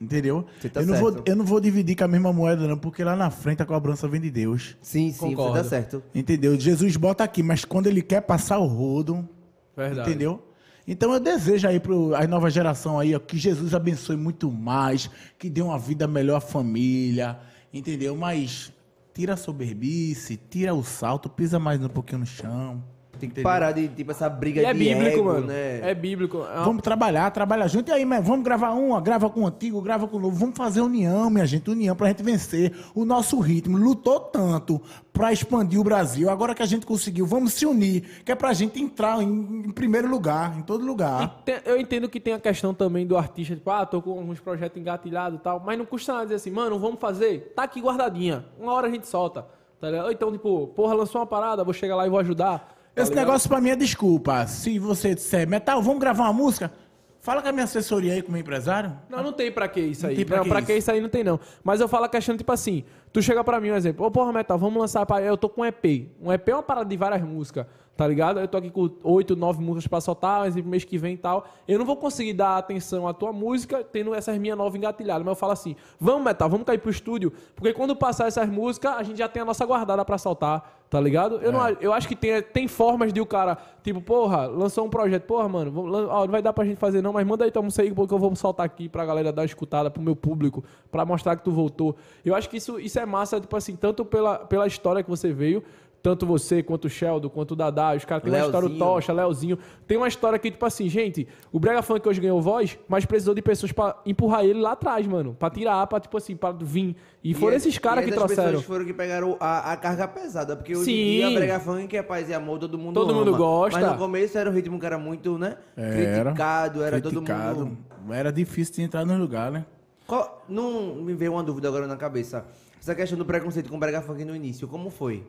Entendeu? 0.00 0.46
Você 0.60 0.68
tá 0.68 0.80
eu, 0.80 0.86
não 0.86 0.96
vou, 0.96 1.12
certo. 1.12 1.28
eu 1.28 1.36
não 1.36 1.44
vou 1.44 1.60
dividir 1.60 1.94
com 1.94 2.04
a 2.04 2.08
mesma 2.08 2.32
moeda, 2.32 2.66
não, 2.66 2.76
porque 2.76 3.04
lá 3.04 3.14
na 3.14 3.30
frente 3.30 3.62
a 3.62 3.66
cobrança 3.66 4.08
vem 4.08 4.20
de 4.20 4.30
Deus. 4.30 4.76
Sim, 4.80 5.12
sim, 5.12 5.18
Concordo. 5.18 5.52
você 5.52 5.62
tá 5.62 5.68
certo. 5.68 6.02
Entendeu? 6.14 6.58
Jesus 6.58 6.96
bota 6.96 7.22
aqui, 7.22 7.42
mas 7.42 7.64
quando 7.64 7.86
ele 7.86 8.02
quer 8.02 8.22
passar 8.22 8.58
o 8.58 8.66
rodo, 8.66 9.28
Verdade. 9.76 10.08
entendeu? 10.08 10.42
Então 10.88 11.12
eu 11.12 11.20
desejo 11.20 11.68
aí 11.68 11.78
para 11.78 11.94
a 12.18 12.26
nova 12.26 12.50
geração 12.50 12.98
aí, 12.98 13.14
ó, 13.14 13.20
que 13.20 13.36
Jesus 13.38 13.74
abençoe 13.74 14.16
muito 14.16 14.50
mais, 14.50 15.08
que 15.38 15.48
dê 15.48 15.62
uma 15.62 15.78
vida 15.78 16.08
melhor 16.08 16.36
à 16.36 16.40
família, 16.40 17.38
entendeu? 17.72 18.16
Mas 18.16 18.72
tira 19.14 19.34
a 19.34 19.36
soberbice, 19.36 20.36
tira 20.50 20.74
o 20.74 20.82
salto, 20.82 21.28
pisa 21.28 21.60
mais 21.60 21.80
um 21.80 21.88
pouquinho 21.88 22.20
no 22.20 22.26
chão. 22.26 22.82
Tem 23.22 23.30
que 23.30 23.42
parar 23.42 23.70
de, 23.72 23.86
tipo, 23.88 24.10
essa 24.10 24.28
briga 24.28 24.60
E 24.60 24.64
é 24.64 24.72
de 24.72 24.78
bíblico, 24.78 25.06
ego, 25.18 25.24
mano. 25.24 25.46
né? 25.46 25.80
É 25.90 25.94
bíblico. 25.94 26.38
É 26.38 26.40
uma- 26.56 26.64
Vamos 26.64 26.82
trabalhar, 26.82 27.30
trabalhar 27.30 27.66
junto. 27.68 27.88
E 27.90 27.92
aí, 27.92 28.04
mas 28.04 28.26
vamos 28.26 28.44
gravar 28.44 28.70
uma, 28.70 29.00
grava 29.00 29.30
com 29.30 29.42
o 29.42 29.46
antigo, 29.46 29.80
grava 29.80 30.08
com 30.08 30.16
o 30.16 30.20
novo. 30.20 30.36
Vamos 30.36 30.56
fazer 30.56 30.80
união, 30.80 31.30
minha 31.30 31.46
gente, 31.46 31.70
união 31.70 31.94
pra 31.94 32.08
gente 32.08 32.22
vencer 32.22 32.74
o 32.94 33.04
nosso 33.04 33.38
ritmo. 33.38 33.78
Lutou 33.78 34.18
tanto 34.18 34.80
pra 35.12 35.32
expandir 35.32 35.78
o 35.78 35.84
Brasil. 35.84 36.28
Agora 36.30 36.54
que 36.54 36.62
a 36.62 36.66
gente 36.66 36.84
conseguiu, 36.84 37.26
vamos 37.26 37.52
se 37.52 37.64
unir, 37.66 38.22
que 38.24 38.32
é 38.32 38.34
pra 38.34 38.52
gente 38.52 38.82
entrar 38.82 39.22
em, 39.22 39.28
em 39.66 39.70
primeiro 39.70 40.08
lugar, 40.08 40.58
em 40.58 40.62
todo 40.62 40.82
E 40.82 40.86
lugar. 40.86 41.42
tem- 41.44 41.60
eu 41.64 41.78
entendo 41.78 42.08
que 42.08 42.18
tem 42.18 42.34
a 42.34 42.40
questão 42.40 42.74
também 42.74 43.06
do 43.06 43.16
artista, 43.16 43.54
tipo, 43.54 43.70
ah, 43.70 43.86
tô 43.86 44.02
com 44.02 44.10
alguns 44.10 44.40
projetos 44.40 44.80
engatilhados 44.80 45.38
e 45.38 45.42
tal, 45.42 45.62
mas 45.64 45.78
não 45.78 45.84
custa 45.86 46.12
nada 46.12 46.24
dizer 46.24 46.36
assim, 46.36 46.50
mano, 46.50 46.78
vamos 46.78 46.98
fazer, 46.98 47.52
tá 47.54 47.62
aqui 47.62 47.80
guardadinha, 47.80 48.44
uma 48.58 48.72
hora 48.72 48.88
a 48.88 48.90
gente 48.90 49.06
solta, 49.06 49.46
tá 49.80 49.90
ligado? 49.90 50.06
Ou 50.06 50.12
então, 50.12 50.32
tipo, 50.32 50.68
porra, 50.68 50.94
lançou 50.94 51.20
uma 51.20 51.26
parada, 51.26 51.62
vou 51.62 51.74
chegar 51.74 51.94
lá 51.96 52.06
e 52.06 52.10
vou 52.10 52.18
ajudar. 52.18 52.74
Tá 52.94 53.02
Esse 53.02 53.10
ligado? 53.10 53.26
negócio 53.26 53.48
pra 53.48 53.60
mim 53.60 53.70
é 53.70 53.76
desculpa. 53.76 54.46
Se 54.46 54.78
você 54.78 55.14
disser, 55.14 55.48
Metal, 55.48 55.80
vamos 55.82 56.00
gravar 56.00 56.24
uma 56.24 56.32
música, 56.32 56.72
fala 57.20 57.40
com 57.42 57.48
a 57.48 57.52
minha 57.52 57.64
assessoria 57.64 58.14
aí, 58.14 58.22
com 58.22 58.28
o 58.28 58.32
meu 58.32 58.40
empresário. 58.40 58.96
Não, 59.08 59.22
não 59.22 59.32
tem 59.32 59.50
pra 59.50 59.68
que 59.68 59.80
isso 59.80 60.06
aí. 60.06 60.16
tem 60.16 60.24
pra 60.24 60.38
não, 60.38 60.44
que 60.44 60.50
pra 60.50 60.58
isso. 60.60 60.66
que 60.66 60.76
isso 60.76 60.90
aí 60.90 61.00
não 61.00 61.08
tem, 61.08 61.24
não. 61.24 61.38
Mas 61.64 61.80
eu 61.80 61.88
falo 61.88 62.04
a 62.04 62.08
questão, 62.08 62.36
tipo 62.36 62.50
assim, 62.52 62.84
tu 63.12 63.22
chega 63.22 63.42
pra 63.42 63.60
mim, 63.60 63.70
um 63.70 63.76
exemplo, 63.76 64.04
ô 64.06 64.10
porra, 64.10 64.32
Metal, 64.32 64.58
vamos 64.58 64.80
lançar, 64.80 65.04
pra... 65.06 65.22
eu 65.22 65.36
tô 65.36 65.48
com 65.48 65.62
um 65.62 65.64
EP. 65.64 66.08
Um 66.20 66.32
EP 66.32 66.48
é 66.48 66.54
uma 66.54 66.62
parada 66.62 66.88
de 66.88 66.96
várias 66.96 67.22
músicas, 67.22 67.66
tá 67.96 68.06
ligado? 68.08 68.40
Eu 68.40 68.48
tô 68.48 68.56
aqui 68.56 68.70
com 68.70 68.90
oito, 69.04 69.36
nove 69.36 69.62
músicas 69.62 69.86
pra 69.86 70.00
soltar, 70.00 70.46
exemplo, 70.46 70.70
mês 70.70 70.82
que 70.84 70.96
vem 70.98 71.14
e 71.14 71.18
tal. 71.18 71.46
Eu 71.68 71.78
não 71.78 71.84
vou 71.86 71.96
conseguir 71.96 72.32
dar 72.32 72.56
atenção 72.56 73.06
à 73.06 73.12
tua 73.12 73.32
música 73.32 73.84
tendo 73.84 74.14
essas 74.14 74.36
minhas 74.38 74.56
novas 74.56 74.74
engatilhadas, 74.74 75.22
mas 75.24 75.32
eu 75.32 75.36
falo 75.36 75.52
assim, 75.52 75.76
vamos, 76.00 76.24
Metal, 76.24 76.48
vamos 76.48 76.66
cair 76.66 76.78
pro 76.78 76.90
estúdio, 76.90 77.32
porque 77.54 77.72
quando 77.72 77.94
passar 77.94 78.26
essas 78.28 78.48
músicas, 78.48 78.92
a 78.96 79.02
gente 79.02 79.18
já 79.18 79.28
tem 79.28 79.42
a 79.42 79.44
nossa 79.44 79.64
guardada 79.66 80.04
pra 80.04 80.16
soltar, 80.18 80.80
tá 80.88 80.98
ligado? 81.00 81.36
Eu, 81.36 81.52
não, 81.52 81.60
a- 81.60 81.72
eu 81.80 81.92
acho 81.92 82.08
que 82.08 82.16
tem, 82.16 82.40
tem 82.42 82.66
formas 82.66 83.12
de 83.12 83.20
o 83.20 83.26
cara, 83.26 83.56
tipo, 83.82 84.00
porra, 84.00 84.46
lançou 84.46 84.84
um 84.86 84.90
projeto, 84.90 85.24
porra, 85.24 85.48
mano, 85.48 85.70
vamos, 85.70 85.92
ó, 86.08 86.20
não 86.24 86.32
vai 86.32 86.42
dar 86.42 86.52
pra 86.52 86.64
gente 86.64 86.78
fazer 86.78 87.02
não, 87.02 87.12
mas 87.12 87.26
manda 87.26 87.44
aí 87.44 87.50
tua 87.50 87.62
música 87.62 87.82
aí, 87.82 87.92
porque 87.92 88.12
eu 88.14 88.18
vou 88.18 88.34
soltar 88.34 88.64
aqui 88.66 88.88
pra 88.88 89.04
galera 89.04 89.30
dar 89.32 89.42
uma 89.42 89.46
escutada, 89.46 89.90
pro 89.90 90.02
meu 90.02 90.16
público, 90.16 90.64
pra 90.90 91.04
mostrar 91.04 91.36
que 91.36 91.44
tu 91.44 91.50
voltou. 91.52 91.94
Eu 92.24 92.34
acho 92.34 92.48
que 92.48 92.56
isso, 92.56 92.80
isso 92.80 92.98
é 92.98 93.04
massa, 93.06 93.40
tipo 93.40 93.56
assim, 93.56 93.76
tanto 93.76 94.04
pela, 94.04 94.38
pela 94.38 94.66
história 94.66 95.02
que 95.02 95.10
você 95.10 95.32
veio, 95.32 95.62
tanto 96.02 96.26
você, 96.26 96.62
quanto 96.62 96.86
o 96.86 96.90
Sheldon, 96.90 97.28
quanto 97.28 97.52
o 97.52 97.56
Dadá, 97.56 97.94
os 97.94 98.04
caras 98.04 98.24
têm 98.24 98.32
uma 98.32 98.44
história, 98.44 98.68
o. 98.68 98.76
Tocha, 98.78 99.12
Leozinho. 99.12 99.56
Tem 99.86 99.96
uma 99.96 100.08
história 100.08 100.38
que, 100.38 100.50
tipo 100.50 100.66
assim, 100.66 100.88
gente, 100.88 101.28
o 101.52 101.60
Brega 101.60 101.80
Funk 101.82 102.08
hoje 102.08 102.20
ganhou 102.20 102.42
voz, 102.42 102.76
mas 102.88 103.06
precisou 103.06 103.34
de 103.34 103.40
pessoas 103.42 103.70
pra 103.70 103.96
empurrar 104.04 104.44
ele 104.44 104.60
lá 104.60 104.72
atrás, 104.72 105.06
mano. 105.06 105.36
Pra 105.38 105.48
tirar, 105.48 105.86
pra, 105.86 106.00
tipo 106.00 106.16
assim, 106.16 106.34
pra 106.34 106.50
vir. 106.50 106.96
E 107.22 107.32
foram 107.34 107.52
é- 107.52 107.56
esses 107.56 107.78
caras 107.78 108.02
e 108.02 108.08
que 108.08 108.10
essas 108.12 108.24
trouxeram. 108.24 108.48
pessoas 108.50 108.64
foram 108.66 108.84
que 108.84 108.92
pegaram 108.92 109.36
a, 109.38 109.72
a 109.72 109.76
carga 109.76 110.08
pesada, 110.08 110.56
porque 110.56 110.74
hoje 110.74 110.86
Sim. 110.86 110.92
em 110.92 111.28
dia 111.28 111.30
brega 111.38 111.60
funk 111.60 111.96
é 111.96 112.02
paz 112.02 112.28
e 112.28 112.34
amor, 112.34 112.58
todo 112.58 112.76
mundo 112.76 112.94
Todo 112.94 113.14
mundo 113.14 113.28
ama. 113.28 113.38
gosta. 113.38 113.80
Mas 113.80 113.92
no 113.92 113.96
começo 113.98 114.36
era 114.36 114.50
um 114.50 114.52
ritmo 114.52 114.80
que 114.80 114.86
era 114.86 114.98
muito, 114.98 115.38
né? 115.38 115.56
Era. 115.76 116.22
criticado, 116.24 116.82
era 116.82 117.00
Criticado. 117.00 117.54
todo 117.54 117.66
mundo... 117.66 117.78
Era 118.10 118.32
difícil 118.32 118.74
de 118.74 118.82
entrar 118.82 119.04
no 119.06 119.16
lugar, 119.16 119.52
né? 119.52 119.64
Qual- 120.04 120.44
não 120.48 120.96
me 120.96 121.14
veio 121.14 121.32
uma 121.32 121.44
dúvida 121.44 121.68
agora 121.68 121.86
na 121.86 121.96
cabeça. 121.96 122.44
Essa 122.80 122.96
questão 122.96 123.16
do 123.16 123.24
preconceito 123.24 123.70
com 123.70 123.76
o 123.76 123.78
brega 123.78 124.02
funk 124.02 124.24
no 124.24 124.34
início, 124.34 124.66
como 124.66 124.90
foi? 124.90 125.24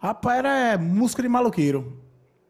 Rapaz, 0.00 0.38
era 0.38 0.72
é, 0.72 0.76
música 0.78 1.22
de 1.22 1.28
maloqueiro. 1.28 2.00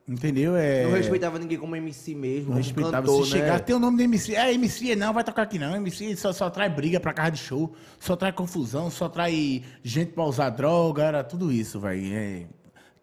Entendeu? 0.07 0.57
É... 0.57 0.85
Não 0.85 0.93
respeitava 0.93 1.39
ninguém 1.39 1.57
como 1.57 1.77
MC 1.77 2.15
mesmo, 2.17 2.51
Não 2.51 2.57
respeitava. 2.57 3.07
cantor, 3.07 3.27
se 3.27 3.33
né? 3.33 3.39
chegar, 3.39 3.61
tem 3.61 3.77
o 3.77 3.79
nome 3.79 3.97
do 3.97 4.03
MC. 4.03 4.35
É, 4.35 4.53
MC 4.55 4.97
não, 4.97 5.13
vai 5.13 5.23
tocar 5.23 5.43
aqui 5.43 5.57
não. 5.59 5.77
MC 5.77 6.17
só, 6.17 6.33
só 6.33 6.51
traz 6.51 6.73
briga 6.73 6.99
pra 6.99 7.13
casa 7.13 7.31
de 7.33 7.39
show, 7.39 7.73
só 7.99 8.17
traz 8.17 8.35
confusão, 8.35 8.91
só 8.91 9.09
traz 9.09 9.63
gente 9.85 10.13
pra 10.13 10.25
usar 10.25 10.51
droga, 10.51 11.05
era 11.05 11.23
tudo 11.23 11.53
isso, 11.53 11.79
velho. 11.79 12.13
É. 12.13 12.47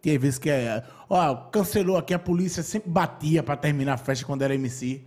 Tem 0.02 0.18
vezes 0.18 0.38
que 0.38 0.50
é. 0.50 0.84
Ó, 1.08 1.34
cancelou 1.50 1.96
aqui, 1.96 2.12
a 2.12 2.18
polícia 2.18 2.62
sempre 2.62 2.90
batia 2.90 3.42
pra 3.42 3.56
terminar 3.56 3.94
a 3.94 3.98
festa 3.98 4.26
quando 4.26 4.42
era 4.42 4.54
MC. 4.54 5.02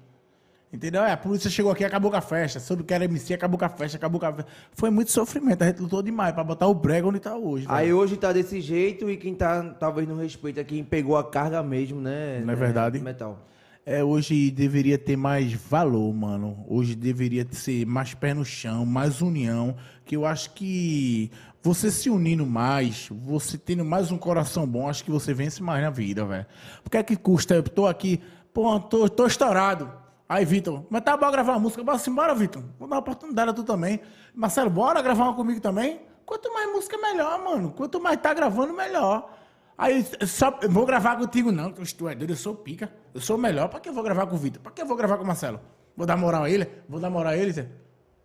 Entendeu? 0.73 1.03
É, 1.03 1.11
a 1.11 1.17
polícia 1.17 1.49
chegou 1.49 1.71
aqui, 1.71 1.83
acabou 1.83 2.09
com 2.09 2.17
a 2.17 2.21
festa. 2.21 2.59
Soube 2.59 2.83
que 2.83 2.93
era 2.93 3.03
MC, 3.03 3.33
acabou 3.33 3.59
com 3.59 3.65
a 3.65 3.69
festa, 3.69 3.97
acabou 3.97 4.19
com 4.21 4.25
a 4.25 4.33
festa. 4.33 4.51
Foi 4.71 4.89
muito 4.89 5.11
sofrimento, 5.11 5.63
a 5.63 5.67
gente 5.67 5.81
lutou 5.81 6.01
demais 6.01 6.33
pra 6.33 6.43
botar 6.43 6.67
o 6.67 6.73
brega 6.73 7.05
onde 7.07 7.19
tá 7.19 7.35
hoje. 7.35 7.65
Aí 7.67 7.91
hoje 7.91 8.15
tá 8.15 8.31
desse 8.31 8.61
jeito 8.61 9.09
e 9.09 9.17
quem 9.17 9.35
tá 9.35 9.63
talvez 9.77 10.07
não 10.07 10.15
respeita 10.15 10.63
quem 10.63 10.81
pegou 10.83 11.17
a 11.17 11.29
carga 11.29 11.61
mesmo, 11.61 11.99
né? 11.99 12.35
Não 12.35 12.43
é 12.43 12.45
né, 12.45 12.55
verdade? 12.55 12.99
Metal. 12.99 13.37
É, 13.85 14.03
hoje 14.03 14.51
deveria 14.51 14.97
ter 14.97 15.17
mais 15.17 15.51
valor, 15.53 16.13
mano. 16.13 16.63
Hoje 16.69 16.95
deveria 16.95 17.45
ser 17.51 17.85
mais 17.85 18.13
pé 18.13 18.33
no 18.33 18.45
chão, 18.45 18.85
mais 18.85 19.21
união. 19.21 19.75
Que 20.05 20.15
eu 20.15 20.25
acho 20.25 20.53
que 20.53 21.31
você 21.61 21.91
se 21.91 22.09
unindo 22.09 22.45
mais, 22.45 23.09
você 23.11 23.57
tendo 23.57 23.83
mais 23.83 24.11
um 24.11 24.17
coração 24.17 24.65
bom, 24.65 24.87
acho 24.87 25.03
que 25.03 25.11
você 25.11 25.33
vence 25.33 25.61
mais 25.61 25.83
na 25.83 25.89
vida, 25.89 26.23
velho. 26.23 26.45
Por 26.83 26.89
que 26.89 26.97
é 26.97 27.03
que 27.03 27.15
custa? 27.15 27.55
Eu 27.55 27.63
tô 27.63 27.87
aqui, 27.87 28.21
pô, 28.53 28.79
tô, 28.79 29.09
tô 29.09 29.25
estourado. 29.25 30.00
Aí, 30.31 30.45
Vitor, 30.45 30.85
mas 30.89 31.03
tá 31.03 31.17
bom 31.17 31.29
gravar 31.29 31.51
uma 31.51 31.59
música? 31.59 31.83
Bora 31.83 31.99
embora, 32.07 32.33
Vitor. 32.33 32.63
Vou 32.79 32.87
dar 32.87 32.95
uma 32.95 33.01
oportunidade 33.01 33.49
a 33.49 33.53
tu 33.53 33.65
também. 33.65 33.99
Marcelo, 34.33 34.69
bora 34.69 35.01
gravar 35.01 35.25
uma 35.25 35.33
comigo 35.33 35.59
também? 35.59 36.03
Quanto 36.25 36.53
mais 36.53 36.71
música, 36.71 36.97
melhor, 36.97 37.43
mano. 37.43 37.73
Quanto 37.73 37.99
mais 37.99 38.15
tá 38.15 38.33
gravando, 38.33 38.73
melhor. 38.73 39.29
Aí, 39.77 40.07
só, 40.25 40.57
vou 40.69 40.85
gravar 40.85 41.17
contigo, 41.17 41.51
não. 41.51 41.69
Tu 41.73 42.07
é 42.07 42.15
doido, 42.15 42.31
eu 42.31 42.37
sou 42.37 42.55
pica. 42.55 42.89
Eu 43.13 43.19
sou 43.19 43.37
melhor. 43.37 43.67
Pra 43.67 43.81
que 43.81 43.89
eu 43.89 43.93
vou 43.93 44.01
gravar 44.01 44.25
com 44.25 44.35
o 44.35 44.37
Vitor? 44.37 44.61
Pra 44.61 44.71
que 44.71 44.81
eu 44.81 44.85
vou 44.85 44.95
gravar 44.95 45.17
com 45.17 45.25
o 45.25 45.27
Marcelo? 45.27 45.59
Vou 45.97 46.07
dar 46.07 46.15
moral 46.15 46.43
a 46.45 46.49
ele? 46.49 46.65
Vou 46.87 47.01
dar 47.01 47.09
moral 47.09 47.33
a 47.33 47.37
ele? 47.37 47.51
Zé? 47.51 47.67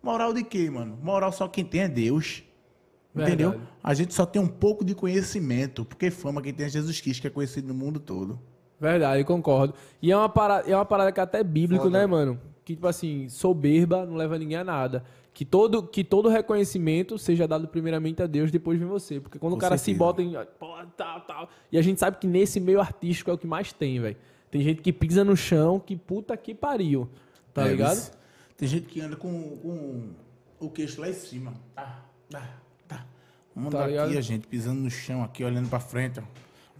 Moral 0.00 0.32
de 0.32 0.44
quê, 0.44 0.70
mano? 0.70 0.96
Moral 1.02 1.32
só 1.32 1.48
quem 1.48 1.64
tem 1.64 1.80
é 1.80 1.88
Deus. 1.88 2.44
Entendeu? 3.16 3.50
Verdade. 3.50 3.70
A 3.82 3.94
gente 3.94 4.14
só 4.14 4.24
tem 4.24 4.40
um 4.40 4.46
pouco 4.46 4.84
de 4.84 4.94
conhecimento. 4.94 5.84
Porque 5.84 6.08
fama 6.12 6.40
quem 6.40 6.54
tem 6.54 6.66
é 6.66 6.68
Jesus 6.68 7.00
Cristo, 7.00 7.22
que 7.22 7.26
é 7.26 7.30
conhecido 7.30 7.66
no 7.66 7.74
mundo 7.74 7.98
todo. 7.98 8.40
Verdade, 8.80 9.24
concordo. 9.24 9.74
E 10.02 10.12
é 10.12 10.16
uma 10.16 10.28
parada, 10.28 10.70
é 10.70 10.74
uma 10.74 10.84
parada 10.84 11.10
que 11.12 11.18
é 11.20 11.22
até 11.22 11.42
bíblico, 11.42 11.88
né, 11.88 12.06
mano? 12.06 12.38
Que, 12.64 12.74
tipo 12.74 12.86
assim, 12.86 13.28
soberba 13.28 14.04
não 14.04 14.16
leva 14.16 14.38
ninguém 14.38 14.58
a 14.58 14.64
nada. 14.64 15.04
Que 15.32 15.44
todo, 15.44 15.82
que 15.82 16.02
todo 16.02 16.28
reconhecimento 16.28 17.18
seja 17.18 17.46
dado 17.46 17.68
primeiramente 17.68 18.22
a 18.22 18.26
Deus, 18.26 18.50
depois 18.50 18.78
vem 18.78 18.88
você. 18.88 19.20
Porque 19.20 19.38
quando 19.38 19.52
Com 19.52 19.58
o 19.58 19.60
cara 19.60 19.76
se 19.78 19.92
bota 19.94 20.22
em. 20.22 20.32
Pô, 20.58 20.74
tal, 20.96 21.20
tal. 21.22 21.48
E 21.70 21.78
a 21.78 21.82
gente 21.82 22.00
sabe 22.00 22.16
que 22.18 22.26
nesse 22.26 22.58
meio 22.58 22.80
artístico 22.80 23.30
é 23.30 23.34
o 23.34 23.38
que 23.38 23.46
mais 23.46 23.72
tem, 23.72 24.00
velho. 24.00 24.16
Tem 24.50 24.62
gente 24.62 24.80
que 24.80 24.92
pisa 24.92 25.22
no 25.24 25.36
chão, 25.36 25.78
que 25.78 25.94
puta 25.96 26.36
que 26.36 26.54
pariu. 26.54 27.08
Tá 27.52 27.66
É, 27.66 27.68
ligado? 27.68 27.96
isso. 27.96 28.12
Tem 28.56 28.66
gente 28.66 28.86
que 28.86 29.00
anda 29.00 29.16
com, 29.16 29.56
com 29.58 30.10
o 30.58 30.70
queixo 30.70 31.00
lá 31.02 31.08
em 31.10 31.12
cima. 31.12 31.52
Tá, 31.74 32.02
tá, 32.30 32.48
tá. 32.88 33.06
Um 33.54 33.68
Tá 33.68 33.86
ligado? 33.86 34.16
a 34.16 34.20
gente 34.22 34.46
pisando 34.46 34.80
no 34.80 34.90
chão 34.90 35.22
aqui, 35.22 35.44
olhando 35.44 35.68
pra 35.68 35.80
frente. 35.80 36.20
ó. 36.20 36.22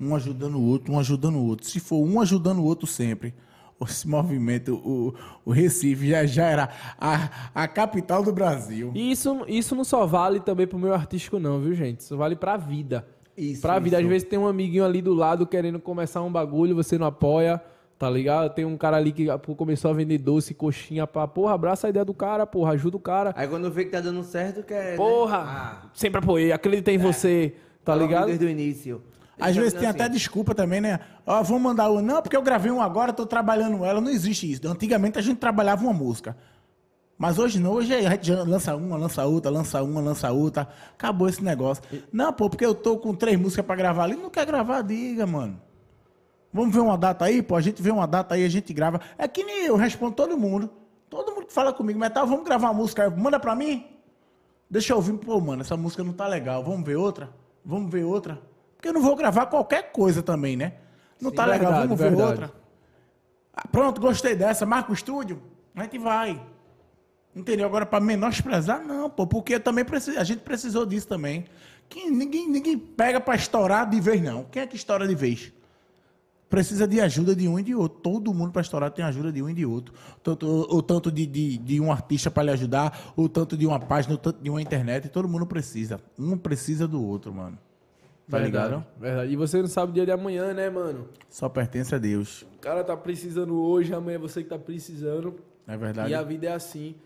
Um 0.01 0.15
ajudando 0.15 0.57
o 0.57 0.63
outro, 0.63 0.93
um 0.93 0.99
ajudando 0.99 1.37
o 1.37 1.47
outro. 1.47 1.67
Se 1.67 1.81
for 1.81 2.05
um 2.05 2.21
ajudando 2.21 2.59
o 2.59 2.65
outro 2.65 2.87
sempre, 2.87 3.35
esse 3.83 4.09
movimento, 4.09 4.75
o, 4.75 5.15
o 5.45 5.51
Recife 5.51 6.09
já, 6.09 6.25
já 6.27 6.47
era 6.47 6.69
a, 6.99 7.31
a 7.55 7.69
capital 7.69 8.23
do 8.23 8.33
Brasil. 8.33 8.93
E 8.95 9.11
isso, 9.11 9.45
isso 9.47 9.75
não 9.75 9.85
só 9.85 10.07
vale 10.07 10.41
também 10.41 10.67
pro 10.67 10.79
meio 10.79 10.95
artístico, 10.95 11.39
não, 11.39 11.61
viu, 11.61 11.75
gente? 11.75 12.01
Isso 12.01 12.17
vale 12.17 12.37
pra 12.37 12.57
vida. 12.57 13.07
Isso, 13.37 13.61
pra 13.61 13.79
vida. 13.79 13.99
Às 13.99 14.07
vezes 14.07 14.27
tem 14.27 14.39
um 14.39 14.47
amiguinho 14.47 14.85
ali 14.85 15.03
do 15.03 15.13
lado 15.13 15.47
querendo 15.47 15.79
começar 15.79 16.23
um 16.23 16.33
bagulho, 16.33 16.75
você 16.75 16.97
não 16.97 17.07
apoia, 17.07 17.63
tá 17.99 18.09
ligado? 18.09 18.53
Tem 18.55 18.65
um 18.65 18.79
cara 18.79 18.97
ali 18.97 19.13
que 19.13 19.27
começou 19.57 19.91
a 19.91 19.95
vender 19.95 20.17
doce, 20.19 20.55
coxinha 20.55 21.07
pra. 21.07 21.29
Porra, 21.29 21.53
abraça 21.53 21.87
a 21.87 21.91
ideia 21.91 22.05
do 22.05 22.15
cara, 22.15 22.47
porra, 22.47 22.73
ajuda 22.73 22.97
o 22.97 23.01
cara. 23.01 23.35
Aí 23.37 23.47
quando 23.47 23.71
vê 23.71 23.85
que 23.85 23.91
tá 23.91 24.01
dando 24.01 24.23
certo, 24.25 24.63
quer. 24.63 24.93
né? 24.93 24.97
Porra! 24.97 25.37
Ah, 25.37 25.83
Sempre 25.93 26.19
apoiei, 26.21 26.51
acreditei 26.51 26.95
em 26.95 26.99
você, 26.99 27.55
tá 27.85 27.95
ligado? 27.95 28.27
Desde 28.27 28.47
o 28.47 28.49
início. 28.49 29.03
Às 29.39 29.51
Ele 29.51 29.61
vezes 29.61 29.75
tá 29.75 29.81
tem 29.81 29.89
assim. 29.89 29.99
até 29.99 30.09
desculpa 30.09 30.55
também, 30.55 30.81
né? 30.81 30.99
Ó, 31.27 31.43
vou 31.43 31.59
mandar 31.59 31.91
uma. 31.91 32.01
Não, 32.01 32.23
porque 32.23 32.37
eu 32.37 32.43
gravei 32.43 32.71
um 32.73 32.81
agora, 32.81 33.13
tô 33.13 33.27
trabalhando 33.27 33.85
ela. 33.85 34.01
Não 34.01 34.11
existe 34.11 34.51
isso. 34.51 34.67
Antigamente 34.67 35.19
a 35.19 35.23
gente 35.23 35.39
trabalhava 35.39 35.83
uma 35.85 35.93
música. 35.93 36.37
Mas 37.19 37.39
hoje 37.39 37.59
não, 37.59 37.73
hoje 37.73 37.95
a 37.95 38.11
gente 38.11 38.31
lança 38.33 38.77
uma, 38.77 38.97
lança 38.97 39.25
outra, 39.25 39.51
lança 39.51 39.83
uma, 39.83 40.01
lança 40.01 40.31
outra. 40.33 40.69
Acabou 40.93 41.29
esse 41.29 41.43
negócio. 41.43 41.83
Não, 42.13 42.33
pô, 42.33 42.49
porque 42.49 42.65
eu 42.65 42.75
tô 42.75 42.99
com 42.99 43.15
três 43.15 43.39
músicas 43.39 43.65
pra 43.65 43.77
gravar 43.77 44.05
ali. 44.05 44.17
Não 44.17 44.31
quer 44.31 44.45
gravar, 44.47 44.83
diga, 44.83 45.27
mano. 45.27 45.61
Vamos 46.53 46.75
ver 46.75 46.81
uma 46.81 46.97
data 46.97 47.25
aí, 47.25 47.43
pô. 47.43 47.57
A 47.57 47.61
gente 47.61 47.83
vê 47.83 47.91
uma 47.91 48.07
data 48.07 48.35
aí, 48.35 48.45
a 48.45 48.49
gente 48.49 48.73
grava. 48.73 49.01
É 49.19 49.29
que 49.29 49.45
nem 49.45 49.67
eu 49.67 49.77
respondo 49.77 50.15
todo 50.15 50.37
mundo. 50.37 50.71
Todo 51.09 51.33
mundo 51.33 51.47
que 51.47 51.53
fala 51.53 51.73
comigo, 51.73 51.99
Metal, 51.99 52.27
vamos 52.27 52.45
gravar 52.45 52.69
uma 52.69 52.75
música. 52.75 53.09
Manda 53.11 53.39
pra 53.39 53.55
mim. 53.55 53.87
Deixa 54.71 54.93
eu 54.93 54.97
ouvir. 54.97 55.13
Pô, 55.15 55.41
mano, 55.41 55.63
essa 55.63 55.77
música 55.77 56.03
não 56.03 56.13
tá 56.13 56.27
legal. 56.27 56.63
Vamos 56.65 56.85
ver 56.85 56.97
outra? 56.97 57.31
Vamos 57.65 57.91
ver 57.91 58.05
outra? 58.05 58.41
Porque 58.87 58.89
eu 58.89 58.93
não 58.93 59.03
vou 59.03 59.17
gravar 59.17 59.47
qualquer 59.47 59.91
coisa 59.91 60.23
também, 60.23 60.57
né? 60.57 60.75
Não 61.21 61.33
tá 61.33 61.45
legal, 61.45 61.73
verdade, 61.73 61.89
vamos 61.89 61.99
ver 61.99 62.09
verdade. 62.11 62.31
outra. 62.31 62.53
Ah, 63.53 63.67
pronto, 63.67 64.01
gostei 64.01 64.37
dessa. 64.37 64.65
Marca 64.65 64.93
o 64.93 64.95
estúdio. 64.95 65.43
A 65.75 65.83
gente 65.83 65.99
vai. 65.99 66.41
Entendeu? 67.35 67.67
Agora, 67.67 67.85
pra 67.85 67.99
menosprezar, 67.99 68.85
não, 68.85 69.11
pô. 69.11 69.27
Porque 69.27 69.59
também 69.59 69.85
a 70.17 70.25
gente 70.25 70.41
precisou 70.41 70.87
disso 70.87 71.09
também. 71.09 71.47
Que 71.89 72.09
ninguém, 72.09 72.49
ninguém 72.49 72.79
pega 72.79 73.21
pra 73.21 73.35
estourar 73.35 73.89
de 73.91 74.01
vez, 74.01 74.23
não. 74.23 74.45
Quem 74.45 74.63
é 74.63 74.67
que 74.67 74.77
estoura 74.77 75.07
de 75.09 75.15
vez? 75.17 75.53
Precisa 76.49 76.87
de 76.87 77.01
ajuda 77.01 77.35
de 77.35 77.49
um 77.49 77.59
e 77.59 77.65
de 77.65 77.75
outro. 77.75 77.99
Todo 78.01 78.33
mundo 78.33 78.53
para 78.53 78.63
estourar 78.63 78.93
tem 78.93 79.05
ajuda 79.05 79.33
de 79.33 79.43
um 79.43 79.51
e 79.51 79.55
de 79.55 79.67
outro. 79.67 79.95
Tanto, 80.23 80.47
ou, 80.47 80.77
ou 80.77 80.83
tanto 80.83 81.11
de, 81.11 81.27
de, 81.27 81.59
de 81.59 81.81
um 81.81 81.91
artista 81.91 82.31
para 82.31 82.45
lhe 82.45 82.51
ajudar, 82.53 83.13
ou 83.17 83.29
tanto 83.29 83.57
de 83.57 83.67
uma 83.67 83.81
página, 83.81 84.15
ou 84.15 84.19
tanto 84.19 84.41
de 84.41 84.49
uma 84.49 84.63
internet. 84.63 85.09
Todo 85.09 85.29
mundo 85.29 85.45
precisa. 85.45 86.01
Um 86.17 86.39
precisa 86.39 86.87
do 86.87 87.03
outro, 87.03 87.35
mano. 87.35 87.59
Tá 88.29 88.39
verdade, 88.39 88.67
ligado? 88.69 88.87
verdade. 88.99 89.33
E 89.33 89.37
você 89.37 89.59
não 89.61 89.69
sabe 89.69 89.93
o 89.93 89.95
dia 89.95 90.05
de 90.05 90.11
amanhã, 90.11 90.53
né, 90.53 90.69
mano? 90.69 91.09
Só 91.31 91.49
pertence 91.49 91.95
a 91.95 91.99
Deus. 91.99 92.43
O 92.43 92.59
cara 92.61 92.83
tá 92.83 92.97
precisando 92.97 93.55
hoje, 93.55 93.95
amanhã 93.95 94.17
é 94.17 94.19
você 94.19 94.43
que 94.43 94.49
tá 94.49 94.59
precisando. 94.59 95.37
É 95.67 95.77
verdade? 95.77 96.11
E 96.11 96.15
a 96.15 96.23
vida 96.23 96.49
é 96.49 96.53
assim. 96.53 96.97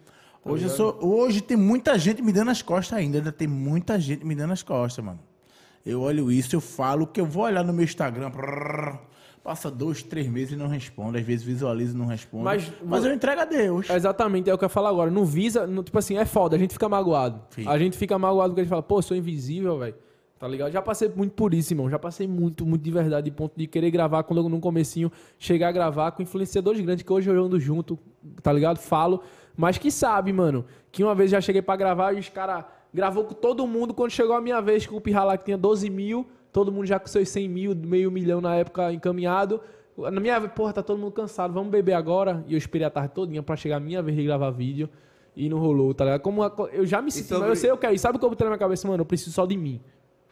tá 0.42 0.50
Hoje, 0.50 0.68
sou, 0.70 0.98
hoje 1.02 1.42
tem 1.42 1.56
muita 1.56 1.98
gente 1.98 2.22
me 2.22 2.32
dando 2.32 2.50
as 2.50 2.62
costas 2.62 2.98
ainda. 2.98 3.18
Ainda 3.18 3.32
tem 3.32 3.46
muita 3.46 4.00
gente 4.00 4.24
me 4.24 4.34
dando 4.34 4.52
as 4.54 4.62
costas, 4.62 5.04
mano. 5.04 5.20
Eu 5.84 6.00
olho 6.00 6.30
isso, 6.32 6.54
eu 6.56 6.60
falo 6.60 7.06
que 7.06 7.20
eu 7.20 7.26
vou 7.26 7.44
olhar 7.44 7.64
no 7.64 7.72
meu 7.72 7.84
Instagram. 7.84 8.30
passa 9.42 9.70
dois, 9.70 10.02
três 10.02 10.26
meses 10.28 10.52
e 10.52 10.56
não 10.56 10.68
respondo. 10.68 11.16
Às 11.18 11.24
vezes 11.24 11.44
visualizo 11.44 11.94
e 11.94 11.98
não 11.98 12.06
respondo. 12.06 12.44
Mas- 12.44 12.70
Mas, 12.84 13.04
eu 13.04 13.12
entrego 13.12 13.40
a 13.40 13.44
Deus. 13.44 13.88
Exatamente, 13.90 14.48
é 14.48 14.54
o 14.54 14.58
que 14.58 14.64
eu 14.64 14.68
falo 14.70 14.86
agora. 14.86 15.10
Não 15.10 15.24
visa, 15.24 15.66
não- 15.66 15.82
tipo 15.82 15.98
assim, 15.98 16.16
é 16.16 16.24
foda, 16.24 16.56
a 16.56 16.58
gente 16.58 16.72
fica 16.72 16.88
magoado. 16.88 17.42
Fica. 17.50 17.70
A 17.70 17.78
gente 17.78 17.96
fica 17.96 18.18
magoado 18.18 18.50
porque 18.52 18.60
a 18.60 18.64
gente 18.64 18.70
fala, 18.70 18.82
pô, 18.82 19.00
sou 19.02 19.16
invisível, 19.16 19.78
velho. 19.78 19.94
Tá 20.40 20.48
ligado? 20.48 20.72
Já 20.72 20.80
passei 20.80 21.06
muito 21.14 21.32
por 21.34 21.52
isso, 21.52 21.74
irmão. 21.74 21.90
Já 21.90 21.98
passei 21.98 22.26
muito, 22.26 22.64
muito 22.64 22.80
de 22.82 22.90
verdade, 22.90 23.26
de 23.26 23.30
ponto 23.30 23.52
de 23.54 23.66
querer 23.66 23.90
gravar 23.90 24.22
quando 24.22 24.38
eu, 24.42 24.48
no 24.48 24.58
comecinho 24.58 25.12
chegar 25.38 25.68
a 25.68 25.72
gravar 25.72 26.12
com 26.12 26.22
influenciadores 26.22 26.80
grandes 26.80 27.04
que 27.04 27.12
hoje 27.12 27.28
eu 27.30 27.44
ando 27.44 27.60
junto, 27.60 27.98
tá 28.42 28.50
ligado? 28.50 28.78
Falo, 28.78 29.20
mas 29.54 29.76
que 29.76 29.90
sabe, 29.90 30.32
mano, 30.32 30.64
que 30.90 31.04
uma 31.04 31.14
vez 31.14 31.30
já 31.30 31.42
cheguei 31.42 31.60
pra 31.60 31.76
gravar 31.76 32.14
e 32.14 32.18
os 32.18 32.30
caras 32.30 32.64
gravou 32.92 33.24
com 33.24 33.34
todo 33.34 33.66
mundo. 33.66 33.92
Quando 33.92 34.12
chegou 34.12 34.34
a 34.34 34.40
minha 34.40 34.62
vez 34.62 34.86
com 34.86 34.96
o 34.96 35.00
Pirra 35.00 35.24
lá 35.24 35.36
que 35.36 35.44
tinha 35.44 35.58
12 35.58 35.90
mil, 35.90 36.26
todo 36.50 36.72
mundo 36.72 36.86
já 36.86 36.98
com 36.98 37.06
seus 37.06 37.28
100 37.28 37.46
mil, 37.46 37.74
meio 37.76 38.10
milhão 38.10 38.40
na 38.40 38.54
época 38.56 38.90
encaminhado. 38.94 39.60
Na 39.98 40.20
minha 40.20 40.40
vez, 40.40 40.50
porra, 40.52 40.72
tá 40.72 40.82
todo 40.82 40.98
mundo 40.98 41.12
cansado, 41.12 41.52
vamos 41.52 41.70
beber 41.70 41.92
agora. 41.92 42.42
E 42.48 42.54
eu 42.54 42.58
esperei 42.58 42.86
a 42.86 42.90
tarde 42.90 43.12
todinha 43.12 43.42
pra 43.42 43.56
chegar 43.56 43.76
a 43.76 43.80
minha 43.80 44.00
vez 44.02 44.16
de 44.16 44.24
gravar 44.24 44.50
vídeo. 44.50 44.88
E 45.36 45.50
não 45.50 45.58
rolou, 45.58 45.92
tá 45.92 46.04
ligado? 46.04 46.22
Como 46.22 46.42
a 46.42 46.50
eu 46.72 46.86
já 46.86 47.02
me 47.02 47.10
senti, 47.12 47.28
sobre- 47.28 47.40
mas 47.42 47.50
eu 47.50 47.56
sei 47.56 47.70
o 47.72 47.76
que 47.76 47.86
é. 47.86 47.92
E 47.92 47.98
sabe 47.98 48.16
o 48.16 48.18
que 48.18 48.24
eu 48.24 48.30
botei 48.30 48.46
na 48.46 48.50
minha 48.52 48.58
cabeça, 48.58 48.88
mano? 48.88 49.02
Eu 49.02 49.06
preciso 49.06 49.32
só 49.32 49.44
de 49.44 49.56
mim. 49.58 49.78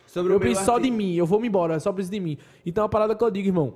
Sobre 0.08 0.32
eu 0.32 0.40
preciso 0.40 0.64
só 0.64 0.78
de 0.78 0.90
mim, 0.90 1.14
eu 1.14 1.24
vou 1.26 1.38
me 1.38 1.46
embora, 1.46 1.78
só 1.78 1.92
preciso 1.92 2.12
de 2.12 2.18
mim. 2.20 2.36
Então 2.66 2.82
é 2.82 2.84
uma 2.84 2.88
parada 2.88 3.14
que 3.14 3.22
eu 3.22 3.30
digo, 3.30 3.46
irmão. 3.48 3.74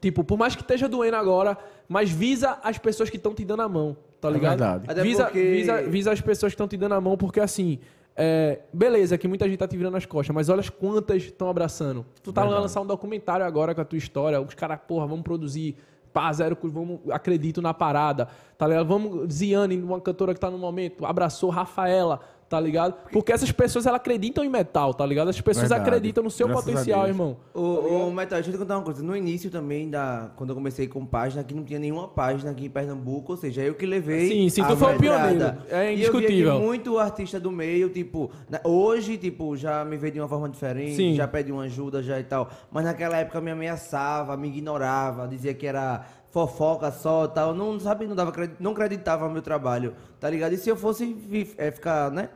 Tipo, 0.00 0.24
por 0.24 0.36
mais 0.38 0.54
que 0.56 0.62
esteja 0.62 0.88
doendo 0.88 1.16
agora, 1.16 1.56
mas 1.88 2.10
visa 2.10 2.58
as 2.62 2.78
pessoas 2.78 3.10
que 3.10 3.16
estão 3.16 3.34
te 3.34 3.44
dando 3.44 3.62
a 3.62 3.68
mão, 3.68 3.96
tá 4.20 4.28
É 4.28 4.32
ligado? 4.32 4.58
verdade. 4.58 4.84
Até 4.88 5.02
Visa, 5.02 5.24
porque- 5.24 5.50
visa, 5.50 5.82
visa 5.82 6.12
as 6.12 6.20
pessoas 6.20 6.52
que 6.52 6.54
estão 6.54 6.68
te 6.68 6.76
dando 6.76 6.94
a 6.94 7.00
mão, 7.00 7.16
porque 7.16 7.40
assim, 7.40 7.78
é, 8.16 8.60
beleza, 8.72 9.18
que 9.18 9.26
muita 9.28 9.46
gente 9.48 9.58
tá 9.58 9.66
te 9.68 9.76
virando 9.76 9.96
as 9.96 10.06
costas, 10.06 10.34
mas 10.34 10.48
olha 10.48 10.60
as 10.60 10.70
quantas 10.70 11.24
estão 11.24 11.48
abraçando. 11.50 12.06
Tu 12.22 12.32
tá 12.32 12.42
Verdade. 12.42 12.62
lançar 12.62 12.80
um 12.80 12.86
documentário 12.86 13.44
agora 13.44 13.74
com 13.74 13.80
a 13.80 13.84
tua 13.84 13.98
história, 13.98 14.40
os 14.40 14.54
caras, 14.54 14.78
porra, 14.86 15.06
vamos 15.06 15.22
produzir. 15.24 15.76
Pá, 16.12 16.32
zero, 16.32 16.56
vamos, 16.62 17.00
acredito 17.10 17.60
na 17.60 17.74
parada, 17.74 18.28
tá 18.56 18.66
ligado? 18.66 18.86
Vamos, 18.88 19.32
Ziane, 19.32 19.76
uma 19.82 20.00
cantora 20.00 20.32
que 20.32 20.40
tá 20.40 20.50
no 20.50 20.56
momento, 20.58 21.04
abraçou 21.04 21.50
Rafaela, 21.50 22.18
tá 22.48 22.58
ligado? 22.58 22.94
Porque 23.12 23.32
essas 23.32 23.52
pessoas, 23.52 23.84
elas 23.86 24.00
acreditam 24.00 24.42
em 24.44 24.48
metal, 24.48 24.94
tá 24.94 25.04
ligado? 25.04 25.28
As 25.28 25.40
pessoas 25.40 25.68
Verdade. 25.68 25.88
acreditam 25.88 26.24
no 26.24 26.30
seu 26.30 26.46
Graças 26.48 26.64
potencial, 26.64 27.06
irmão. 27.06 27.36
Ô, 27.52 28.06
ô, 28.06 28.10
Metal, 28.10 28.36
deixa 28.36 28.48
eu 28.50 28.54
te 28.54 28.58
contar 28.58 28.76
uma 28.78 28.84
coisa. 28.84 29.02
No 29.02 29.14
início 29.16 29.50
também, 29.50 29.88
da, 29.90 30.30
quando 30.36 30.50
eu 30.50 30.56
comecei 30.56 30.86
com 30.88 31.04
página, 31.04 31.42
aqui 31.42 31.54
não 31.54 31.62
tinha 31.64 31.78
nenhuma 31.78 32.08
página 32.08 32.50
aqui 32.50 32.66
em 32.66 32.70
Pernambuco, 32.70 33.32
ou 33.32 33.38
seja, 33.38 33.62
eu 33.62 33.74
que 33.74 33.84
levei. 33.84 34.28
Sim, 34.28 34.48
sim, 34.48 34.62
a 34.62 34.66
tu 34.68 34.76
foi 34.76 34.94
o 34.96 34.98
pioneiro. 34.98 35.54
É 35.68 35.90
E 35.90 35.94
indiscutível. 35.96 36.46
eu 36.46 36.52
vi 36.52 36.56
aqui 36.58 36.66
muito 36.66 36.98
artista 36.98 37.38
do 37.38 37.50
meio, 37.50 37.90
tipo, 37.90 38.30
na- 38.48 38.60
hoje, 38.64 39.16
tipo, 39.18 39.56
já 39.56 39.84
me 39.84 39.96
vê 39.96 40.10
de 40.10 40.18
uma 40.18 40.28
forma 40.28 40.48
diferente, 40.48 40.96
Sim. 40.96 41.14
já 41.14 41.28
pede 41.28 41.52
uma 41.52 41.64
ajuda, 41.64 42.02
já 42.02 42.18
e 42.18 42.24
tal. 42.24 42.48
Mas 42.70 42.84
naquela 42.84 43.16
época 43.18 43.40
me 43.40 43.50
ameaçava, 43.50 44.36
me 44.36 44.48
ignorava, 44.48 45.28
dizia 45.28 45.52
que 45.52 45.66
era 45.66 46.04
fofoca 46.30 46.90
só 46.90 47.24
e 47.24 47.28
tal. 47.28 47.54
Não 47.54 47.78
sabe, 47.78 48.06
não 48.06 48.16
dava 48.16 48.32
não 48.58 48.72
acreditava 48.72 49.26
no 49.26 49.32
meu 49.32 49.42
trabalho, 49.42 49.94
tá 50.20 50.28
ligado? 50.28 50.52
E 50.52 50.56
se 50.56 50.68
eu 50.68 50.76
fosse 50.76 51.16
é, 51.56 51.70
ficar, 51.70 52.10
né? 52.10 52.28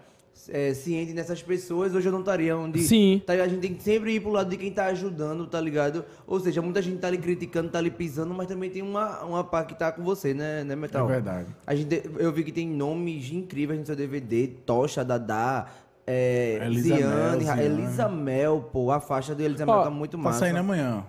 é, 0.49 0.75
ciente 0.75 1.13
nessas 1.13 1.43
pessoas, 1.43 1.95
hoje 1.95 2.09
eu 2.09 2.13
não 2.13 2.21
estaria 2.21 2.57
onde. 2.57 2.81
Sim. 2.83 3.23
Tá? 3.25 3.35
A 3.35 3.49
gente 3.49 3.61
tem 3.61 3.75
que 3.75 3.83
sempre 3.83 4.15
ir 4.15 4.21
pro 4.21 4.31
lado 4.31 4.51
de 4.51 4.57
quem 4.57 4.73
tá 4.73 4.87
ajudando, 4.87 5.47
tá 5.47 5.61
ligado? 5.61 6.05
Ou 6.27 6.41
seja, 6.41 6.61
muita 6.63 6.81
gente 6.83 6.99
tá 6.99 7.09
ali 7.09 7.19
criticando, 7.19 7.69
tá 7.69 7.79
ali 7.79 7.91
pisando, 7.91 8.33
mas 8.35 8.49
também 8.49 8.71
tem 8.71 8.83
uma, 8.83 9.23
uma 9.23 9.45
pá 9.45 9.65
que 9.65 9.75
tá 9.75 9.93
com 9.93 10.03
você, 10.03 10.35
né, 10.35 10.65
né 10.65 10.75
Metal? 10.75 11.09
É 11.09 11.13
verdade. 11.13 11.49
A 11.67 11.75
gente, 11.75 12.03
eu 12.19 12.33
vi 12.33 12.45
que 12.45 12.53
tem 12.53 12.69
nomes 12.69 13.31
incríveis 13.31 13.79
no 13.79 13.87
seu 13.87 13.97
DVD, 13.97 14.49
Tocha, 14.49 15.05
Dadá, 15.05 15.67
é, 16.07 16.59
Elisa 16.65 16.97
Ziane, 16.97 17.15
Mel, 17.15 17.41
Ziane. 17.41 17.63
Elisa 17.63 18.09
Mel, 18.09 18.69
pô, 18.73 18.91
a 18.91 19.01
faixa 19.01 19.35
do 19.35 19.43
Elisa 19.43 19.65
Mel 19.65 19.75
Ó, 19.75 19.85
tá 19.85 19.91
muito 19.91 20.17
Tá 20.17 20.23
massa. 20.23 20.41
saindo 20.41 20.59
amanhã. 20.59 21.05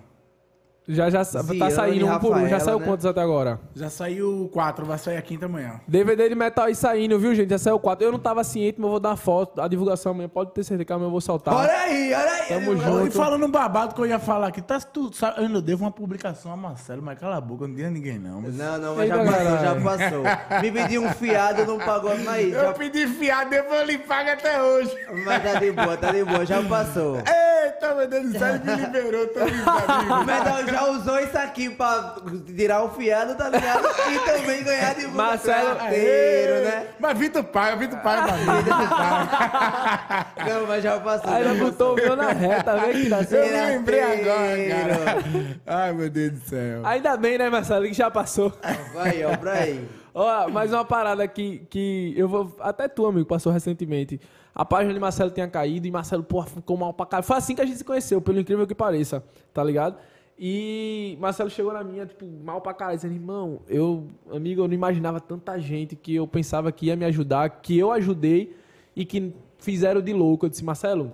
Já, 0.86 1.08
já 1.08 1.24
sa- 1.24 1.38
tá 1.38 1.44
Ziane, 1.54 1.70
saindo 1.72 2.06
um 2.06 2.18
por 2.18 2.36
um. 2.36 2.46
Já 2.46 2.60
saiu 2.60 2.78
né? 2.78 2.84
quantos 2.86 3.06
até 3.06 3.20
agora? 3.22 3.58
Já 3.74 3.88
saiu 3.88 4.50
quatro, 4.52 4.84
vai 4.84 4.98
sair 4.98 5.16
a 5.16 5.22
quinta 5.22 5.46
amanhã. 5.46 5.80
DVD 5.88 6.28
de 6.28 6.34
metal 6.34 6.66
aí 6.66 6.74
saindo, 6.74 7.18
viu, 7.18 7.34
gente? 7.34 7.48
Já 7.48 7.58
saiu 7.58 7.78
quatro. 7.78 8.04
Eu 8.04 8.12
não 8.12 8.18
tava 8.18 8.44
ciente, 8.44 8.78
mas 8.78 8.84
eu 8.84 8.90
vou 8.90 9.00
dar 9.00 9.16
foto. 9.16 9.62
A 9.62 9.68
divulgação 9.68 10.12
amanhã 10.12 10.28
pode 10.28 10.50
ter 10.52 10.62
certeza 10.62 10.84
que 10.84 10.92
amanhã 10.92 11.06
eu 11.06 11.10
vou 11.10 11.22
soltar. 11.22 11.54
Olha 11.54 11.72
aí, 11.72 12.12
olha 12.12 12.30
aí. 12.30 12.48
Tamo 12.48 12.72
ele- 12.72 12.80
junto. 12.80 13.06
E 13.06 13.10
falando 13.12 13.46
um 13.46 13.50
babado 13.50 13.94
que 13.94 14.00
eu 14.02 14.06
ia 14.06 14.18
falar 14.18 14.48
aqui, 14.48 14.60
tá, 14.60 14.78
tu 14.78 15.10
sabe, 15.14 15.38
eu 15.40 15.46
ainda 15.46 15.62
devo 15.62 15.84
uma 15.84 15.90
publicação 15.90 16.52
a 16.52 16.56
Marcelo, 16.56 17.00
mas 17.02 17.18
cala 17.18 17.36
a 17.36 17.40
boca, 17.40 17.64
eu 17.64 17.68
não 17.68 17.86
a 17.86 17.90
ninguém 17.90 18.18
não. 18.18 18.42
mas- 18.42 18.54
Não, 18.54 18.78
não, 18.78 18.94
mas 18.96 19.08
já 19.08 19.16
passou, 19.24 19.58
já 19.58 19.80
passou. 19.80 20.60
Me 20.60 20.70
pediu 20.70 21.02
um 21.02 21.10
fiado, 21.12 21.64
não 21.64 21.78
pagou, 21.78 22.10
Eu 22.12 22.50
já, 22.52 22.72
pedi 22.74 23.06
fiado, 23.06 23.48
depois 23.48 23.80
ele 23.88 23.98
paga 23.98 24.34
até 24.34 24.62
hoje. 24.62 24.94
mas 25.24 25.42
tá 25.42 25.58
de 25.58 25.72
boa, 25.72 25.96
tá 25.96 26.12
de 26.12 26.24
boa, 26.24 26.44
já 26.44 26.62
passou. 26.62 27.16
Eita, 27.16 27.94
meu 27.94 28.06
Deus 28.06 28.32
do 28.32 28.38
céu, 28.38 28.54
ele 28.56 28.64
me 28.64 28.76
liberou, 28.84 29.26
tô 29.28 29.40
brincando. 29.44 30.73
Já 30.74 30.90
usou 30.90 31.20
isso 31.20 31.38
aqui 31.38 31.70
pra 31.70 32.16
tirar 32.46 32.82
o 32.82 32.90
fiado, 32.90 33.34
tá 33.36 33.48
ligado? 33.48 33.86
E 34.12 34.18
também 34.20 34.64
ganhar 34.64 34.94
de 34.94 35.06
Marcelo- 35.14 35.74
inteiro, 35.86 36.64
né? 36.64 36.86
Mas 36.98 37.18
Vitor 37.18 37.44
paga, 37.44 37.76
Vitor 37.76 37.98
paga 38.00 38.22
pra 38.24 38.36
mim, 38.36 38.62
Vitor 38.62 38.88
paga. 38.88 40.26
Não, 40.48 40.66
mas 40.66 40.82
já 40.82 40.98
passou. 41.00 41.30
Aí 41.32 41.44
já 41.44 41.50
ela 41.50 41.58
botou 41.64 41.92
o 41.92 41.96
meu 41.96 42.16
na 42.16 42.28
reta, 42.32 42.76
vê 42.76 42.92
que 42.92 43.08
tá 43.10 43.18
Eu 43.20 43.24
certo. 43.24 43.50
me 43.52 43.56
lembrei 43.66 44.00
agora, 44.02 44.56
cara. 44.68 45.54
Ai, 45.66 45.92
meu 45.92 46.10
Deus 46.10 46.32
do 46.32 46.40
céu. 46.48 46.80
Ainda 46.84 47.16
bem, 47.16 47.38
né, 47.38 47.48
Marcelo, 47.48 47.86
que 47.86 47.92
já 47.94 48.10
passou. 48.10 48.52
Vai, 48.92 49.24
ó, 49.24 49.36
pra 49.36 49.52
aí. 49.52 49.88
Ó, 50.16 50.48
mais 50.48 50.72
uma 50.72 50.84
parada 50.84 51.26
que, 51.26 51.66
que 51.68 52.14
eu 52.16 52.28
vou. 52.28 52.54
Até 52.60 52.86
tu, 52.86 53.04
amigo, 53.04 53.26
passou 53.26 53.52
recentemente. 53.52 54.20
A 54.54 54.64
página 54.64 54.94
de 54.94 55.00
Marcelo 55.00 55.28
tinha 55.32 55.48
caído 55.48 55.88
e 55.88 55.90
Marcelo, 55.90 56.22
porra, 56.22 56.46
ficou 56.46 56.76
mal 56.76 56.94
pra 56.94 57.04
caralho. 57.04 57.26
Foi 57.26 57.36
assim 57.36 57.52
que 57.56 57.60
a 57.60 57.64
gente 57.66 57.78
se 57.78 57.84
conheceu, 57.84 58.20
pelo 58.20 58.38
incrível 58.38 58.64
que 58.64 58.76
pareça, 58.76 59.24
tá 59.52 59.64
ligado? 59.64 59.96
E 60.38 61.16
Marcelo 61.20 61.48
chegou 61.48 61.72
na 61.72 61.84
minha, 61.84 62.06
tipo, 62.06 62.26
mal 62.26 62.60
pra 62.60 62.74
caralho, 62.74 62.96
dizendo, 62.96 63.14
irmão, 63.14 63.60
eu, 63.68 64.08
amigo, 64.30 64.62
eu 64.62 64.68
não 64.68 64.74
imaginava 64.74 65.20
tanta 65.20 65.58
gente 65.58 65.94
que 65.94 66.16
eu 66.16 66.26
pensava 66.26 66.72
que 66.72 66.86
ia 66.86 66.96
me 66.96 67.04
ajudar, 67.04 67.48
que 67.48 67.78
eu 67.78 67.92
ajudei 67.92 68.56
e 68.96 69.04
que 69.04 69.32
fizeram 69.58 70.00
de 70.00 70.12
louco. 70.12 70.46
Eu 70.46 70.50
disse, 70.50 70.64
Marcelo, 70.64 71.12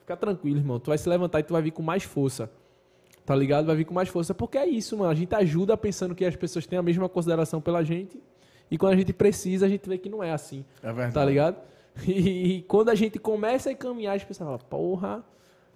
fica 0.00 0.16
tranquilo, 0.16 0.58
irmão, 0.58 0.78
tu 0.78 0.88
vai 0.88 0.98
se 0.98 1.08
levantar 1.08 1.40
e 1.40 1.42
tu 1.42 1.52
vai 1.54 1.62
vir 1.62 1.70
com 1.70 1.82
mais 1.82 2.02
força. 2.02 2.50
Tá 3.24 3.34
ligado? 3.34 3.66
Vai 3.66 3.76
vir 3.76 3.84
com 3.86 3.94
mais 3.94 4.08
força. 4.08 4.34
Porque 4.34 4.58
é 4.58 4.66
isso, 4.66 4.98
mano. 4.98 5.10
A 5.10 5.14
gente 5.14 5.34
ajuda 5.34 5.76
pensando 5.76 6.14
que 6.14 6.24
as 6.24 6.36
pessoas 6.36 6.66
têm 6.66 6.78
a 6.78 6.82
mesma 6.82 7.08
consideração 7.08 7.60
pela 7.60 7.82
gente. 7.82 8.22
E 8.70 8.76
quando 8.76 8.92
a 8.92 8.96
gente 8.96 9.14
precisa, 9.14 9.64
a 9.64 9.68
gente 9.68 9.88
vê 9.88 9.96
que 9.96 10.10
não 10.10 10.22
é 10.22 10.32
assim. 10.32 10.64
É 10.82 10.88
verdade. 10.88 11.14
Tá 11.14 11.24
ligado? 11.24 11.56
E, 12.08 12.64
quando 12.66 12.88
a 12.88 12.94
gente 12.96 13.20
começa 13.20 13.70
a 13.70 13.74
caminhar, 13.74 14.16
as 14.16 14.24
pessoas 14.24 14.48
falam, 14.48 14.60
porra. 14.68 15.24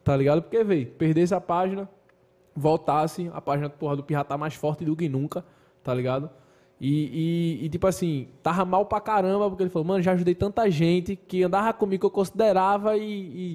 Tá 0.03 0.17
ligado? 0.17 0.43
Porque, 0.43 0.65
veio, 0.65 0.87
perdesse 0.89 1.33
a 1.33 1.41
página, 1.41 1.89
voltasse, 2.59 3.31
a 3.33 3.41
página 3.41 3.69
porra, 3.71 3.97
do 3.97 4.03
Pirra 4.03 4.25
tá 4.25 4.37
mais 4.37 4.55
forte 4.55 4.85
do 4.85 4.95
que 4.97 5.09
nunca. 5.09 5.45
Tá 5.83 5.95
ligado? 5.95 6.29
E, 6.81 7.59
e- 7.63 7.65
e, 7.65 7.69
tipo 7.69 7.87
assim, 7.87 8.29
tava 8.43 8.65
mal 8.65 8.85
pra 8.87 9.01
caramba, 9.01 9.49
porque 9.49 9.63
ele 9.63 9.71
falou, 9.71 9.87
mano, 9.89 10.03
já 10.03 10.13
ajudei 10.13 10.35
tanta 10.35 10.71
gente 10.71 11.17
que 11.17 11.43
andava 11.43 11.73
comigo 11.73 12.01
que 12.01 12.07
eu 12.07 12.11
considerava 12.11 12.97
e. 12.97 13.03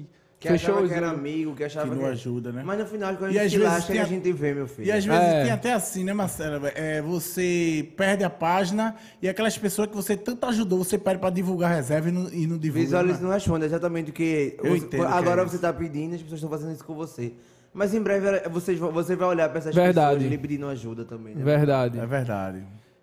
e 0.00 0.06
Que 0.38 0.48
fechou 0.48 0.74
achava 0.74 0.88
que 0.88 0.94
era 0.94 1.08
amigo, 1.10 1.54
que 1.54 1.64
achava 1.64 1.88
Que 1.88 1.94
não 1.94 2.02
que... 2.02 2.08
ajuda, 2.10 2.52
né? 2.52 2.62
Mas 2.62 2.78
no 2.78 2.84
final, 2.86 3.16
quando 3.16 3.30
a 3.30 3.32
E 3.32 3.38
às 3.38 3.50
gente 3.50 3.62
lasca, 3.62 3.92
tem 3.92 4.00
a 4.00 4.04
a- 4.04 4.06
gente 4.06 4.30
vê, 4.30 4.52
meu 4.52 4.66
filho. 4.66 4.86
E 4.88 4.92
às 4.92 5.02
vezes 5.06 5.22
É. 5.22 5.42
tem 5.44 5.52
até 5.52 5.72
assim, 5.72 6.04
né, 6.04 6.12
Marcelo? 6.12 6.66
É, 6.74 7.00
você 7.00 7.88
perde 7.96 8.24
a 8.24 8.28
página 8.30 8.94
e 9.22 9.28
aquelas 9.28 9.56
pessoas 9.56 9.88
que 9.88 9.94
você 9.96 10.16
tanto 10.18 10.44
ajudou, 10.44 10.84
você 10.84 10.98
pede 10.98 11.18
pra 11.18 11.30
divulgar 11.30 11.72
a 11.72 11.76
reserva 11.76 12.10
e 12.10 12.12
não, 12.12 12.28
e 12.28 12.46
não 12.46 12.58
divulga. 12.58 12.84
Visualiza 12.84 13.18
né? 13.20 13.24
não 13.24 13.30
responde 13.32 13.64
exatamente 13.64 14.10
o 14.10 14.12
que. 14.12 14.56
Eu 14.62 14.72
você- 14.72 14.84
entendo 14.84 15.06
que 15.06 15.12
agora 15.12 15.40
é 15.40 15.44
você 15.46 15.58
tá 15.58 15.72
pedindo, 15.72 16.14
as 16.14 16.20
pessoas 16.20 16.40
estão 16.42 16.50
fazendo 16.50 16.72
isso 16.74 16.84
com 16.84 16.94
você. 16.94 17.32
Mas 17.74 17.92
em 17.92 18.00
breve 18.00 18.48
vocês 18.50 18.78
vão- 18.78 18.92
você 18.92 19.16
vai 19.16 19.28
olhar 19.28 19.48
pra 19.48 19.58
essas 19.58 19.74
Verdade. 19.74 20.14
pessoas 20.18 20.32
e 20.32 20.38
pedindo 20.38 20.66
ajuda 20.68 21.04
também. 21.04 21.34
Né? 21.34 21.42
Verdade. 21.44 21.98
É 21.98 22.06
verdade. 22.06 22.62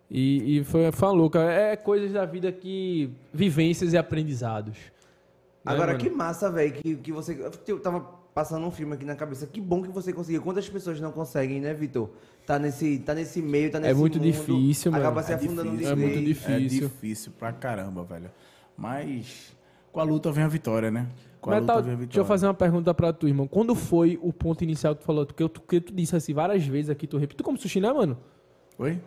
E, 0.09 0.59
e 0.59 0.63
foi, 0.63 0.89
foi 0.91 1.07
uma 1.09 1.13
louca. 1.13 1.39
É 1.41 1.75
coisas 1.75 2.11
da 2.13 2.25
vida 2.25 2.51
que. 2.51 3.09
vivências 3.33 3.91
e 3.93 3.97
aprendizados. 3.97 4.73
Né, 4.75 5.73
Agora, 5.73 5.93
mano? 5.93 5.99
que 6.03 6.09
massa, 6.09 6.49
velho, 6.49 6.71
que, 6.73 6.95
que 6.95 7.11
você. 7.11 7.37
Eu 7.67 7.79
tava 7.79 7.99
passando 8.33 8.65
um 8.65 8.71
filme 8.71 8.93
aqui 8.93 9.05
na 9.05 9.15
cabeça. 9.15 9.45
Que 9.45 9.59
bom 9.59 9.81
que 9.81 9.89
você 9.89 10.11
conseguiu. 10.13 10.41
Quantas 10.41 10.67
pessoas 10.69 10.99
não 11.01 11.11
conseguem, 11.11 11.59
né, 11.59 11.73
Vitor? 11.73 12.09
Tá 12.45 12.57
nesse, 12.57 12.97
tá 12.99 13.13
nesse 13.13 13.41
meio, 13.41 13.69
tá 13.71 13.79
nesse 13.79 13.93
muito 13.93 14.17
mundo, 14.19 14.23
difícil, 14.31 14.91
mano. 14.91 15.03
Acaba 15.03 15.21
se 15.21 15.31
É 15.33 15.35
afundando 15.35 15.71
difícil. 15.71 15.95
de 15.95 16.01
É 16.01 16.05
muito 16.05 16.25
difícil. 16.25 16.55
É 16.55 16.59
difícil 16.87 17.31
pra 17.37 17.51
caramba, 17.51 18.03
velho. 18.03 18.31
Mas 18.77 19.53
com 19.91 19.99
a 19.99 20.03
luta 20.03 20.31
vem 20.31 20.43
a 20.43 20.47
vitória, 20.47 20.89
né? 20.89 21.07
Com 21.41 21.49
Metal, 21.49 21.77
luta 21.77 21.79
a 21.79 21.81
vitória. 21.81 22.05
deixa 22.05 22.19
eu 22.19 22.25
fazer 22.25 22.45
uma 22.45 22.53
pergunta 22.53 22.93
pra 22.93 23.11
tu, 23.11 23.27
irmão. 23.27 23.47
Quando 23.47 23.73
foi 23.73 24.19
o 24.21 24.31
ponto 24.31 24.63
inicial 24.63 24.93
que 24.93 25.01
tu 25.01 25.05
falou? 25.05 25.25
Porque 25.25 25.49
tu, 25.49 25.59
que 25.61 25.81
tu 25.81 25.91
disse 25.91 26.15
assim 26.15 26.33
várias 26.33 26.65
vezes 26.65 26.91
aqui, 26.91 27.07
tu 27.07 27.17
repetiu. 27.17 27.39
Tu 27.39 27.43
come 27.43 27.57
sushi, 27.57 27.81
né, 27.81 27.91
mano? 27.91 28.17
Oi? 28.77 29.01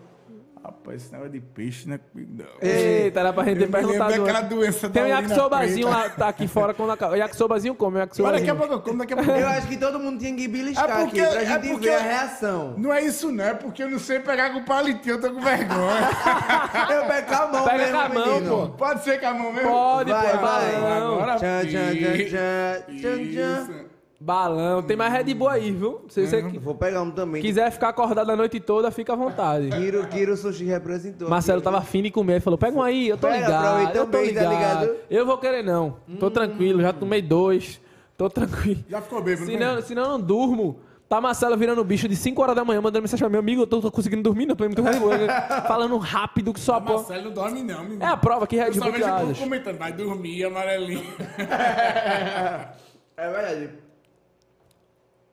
Rapaz, 0.65 1.03
esse 1.03 1.13
negócio 1.13 1.31
de 1.33 1.41
peixe, 1.41 1.87
né? 1.87 2.01
Não. 2.15 2.47
Eita, 2.63 3.21
era 3.21 3.35
pra 3.35 3.45
gente 3.45 3.59
ter 3.59 3.65
lembro 3.67 3.81
perguntado. 3.83 4.11
daquela 4.19 4.39
antes. 4.39 4.49
doença 4.49 4.89
Tem 4.89 5.03
um 5.03 5.07
yakisobazinho 5.09 5.89
lá, 5.91 6.09
tá 6.09 6.29
aqui 6.29 6.49
fora 6.49 6.73
quando 6.73 6.91
acaba. 6.91 7.19
Yakisobazinho 7.19 7.75
come, 7.75 7.99
Mas 7.99 8.09
daqui 8.09 8.23
a 8.23 8.25
yakisobazinho. 8.25 8.57
pouco 8.57 8.73
eu 8.73 8.81
como, 8.81 8.99
daqui 8.99 9.13
a 9.13 9.17
pouco 9.17 9.31
eu 9.31 9.37
Eu 9.41 9.49
acho 9.49 9.67
que 9.69 9.77
todo 9.77 10.01
mundo 10.01 10.19
tinha 10.19 10.35
que 10.35 10.49
beliscar 10.49 10.89
É 10.89 11.05
porque- 11.05 11.21
aqui 11.21 11.31
pra 11.33 11.43
é 11.43 11.47
gente 11.47 11.69
porque- 11.69 11.87
ver 11.91 11.95
a 11.97 11.99
reação. 12.01 12.75
Não 12.79 12.91
é 12.95 13.03
isso 13.03 13.31
não, 13.31 13.45
é 13.45 13.53
porque 13.53 13.83
eu 13.83 13.91
não 13.91 13.99
sei 13.99 14.21
pegar 14.21 14.55
com 14.55 14.65
palitinho, 14.65 15.17
eu 15.17 15.21
tô 15.21 15.33
com 15.33 15.41
vergonha. 15.43 16.09
Eu 16.95 17.05
pego 17.07 17.27
com 17.29 17.35
a 17.35 17.47
mão 17.49 17.65
Pega 17.65 17.79
mesmo, 17.79 17.93
com 17.93 17.99
a 18.01 18.09
mão, 18.09 18.35
menino. 18.35 18.57
pô. 18.57 18.69
Pode 18.71 19.05
ser 19.05 19.21
com 19.21 19.27
a 19.27 19.35
mão 19.35 19.53
mesmo? 19.53 19.69
Pode, 19.71 20.11
Vai, 20.11 20.31
pô, 20.31 20.39
vai. 20.39 20.81
balão. 20.81 21.15
Agora 21.15 21.37
Tchan, 21.37 21.61
tchan, 21.67 21.95
tchan, 21.95 22.97
tchan, 23.01 23.33
tchan. 23.33 23.84
Balão. 24.25 24.83
Tem 24.83 24.97
mais 24.97 25.13
Red 25.13 25.35
Bull 25.35 25.49
aí, 25.51 25.71
viu? 25.71 26.01
Se 26.09 26.27
você 26.27 26.43
qui- 26.43 26.59
Vou 26.59 26.75
pegar 26.75 27.03
um 27.03 27.11
também. 27.11 27.43
quiser 27.43 27.71
ficar 27.71 27.91
acordado 27.91 28.31
a 28.31 28.35
noite 28.37 28.59
toda, 28.59 28.91
fica 28.91 29.13
à 29.13 29.17
vontade. 29.17 29.69
Kiro, 29.69 30.07
Kiro 30.09 30.35
Sushi 30.37 30.65
representou. 30.65 31.29
Marcelo 31.29 31.61
tava 31.61 31.83
fim 31.83 32.03
de 32.03 32.11
comer, 32.11 32.35
ele 32.35 32.41
falou: 32.41 32.57
pega 32.57 32.75
um 32.77 32.83
aí, 32.83 33.07
eu 33.09 33.19
tô 33.19 33.29
Pega 33.29 33.45
pra 33.45 33.57
ligado. 33.59 33.81
Eu 33.81 33.87
tô 34.07 34.11
também, 34.11 34.33
tá 34.35 34.41
ligado. 34.49 34.81
ligado? 34.81 34.97
Eu 35.11 35.27
vou 35.27 35.37
querer 35.37 35.63
não. 35.63 35.97
Tô 36.19 36.31
tranquilo, 36.31 36.81
já 36.81 36.93
tomei 36.95 37.21
dois. 37.21 37.81
Tô 38.17 38.31
tranquilo. 38.31 38.83
Já 38.89 39.03
ficou 39.03 39.21
bêbado, 39.23 39.45
Senão, 39.47 39.75
né? 39.75 39.83
senão 39.83 40.03
eu 40.05 40.09
não 40.11 40.21
durmo. 40.21 40.79
Tá 41.07 41.21
Marcelo 41.21 41.55
virando 41.59 41.85
bicho 41.85 42.09
de 42.09 42.17
5 42.17 42.41
horas 42.41 42.57
da 42.57 42.65
manhã, 42.65 42.81
mandando 42.81 43.03
mensagem 43.03 43.21
pra 43.23 43.29
meu 43.29 43.41
amigo, 43.41 43.61
eu 43.63 43.67
tô, 43.67 43.79
tô 43.81 43.91
conseguindo 43.91 44.23
dormir, 44.23 44.47
não 44.47 44.57
tô 44.57 44.65
muito 44.65 44.81
Red 44.81 44.99
Bull. 44.99 45.11
Falando 45.69 45.99
rápido 45.99 46.51
que 46.55 46.59
só 46.59 46.77
a 46.77 46.81
porra. 46.81 46.97
Marcelo 46.97 47.25
não 47.25 47.33
dorme 47.33 47.63
não, 47.63 47.83
menino. 47.85 48.03
É 48.03 48.07
a 48.07 48.17
prova 48.17 48.47
que 48.47 48.57
Red 48.57 48.69
Eu 48.69 48.75
só 48.75 48.81
Bull 48.85 48.93
que 48.93 48.99
vejo 49.01 49.11
o 49.11 49.13
povo 49.13 49.25
asas. 49.27 49.39
comentando, 49.39 49.77
vai 49.79 49.93
dormir, 49.93 50.45
amarelinho. 50.45 51.05
É 53.17 53.31
verdade. 53.31 53.71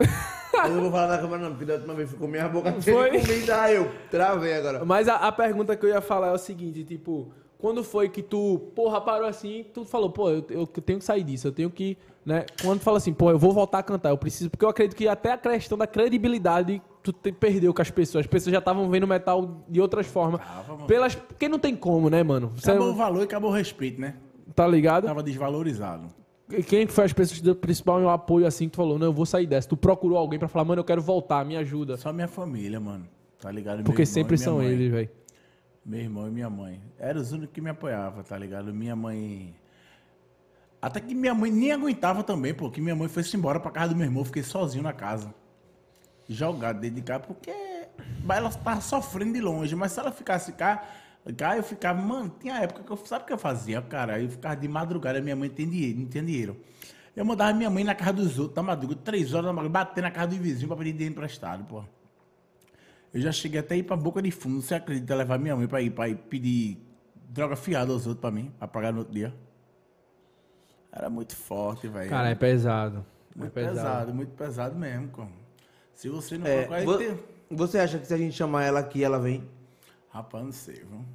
eu 0.65 0.69
não 0.69 0.81
vou 0.81 0.91
falar 0.91 1.07
na 1.07 1.17
câmera 1.17 1.43
não, 1.43 1.49
porque 1.51 1.65
da 1.65 1.75
última 1.75 1.93
vez 1.93 2.09
ficou 2.09 2.27
minha 2.27 2.47
boca 2.47 2.81
cheia 2.81 2.97
Foi? 2.97 3.11
de 3.11 3.19
comida. 3.19 3.61
Ah, 3.61 3.71
eu 3.71 3.91
travei 4.09 4.53
agora. 4.53 4.85
Mas 4.85 5.07
a, 5.07 5.15
a 5.15 5.31
pergunta 5.31 5.75
que 5.75 5.85
eu 5.85 5.89
ia 5.89 6.01
falar 6.01 6.27
é 6.27 6.31
o 6.31 6.37
seguinte, 6.37 6.83
tipo, 6.83 7.31
quando 7.57 7.83
foi 7.83 8.09
que 8.09 8.21
tu, 8.21 8.71
porra, 8.75 8.99
parou 9.01 9.27
assim, 9.27 9.65
tu 9.73 9.85
falou, 9.85 10.09
pô, 10.09 10.29
eu, 10.29 10.45
eu 10.49 10.67
tenho 10.67 10.99
que 10.99 11.05
sair 11.05 11.23
disso, 11.23 11.47
eu 11.47 11.51
tenho 11.51 11.69
que, 11.69 11.97
né? 12.25 12.45
Quando 12.61 12.79
tu 12.79 12.83
fala 12.83 12.97
assim, 12.97 13.13
pô, 13.13 13.31
eu 13.31 13.39
vou 13.39 13.51
voltar 13.51 13.79
a 13.79 13.83
cantar, 13.83 14.09
eu 14.09 14.17
preciso, 14.17 14.49
porque 14.49 14.65
eu 14.65 14.69
acredito 14.69 14.97
que 14.97 15.07
até 15.07 15.31
a 15.31 15.37
questão 15.37 15.77
da 15.77 15.87
credibilidade 15.87 16.81
tu 17.03 17.11
te, 17.11 17.31
perdeu 17.31 17.73
com 17.73 17.81
as 17.81 17.89
pessoas. 17.89 18.25
As 18.25 18.29
pessoas 18.29 18.51
já 18.51 18.59
estavam 18.59 18.89
vendo 18.89 19.07
metal 19.07 19.63
de 19.67 19.81
outras 19.81 20.07
formas. 20.07 20.41
Tava, 20.41 20.73
mano. 20.73 20.87
pelas, 20.87 21.15
porque 21.15 21.47
não 21.47 21.59
tem 21.59 21.75
como, 21.75 22.09
né, 22.09 22.23
mano? 22.23 22.51
Você 22.55 22.71
Acabou 22.71 22.89
o 22.89 22.95
valor 22.95 23.21
e 23.21 23.23
acabou 23.23 23.49
o 23.49 23.53
respeito, 23.53 23.99
né? 23.99 24.15
tá 24.55 24.67
ligado? 24.67 25.05
Tava 25.05 25.23
desvalorizado. 25.23 26.07
Quem 26.67 26.85
que 26.85 26.93
foi 26.93 27.05
as 27.05 27.13
pessoas 27.13 27.39
que 27.39 27.43
deu 27.43 27.55
principal 27.55 28.07
apoio 28.09 28.45
assim 28.45 28.65
que 28.65 28.71
tu 28.71 28.77
falou, 28.77 28.99
não, 28.99 29.07
eu 29.07 29.13
vou 29.13 29.25
sair 29.25 29.47
dessa. 29.47 29.67
Tu 29.67 29.77
procurou 29.77 30.17
alguém 30.17 30.37
pra 30.37 30.47
falar, 30.47 30.65
mano, 30.65 30.81
eu 30.81 30.85
quero 30.85 31.01
voltar, 31.01 31.45
me 31.45 31.55
ajuda. 31.57 31.97
Só 31.97 32.11
minha 32.11 32.27
família, 32.27 32.79
mano. 32.79 33.07
Tá 33.39 33.51
ligado? 33.51 33.83
Porque 33.83 34.05
sempre 34.05 34.35
e 34.35 34.37
são 34.37 34.57
mãe. 34.57 34.67
eles, 34.67 34.91
velho. 34.91 35.09
Meu 35.83 35.99
irmão 35.99 36.27
e 36.27 36.31
minha 36.31 36.49
mãe. 36.49 36.79
Eram 36.99 37.19
os 37.19 37.31
únicos 37.31 37.53
que 37.53 37.61
me 37.61 37.71
apoiavam, 37.71 38.23
tá 38.23 38.37
ligado? 38.37 38.73
Minha 38.73 38.95
mãe. 38.95 39.55
Até 40.79 40.99
que 40.99 41.15
minha 41.15 41.33
mãe 41.33 41.51
nem 41.51 41.71
aguentava 41.71 42.23
também, 42.23 42.53
pô. 42.53 42.69
Que 42.69 42.79
minha 42.79 42.95
mãe 42.95 43.07
foi-se 43.07 43.35
embora 43.35 43.59
pra 43.59 43.71
casa 43.71 43.93
do 43.93 43.95
meu 43.95 44.05
irmão. 44.05 44.23
Fiquei 44.23 44.43
sozinho 44.43 44.83
na 44.83 44.93
casa. 44.93 45.33
Jogado 46.29 46.79
dentro 46.79 46.97
de 46.97 47.01
casa, 47.01 47.21
porque 47.21 47.51
ela 48.29 48.49
tava 48.51 48.79
sofrendo 48.81 49.33
de 49.33 49.41
longe. 49.41 49.75
Mas 49.75 49.91
se 49.91 49.99
ela 49.99 50.11
ficasse 50.11 50.51
cá, 50.53 50.87
cá 51.37 51.55
eu 51.57 51.63
ficava... 51.63 52.01
Mano, 52.01 52.33
tinha 52.39 52.55
época 52.59 52.83
que 52.83 52.91
eu... 52.91 52.97
Sabe 53.05 53.23
o 53.23 53.27
que 53.27 53.33
eu 53.33 53.37
fazia, 53.37 53.81
cara? 53.81 54.21
Eu 54.21 54.29
ficava 54.29 54.55
de 54.55 54.67
madrugada, 54.67 55.21
minha 55.21 55.35
mãe 55.35 55.49
tem 55.49 55.69
dinheiro, 55.69 55.99
não 55.99 56.07
tinha 56.07 56.23
dinheiro. 56.23 56.57
Eu 57.15 57.25
mandava 57.25 57.53
minha 57.53 57.69
mãe 57.69 57.83
na 57.83 57.93
casa 57.93 58.13
dos 58.13 58.39
outros, 58.39 58.55
na 58.55 58.63
madrugada, 58.63 59.01
três 59.03 59.33
horas 59.33 59.45
da 59.47 59.53
madrugada, 59.53 59.85
bater 59.85 60.01
na 60.01 60.11
casa 60.11 60.27
do 60.29 60.35
vizinho 60.41 60.67
pra 60.67 60.77
pedir 60.77 60.93
dinheiro 60.93 61.13
emprestado, 61.13 61.63
pô. 61.65 61.83
Eu 63.13 63.19
já 63.21 63.31
cheguei 63.31 63.59
até 63.59 63.75
ir 63.75 63.83
pra 63.83 63.97
boca 63.97 64.21
de 64.21 64.31
fundo. 64.31 64.61
Você 64.61 64.75
acredita 64.75 65.13
levar 65.13 65.37
minha 65.37 65.55
mãe 65.55 65.67
pra 65.67 65.81
ir, 65.81 65.89
pra 65.91 66.07
ir 66.07 66.15
pedir 66.15 66.77
droga 67.29 67.55
fiada 67.57 67.91
aos 67.91 68.07
outros 68.07 68.21
pra 68.21 68.31
mim, 68.31 68.51
pra 68.57 68.67
pagar 68.67 68.93
no 68.93 68.99
outro 68.99 69.13
dia? 69.13 69.33
Era 70.91 71.09
muito 71.09 71.35
forte, 71.35 71.87
velho. 71.87 72.09
Cara, 72.09 72.29
é 72.29 72.35
pesado. 72.35 73.05
muito 73.35 73.57
é 73.59 73.63
pesado. 73.67 74.13
muito 74.13 74.31
pesado 74.31 74.75
mesmo, 74.77 75.09
como. 75.09 75.31
Se 75.93 76.09
você 76.09 76.37
não 76.37 76.47
É, 76.47 76.65
procurar, 76.65 76.85
vo- 76.85 77.19
Você 77.51 77.79
acha 77.79 77.99
que 77.99 78.07
se 78.07 78.13
a 78.13 78.17
gente 78.17 78.33
chamar 78.35 78.63
ela 78.63 78.79
aqui, 78.79 79.03
ela 79.03 79.19
vem? 79.19 79.43
Rapaz, 80.13 80.43
não 80.43 80.51
sei, 80.51 80.75
viu? 80.75 81.05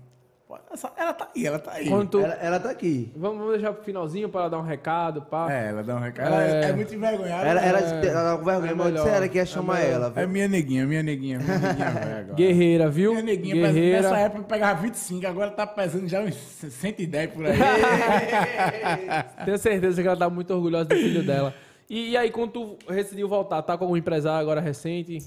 Ela 0.97 1.13
tá 1.13 1.29
aí, 1.35 1.45
ela 1.45 1.59
tá 1.59 1.73
aí. 1.73 1.91
Tu- 2.09 2.21
Ela, 2.21 2.35
ela 2.35 2.61
tá 2.61 2.71
aqui. 2.71 3.13
Vamos, 3.17 3.39
vamos 3.39 3.55
deixar 3.55 3.73
pro 3.73 3.83
finalzinho 3.83 4.29
para 4.29 4.43
ela 4.43 4.51
dar 4.51 4.59
um 4.61 4.63
recado, 4.63 5.21
pá. 5.23 5.53
É, 5.53 5.71
ela 5.71 5.83
dá 5.83 5.97
um 5.97 5.99
recado. 5.99 6.29
Ela 6.29 6.45
é, 6.45 6.65
é 6.67 6.73
muito 6.73 6.95
envergonhada. 6.95 7.49
Ela, 7.49 7.61
né? 7.61 7.69
ela, 7.69 7.79
ela 7.81 8.31
tá 8.33 8.39
com 8.39 8.45
vergonha, 8.45 8.71
é 8.71 8.75
mas 8.75 8.87
eu 8.87 8.93
disse 8.93 9.05
melhor, 9.05 9.17
ela 9.17 9.29
que 9.29 9.37
ia 9.39 9.43
é 9.43 9.45
chamar 9.45 9.75
melhor. 9.81 9.93
ela. 9.93 10.11
viu? 10.11 10.23
É 10.23 10.27
minha 10.29 10.47
neguinha, 10.47 10.87
minha 10.87 11.03
neguinha, 11.03 11.39
minha 11.41 11.59
neguinha 11.59 11.91
velha 11.91 12.19
agora. 12.21 12.35
Guerreira, 12.35 12.89
viu? 12.89 13.11
Minha 13.11 13.23
neguinha, 13.25 13.55
Guerreira. 13.57 14.03
nessa 14.03 14.19
época 14.19 14.41
eu 14.43 14.45
pegava 14.45 14.81
25, 14.83 15.27
agora 15.27 15.51
tá 15.51 15.67
pesando 15.67 16.07
já 16.09 16.21
uns 16.23 16.37
110 16.37 17.31
por 17.33 17.45
aí. 17.45 17.59
Tenho 19.45 19.59
certeza 19.59 20.01
que 20.01 20.07
ela 20.07 20.17
tá 20.17 20.31
muito 20.31 20.55
orgulhosa 20.55 20.85
do 20.85 20.95
filho 20.95 21.25
dela. 21.25 21.53
E, 21.91 22.11
e 22.11 22.17
aí, 22.17 22.31
quando 22.31 22.53
tu 22.53 22.79
decidiu 22.89 23.29
voltar, 23.29 23.63
tá 23.63 23.77
com 23.77 23.85
algum 23.85 23.97
empresário 23.97 24.41
agora 24.41 24.61
recente? 24.61 25.19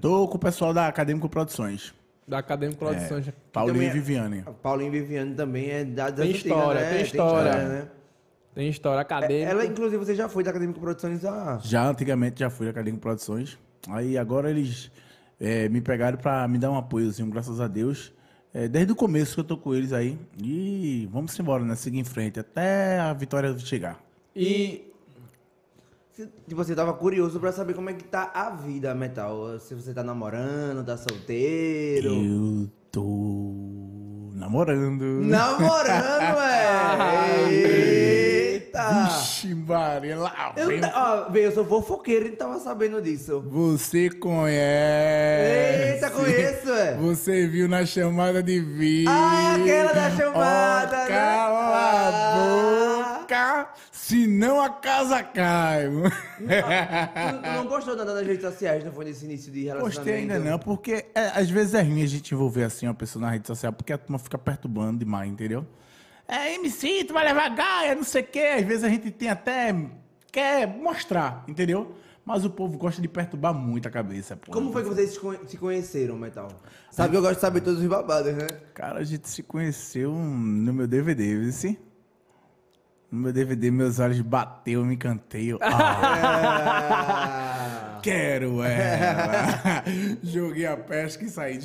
Tô 0.00 0.28
com 0.28 0.36
o 0.36 0.40
pessoal 0.40 0.72
da 0.74 0.86
Acadêmico 0.86 1.28
Produções. 1.30 1.94
Da 2.26 2.38
Acadêmico 2.38 2.78
Produções. 2.78 3.32
Paulinho 3.52 3.74
também 3.74 3.88
e 3.88 3.90
é- 3.90 3.92
Viviane. 3.92 4.42
A 4.46 4.50
Paulinho 4.50 4.90
Viviane 4.90 5.34
também 5.34 5.70
é 5.70 5.84
da 5.84 6.10
Tem 6.10 6.30
antigas, 6.30 6.44
história, 6.44 6.80
né? 6.80 6.90
tem 6.90 7.02
história. 7.02 7.68
né? 7.68 7.88
Tem 8.54 8.68
história 8.68 9.00
acadêmica. 9.00 9.50
Ela, 9.50 9.66
inclusive, 9.66 9.98
você 10.04 10.14
já 10.14 10.28
foi 10.28 10.42
da 10.42 10.50
Acadêmico 10.50 10.80
Produções 10.80 11.24
ah, 11.24 11.60
Já 11.62 11.88
antigamente 11.88 12.40
já 12.40 12.48
fui 12.50 12.66
da 12.66 12.70
Acadêmico 12.70 13.02
Produções. 13.02 13.58
Aí 13.88 14.16
agora 14.18 14.50
eles 14.50 14.90
é, 15.38 15.68
me 15.68 15.80
pegaram 15.80 16.16
pra 16.18 16.48
me 16.48 16.58
dar 16.58 16.70
um 16.70 16.76
apoiozinho, 16.76 17.30
graças 17.30 17.60
a 17.60 17.68
Deus. 17.68 18.12
É, 18.52 18.66
desde 18.66 18.90
o 18.92 18.96
começo 18.96 19.34
que 19.34 19.40
eu 19.40 19.44
tô 19.44 19.56
com 19.58 19.74
eles 19.74 19.92
aí. 19.92 20.18
E 20.42 21.06
vamos 21.12 21.38
embora, 21.38 21.62
né? 21.64 21.74
Seguir 21.76 21.98
em 21.98 22.04
frente 22.04 22.40
até 22.40 22.98
a 22.98 23.12
vitória 23.12 23.56
chegar. 23.58 24.00
E 24.34 24.90
Tipo, 26.16 26.56
você 26.64 26.74
tava 26.74 26.94
curioso 26.94 27.38
pra 27.38 27.52
saber 27.52 27.74
como 27.74 27.90
é 27.90 27.92
que 27.92 28.04
tá 28.04 28.30
a 28.32 28.48
vida 28.48 28.94
metal. 28.94 29.58
Se 29.60 29.74
você 29.74 29.92
tá 29.92 30.02
namorando, 30.02 30.82
tá 30.82 30.96
solteiro. 30.96 32.08
Eu 32.08 32.70
tô 32.90 34.30
namorando. 34.32 35.04
Namorando, 35.22 36.40
é! 36.40 37.52
Eita! 37.52 39.04
Vixe, 39.04 39.54
Maria, 39.54 40.16
lá 40.16 40.52
Eu, 40.56 40.68
ó, 40.94 41.28
vê, 41.30 41.46
eu 41.46 41.52
sou 41.52 41.66
fofoqueiro 41.66 42.26
e 42.26 42.30
não 42.30 42.36
tava 42.36 42.58
sabendo 42.60 43.02
disso. 43.02 43.42
Você 43.50 44.08
conhece. 44.08 45.92
Eita, 45.94 46.10
conheço, 46.10 46.70
é! 46.70 46.94
Você 46.96 47.46
viu 47.46 47.68
na 47.68 47.84
chamada 47.84 48.42
de 48.42 48.58
vídeo. 48.60 49.10
Ah, 49.10 49.56
aquela 49.56 49.92
da 49.92 50.10
chamada, 50.10 50.96
Ó, 50.96 51.00
né? 51.02 51.08
Cala 51.08 51.76
Ah. 51.76 52.08
a 52.08 53.18
boca, 53.20 53.68
senão 54.08 54.60
a 54.60 54.70
casa 54.70 55.22
cai. 55.22 55.88
mano. 55.88 56.10
Tu, 56.10 57.42
tu 57.42 57.50
não 57.56 57.66
postou 57.66 57.96
nada 57.96 58.14
nas 58.14 58.26
redes 58.26 58.42
sociais, 58.42 58.84
não 58.84 58.92
foi 58.92 59.04
nesse 59.06 59.24
início 59.24 59.50
de 59.52 59.64
relacionamento? 59.64 59.96
Postei 59.96 60.14
ainda 60.14 60.38
não, 60.38 60.58
porque 60.58 61.06
é, 61.14 61.26
às 61.38 61.50
vezes 61.50 61.74
é 61.74 61.82
ruim 61.82 62.02
a 62.02 62.06
gente 62.06 62.32
envolver 62.34 62.64
assim 62.64 62.86
uma 62.86 62.94
pessoa 62.94 63.24
na 63.24 63.30
rede 63.30 63.46
social, 63.46 63.72
porque 63.72 63.92
a 63.92 63.98
turma 63.98 64.18
fica 64.18 64.38
perturbando 64.38 64.98
demais, 64.98 65.30
entendeu? 65.30 65.66
É, 66.28 66.54
MC, 66.54 67.04
tu 67.04 67.14
vai 67.14 67.24
levar 67.24 67.48
gaia, 67.50 67.94
não 67.94 68.02
sei 68.04 68.22
o 68.22 68.26
quê. 68.26 68.56
Às 68.58 68.64
vezes 68.64 68.84
a 68.84 68.88
gente 68.88 69.10
tem 69.10 69.28
até. 69.28 69.74
quer 70.32 70.66
mostrar, 70.66 71.44
entendeu? 71.48 71.94
Mas 72.24 72.44
o 72.44 72.50
povo 72.50 72.76
gosta 72.76 73.00
de 73.00 73.06
perturbar 73.06 73.54
muito 73.54 73.86
a 73.86 73.90
cabeça, 73.90 74.36
pô. 74.36 74.50
Como 74.50 74.72
foi 74.72 74.82
que 74.82 74.88
vocês 74.88 75.10
se 75.10 75.20
conhe- 75.20 75.38
se 75.46 75.56
conheceram, 75.56 76.16
Metal? 76.16 76.48
Sabe 76.90 77.10
que 77.12 77.16
eu 77.16 77.22
gosto 77.22 77.36
de 77.36 77.40
saber 77.40 77.60
todos 77.60 77.80
os 77.80 77.86
babados, 77.86 78.34
né? 78.34 78.48
Cara, 78.74 78.98
a 78.98 79.04
gente 79.04 79.28
se 79.28 79.44
conheceu 79.44 80.12
no 80.12 80.72
meu 80.72 80.88
DVD, 80.88 81.38
viu? 81.38 81.52
No 83.16 83.22
meu 83.22 83.32
DVD, 83.32 83.70
meus 83.70 83.98
olhos 83.98 84.20
bateu, 84.20 84.80
eu 84.80 84.84
me 84.86 84.94
encantei. 84.94 85.50
eu, 85.50 85.58
Ah, 85.62 86.98
quero 88.04 88.60
ela. 88.62 89.82
Joguei 90.22 90.66
a 90.66 90.76
pesca 90.76 91.24
e 91.24 91.30
saí. 91.30 91.58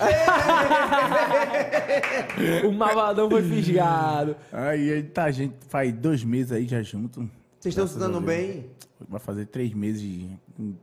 o 2.66 2.72
malvadão 2.72 3.28
foi 3.28 3.42
fisgado. 3.42 4.34
Aí 4.50 5.02
tá, 5.02 5.24
a 5.24 5.30
gente 5.30 5.54
faz 5.68 5.92
dois 5.92 6.24
meses 6.24 6.50
aí 6.50 6.66
já 6.66 6.80
junto. 6.80 7.28
Vocês 7.60 7.74
estão 7.74 7.86
se 7.86 7.98
dando 7.98 8.18
bem? 8.18 8.70
Vai 9.06 9.20
fazer 9.20 9.44
três 9.46 9.74
meses. 9.74 10.00
e- 10.02 10.30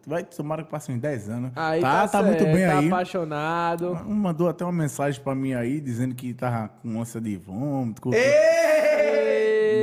Vai, 0.07 0.24
tomara 0.24 0.64
que 0.64 0.72
passe 0.72 0.91
uns 0.91 0.99
10 0.99 1.30
anos. 1.30 1.52
Aí 1.56 1.82
tá, 1.82 2.07
tá, 2.07 2.19
tá 2.19 2.24
muito 2.24 2.44
bem 2.45 2.65
tá 2.68 2.80
aí. 2.80 2.88
apaixonado. 2.88 3.91
Um 4.07 4.15
mandou 4.15 4.49
até 4.49 4.64
uma 4.64 4.72
mensagem 4.74 5.22
pra 5.22 5.36
mim 5.36 5.53
aí, 5.53 5.80
dizendo 5.80 6.15
que 6.15 6.34
tava 6.34 6.68
com 6.82 6.99
ânsia 6.99 7.22
de 7.22 7.36
vômito. 7.38 8.02
com- 8.02 8.10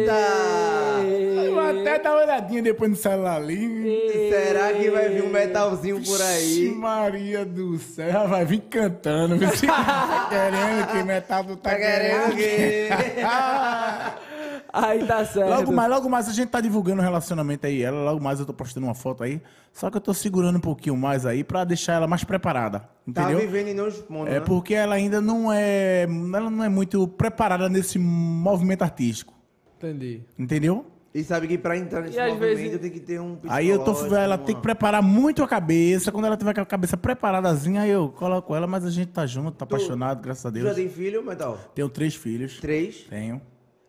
Eita! 0.05 1.45
Eu 1.45 1.53
vou 1.55 1.61
até 1.63 1.99
dar 1.99 2.13
uma 2.13 2.23
olhadinha 2.23 2.63
depois 2.63 2.91
no 2.91 2.97
celular 2.97 3.37
ali. 3.37 4.31
Será 4.31 4.73
que 4.73 4.91
vai 4.91 5.09
vir 5.09 5.25
um 5.25 5.29
metalzinho 5.31 6.03
por 6.03 6.21
aí? 6.21 6.73
Maria 6.75 7.45
do 7.45 7.79
céu, 7.79 8.11
já 8.13 8.25
vai 8.25 8.45
vir 8.45 8.61
cantando. 8.63 9.39
tá 9.39 10.27
querendo 10.31 10.87
que 10.93 11.03
metal 11.05 11.45
tu 11.45 11.57
tá, 11.57 11.71
Tá 11.71 11.77
querendo 11.77 12.35
que... 12.37 12.89
Aí 14.77 15.05
tá 15.07 15.25
certo. 15.25 15.49
Logo 15.51 15.73
mais, 15.73 15.89
logo 15.89 16.09
mais 16.11 16.29
a 16.29 16.33
gente 16.33 16.49
tá 16.49 16.61
divulgando 16.61 17.01
o 17.01 17.05
relacionamento 17.05 17.65
aí. 17.65 17.81
Ela, 17.83 18.03
logo 18.11 18.21
mais 18.23 18.41
eu 18.41 18.47
tô 18.47 18.53
postando 18.53 18.87
uma 18.87 18.95
foto 18.95 19.23
aí. 19.23 19.41
Só 19.73 19.89
que 19.89 19.97
eu 19.97 20.01
tô 20.01 20.13
segurando 20.13 20.57
um 20.57 20.61
pouquinho 20.61 20.97
mais 20.97 21.25
aí 21.25 21.45
pra 21.45 21.63
deixar 21.63 21.93
ela 21.95 22.09
mais 22.09 22.25
preparada. 22.25 22.81
Tá 22.81 23.23
Entendeu? 23.23 23.39
vivendo 23.39 23.69
e 23.69 23.75
não 23.75 23.87
expondo, 23.87 24.29
É 24.29 24.35
né? 24.35 24.41
porque 24.41 24.75
ela 24.75 24.97
ainda 24.97 25.21
não 25.21 25.53
é. 25.53 26.03
Ela 26.03 26.51
não 26.51 26.65
é 26.65 26.69
muito 26.69 27.07
preparada 27.07 27.69
nesse 27.69 28.01
movimento 28.01 28.83
artístico. 28.83 29.33
Entendi. 29.89 30.23
Entendeu? 30.39 30.87
E 31.15 31.23
sabe 31.23 31.47
que 31.47 31.57
pra 31.57 31.77
entrar 31.79 32.01
nesse 32.01 32.17
E 32.17 32.21
às 32.21 32.33
movimento 32.33 32.57
vezes- 32.57 32.81
tem 32.81 32.91
que 32.91 32.99
ter 32.99 33.21
um 33.21 33.39
Aí 33.49 33.69
eu 33.69 33.79
tô. 33.79 33.93
psicológico, 33.93 34.15
Ela 34.17 34.35
uma- 34.37 34.45
tem 34.45 34.57
que 34.57 34.61
preparar 34.63 35.01
muito 35.01 35.45
a 35.45 35.49
cabeça. 35.49 36.11
Quando 36.11 36.25
ela 36.27 36.37
tiver 36.37 36.53
com 36.55 36.61
a 36.61 36.67
cabeça 36.67 36.97
preparadazinha, 36.97 37.83
aí 37.83 37.91
eu 37.91 38.09
coloco 38.09 38.53
ela, 38.55 38.67
mas 38.67 38.85
a 38.85 38.91
gente 38.91 39.13
tá 39.13 39.25
junto, 39.25 39.53
tá 39.53 39.65
apaixonado, 39.65 40.21
graças 40.21 40.45
a 40.45 40.51
Tu 40.51 40.59
já 40.59 40.65
Deus. 40.65 40.75
tem 40.77 40.89
filho, 40.89 41.25
Metal? 41.25 41.57
Tenho 41.73 41.89
três 41.89 42.17
filhos. 42.17 42.59
Três. 42.59 43.07
Tenho. 43.09 43.41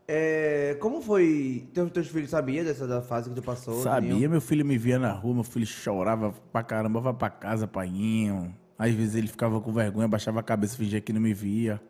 É, 0.08 0.78
como 0.80 1.02
foi? 1.02 1.68
Teus, 1.74 1.90
teus 1.90 2.08
filhos 2.10 2.30
sabiam 2.30 2.64
dessa 2.64 2.86
da 2.86 3.02
fase 3.02 3.28
que 3.28 3.36
tu 3.36 3.42
passou? 3.42 3.82
Sabia, 3.82 4.14
Nenhum? 4.14 4.30
meu 4.30 4.42
filho 4.42 4.64
me 4.64 4.78
via 4.78 5.00
na 5.00 5.12
rua, 5.12 5.34
meu 5.34 5.44
filho 5.44 5.66
chorava 5.66 6.32
pra 6.54 6.62
caramba, 6.62 7.02
vai 7.02 7.14
pra 7.14 7.32
casa, 7.32 7.66
painho. 7.68 8.54
Às 8.78 8.94
vezes 8.94 9.16
ele 9.16 9.28
ficava 9.28 9.60
com 9.60 9.74
vergonha, 9.74 10.08
baixava 10.08 10.42
a 10.42 10.44
cabeça, 10.44 10.78
fingia 10.78 11.02
que 11.02 11.12
não 11.12 11.22
me 11.22 11.34
via. 11.34 11.82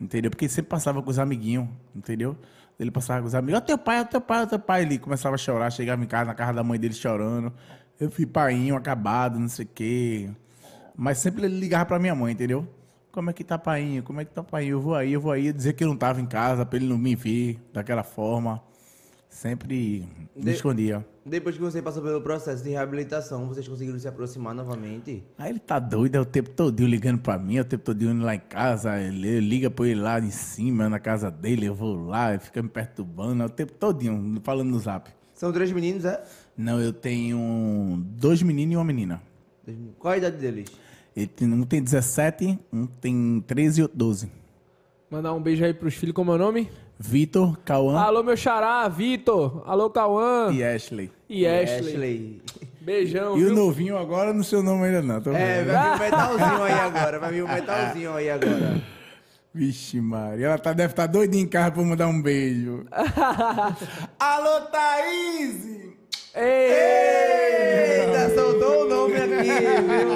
Entendeu? 0.00 0.30
Porque 0.32 0.46
ele 0.46 0.52
sempre 0.52 0.68
passava 0.68 1.00
com 1.00 1.10
os 1.10 1.18
amiguinhos, 1.18 1.68
entendeu? 1.94 2.36
Ele 2.78 2.90
passava 2.90 3.20
com 3.20 3.26
os 3.26 3.34
amigos, 3.34 3.58
ó 3.60 3.60
teu 3.60 3.76
pai, 3.76 4.00
ó 4.00 4.04
teu 4.04 4.20
pai, 4.20 4.42
ó 4.42 4.46
teu 4.46 4.58
pai. 4.58 4.82
Ele 4.82 4.98
começava 4.98 5.34
a 5.34 5.38
chorar, 5.38 5.70
chegava 5.70 6.02
em 6.02 6.06
casa, 6.06 6.26
na 6.26 6.34
casa 6.34 6.52
da 6.52 6.62
mãe 6.62 6.78
dele 6.78 6.94
chorando. 6.94 7.52
Eu 7.98 8.10
fui 8.10 8.24
painho, 8.24 8.76
acabado, 8.76 9.38
não 9.38 9.48
sei 9.48 9.64
o 9.64 9.68
quê. 9.74 10.30
Mas 10.96 11.18
sempre 11.18 11.44
ele 11.46 11.58
ligava 11.58 11.86
pra 11.86 11.98
minha 11.98 12.14
mãe, 12.14 12.32
entendeu? 12.32 12.66
Como 13.10 13.30
é 13.30 13.32
que 13.32 13.42
tá 13.42 13.58
painho? 13.58 14.02
Como 14.04 14.20
é 14.20 14.24
que 14.24 14.30
tá 14.32 14.44
painho? 14.44 14.72
Eu 14.72 14.80
vou 14.80 14.94
aí, 14.94 15.12
eu 15.12 15.20
vou 15.20 15.32
aí. 15.32 15.52
Dizia 15.52 15.72
que 15.72 15.82
eu 15.82 15.88
não 15.88 15.96
tava 15.96 16.20
em 16.20 16.26
casa, 16.26 16.64
pra 16.64 16.76
ele 16.78 16.86
não 16.86 16.96
me 16.98 17.16
ver 17.16 17.58
daquela 17.72 18.04
forma. 18.04 18.62
Sempre 19.28 20.06
me 20.36 20.44
De- 20.44 20.52
escondia. 20.52 21.04
Depois 21.28 21.56
que 21.56 21.60
você 21.60 21.82
passou 21.82 22.02
pelo 22.02 22.20
processo 22.22 22.62
de 22.64 22.70
reabilitação, 22.70 23.46
vocês 23.46 23.68
conseguiram 23.68 23.98
se 23.98 24.08
aproximar 24.08 24.54
novamente? 24.54 25.22
Aí 25.36 25.50
ele 25.50 25.58
tá 25.58 25.78
doido, 25.78 26.14
é 26.16 26.20
o 26.20 26.24
tempo 26.24 26.50
todo 26.50 26.86
ligando 26.86 27.18
pra 27.20 27.38
mim, 27.38 27.56
é 27.58 27.60
o 27.60 27.64
tempo 27.64 27.84
todo 27.84 28.02
indo 28.02 28.24
lá 28.24 28.34
em 28.34 28.40
casa, 28.40 28.98
ele 29.00 29.40
liga 29.40 29.70
pra 29.70 29.86
ele 29.86 30.00
lá 30.00 30.18
em 30.18 30.30
cima, 30.30 30.88
na 30.88 30.98
casa 30.98 31.30
dele, 31.30 31.66
eu 31.66 31.74
vou 31.74 32.06
lá, 32.06 32.30
ele 32.30 32.38
fica 32.38 32.62
me 32.62 32.68
perturbando, 32.68 33.42
é 33.42 33.46
o 33.46 33.50
tempo 33.50 33.72
todinho, 33.72 34.40
falando 34.42 34.70
no 34.70 34.78
zap. 34.78 35.10
São 35.34 35.52
três 35.52 35.70
meninos, 35.70 36.04
é? 36.04 36.22
Não, 36.56 36.80
eu 36.80 36.92
tenho 36.92 38.02
dois 38.16 38.42
meninos 38.42 38.72
e 38.74 38.76
uma 38.76 38.84
menina. 38.84 39.20
Qual 39.98 40.14
a 40.14 40.16
idade 40.16 40.36
deles? 40.38 40.68
Ele 41.14 41.26
tem- 41.26 41.52
um 41.52 41.62
tem 41.62 41.82
17, 41.82 42.58
um 42.72 42.86
tem 42.86 43.44
13 43.46 43.80
e 43.80 43.82
outro 43.82 43.98
12. 43.98 44.30
Mandar 45.10 45.32
um 45.34 45.42
beijo 45.42 45.64
aí 45.64 45.74
pros 45.74 45.94
filhos, 45.94 46.14
como 46.14 46.32
é 46.32 46.34
o 46.36 46.38
nome? 46.38 46.70
Vitor, 46.98 47.56
Cauã 47.64 47.96
Alô, 47.98 48.22
meu 48.24 48.36
xará, 48.36 48.88
Vitor. 48.88 49.62
Alô, 49.66 49.88
Cauã. 49.90 50.50
e 50.52 50.64
Ashley. 50.64 51.12
E 51.28 51.46
Ashley. 51.46 51.88
Ashley. 51.92 52.42
Beijão, 52.80 53.36
E 53.36 53.42
o 53.44 53.46
viu? 53.48 53.54
novinho 53.54 53.98
agora, 53.98 54.32
não 54.32 54.42
sei 54.42 54.58
o 54.58 54.62
nome 54.62 54.86
ainda 54.86 55.02
não. 55.02 55.20
Tô 55.20 55.30
É, 55.32 55.62
vendo. 55.62 55.72
vai 55.72 55.90
vir 55.90 55.94
um 55.94 55.98
metalzinho 55.98 56.62
aí 56.62 56.72
agora. 56.72 57.18
Vai 57.18 57.32
vir 57.32 57.44
um 57.44 57.48
metalzinho 57.48 58.14
aí 58.14 58.30
agora. 58.30 58.80
Vixe, 59.54 60.00
Maria. 60.00 60.46
Ela 60.46 60.58
tá, 60.58 60.72
deve 60.72 60.92
estar 60.92 61.06
tá 61.06 61.12
doidinha 61.12 61.42
em 61.42 61.46
casa 61.48 61.72
pra 61.72 61.82
mandar 61.82 62.06
um 62.06 62.22
beijo. 62.22 62.86
Alô, 64.18 64.60
Thaís! 64.70 65.66
Eita, 66.34 68.34
soltou 68.34 68.84
o 68.84 68.88
nome 68.88 69.16
aqui, 69.16 69.42
viu? 69.42 70.08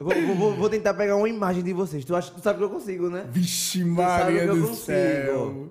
Vou, 0.02 0.14
vou- 0.34 0.54
vou 0.56 0.70
tentar 0.70 0.94
pegar 0.94 1.14
uma 1.14 1.28
imagem 1.28 1.62
de 1.62 1.74
vocês. 1.74 2.02
Tu, 2.06 2.16
acha, 2.16 2.32
tu 2.32 2.40
sabe 2.40 2.58
que 2.58 2.64
eu 2.64 2.70
consigo, 2.70 3.10
né? 3.10 3.26
Vixe, 3.30 3.84
Maria 3.84 4.46
do 4.46 4.60
consigo. 4.62 4.74
céu. 4.76 5.68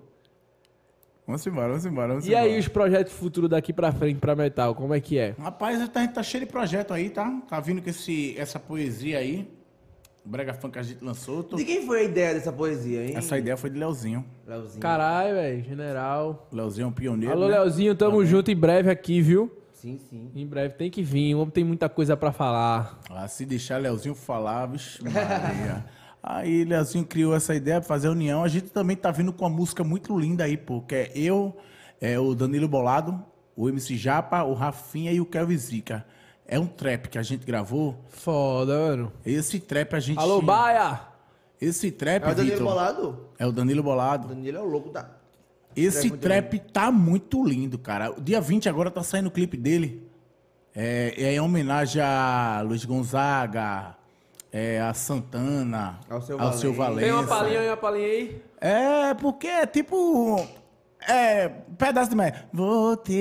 Vamos 1.29 1.45
embora, 1.45 1.67
vamos 1.67 1.85
embora, 1.85 2.07
vamos 2.07 2.25
E 2.27 2.33
aí, 2.33 2.45
embora. 2.47 2.59
os 2.59 2.67
projetos 2.67 3.13
futuros 3.13 3.51
daqui 3.51 3.71
pra 3.71 3.91
frente 3.91 4.17
pra 4.19 4.35
metal, 4.35 4.73
como 4.73 4.95
é 4.95 4.99
que 4.99 5.19
é? 5.19 5.35
Rapaz, 5.37 5.77
a 5.79 5.85
gente 5.85 6.11
tá 6.11 6.23
cheio 6.23 6.43
de 6.43 6.49
projeto 6.51 6.91
aí, 6.91 7.07
tá? 7.07 7.29
Tá 7.47 7.59
vindo 7.59 7.83
com 7.83 7.89
esse, 7.91 8.35
essa 8.35 8.59
poesia 8.59 9.19
aí. 9.19 9.47
O 10.25 10.29
Brega 10.29 10.55
Funk 10.55 10.73
que 10.73 10.79
a 10.79 10.81
gente 10.81 11.03
lançou. 11.05 11.43
Tô- 11.43 11.55
De 11.57 11.63
quem 11.65 11.85
foi 11.85 11.99
a 11.99 12.03
ideia 12.05 12.33
dessa 12.33 12.51
poesia, 12.51 13.05
hein? 13.05 13.13
Essa 13.15 13.37
ideia 13.37 13.55
foi 13.55 13.69
de 13.69 13.77
Leozinho. 13.77 14.25
Leozinho. 14.47 14.79
Caralho, 14.81 15.35
velho, 15.35 15.63
general. 15.63 16.47
Leozinho 16.51 16.85
é 16.85 16.87
um 16.87 16.91
pioneiro. 16.91 17.33
Alô, 17.35 17.47
né? 17.47 17.59
Leozinho, 17.59 17.93
tamo 17.93 18.25
junto 18.25 18.49
em 18.49 18.55
breve 18.55 18.89
aqui, 18.89 19.21
viu? 19.21 19.55
Sim, 19.71 19.99
sim. 20.09 20.31
Em 20.35 20.47
breve 20.47 20.73
tem 20.73 20.89
que 20.89 21.03
vir, 21.03 21.35
o 21.35 21.41
homem 21.41 21.51
tem 21.51 21.63
muita 21.63 21.87
coisa 21.87 22.17
pra 22.17 22.31
falar. 22.31 22.99
Ah, 23.07 23.27
se 23.27 23.45
deixar 23.45 23.77
Leozinho 23.77 24.15
falar, 24.15 24.65
vixe, 24.65 24.99
Maria. 25.03 25.85
Aí 26.21 26.63
Leozinho 26.65 27.05
criou 27.05 27.35
essa 27.35 27.55
ideia 27.55 27.79
pra 27.79 27.87
fazer 27.87 28.07
a 28.07 28.11
união. 28.11 28.43
A 28.43 28.47
gente 28.47 28.69
também 28.69 28.95
tá 28.95 29.09
vindo 29.11 29.31
com 29.31 29.45
uma 29.45 29.55
música 29.55 29.83
muito 29.83 30.17
linda 30.17 30.43
aí, 30.43 30.57
pô. 30.57 30.81
Que 30.81 30.95
é 30.95 31.11
eu, 31.15 31.55
é 31.99 32.19
o 32.19 32.35
Danilo 32.35 32.67
Bolado, 32.67 33.23
o 33.55 33.69
MC 33.69 33.95
Japa, 33.97 34.43
o 34.43 34.53
Rafinha 34.53 35.11
e 35.11 35.21
o 35.21 35.25
Kelvin 35.25 35.57
Zica. 35.57 36.05
É 36.45 36.59
um 36.59 36.65
trap 36.65 37.09
que 37.09 37.17
a 37.17 37.23
gente 37.23 37.45
gravou. 37.45 38.03
Foda, 38.09 38.73
mano. 38.73 39.13
Esse 39.25 39.59
trap 39.59 39.95
a 39.95 39.99
gente. 39.99 40.17
Alô, 40.19 40.41
Baia! 40.41 41.09
Esse 41.61 41.91
trap, 41.91 42.23
É 42.23 42.31
o 42.31 42.35
Danilo 42.35 42.57
Vitor, 42.57 42.67
Bolado? 42.67 43.29
É 43.37 43.45
o 43.45 43.51
Danilo 43.51 43.81
O 43.81 43.83
Bolado. 43.83 44.27
Danilo 44.29 44.57
é 44.57 44.61
o 44.61 44.65
louco 44.65 44.89
da... 44.89 45.09
Esse 45.75 46.09
muito 46.09 46.21
trap 46.21 46.59
tá 46.71 46.91
muito 46.91 47.43
lindo, 47.45 47.77
cara. 47.77 48.11
O 48.11 48.21
dia 48.21 48.41
20 48.41 48.67
agora 48.69 48.89
tá 48.89 49.03
saindo 49.03 49.27
o 49.27 49.31
clipe 49.31 49.57
dele. 49.57 50.09
É, 50.73 51.13
é 51.17 51.33
em 51.33 51.39
homenagem 51.39 52.01
a 52.01 52.61
Luiz 52.65 52.85
Gonzaga, 52.85 53.95
é, 54.51 54.79
a 54.81 54.93
Santana, 54.93 55.99
Ao 56.09 56.21
seu 56.21 56.37
seu 56.53 56.73
Valença. 56.73 57.01
Tem 57.01 57.11
uma 57.11 57.27
palhinha, 57.27 57.61
uma 57.69 57.77
palhinha 57.77 58.07
aí? 58.07 58.41
É, 58.59 59.13
porque 59.13 59.47
é 59.47 59.65
tipo. 59.65 60.47
É, 61.07 61.47
pedaço 61.77 62.09
demais. 62.09 62.33
Voltei, 62.51 63.17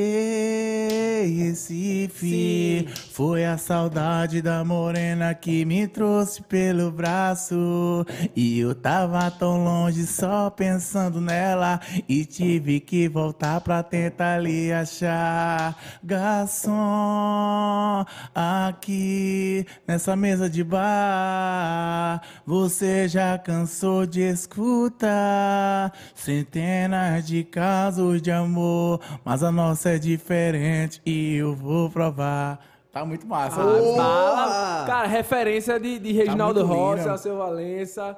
Recife. 1.39 2.89
Foi 3.13 3.45
a 3.45 3.57
saudade 3.57 4.43
da 4.43 4.65
morena 4.65 5.33
que 5.33 5.65
me 5.65 5.87
trouxe 5.87 6.43
pelo 6.43 6.91
braço. 6.91 8.05
E 8.35 8.59
eu 8.59 8.75
tava 8.75 9.31
tão 9.31 9.63
longe 9.63 10.07
só 10.07 10.51
pensando 10.51 11.21
nela. 11.21 11.81
E 12.09 12.25
tive 12.25 12.81
que 12.81 13.09
voltar 13.09 13.61
pra 13.61 13.83
tentar 13.83 14.39
lhe 14.39 14.73
achar. 14.73 15.77
Garçom, 16.03 18.05
aqui 18.35 19.65
nessa 19.87 20.17
mesa 20.17 20.51
de 20.51 20.65
bar. 20.65 22.21
Você 22.45 23.07
já 23.07 23.39
cansou 23.39 24.05
de 24.05 24.23
escutar 24.23 25.93
centenas 26.15 27.25
de 27.25 27.45
casos 27.69 28.23
de 28.23 28.31
amor, 28.31 28.99
mas 29.23 29.43
a 29.43 29.53
nossa 29.53 29.91
é 29.91 29.99
diferente 29.99 31.03
e 31.05 31.37
eu 31.37 31.55
vou 31.55 31.91
provar. 31.91 32.59
Tá 32.91 33.05
muito 33.05 33.27
massa. 33.27 33.57
Fala. 33.57 34.85
Cara, 34.87 35.07
referência 35.07 35.79
de, 35.79 35.99
de 35.99 36.13
Reginaldo 36.13 36.61
Tá 36.61 36.67
Rossi. 36.67 37.09
Alceu 37.09 37.37
Valença. 37.37 38.17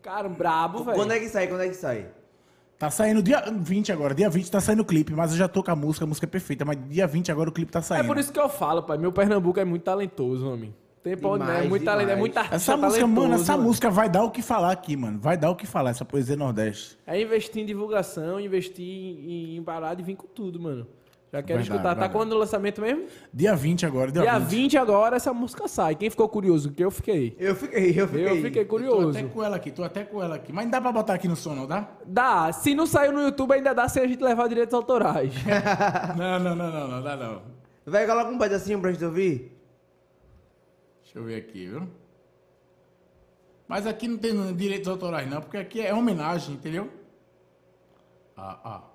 Cara, 0.00 0.28
brabo, 0.28 0.84
velho. 0.84 0.96
Quando 0.96 1.10
é 1.12 1.18
que 1.18 1.28
sai? 1.28 1.48
Quando 1.48 1.62
é 1.62 1.68
que 1.68 1.74
sai? 1.74 2.06
Tá 2.78 2.90
saindo 2.90 3.20
dia 3.22 3.42
20 3.52 3.90
agora. 3.92 4.14
Dia 4.14 4.30
20 4.30 4.50
tá 4.50 4.60
saindo 4.60 4.82
o 4.82 4.84
clipe, 4.84 5.12
mas 5.12 5.32
eu 5.32 5.36
já 5.36 5.48
tô 5.48 5.62
com 5.64 5.70
a 5.72 5.76
música, 5.76 6.04
a 6.04 6.08
música 6.08 6.26
é 6.26 6.30
perfeita, 6.30 6.64
mas 6.64 6.78
dia 6.88 7.06
20 7.06 7.32
agora 7.32 7.48
o 7.50 7.52
clipe 7.52 7.72
tá 7.72 7.80
É 7.80 7.82
saindo. 7.82 8.06
por 8.06 8.18
isso 8.18 8.32
que 8.32 8.38
eu 8.40 8.48
falo, 8.48 8.84
pai. 8.84 8.98
Meu 8.98 9.10
Pernambuco 9.12 9.58
é 9.58 9.64
muito 9.64 9.82
talentoso, 9.82 10.48
homem. 10.48 10.72
Tem 11.02 11.16
pra 11.16 11.30
onde, 11.30 11.40
né? 11.40 11.44
É 11.44 11.52
Demais, 11.54 11.68
muito 11.68 11.84
talento, 11.84 12.10
é 12.10 12.12
artista 12.12 12.48
Essa 12.50 12.76
música, 12.76 13.06
mano, 13.06 13.34
essa 13.34 13.56
música 13.56 13.90
vai 13.90 14.08
dar 14.08 14.22
o 14.22 14.30
que 14.30 14.40
falar 14.40 14.70
aqui, 14.70 14.96
mano. 14.96 15.18
Vai 15.18 15.36
dar 15.36 15.50
o 15.50 15.56
que 15.56 15.66
falar, 15.66 15.90
essa 15.90 16.04
poesia 16.04 16.36
Nordeste. 16.36 16.96
É 17.06 17.20
investir 17.20 17.62
em 17.62 17.66
divulgação, 17.66 18.38
investir 18.38 18.84
em, 18.84 19.56
em 19.56 19.62
parada 19.62 20.00
e 20.00 20.04
vir 20.04 20.14
com 20.14 20.28
tudo, 20.28 20.60
mano. 20.60 20.86
Já 21.32 21.42
quero 21.42 21.60
Verdade, 21.60 21.78
escutar. 21.78 21.96
Tá 21.96 22.08
quando 22.10 22.32
o 22.32 22.38
lançamento 22.38 22.82
mesmo? 22.82 23.06
Dia 23.32 23.56
20 23.56 23.86
agora, 23.86 24.12
dia, 24.12 24.20
Dia 24.20 24.38
20. 24.38 24.50
20 24.50 24.76
agora 24.76 25.16
essa 25.16 25.32
música 25.32 25.66
sai. 25.66 25.94
Quem 25.94 26.10
ficou 26.10 26.28
curioso? 26.28 26.70
Que 26.70 26.84
eu 26.84 26.90
fiquei. 26.90 27.34
Eu 27.38 27.56
fiquei, 27.56 27.98
eu 27.98 28.06
fiquei. 28.06 28.28
Eu 28.28 28.42
fiquei 28.42 28.64
Tô 28.64 28.70
curioso. 28.70 29.18
até 29.18 29.22
com 29.26 29.42
ela 29.42 29.56
aqui, 29.56 29.70
tô 29.70 29.82
até 29.82 30.04
com 30.04 30.22
ela 30.22 30.36
aqui. 30.36 30.52
Mas 30.52 30.64
não 30.66 30.70
dá 30.70 30.80
pra 30.80 30.92
botar 30.92 31.14
aqui 31.14 31.26
no 31.26 31.34
som, 31.34 31.54
não 31.54 31.66
dá? 31.66 31.88
Dá. 32.06 32.52
Se 32.52 32.74
não 32.74 32.86
saiu 32.86 33.12
no 33.12 33.22
YouTube, 33.22 33.54
ainda 33.54 33.74
dá 33.74 33.88
sem 33.88 34.02
a 34.02 34.06
gente 34.06 34.22
levar 34.22 34.46
direitos 34.46 34.74
autorais. 34.74 35.32
não, 36.18 36.38
não, 36.38 36.54
não, 36.54 36.70
não, 36.70 36.88
não 36.88 37.02
dá 37.02 37.16
não. 37.16 37.40
Vai, 37.86 38.06
coloca 38.06 38.30
um 38.30 38.38
pedacinho 38.38 38.78
pra 38.78 38.92
gente 38.92 39.04
ouvir. 39.04 39.61
Deixa 41.12 41.18
eu 41.18 41.24
ver 41.24 41.36
aqui, 41.36 41.66
viu? 41.66 41.90
Mas 43.68 43.86
aqui 43.86 44.08
não 44.08 44.16
tem 44.16 44.56
direitos 44.56 44.88
autorais, 44.88 45.28
não, 45.28 45.42
porque 45.42 45.58
aqui 45.58 45.82
é 45.82 45.92
homenagem, 45.94 46.54
entendeu? 46.54 46.90
Ah, 48.34 48.60
ah. 48.64 48.91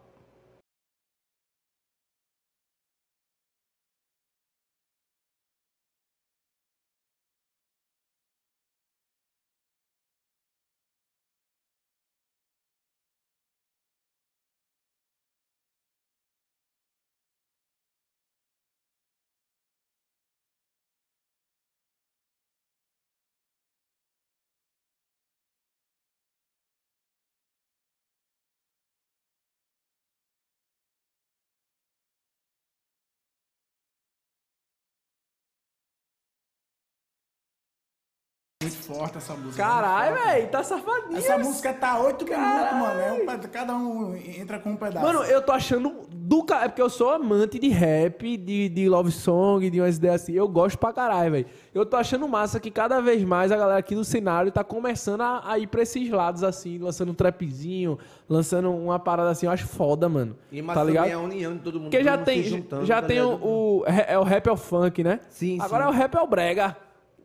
Muito 38.70 38.84
forte 38.84 39.18
essa 39.18 39.34
música. 39.34 39.64
Caralho, 39.64 40.16
velho. 40.16 40.48
Tá 40.50 40.64
safadinho. 40.64 41.18
Essa 41.18 41.38
música 41.38 41.74
tá 41.74 42.00
8 42.00 42.24
minutos, 42.26 42.72
mano. 42.74 43.00
É 43.00 43.12
um 43.14 43.40
cada 43.52 43.76
um 43.76 44.16
entra 44.16 44.60
com 44.60 44.72
um 44.72 44.76
pedaço. 44.76 45.06
Mano, 45.06 45.24
eu 45.24 45.42
tô 45.42 45.52
achando 45.52 46.02
do 46.12 46.44
ca... 46.44 46.64
É 46.66 46.68
porque 46.68 46.82
eu 46.82 46.90
sou 46.90 47.10
amante 47.10 47.58
de 47.60 47.70
rap, 47.70 48.38
de, 48.38 48.70
de 48.70 48.90
love 48.90 49.12
song, 49.12 49.70
de 49.70 49.80
umas 49.80 49.98
ideias 49.98 50.22
assim. 50.24 50.34
Eu 50.34 50.48
gosto 50.48 50.78
pra 50.78 50.92
caralho, 50.94 51.32
velho. 51.32 51.46
Eu 51.74 51.86
tô 51.86 51.96
achando 51.96 52.28
massa 52.28 52.60
que 52.60 52.70
cada 52.72 53.00
vez 53.02 53.24
mais 53.24 53.52
a 53.52 53.58
galera 53.58 53.80
aqui 53.80 53.96
do 53.96 54.04
cenário 54.04 54.52
tá 54.52 54.64
começando 54.64 55.22
a, 55.22 55.42
a 55.52 55.60
ir 55.60 55.68
pra 55.68 55.82
esses 55.82 56.10
lados 56.10 56.44
assim, 56.44 56.78
lançando 56.80 57.12
um 57.12 57.16
trapzinho, 57.16 57.98
lançando 58.28 58.72
uma 58.72 59.00
parada 59.00 59.30
assim. 59.30 59.46
Eu 59.46 59.52
acho 59.52 59.68
foda, 59.68 60.10
mano. 60.10 60.36
E 60.52 60.62
mas 60.62 60.74
tá 60.76 60.82
também 60.82 60.94
ligado? 60.94 61.10
é 61.10 61.14
a 61.14 61.20
união 61.20 61.54
de 61.54 61.60
todo 61.60 61.76
mundo. 61.80 61.84
Porque 61.92 61.98
todo 61.98 62.06
já 62.06 62.18
mundo 62.18 62.26
tem, 62.26 62.44
se 62.44 62.50
juntando, 62.50 62.86
já 62.86 63.02
tá 63.02 63.08
tem 63.08 63.22
o, 63.22 63.30
o- 63.36 63.84
É 63.88 64.18
o 64.18 64.24
rap 64.24 64.48
é 64.48 64.52
o 64.52 64.58
funk, 64.58 65.04
né? 65.04 65.20
Sim, 65.30 65.60
Agora 65.62 65.84
sim. 65.86 65.90
é 65.90 65.94
o 65.94 65.96
rap 65.98 66.16
é 66.16 66.22
o 66.22 66.28
brega. 66.28 66.76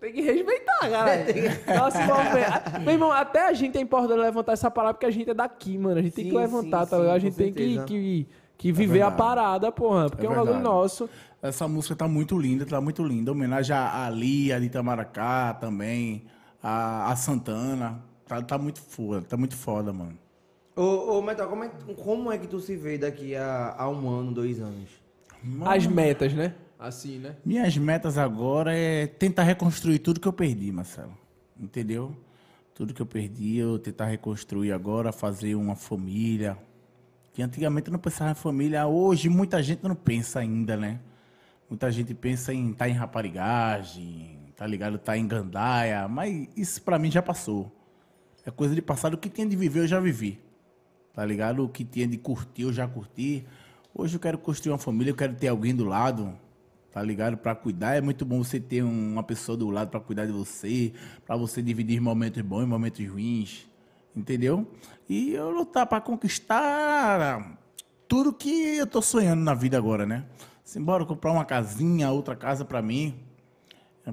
Tem 0.03 0.13
que 0.13 0.21
respeitar, 0.21 0.91
cara. 0.91 1.25
Nossa, 1.79 2.01
movimento. 2.05 2.81
Meu 2.83 2.93
irmão, 2.95 3.13
até 3.13 3.47
a 3.47 3.53
gente 3.53 3.79
é 3.79 3.81
importante 3.81 4.19
levantar 4.19 4.51
essa 4.51 4.69
parada 4.69 4.95
porque 4.95 5.07
a 5.07 5.11
gente 5.13 5.31
é 5.31 5.35
daqui, 5.35 5.79
mano. 5.79 6.01
A 6.01 6.03
gente 6.03 6.13
tem 6.13 6.25
que 6.25 6.31
Sim, 6.33 6.37
levantar, 6.37 6.85
sim, 6.85 6.91
tá 6.91 6.99
ligado? 6.99 7.15
A 7.15 7.21
sim, 7.21 7.27
gente 7.27 7.37
tem 7.37 7.53
que, 7.53 7.85
que, 7.85 8.29
que 8.59 8.73
viver 8.73 9.03
a 9.03 9.11
verdade. 9.11 9.17
parada, 9.17 9.71
porra. 9.71 10.11
Porque 10.11 10.27
é, 10.27 10.29
um 10.29 10.35
bagulho 10.35 10.59
nosso. 10.59 11.09
Essa 11.41 11.69
música 11.69 11.95
tá 11.95 12.09
muito 12.09 12.37
linda, 12.37 12.67
tá 12.67 12.81
muito 12.81 13.05
linda. 13.05 13.31
Homenagem 13.31 13.77
a 13.77 14.11
Lia 14.11 14.59
de 14.59 14.67
Itamaracá 14.67 15.55
também, 15.55 16.25
a, 16.61 17.13
a 17.13 17.15
Santana. 17.15 18.03
Tá, 18.27 18.43
tá 18.43 18.59
muito 18.59 18.81
foda, 18.81 19.23
tá 19.23 19.37
muito 19.37 19.55
foda, 19.55 19.93
mano. 19.93 20.19
Ô, 20.75 21.19
ô 21.19 21.23
Metal, 21.23 21.49
como 21.49 21.63
é, 21.63 21.71
como 22.03 22.33
é 22.33 22.39
que 22.39 22.49
tu 22.49 22.59
se 22.59 22.75
vê 22.75 22.99
daqui 22.99 23.37
a, 23.37 23.77
a 23.79 23.89
um 23.89 24.09
ano, 24.11 24.33
dois 24.33 24.59
anos? 24.59 24.91
As 25.65 25.87
metas, 25.87 26.35
né? 26.35 26.55
Assim, 26.83 27.21
né? 27.21 27.37
Minhas 27.45 27.77
metas 27.77 28.19
agora 28.19 28.77
é 28.77 29.07
tentar 29.07 29.45
reconstruir 29.45 30.01
tudo 30.01 30.19
que 30.19 30.27
eu 30.27 30.33
perdi, 30.33 30.73
Marcelo. 30.73 31.17
Entendeu? 31.57 32.17
Tudo 32.75 32.93
que 32.93 33.01
eu 33.01 33.07
perdi, 33.07 33.57
eu 33.57 33.79
tentar 33.79 34.07
reconstruir 34.07 34.73
agora, 34.73 35.13
fazer 35.13 35.55
uma 35.55 35.77
família. 35.77 36.59
Que 37.33 37.41
antigamente 37.41 37.87
eu 37.87 37.93
não 37.93 38.01
pensava 38.01 38.33
em 38.33 38.35
família, 38.35 38.85
hoje 38.85 39.29
muita 39.29 39.63
gente 39.63 39.85
não 39.85 39.95
pensa 39.95 40.41
ainda, 40.41 40.77
né? 40.77 40.99
Muita 41.71 41.89
gente 41.93 42.13
pensa 42.15 42.53
em 42.53 42.73
estar 42.73 42.89
em 42.89 42.95
raparigagem, 42.95 44.41
tá 44.57 44.67
ligado? 44.67 44.99
Tá 44.99 45.17
em 45.17 45.27
gandaia, 45.27 46.09
mas 46.09 46.49
isso 46.57 46.83
pra 46.83 46.99
mim 46.99 47.13
já 47.13 47.23
passou. 47.23 47.71
É 48.45 48.51
coisa 48.51 48.75
de 48.75 48.83
passado, 48.83 49.15
o 49.15 49.19
que 49.19 49.31
tinha 49.31 49.47
de 49.47 49.55
viver 49.55 49.81
eu 49.81 49.87
já 49.87 50.01
vivi. 50.01 50.41
Tá 51.15 51.25
ligado? 51.25 51.65
O 51.65 51.69
que 51.69 51.85
tinha 51.85 52.09
de 52.09 52.19
curtir 52.19 52.63
eu 52.63 52.73
já 52.73 52.89
curti. 52.89 53.47
Hoje 53.95 54.17
eu 54.17 54.21
quero 54.21 54.37
construir 54.37 54.73
uma 54.73 54.79
família, 54.79 55.13
eu 55.13 55.17
quero 55.17 55.35
ter 55.37 55.47
alguém 55.47 55.75
do 55.77 55.85
lado, 55.85 56.37
tá 56.93 57.03
ligado? 57.03 57.37
Pra 57.37 57.55
cuidar. 57.55 57.95
É 57.97 58.01
muito 58.01 58.25
bom 58.25 58.43
você 58.45 58.61
ter 58.61 58.83
um- 58.85 59.13
uma 59.13 59.23
pessoa 59.23 59.57
do 59.57 59.71
lado 59.71 59.89
pra 59.91 59.99
cuidar 60.01 60.27
de 60.27 60.33
você, 60.33 60.93
pra 61.27 61.37
você 61.37 61.63
dividir 61.63 62.01
momentos 62.01 62.43
bons 62.43 62.63
e 62.63 62.67
momentos 62.67 63.09
ruins. 63.09 63.67
entendeu? 64.15 64.71
E 65.09 65.33
eu 65.33 65.51
lutar 65.51 65.87
para 65.87 65.99
conquistar 65.99 67.59
tudo 68.07 68.31
que 68.31 68.77
eu 68.77 68.87
tô 68.87 69.01
sonhando 69.01 69.41
na 69.43 69.55
vida 69.55 69.79
agora, 69.79 70.05
né? 70.05 70.27
Simbora 70.63 71.07
comprar 71.07 71.33
uma 71.33 71.47
casinha, 71.47 72.11
outra 72.11 72.37
casa 72.37 72.63
para 72.63 72.83
mim, 72.83 73.15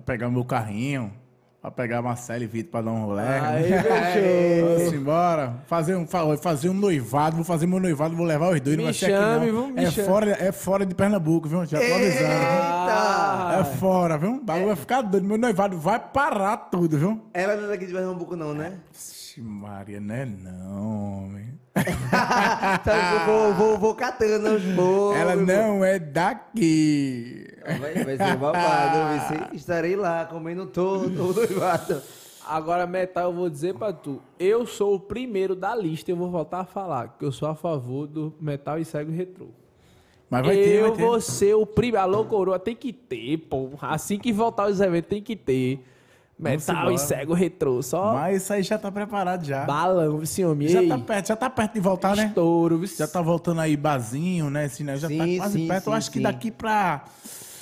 pegar 0.05 0.29
meu 0.29 0.45
carrinho, 0.45 1.13
pra 1.61 1.69
pegar 1.71 2.01
Marcelo 2.01 2.43
e 2.43 2.47
Vitor 2.47 2.71
pra 2.71 2.81
dar 2.81 2.91
um 2.91 3.05
rolê. 3.05 3.21
Aí, 3.21 3.63
fechou. 3.83 4.77
Vamos 4.77 4.93
embora. 4.93 5.53
Fazer 5.67 5.95
um, 5.95 6.07
fa- 6.07 6.37
fazer 6.37 6.69
um 6.69 6.73
noivado, 6.73 7.35
vou 7.35 7.43
fazer 7.45 7.67
meu 7.67 7.79
noivado, 7.79 8.15
vou 8.15 8.25
levar 8.25 8.53
os 8.53 8.61
dois, 8.61 8.77
Me 8.77 8.83
não 8.83 8.83
vai 8.85 8.93
ser 8.93 9.07
chame, 9.07 9.43
aqui 9.45 9.51
não. 9.51 9.67
Me 9.67 9.83
é, 9.83 9.91
chame. 9.91 10.07
fora, 10.07 10.31
é 10.31 10.51
fora 10.51 10.85
de 10.85 10.95
Pernambuco, 10.95 11.47
viu? 11.49 11.65
Já 11.65 11.79
tô 11.79 11.85
avisando. 11.85 12.78
Viu? 12.89 12.97
Ah, 12.99 13.57
É 13.59 13.63
fora, 13.77 14.17
viu? 14.17 14.35
O 14.35 14.43
bagulho 14.43 14.67
vai 14.67 14.75
ficar 14.75 15.01
doido. 15.01 15.25
Meu 15.27 15.37
noivado 15.37 15.77
vai 15.77 15.99
parar 15.99 16.57
tudo, 16.57 16.97
viu? 16.97 17.21
Ela 17.33 17.55
não 17.55 17.65
é 17.65 17.67
daqui 17.67 17.85
de 17.85 17.93
Pernambuco, 17.93 18.35
não, 18.35 18.53
né? 18.53 18.79
Vixe, 18.91 19.41
Maria, 19.41 19.99
não 19.99 20.15
é 20.15 20.25
não, 20.25 21.23
homem. 21.25 21.59
Eu 21.79 23.25
vou, 23.25 23.53
vou, 23.53 23.77
vou 23.77 23.95
catando 23.95 24.49
aos 24.49 24.63
poucos. 24.75 25.17
Ela 25.17 25.35
não 25.35 25.83
é 25.85 25.97
daqui. 25.99 27.47
Vai, 27.79 28.03
vai 28.03 28.17
ser 28.17 28.35
babado, 28.37 28.97
vai 28.97 29.19
ser- 29.27 29.55
estarei 29.55 29.95
lá 29.95 30.25
comendo 30.25 30.65
todo 30.65 31.05
o 31.07 31.33
noivado. 31.33 32.01
Agora, 32.47 32.87
Metal, 32.87 33.25
eu 33.29 33.33
vou 33.35 33.49
dizer 33.49 33.75
pra 33.75 33.93
tu. 33.93 34.19
Eu 34.39 34.65
sou 34.65 34.95
o 34.95 34.99
primeiro 34.99 35.55
da 35.55 35.75
lista, 35.75 36.09
eu 36.09 36.15
vou 36.17 36.29
voltar 36.31 36.61
a 36.61 36.65
falar, 36.65 37.15
que 37.19 37.23
eu 37.23 37.31
sou 37.31 37.47
a 37.47 37.55
favor 37.55 38.07
do 38.07 38.33
Metal 38.41 38.79
e 38.79 38.83
Cego 38.85 39.11
Retrô. 39.11 39.47
Mas 40.29 40.45
vai 40.45 40.55
ter, 40.55 40.75
eu 40.75 40.87
vai 40.89 40.91
ter. 40.97 41.01
vou 41.03 41.21
ser 41.21 41.53
o 41.55 41.65
primeiro. 41.65 41.99
Alô, 42.01 42.25
coroa, 42.25 42.59
tem 42.59 42.75
que 42.75 42.93
ter, 42.93 43.37
pô. 43.37 43.69
Assim 43.81 44.19
que 44.19 44.31
voltar 44.31 44.69
os 44.69 44.79
eventos, 44.79 45.09
tem 45.09 45.21
que 45.21 45.35
ter. 45.35 45.83
Metal 46.37 46.89
e 46.91 46.97
Cego 46.97 47.33
Retrô. 47.33 47.81
Só 47.83 48.13
Mas 48.13 48.43
isso 48.43 48.53
aí 48.53 48.63
já 48.63 48.77
tá 48.77 48.89
preparado 48.89 49.43
já. 49.43 49.65
balão, 49.65 50.23
esse 50.23 50.43
homem. 50.45 50.69
Já 50.69 50.87
tá 50.87 50.97
perto, 50.97 51.27
já 51.27 51.35
tá 51.35 51.49
perto 51.49 51.73
de 51.73 51.79
voltar, 51.81 52.15
né? 52.15 52.27
estouro. 52.27 52.77
viu? 52.77 52.87
Já 52.87 53.07
tá 53.07 53.21
voltando 53.21 53.59
aí 53.59 53.75
bazinho, 53.75 54.49
né? 54.49 54.65
Assim, 54.65 54.83
né? 54.85 54.95
Já 54.95 55.09
tá 55.09 55.13
Sim, 55.25 55.37
quase 55.37 55.59
sim, 55.59 55.67
perto. 55.67 55.87
Eu 55.87 55.91
sim, 55.91 55.97
acho 55.97 56.11
que 56.11 56.19
daqui 56.21 56.49
pra 56.49 57.03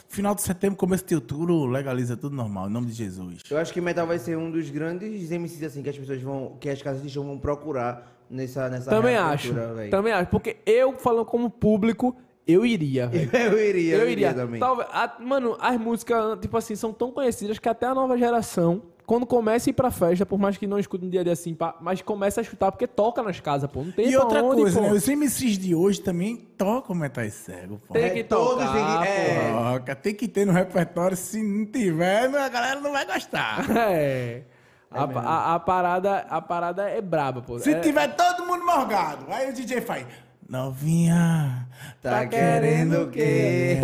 final 0.10 0.36
de 0.36 0.42
setembro, 0.44 0.78
começo 0.78 1.06
de 1.06 1.16
outubro, 1.16 1.66
legaliza 1.66 2.16
tudo 2.16 2.36
normal, 2.36 2.68
em 2.70 2.72
nome 2.72 2.88
de 2.88 2.94
Jesus. 2.94 3.42
Eu 3.50 3.58
acho 3.58 3.74
que 3.74 3.82
Metal 3.82 4.06
vai 4.06 4.20
ser 4.20 4.38
um 4.38 4.50
dos 4.52 4.70
grandes 4.70 5.32
MCs 5.32 5.64
assim 5.64 5.82
que 5.82 5.90
as 5.90 5.98
pessoas 5.98 6.22
vão, 6.22 6.56
que 6.60 6.70
as 6.70 6.82
casas 6.82 7.02
de 7.02 7.10
show 7.10 7.24
vão 7.24 7.38
procurar 7.38 8.16
nessa 8.30 8.70
nessa 8.70 8.90
Também 8.92 9.16
acho. 9.16 9.52
reabertura, 9.54 9.74
véi. 9.76 9.90
Também 9.90 10.14
acho. 10.14 10.30
Porque 10.30 10.58
eu, 10.66 10.94
falando 10.94 11.26
como 11.26 11.50
público, 11.50 12.16
eu 12.48 12.66
iria, 12.66 13.08
velho. 13.08 13.30
Eu 13.36 13.60
iria, 13.60 13.96
Eu 13.98 14.10
iria. 14.10 14.34
também. 14.34 14.60
Talvez, 14.60 14.88
a- 14.92 15.16
mano, 15.20 15.58
as 15.60 15.78
músicas, 15.80 16.40
tipo 16.40 16.56
assim, 16.58 16.76
são 16.76 16.94
tão 16.94 17.12
conhecidas 17.12 17.60
que 17.60 17.68
até 17.70 17.86
a 17.86 17.94
nova 17.94 18.18
geração, 18.18 18.82
quando 19.06 19.26
começa 19.26 19.70
a 19.70 19.72
ir 19.72 19.74
pra 19.74 19.90
festa, 19.90 20.26
por 20.26 20.38
mais 20.38 20.58
que 20.58 20.68
não 20.68 20.78
escute 20.78 21.06
no 21.06 21.10
dia 21.10 21.22
a 21.22 21.24
dia 21.24 21.32
assim, 21.34 21.54
pá, 21.56 21.76
mas 21.80 22.02
começa 22.02 22.42
a 22.42 22.44
escutar 22.44 22.72
porque 22.72 22.86
toca 22.88 23.24
nas 23.24 23.40
casas, 23.40 23.70
pô. 23.72 23.82
Não 23.84 23.92
tem 23.92 24.08
E 24.10 24.12
pra 24.12 24.24
outra 24.24 24.44
onde, 24.44 24.62
coisa, 24.62 24.80
pô. 24.82 24.86
né? 24.88 24.92
Os 24.92 25.08
MCs 25.08 25.58
de 25.58 25.74
hoje 25.76 26.02
também 26.02 26.36
tocam 26.58 26.94
metais 26.96 27.34
cego, 27.34 27.82
pô. 27.88 27.94
Tem 27.94 28.12
que 28.14 28.20
É, 28.20 28.24
todos 28.24 28.66
tocar, 28.66 28.74
têm 28.74 28.86
que- 29.02 29.08
é. 29.08 29.52
porra. 29.52 29.80
Toca, 29.80 29.96
tem 29.96 30.14
que 30.16 30.28
ter 30.28 30.46
no 30.46 30.52
repertório. 30.54 31.16
Se 31.16 31.42
não 31.42 31.66
tiver, 31.66 32.26
a 32.36 32.50
galera 32.50 32.80
não 32.82 32.92
vai 32.92 33.06
gostar. 33.06 33.66
É. 33.90 34.42
A, 34.90 35.04
a- 35.04 35.56
a 35.56 35.60
parada, 35.60 36.20
a 36.30 36.42
parada 36.42 36.90
é 36.90 37.02
braba, 37.02 37.42
pô. 37.42 37.60
Se 37.60 37.74
É- 37.74 37.80
tiver 37.82 38.08
todo 38.16 38.46
mundo 38.48 38.66
morgado, 38.66 39.26
aí 39.30 39.50
o 39.50 39.54
DJ 39.54 39.82
faz. 39.82 40.06
Novinha, 40.50 41.68
Tá 42.02 42.26
querendo 42.26 43.02
o 43.04 43.10
quê? 43.10 43.80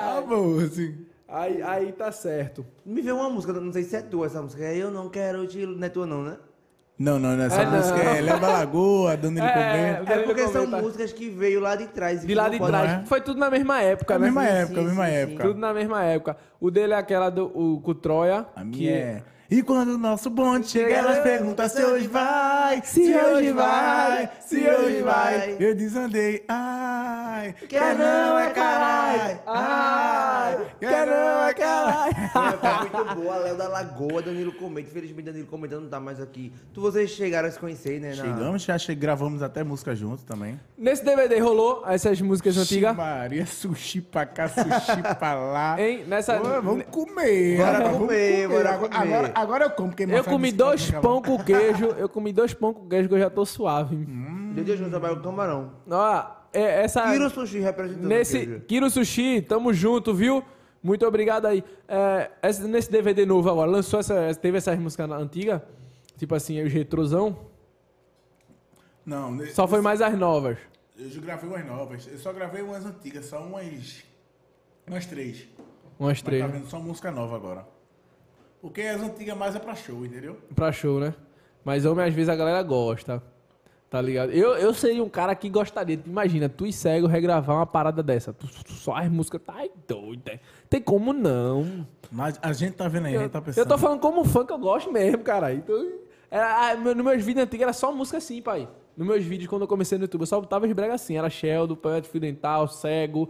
Acabou, 0.00 0.58
assim. 0.60 1.06
Aí, 1.28 1.62
aí 1.62 1.92
tá 1.92 2.10
certo. 2.10 2.64
Me 2.84 3.00
vê 3.02 3.12
uma 3.12 3.28
música, 3.30 3.52
não 3.52 3.72
sei 3.72 3.84
se 3.84 3.94
é 3.96 4.00
tua 4.02 4.26
essa 4.26 4.40
música. 4.42 4.62
Eu 4.64 4.90
não 4.90 5.08
quero 5.08 5.46
te... 5.46 5.64
Não 5.64 5.86
é 5.86 5.88
tua 5.88 6.06
não, 6.06 6.22
né? 6.24 6.36
Não, 6.98 7.18
não, 7.18 7.36
não. 7.36 7.44
Essa 7.44 7.62
É, 7.62 7.64
não. 7.66 7.72
música 7.76 7.98
é 7.98 8.20
Leva 8.20 8.46
a 8.46 8.52
Lagoa, 8.52 9.16
Danilo 9.16 9.46
É, 9.46 9.52
Convento. 9.52 10.12
É 10.12 10.18
porque 10.24 10.48
são 10.48 10.66
músicas 10.66 11.12
que 11.12 11.28
veio 11.30 11.60
lá 11.60 11.76
de 11.76 11.86
trás. 11.86 12.24
e 12.24 12.26
De 12.26 12.34
lá 12.34 12.48
de 12.48 12.58
trás. 12.58 12.90
é? 13.02 13.06
Foi 13.06 13.20
tudo 13.20 13.38
na 13.38 13.48
mesma 13.48 13.80
época, 13.82 14.14
É 14.14 14.16
a 14.16 14.18
né? 14.18 14.26
mesma 14.26 14.42
Sim, 14.42 14.48
época, 14.48 14.72
a 14.72 14.82
sim, 14.82 14.86
mesma 14.88 15.06
sim, 15.06 15.12
época. 15.12 15.42
Tudo 15.44 15.60
na 15.60 15.72
mesma 15.74 16.04
época. 16.04 16.36
O 16.60 16.70
dele 16.70 16.92
é 16.92 16.96
aquela 16.96 17.30
do 17.30 17.46
o, 17.46 17.80
com 17.80 17.90
o 17.92 17.94
Troia. 17.94 18.46
A 18.56 18.60
que 18.62 18.66
minha 18.66 18.90
é. 18.90 19.22
E 19.50 19.62
quando 19.64 19.94
o 19.94 19.98
nosso 19.98 20.30
bonde 20.30 20.68
chega, 20.68 20.94
elas 20.94 21.18
perguntam 21.18 21.68
se 21.68 21.82
hoje 21.84 22.06
vai, 22.06 22.80
Se 22.84 23.12
hoje 23.16 23.50
vai, 23.50 24.30
se 24.46 24.56
hoje 24.68 25.02
vai. 25.02 25.56
Eu 25.58 25.74
desandei, 25.74 26.44
ai, 26.48 27.52
quer 27.68 27.96
não 27.96 28.38
é 28.38 28.50
carai, 28.50 29.40
ai, 29.46 30.66
quer 30.78 31.04
não 31.06 31.48
é 31.48 31.54
carai. 31.54 32.10
É, 32.10 32.88
foi 32.90 33.02
muito 33.02 33.14
boa. 33.16 33.36
Léo 33.38 33.56
da 33.56 33.68
Lagoa, 33.68 34.22
Danilo 34.22 34.52
Cometa. 34.52 34.88
Infelizmente, 34.88 35.26
Danilo 35.26 35.46
Cometa 35.48 35.80
não 35.80 35.88
tá 35.88 35.98
mais 35.98 36.20
aqui. 36.20 36.52
Tu, 36.72 36.80
vocês 36.80 37.10
chegaram 37.10 37.48
a 37.48 37.50
se 37.50 37.58
conhecer, 37.58 38.00
né? 38.00 38.10
na- 38.10 38.14
Chegamos, 38.22 38.62
já 38.62 38.78
che- 38.78 38.94
gravamos 38.94 39.42
até 39.42 39.64
música 39.64 39.96
juntos 39.96 40.22
também. 40.24 40.60
Nesse 40.78 41.04
DVD 41.04 41.38
rolou 41.40 41.82
essas 41.88 42.20
músicas 42.20 42.56
antigas. 42.56 42.94
Maria, 42.96 43.44
sushi 43.46 44.00
pra 44.00 44.24
cá, 44.26 44.48
sushi 44.48 45.02
pra 45.18 45.34
lá. 45.34 45.80
Hein? 45.80 46.04
Nessa. 46.06 46.40
Ô, 46.40 46.62
vamos 46.62 46.84
comer. 46.90 47.56
Bora 47.56 47.72
rapaz, 47.78 47.96
comer, 47.96 48.46
vamos 48.48 48.62
bora 48.62 48.78
comer. 48.78 48.96
Agora, 48.96 49.32
agora 49.40 49.64
eu 49.64 49.70
como, 49.70 49.88
porque 49.90 50.04
Eu 50.04 50.24
comi 50.24 50.52
dois 50.52 50.90
pão 50.90 51.20
com 51.22 51.42
queijo. 51.42 51.86
Eu 51.86 52.08
comi 52.08 52.32
dois 52.32 52.54
pão 52.54 52.72
com 52.72 52.88
queijo 52.88 53.08
que 53.08 53.14
eu 53.14 53.18
já 53.18 53.30
tô 53.30 53.44
suave. 53.44 53.96
Meu 53.96 54.64
Deus, 54.64 54.78
não 54.80 54.90
trabalho 54.90 55.16
com 55.16 55.22
camarão. 55.22 55.72
Ó, 55.90 56.24
é- 56.52 56.82
essa. 56.84 57.10
Kiro 57.12 57.30
Sushi 57.30 57.58
representando 57.60 58.06
Nesse. 58.06 58.60
Kiro 58.68 58.90
Sushi, 58.90 59.40
tamo 59.42 59.72
junto, 59.72 60.14
viu? 60.14 60.42
Muito 60.82 61.06
obrigado 61.06 61.46
aí. 61.46 61.62
É, 61.86 62.30
esse- 62.42 62.66
nesse 62.66 62.90
DVD 62.90 63.26
novo 63.26 63.50
agora, 63.50 63.70
lançou 63.70 64.00
essa. 64.00 64.34
Teve 64.34 64.58
essas 64.58 64.78
músicas 64.78 65.10
antigas? 65.10 65.60
Tipo 66.16 66.34
assim, 66.34 66.62
os 66.62 66.72
retrosão? 66.72 67.36
Não, 69.04 69.38
Só 69.46 69.66
foi 69.66 69.80
mais 69.80 70.00
as 70.00 70.16
novas. 70.16 70.58
Eu 70.98 71.08
já 71.08 71.20
gravei 71.20 71.48
umas 71.48 71.66
novas. 71.66 72.06
Eu 72.06 72.18
só 72.18 72.32
gravei 72.32 72.62
umas 72.62 72.84
antigas, 72.84 73.26
só 73.26 73.40
umas. 73.42 74.04
Umas 74.86 75.06
três. 75.06 75.48
Umas 75.98 76.12
Mas 76.18 76.22
três. 76.22 76.42
tá 76.42 76.48
vendo 76.48 76.66
só 76.66 76.78
música 76.78 77.10
nova 77.10 77.36
agora. 77.36 77.66
Porque 78.60 78.82
as 78.82 79.00
antigas 79.02 79.36
mais 79.36 79.56
é 79.56 79.58
pra 79.58 79.74
show, 79.74 80.04
entendeu? 80.04 80.36
Pra 80.54 80.70
show, 80.72 81.00
né? 81.00 81.14
Mas 81.64 81.84
homem, 81.84 82.04
às 82.06 82.14
vezes 82.14 82.28
a 82.28 82.36
galera 82.36 82.62
gosta. 82.62 83.22
Tá 83.88 84.00
ligado? 84.00 84.30
Eu, 84.30 84.50
eu 84.56 84.72
seria 84.72 85.02
um 85.02 85.08
cara 85.08 85.34
que 85.34 85.48
gostaria. 85.48 85.98
Imagina, 86.06 86.48
tu 86.48 86.64
e 86.64 86.72
cego 86.72 87.08
regravar 87.08 87.56
uma 87.56 87.66
parada 87.66 88.02
dessa. 88.04 88.32
Tu, 88.32 88.46
tu- 88.46 88.72
só 88.72 88.94
as 88.94 89.08
músicas. 89.10 89.40
Tá 89.44 89.64
doida. 89.88 90.38
Tem 90.68 90.80
como 90.80 91.12
não. 91.12 91.84
Mas 92.12 92.38
a 92.40 92.52
gente 92.52 92.74
tá 92.74 92.86
vendo 92.86 93.06
aí, 93.06 93.14
a 93.14 93.16
Eu, 93.16 93.20
gente 93.22 93.32
tá 93.32 93.38
eu 93.38 93.42
pensando. 93.42 93.66
tô 93.68 93.76
falando 93.78 93.98
como 94.00 94.24
fã 94.24 94.46
que 94.46 94.52
eu 94.52 94.58
gosto 94.58 94.92
mesmo, 94.92 95.18
cara. 95.24 95.52
Então, 95.52 95.90
era, 96.30 96.76
nos 96.76 96.94
meus 96.94 97.24
vídeos 97.24 97.44
antigos 97.44 97.62
era 97.64 97.72
só 97.72 97.90
música 97.92 98.18
assim, 98.18 98.40
pai. 98.40 98.68
Nos 98.96 99.06
meus 99.08 99.24
vídeos, 99.24 99.48
quando 99.50 99.62
eu 99.62 99.68
comecei 99.68 99.98
no 99.98 100.04
YouTube, 100.04 100.20
eu 100.20 100.26
só 100.26 100.40
botava 100.40 100.66
os 100.66 100.72
brega 100.72 100.94
assim. 100.94 101.16
Era 101.16 101.28
Sheldon, 101.28 101.74
Poeta 101.74 102.06
Fio 102.08 102.20
Dental, 102.20 102.68
Cego, 102.68 103.28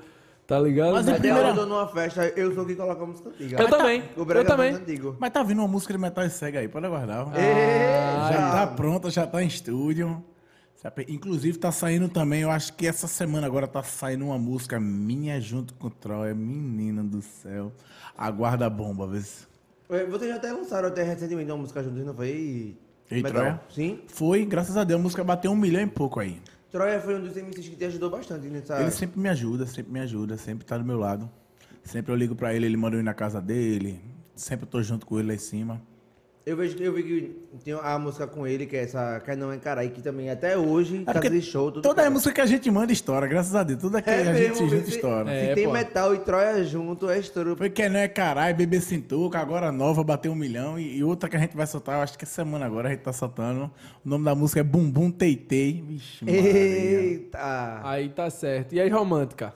tá 0.51 0.59
ligado? 0.59 0.93
Mas 0.95 1.07
é 1.07 1.11
Até 1.13 1.21
primeira- 1.21 1.49
eu 1.51 1.55
tô 1.55 1.65
numa 1.67 1.87
festa, 1.87 2.27
eu 2.37 2.53
sou 2.53 2.67
quem 2.67 2.75
coloca 2.75 3.01
a 3.03 3.07
música 3.07 3.29
antiga. 3.29 3.63
Eu 3.63 3.69
também, 3.71 4.03
O 4.19 4.25
brega 4.25 4.41
eu 4.41 4.47
também. 4.57 4.75
antigo. 4.75 5.17
Mas 5.21 5.31
tá 5.31 5.45
vindo 5.45 5.61
uma 5.61 5.69
música 5.69 5.93
de 5.95 5.99
metal 6.01 6.25
e 6.25 6.31
cega 6.31 6.59
aí, 6.59 6.67
pode 6.67 6.87
aguardar. 6.87 7.29
Ê, 7.39 8.33
já 8.33 8.51
tá 8.51 8.67
pronta, 8.67 9.09
já 9.11 9.27
tá 9.27 9.43
em 9.43 9.47
estúdio. 9.47 10.25
Inclusive 11.09 11.57
tá 11.59 11.71
saindo 11.71 12.09
também, 12.09 12.41
eu 12.41 12.51
acho 12.51 12.73
que 12.73 12.87
essa 12.87 13.07
semana 13.07 13.47
agora 13.47 13.69
tá 13.69 13.83
saindo 13.83 14.25
uma 14.25 14.39
música 14.39 14.81
minha 14.81 15.41
junto 15.41 15.73
com 15.75 15.87
o 15.87 15.91
Troia, 15.91 16.35
menina 16.35 17.05
do 17.05 17.23
céu. 17.23 17.71
Aguarda 18.19 18.67
a 18.67 18.71
bomba, 18.71 19.07
vê 19.07 19.21
se. 19.21 19.47
É, 19.89 20.05
Vocês 20.07 20.31
já 20.31 20.37
até 20.37 20.51
lançaram 20.53 20.89
até 20.89 21.03
recentemente 21.05 21.51
uma 21.51 21.59
música 21.59 21.83
juntos, 21.83 22.05
não 22.05 22.15
foi? 22.15 22.77
Metal? 23.11 23.31
Troia? 23.33 23.61
Sim. 23.75 24.01
Foi, 24.09 24.45
graças 24.45 24.77
a 24.77 24.83
Deus, 24.83 24.99
a 24.99 25.03
música 25.03 25.23
bateu 25.23 25.51
um 25.53 25.57
milhão 25.57 25.83
e 25.83 25.87
pouco 25.87 26.19
aí. 26.19 26.41
Troia 26.71 27.01
foi 27.01 27.17
um 27.17 27.23
dos 27.23 27.35
MCs 27.35 27.69
que 27.69 27.77
te 27.77 27.85
ajudou 27.85 28.09
bastante 28.11 28.47
nessa... 28.47 28.81
Ele 28.81 28.91
sempre 28.91 29.19
me 29.19 29.29
ajuda, 29.29 29.67
sempre 29.67 29.93
me 29.93 30.01
ajuda, 30.01 30.37
sempre 30.37 30.65
tá 30.65 30.79
do 30.79 30.85
meu 30.85 30.99
lado. 30.99 31.29
Sempre 31.83 32.13
eu 32.13 32.17
ligo 32.17 32.37
pra 32.37 32.55
ele, 32.55 32.67
ele 32.67 32.77
manda 32.77 32.97
eu 32.97 33.01
ir 33.01 33.05
na 33.05 33.15
casa 33.15 33.41
dele. 33.41 34.01
Sempre 34.37 34.67
eu 34.67 34.71
tô 34.71 34.83
junto 34.83 35.05
com 35.05 35.19
ele 35.19 35.29
lá 35.29 35.35
em 35.35 35.39
cima. 35.39 35.83
Eu, 36.47 36.57
vejo, 36.57 36.75
que- 36.75 36.83
eu 36.83 36.93
vi 36.95 37.03
que 37.03 37.37
tem 37.63 37.75
a 37.75 37.99
música 37.99 38.27
com 38.27 38.47
ele, 38.47 38.65
que 38.65 38.75
é 38.75 38.83
essa 38.85 39.21
Quer 39.21 39.37
Não 39.37 39.53
É 39.53 39.59
Carai, 39.59 39.91
que 39.91 40.01
também 40.01 40.31
até 40.31 40.57
hoje, 40.57 41.05
É 41.07 41.13
porque 41.13 41.29
de 41.29 41.43
show, 41.43 41.71
tudo 41.71 41.83
Toda 41.83 42.05
a 42.07 42.11
música 42.11 42.33
que 42.33 42.41
a 42.41 42.47
gente 42.47 42.71
manda 42.71 42.91
estoura, 42.93 43.27
graças 43.27 43.55
a 43.55 43.63
Deus. 43.63 43.79
Tudo 43.79 43.97
aqui 43.99 44.09
É 44.09 44.23
a 44.23 44.33
mesmo, 44.33 44.55
gente 44.57 44.71
junta 44.71 44.89
estoura. 44.89 45.31
É, 45.31 45.49
Se 45.51 45.55
tem 45.55 45.67
pô. 45.67 45.73
metal 45.73 46.15
e 46.15 46.19
Troia 46.21 46.65
junto, 46.65 47.11
é 47.11 47.19
estouro. 47.19 47.55
Foi 47.57 47.69
que 47.69 47.87
não 47.91 48.01
é 48.01 48.09
caralho, 48.09 48.57
bebê 48.57 48.81
Sintuca, 48.81 49.39
agora 49.39 49.71
nova, 49.71 50.03
bateu 50.03 50.33
um 50.33 50.35
milhão. 50.35 50.79
E, 50.79 50.97
e 50.97 51.05
outra 51.05 51.29
que 51.29 51.37
a 51.37 51.39
gente 51.41 51.55
vai 51.55 51.67
soltar, 51.67 51.97
eu 51.97 52.03
acho 52.03 52.17
que 52.17 52.25
essa 52.25 52.37
semana 52.37 52.65
agora 52.65 52.89
a 52.89 52.91
gente 52.91 53.03
tá 53.03 53.13
soltando. 53.13 53.71
O 54.05 54.09
nome 54.09 54.25
da 54.25 54.35
música 54.35 54.61
é 54.61 54.65
Bumbum 54.65 55.11
Teitei. 55.11 55.85
Vixe, 55.87 56.25
Maria. 56.25 56.41
Eita! 56.43 57.81
Aí 57.85 58.09
tá 58.09 58.31
certo. 58.31 58.73
E 58.75 58.81
as 58.81 58.91
românticas? 58.91 59.53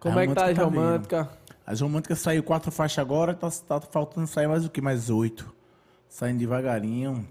Como 0.00 0.18
A 0.18 0.24
é 0.24 0.26
que 0.26 0.34
tá 0.34 0.46
as 0.46 0.58
romântica 0.58 1.16
tá 1.16 1.22
românticas? 1.22 1.28
As 1.66 1.80
românticas 1.80 2.18
saiu 2.18 2.42
quatro 2.42 2.70
faixas 2.72 2.98
agora, 2.98 3.32
tá, 3.34 3.48
tá 3.50 3.80
faltando 3.80 4.26
sair 4.26 4.46
mais 4.48 4.64
o 4.66 4.68
que? 4.68 4.80
Mais 4.82 5.08
oito. 5.08 5.54
Saindo 6.14 6.38
devagarinho. 6.38 7.26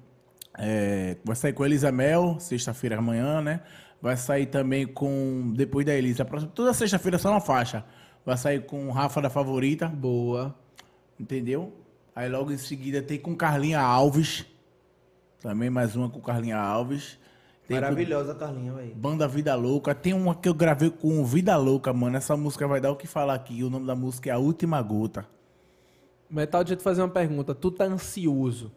É, 0.60 1.16
vai 1.24 1.38
sair 1.38 1.54
com 1.54 1.64
a 1.64 1.66
Elisa 1.66 1.90
Mel, 1.90 2.36
sexta-feira 2.38 2.98
amanhã, 2.98 3.42
né? 3.42 3.62
Vai 4.02 4.18
sair 4.18 4.48
também 4.48 4.86
com. 4.86 5.54
Depois 5.56 5.86
da 5.86 5.94
Elisa. 5.94 6.26
Toda 6.26 6.74
sexta-feira 6.74 7.18
só 7.18 7.32
uma 7.32 7.40
faixa. 7.40 7.86
Vai 8.26 8.36
sair 8.36 8.66
com 8.66 8.92
Rafa 8.92 9.22
da 9.22 9.30
Favorita, 9.30 9.88
Boa. 9.88 10.54
entendeu? 11.18 11.72
Aí 12.14 12.28
logo 12.28 12.52
em 12.52 12.58
seguida 12.58 13.02
tem 13.02 13.18
com 13.18 13.34
Carlinha 13.38 13.80
Alves. 13.80 14.46
Também 15.40 15.70
mais 15.70 15.96
uma 15.96 16.10
com 16.10 16.20
Carlinha 16.20 16.58
Alves. 16.58 17.18
Tem 17.66 17.78
com 17.78 17.84
Maravilhosa, 17.84 18.36
Carlinha, 18.36 18.74
velho. 18.74 18.96
Banda 18.96 19.30
Vida 19.30 19.56
Louca. 19.56 19.96
Tem 19.96 20.12
uma 20.12 20.36
que 20.36 20.50
eu 20.50 20.54
gravei 20.54 20.90
com 20.90 21.24
Vida 21.24 21.56
Louca, 21.56 21.94
mano. 21.94 22.18
Essa 22.18 22.36
música 22.36 22.68
vai 22.68 22.82
dar 22.82 22.92
o 22.92 22.98
que 22.98 23.08
falar 23.08 23.36
aqui. 23.36 23.64
O 23.64 23.70
nome 23.70 23.88
da 23.88 23.96
música 23.96 24.30
é 24.30 24.34
A 24.34 24.38
Última 24.38 24.82
Gota. 24.82 25.26
Metal, 26.34 26.64
deixa 26.64 26.74
eu 26.74 26.78
te 26.78 26.84
fazer 26.84 27.02
uma 27.02 27.10
pergunta. 27.10 27.54
Tu 27.54 27.70
tá 27.72 27.86
ansioso 27.86 28.72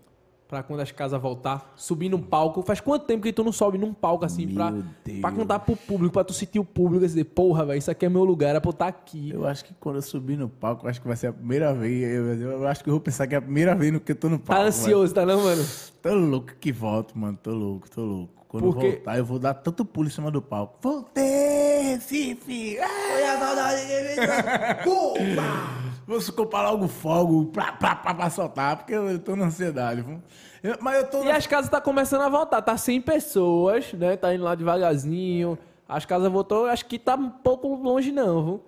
pra 0.49 0.63
quando 0.63 0.79
as 0.81 0.93
casas 0.93 1.21
voltar, 1.21 1.73
subir 1.75 2.09
num 2.09 2.21
palco? 2.23 2.63
Faz 2.63 2.79
quanto 2.81 3.05
tempo 3.07 3.23
que 3.25 3.33
tu 3.33 3.43
não 3.43 3.51
sobe 3.51 3.79
num 3.79 3.93
palco 3.93 4.25
assim 4.25 4.47
pra, 4.47 4.71
Deus. 5.05 5.21
pra 5.21 5.33
contar 5.33 5.59
pro 5.61 5.75
público, 5.75 6.13
pra 6.13 6.23
tu 6.23 6.33
sentir 6.33 6.59
o 6.61 6.65
público 6.65 7.05
e 7.05 7.09
dizer, 7.09 7.25
porra, 7.25 7.65
velho, 7.67 7.79
isso 7.79 7.91
aqui 7.91 8.07
é 8.07 8.09
meu 8.09 8.23
lugar, 8.25 8.51
era 8.51 8.61
pra 8.61 8.69
eu 8.69 8.73
estar 8.73 8.87
aqui. 8.87 9.31
Eu 9.31 9.45
acho 9.47 9.65
que 9.65 9.75
quando 9.81 9.97
eu 9.97 10.03
subir 10.03 10.37
no 10.37 10.49
palco, 10.49 10.87
eu 10.87 10.91
acho 10.91 11.01
que 11.01 11.07
vai 11.09 11.17
ser 11.17 11.29
a 11.29 11.33
primeira 11.33 11.75
vez. 11.75 12.41
Eu, 12.41 12.53
eu 12.53 12.69
acho 12.69 12.85
que 12.85 12.91
eu 12.91 12.93
vou 12.95 13.01
pensar 13.01 13.27
que 13.27 13.35
é 13.35 13.39
a 13.39 13.43
primeira 13.43 13.75
vez 13.75 13.93
no 13.93 13.99
que 13.99 14.13
eu 14.13 14.17
tô 14.17 14.29
no 14.29 14.39
Tá 14.39 14.45
palco. 14.55 14.69
ansioso, 14.69 15.13
tá 15.13 15.27
não, 15.27 15.43
mano? 15.43 15.65
Tô 16.03 16.15
louco 16.15 16.53
que 16.61 16.71
volto, 16.71 17.19
mano. 17.19 17.37
Tô 17.43 17.51
louco, 17.53 17.91
tô 17.91 18.03
louco. 18.05 18.33
Quando 18.47 18.67
eu 18.67 18.73
Porque- 18.73 18.91
voltar, 18.93 19.19
eu 19.19 19.25
vou 19.25 19.39
dar 19.41 19.55
tanto 19.55 19.85
pulo 19.85 20.07
em 20.07 20.11
cima 20.13 20.31
do 20.31 20.41
palco. 20.41 20.79
Voltei, 20.81 21.83
Recife! 21.95 22.79
Olha 22.79 23.33
a 23.33 23.39
saudade 23.41 23.81
que 23.83 24.85
Pumba! 24.85 25.86
Vou 26.07 26.21
comprar 26.33 26.71
logo 26.71 26.87
fogo 26.87 27.47
pra, 27.47 27.73
pra, 27.73 27.97
pra, 27.97 28.15
pra 28.15 28.31
soltar, 28.31 28.77
porque 28.77 28.93
eu 28.95 29.19
tô 29.19 29.35
na 29.35 29.47
ansiedade. 29.47 30.03
viu? 30.03 30.23
Eu- 30.63 30.77
mas 30.81 30.99
eu 30.99 31.11
tô. 31.11 31.25
E 31.25 31.31
as 31.31 31.47
casas 31.47 31.69
tá 31.71 31.81
começando 31.81 32.23
a 32.23 32.29
voltar, 32.29 32.63
tá 32.63 32.77
100 32.77 33.01
pessoas, 33.01 33.93
né? 33.93 34.17
Tá 34.17 34.33
indo 34.35 34.45
lá 34.45 34.55
devagarzinho. 34.55 35.59
As 35.89 36.05
casas 36.05 36.31
voltou, 36.31 36.67
acho 36.67 36.87
que 36.87 36.99
tá 36.99 37.15
um 37.17 37.29
pouco 37.31 37.75
longe 37.75 38.13
não, 38.13 38.45
viu? 38.45 38.61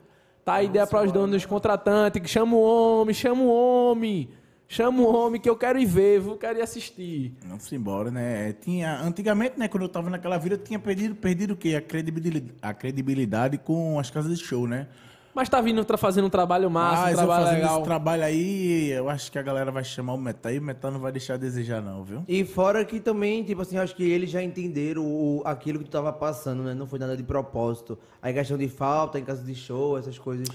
Tá 0.45 0.55
a 0.55 0.63
ideia 0.63 0.87
para 0.87 1.05
os 1.05 1.13
donos 1.13 1.31
dos 1.31 1.47
contratantes, 1.47 2.21
que 2.23 2.29
chama 2.29 2.57
o 2.57 2.61
homem, 2.61 3.15
chama 3.15 3.43
o 3.43 3.49
homem. 3.53 4.31
Chama 4.71 5.01
o 5.01 5.15
homem 5.15 5.41
que 5.41 5.49
eu 5.49 5.57
quero 5.57 5.79
ir 5.79 5.87
ver, 5.87 6.21
viu? 6.21 6.37
Quero 6.37 6.59
ir 6.59 6.63
assistir. 6.63 7.35
Vamos 7.47 7.71
embora, 7.73 8.11
né? 8.11 8.53
Tinha, 8.55 9.01
antigamente, 9.01 9.59
né, 9.59 9.67
quando 9.69 9.85
eu 9.85 9.89
tava 9.89 10.11
naquela 10.11 10.37
vida, 10.39 10.57
eu 10.57 10.59
tinha 10.59 10.79
perdido, 10.79 11.15
perdido 11.15 11.53
o 11.55 11.57
quê? 11.57 11.75
A 11.75 11.81
credibilidade, 11.81 12.55
a 12.61 12.75
credibilidade 12.75 13.59
com 13.59 13.99
as 13.99 14.11
casas 14.11 14.39
de 14.39 14.45
show, 14.45 14.67
né? 14.67 14.87
Mas 15.35 15.49
tá 15.49 15.61
vindo, 15.61 15.85
tá 15.85 15.97
fazendo 15.97 16.25
um 16.27 16.31
trabalho 16.31 16.69
massa, 16.71 17.01
um 17.01 17.03
Mas 17.03 17.11
eu 17.13 17.17
trabalho 17.19 17.45
fazendo 17.45 17.61
legal. 17.61 17.77
esse 17.77 17.85
trabalho 17.85 18.23
aí, 18.25 18.91
eu 18.91 19.09
acho 19.09 19.31
que 19.31 19.39
a 19.39 19.43
galera 19.43 19.71
vai 19.71 19.85
chamar 19.85 20.15
o 20.15 20.19
Metal 20.19 20.51
e 20.53 20.59
o 20.59 20.63
Metal 20.63 20.91
não 20.91 20.99
vai 20.99 21.13
deixar 21.13 21.35
a 21.35 21.37
desejar, 21.37 21.81
não, 21.81 22.03
viu? 22.03 22.25
E 22.27 22.45
fora 22.45 22.85
que 22.85 22.99
também, 22.99 23.45
tipo 23.45 23.63
assim, 23.63 23.77
acho 23.79 23.95
que 23.95 24.03
eles 24.03 24.31
já 24.31 24.43
entenderam 24.43 25.05
o, 25.07 25.43
aquilo 25.45 25.79
que 25.79 25.85
tu 25.85 25.91
tava 25.91 26.13
passando, 26.13 26.65
né? 26.65 26.75
Não 26.75 26.87
foi 26.87 26.99
nada 26.99 27.17
de 27.17 27.23
propósito. 27.23 27.97
Aí 28.21 28.33
questão 28.35 28.59
de 28.59 28.69
falta 28.69 29.19
em 29.19 29.25
casa 29.25 29.43
de 29.45 29.55
show, 29.55 29.97
essas 29.97 30.19
coisas. 30.19 30.49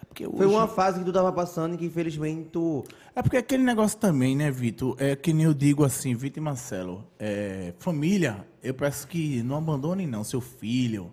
É 0.00 0.04
porque 0.06 0.24
Foi 0.24 0.46
hoje- 0.46 0.54
uma 0.54 0.68
fase 0.68 1.00
que 1.00 1.04
tu 1.04 1.12
tava 1.12 1.32
passando 1.32 1.74
e 1.74 1.78
que 1.78 1.86
infelizmente 1.86 2.50
tu. 2.52 2.84
É 3.16 3.22
porque 3.22 3.38
aquele 3.38 3.64
negócio 3.64 3.98
também, 3.98 4.36
né, 4.36 4.50
Vitor? 4.52 4.94
É 4.98 5.16
que 5.16 5.32
nem 5.32 5.46
eu 5.46 5.54
digo 5.54 5.84
assim, 5.84 6.14
Vitor 6.14 6.40
e 6.40 6.44
Marcelo. 6.44 7.04
É, 7.18 7.72
família, 7.80 8.46
eu 8.62 8.72
peço 8.74 9.08
que 9.08 9.42
não 9.42 9.56
abandone 9.56 10.06
não 10.06 10.22
seu 10.22 10.40
filho, 10.40 11.10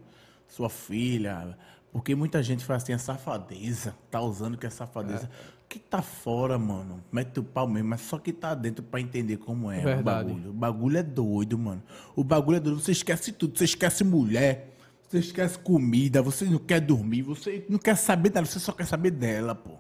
sua 0.48 0.70
filha. 0.70 1.58
Porque 1.96 2.14
muita 2.14 2.44
gente 2.44 2.66
faz 2.66 2.84
assim, 2.84 2.92
é 2.92 2.98
safadeza. 2.98 3.96
Tá 4.12 4.20
usando 4.20 4.58
que 4.58 4.68
é 4.68 4.70
safadeza. 4.70 5.30
Que 5.70 5.80
tá 5.80 6.02
fora, 6.02 6.60
mano. 6.60 7.02
Mete 7.10 7.40
o 7.40 7.44
pau 7.44 7.66
mesmo, 7.70 7.88
mas 7.88 8.02
só 8.02 8.18
que 8.18 8.34
tá 8.34 8.54
dentro 8.54 8.84
pra 8.84 9.00
entender 9.00 9.38
como 9.38 9.72
é 9.72 9.80
Verdade. 9.80 10.02
o 10.02 10.04
bagulho. 10.04 10.50
O 10.50 10.54
bagulho 10.54 10.98
é 10.98 11.04
doido, 11.04 11.58
mano. 11.58 11.82
O 12.14 12.22
bagulho 12.22 12.58
é 12.58 12.60
doido. 12.60 12.82
Você 12.82 12.92
esquece 12.92 13.32
tudo. 13.32 13.58
Você 13.58 13.64
esquece 13.64 14.04
mulher. 14.04 14.76
Você 15.08 15.20
esquece 15.20 15.58
comida. 15.58 16.22
Você 16.22 16.44
não 16.44 16.60
quer 16.60 16.82
dormir. 16.82 17.22
Você 17.22 17.66
não 17.70 17.80
quer 17.80 17.96
saber 17.96 18.30
dela. 18.30 18.46
Você 18.46 18.60
só 18.60 18.74
quer 18.74 18.86
saber 18.86 19.12
dela, 19.12 19.56
pô. 19.56 19.78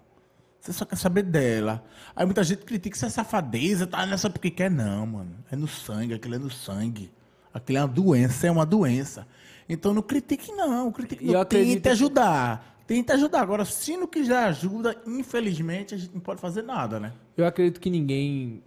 Você 0.61 0.71
só 0.71 0.85
quer 0.85 0.95
saber 0.95 1.23
dela. 1.23 1.83
Aí 2.15 2.25
muita 2.25 2.45
gente 2.45 2.63
critica 2.63 2.95
isso 2.95 3.05
é 3.05 3.09
safadeza, 3.09 3.85
tá 3.85 4.05
nessa 4.05 4.29
porque 4.29 4.49
quer. 4.49 4.71
Não, 4.71 5.05
mano. 5.05 5.35
É 5.51 5.55
no 5.57 5.67
sangue, 5.67 6.13
aquilo 6.13 6.35
é 6.35 6.39
no 6.39 6.49
sangue. 6.49 7.11
Aquilo 7.53 7.79
é 7.79 7.81
uma 7.81 7.89
doença, 7.89 8.47
é 8.47 8.51
uma 8.51 8.65
doença. 8.65 9.27
Então 9.67 9.93
não 9.93 10.01
critique, 10.01 10.51
não. 10.51 10.91
Critique, 10.91 11.25
não. 11.25 11.41
acredito 11.41 11.75
Tente 11.75 11.89
ajudar. 11.89 12.83
Tente 12.87 13.11
ajudar. 13.11 13.41
Agora, 13.41 13.65
se 13.65 13.97
não 13.97 14.05
quiser 14.05 14.37
ajuda, 14.37 14.95
infelizmente, 15.07 15.95
a 15.95 15.97
gente 15.97 16.13
não 16.13 16.21
pode 16.21 16.39
fazer 16.39 16.61
nada, 16.61 16.99
né? 16.99 17.13
Eu 17.35 17.45
acredito 17.45 17.79
que 17.79 17.89
ninguém 17.89 18.61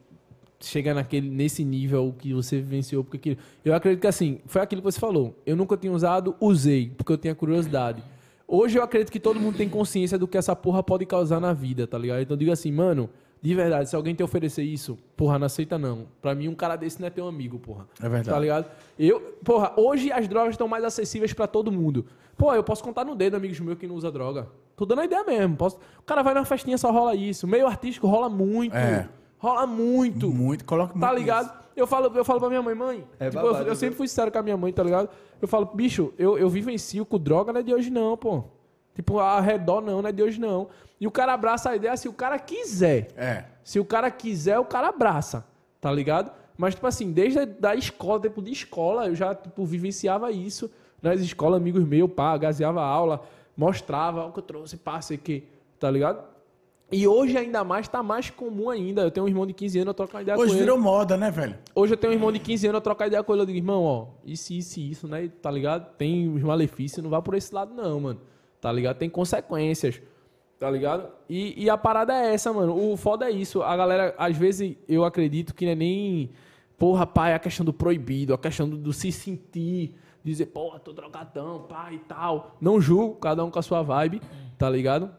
chega 0.60 0.92
naquele, 0.92 1.30
nesse 1.30 1.64
nível 1.64 2.12
que 2.18 2.34
você 2.34 2.56
vivenciou. 2.56 3.04
Porque 3.04 3.16
aquilo- 3.16 3.36
eu 3.64 3.74
acredito 3.74 4.00
que 4.00 4.06
assim, 4.08 4.40
foi 4.46 4.60
aquilo 4.60 4.82
que 4.82 4.90
você 4.90 4.98
falou. 4.98 5.36
Eu 5.46 5.54
nunca 5.54 5.76
tinha 5.76 5.92
usado, 5.92 6.34
usei, 6.40 6.90
porque 6.96 7.12
eu 7.12 7.18
tinha 7.18 7.34
curiosidade. 7.34 8.02
Hoje 8.46 8.76
eu 8.78 8.82
acredito 8.82 9.12
que 9.12 9.20
todo 9.20 9.38
mundo 9.38 9.56
tem 9.56 9.68
consciência 9.68 10.18
do 10.18 10.26
que 10.26 10.36
essa 10.36 10.56
porra 10.56 10.82
pode 10.82 11.06
causar 11.06 11.38
na 11.38 11.52
vida, 11.52 11.86
tá 11.86 11.96
ligado? 11.98 12.22
Então 12.22 12.34
eu 12.34 12.38
digo 12.38 12.50
assim, 12.50 12.72
mano, 12.72 13.08
de 13.40 13.54
verdade, 13.54 13.88
se 13.88 13.94
alguém 13.94 14.14
te 14.14 14.22
oferecer 14.22 14.62
isso, 14.62 14.98
porra, 15.16 15.38
não 15.38 15.46
aceita 15.46 15.78
não. 15.78 16.06
Pra 16.20 16.34
mim, 16.34 16.48
um 16.48 16.54
cara 16.54 16.74
desse 16.76 17.00
não 17.00 17.06
é 17.06 17.10
teu 17.10 17.26
amigo, 17.26 17.58
porra. 17.58 17.86
É 18.00 18.08
verdade. 18.08 18.30
Tá 18.30 18.38
ligado? 18.38 18.66
Eu, 18.98 19.20
porra, 19.44 19.72
hoje 19.76 20.10
as 20.10 20.26
drogas 20.26 20.50
estão 20.50 20.66
mais 20.66 20.82
acessíveis 20.82 21.32
pra 21.32 21.46
todo 21.46 21.70
mundo. 21.70 22.06
Pô, 22.36 22.52
eu 22.54 22.64
posso 22.64 22.82
contar 22.82 23.04
no 23.04 23.14
dedo 23.14 23.36
amigos 23.36 23.58
meus 23.60 23.78
que 23.78 23.86
não 23.86 23.94
usa 23.94 24.10
droga. 24.10 24.48
Tô 24.76 24.84
dando 24.84 25.00
a 25.00 25.04
ideia 25.04 25.24
mesmo. 25.24 25.56
Posso... 25.56 25.76
O 25.98 26.02
cara 26.02 26.22
vai 26.22 26.34
numa 26.34 26.44
festinha, 26.44 26.78
só 26.78 26.90
rola 26.90 27.14
isso. 27.14 27.46
Meio 27.46 27.66
artístico 27.66 28.06
rola 28.06 28.28
muito. 28.28 28.76
É. 28.76 29.08
Rola 29.38 29.66
muito. 29.66 30.32
Muito, 30.32 30.64
coloca 30.64 30.92
muito. 30.92 31.04
Tá 31.04 31.12
ligado? 31.12 31.52
Eu 31.76 31.86
falo, 31.86 32.10
eu 32.12 32.24
falo 32.24 32.40
pra 32.40 32.48
minha 32.48 32.62
mãe, 32.62 32.74
mãe. 32.74 33.04
É 33.20 33.30
tipo, 33.30 33.40
eu, 33.40 33.46
babado, 33.46 33.62
eu 33.62 33.66
viu? 33.66 33.76
sempre 33.76 33.96
fui 33.96 34.08
sincero 34.08 34.32
com 34.32 34.38
a 34.38 34.42
minha 34.42 34.56
mãe, 34.56 34.72
tá 34.72 34.82
ligado? 34.82 35.08
Eu 35.40 35.46
falo, 35.46 35.66
bicho, 35.66 36.12
eu, 36.18 36.36
eu 36.36 36.48
vivencio 36.48 37.06
com 37.06 37.18
droga, 37.18 37.52
não 37.52 37.60
é 37.60 37.62
de 37.62 37.72
hoje 37.72 37.88
não, 37.88 38.16
pô. 38.16 38.44
Tipo, 38.96 39.20
ao 39.20 39.40
redor 39.40 39.80
não, 39.80 40.02
não 40.02 40.08
é 40.08 40.12
de 40.12 40.20
hoje 40.22 40.40
não. 40.40 40.68
E 41.00 41.06
o 41.06 41.10
cara 41.10 41.32
abraça 41.32 41.70
a 41.70 41.76
ideia 41.76 41.96
se 41.96 42.08
o 42.08 42.12
cara 42.12 42.38
quiser. 42.38 43.08
É. 43.16 43.44
Se 43.62 43.78
o 43.78 43.84
cara 43.84 44.10
quiser, 44.10 44.58
o 44.58 44.64
cara 44.64 44.88
abraça, 44.88 45.46
tá 45.80 45.92
ligado? 45.92 46.32
Mas, 46.56 46.74
tipo 46.74 46.86
assim, 46.86 47.12
desde 47.12 47.38
a 47.38 47.44
da 47.44 47.74
escola, 47.76 48.18
tempo 48.20 48.42
de 48.42 48.50
escola, 48.50 49.06
eu 49.06 49.14
já, 49.14 49.34
tipo, 49.34 49.64
vivenciava 49.64 50.32
isso. 50.32 50.70
Nas 51.00 51.20
escolas, 51.20 51.60
amigos 51.60 51.84
meus, 51.84 52.10
pá, 52.10 52.36
gaseava 52.36 52.82
aula, 52.82 53.22
mostrava 53.56 54.26
o 54.26 54.32
que 54.32 54.40
eu 54.40 54.42
trouxe, 54.42 54.76
pá, 54.76 55.00
sei 55.00 55.16
que, 55.16 55.44
tá 55.78 55.88
ligado? 55.88 56.24
E 56.90 57.06
hoje, 57.06 57.36
ainda 57.36 57.62
mais, 57.62 57.86
tá 57.86 58.02
mais 58.02 58.30
comum 58.30 58.70
ainda. 58.70 59.02
Eu 59.02 59.10
tenho 59.10 59.26
um 59.26 59.28
irmão 59.28 59.46
de 59.46 59.52
15 59.52 59.78
anos, 59.78 59.88
eu 59.88 59.94
troco 59.94 60.16
uma 60.16 60.22
ideia 60.22 60.36
Hoje 60.36 60.46
com 60.46 60.54
ele. 60.54 60.64
virou 60.64 60.78
moda, 60.80 61.16
né, 61.16 61.30
velho? 61.30 61.56
Hoje 61.74 61.92
eu 61.92 61.96
tenho 61.98 62.12
um 62.12 62.16
irmão 62.16 62.32
de 62.32 62.38
15 62.38 62.66
anos, 62.66 62.78
eu 62.78 62.80
troco 62.80 63.04
ideia 63.04 63.22
com 63.22 63.32
ele, 63.32 63.42
eu 63.42 63.46
digo, 63.46 63.58
irmão, 63.58 63.84
ó, 63.84 64.06
isso, 64.24 64.52
isso 64.52 64.80
isso, 64.80 65.06
né? 65.06 65.30
Tá 65.40 65.50
ligado? 65.50 65.94
Tem 65.96 66.28
os 66.34 66.42
malefícios, 66.42 67.02
não 67.02 67.10
vá 67.10 67.20
por 67.20 67.34
esse 67.34 67.54
lado 67.54 67.74
não, 67.74 68.00
mano. 68.00 68.20
Tá 68.60 68.72
ligado? 68.72 68.96
Tem 68.96 69.08
consequências, 69.08 70.00
tá 70.58 70.70
ligado? 70.70 71.08
E, 71.28 71.64
e 71.64 71.70
a 71.70 71.76
parada 71.76 72.14
é 72.14 72.34
essa, 72.34 72.52
mano. 72.52 72.76
O 72.76 72.96
foda 72.96 73.26
é 73.26 73.30
isso. 73.30 73.62
A 73.62 73.76
galera, 73.76 74.14
às 74.18 74.36
vezes, 74.36 74.76
eu 74.88 75.04
acredito 75.04 75.54
que 75.54 75.64
não 75.64 75.72
é 75.72 75.76
nem... 75.76 76.30
Porra, 76.76 77.06
pai, 77.06 77.34
a 77.34 77.38
questão 77.38 77.66
do 77.66 77.72
proibido, 77.72 78.32
a 78.32 78.38
questão 78.38 78.68
do, 78.68 78.76
do 78.76 78.92
se 78.92 79.10
sentir, 79.10 79.96
dizer, 80.22 80.46
porra, 80.46 80.78
tô 80.78 80.92
drogadão, 80.92 81.64
pai 81.68 81.94
e 81.94 81.98
tal. 81.98 82.56
Não 82.60 82.80
julgo, 82.80 83.16
cada 83.16 83.44
um 83.44 83.50
com 83.50 83.58
a 83.58 83.62
sua 83.62 83.82
vibe, 83.82 84.20
tá 84.56 84.70
ligado? 84.70 85.10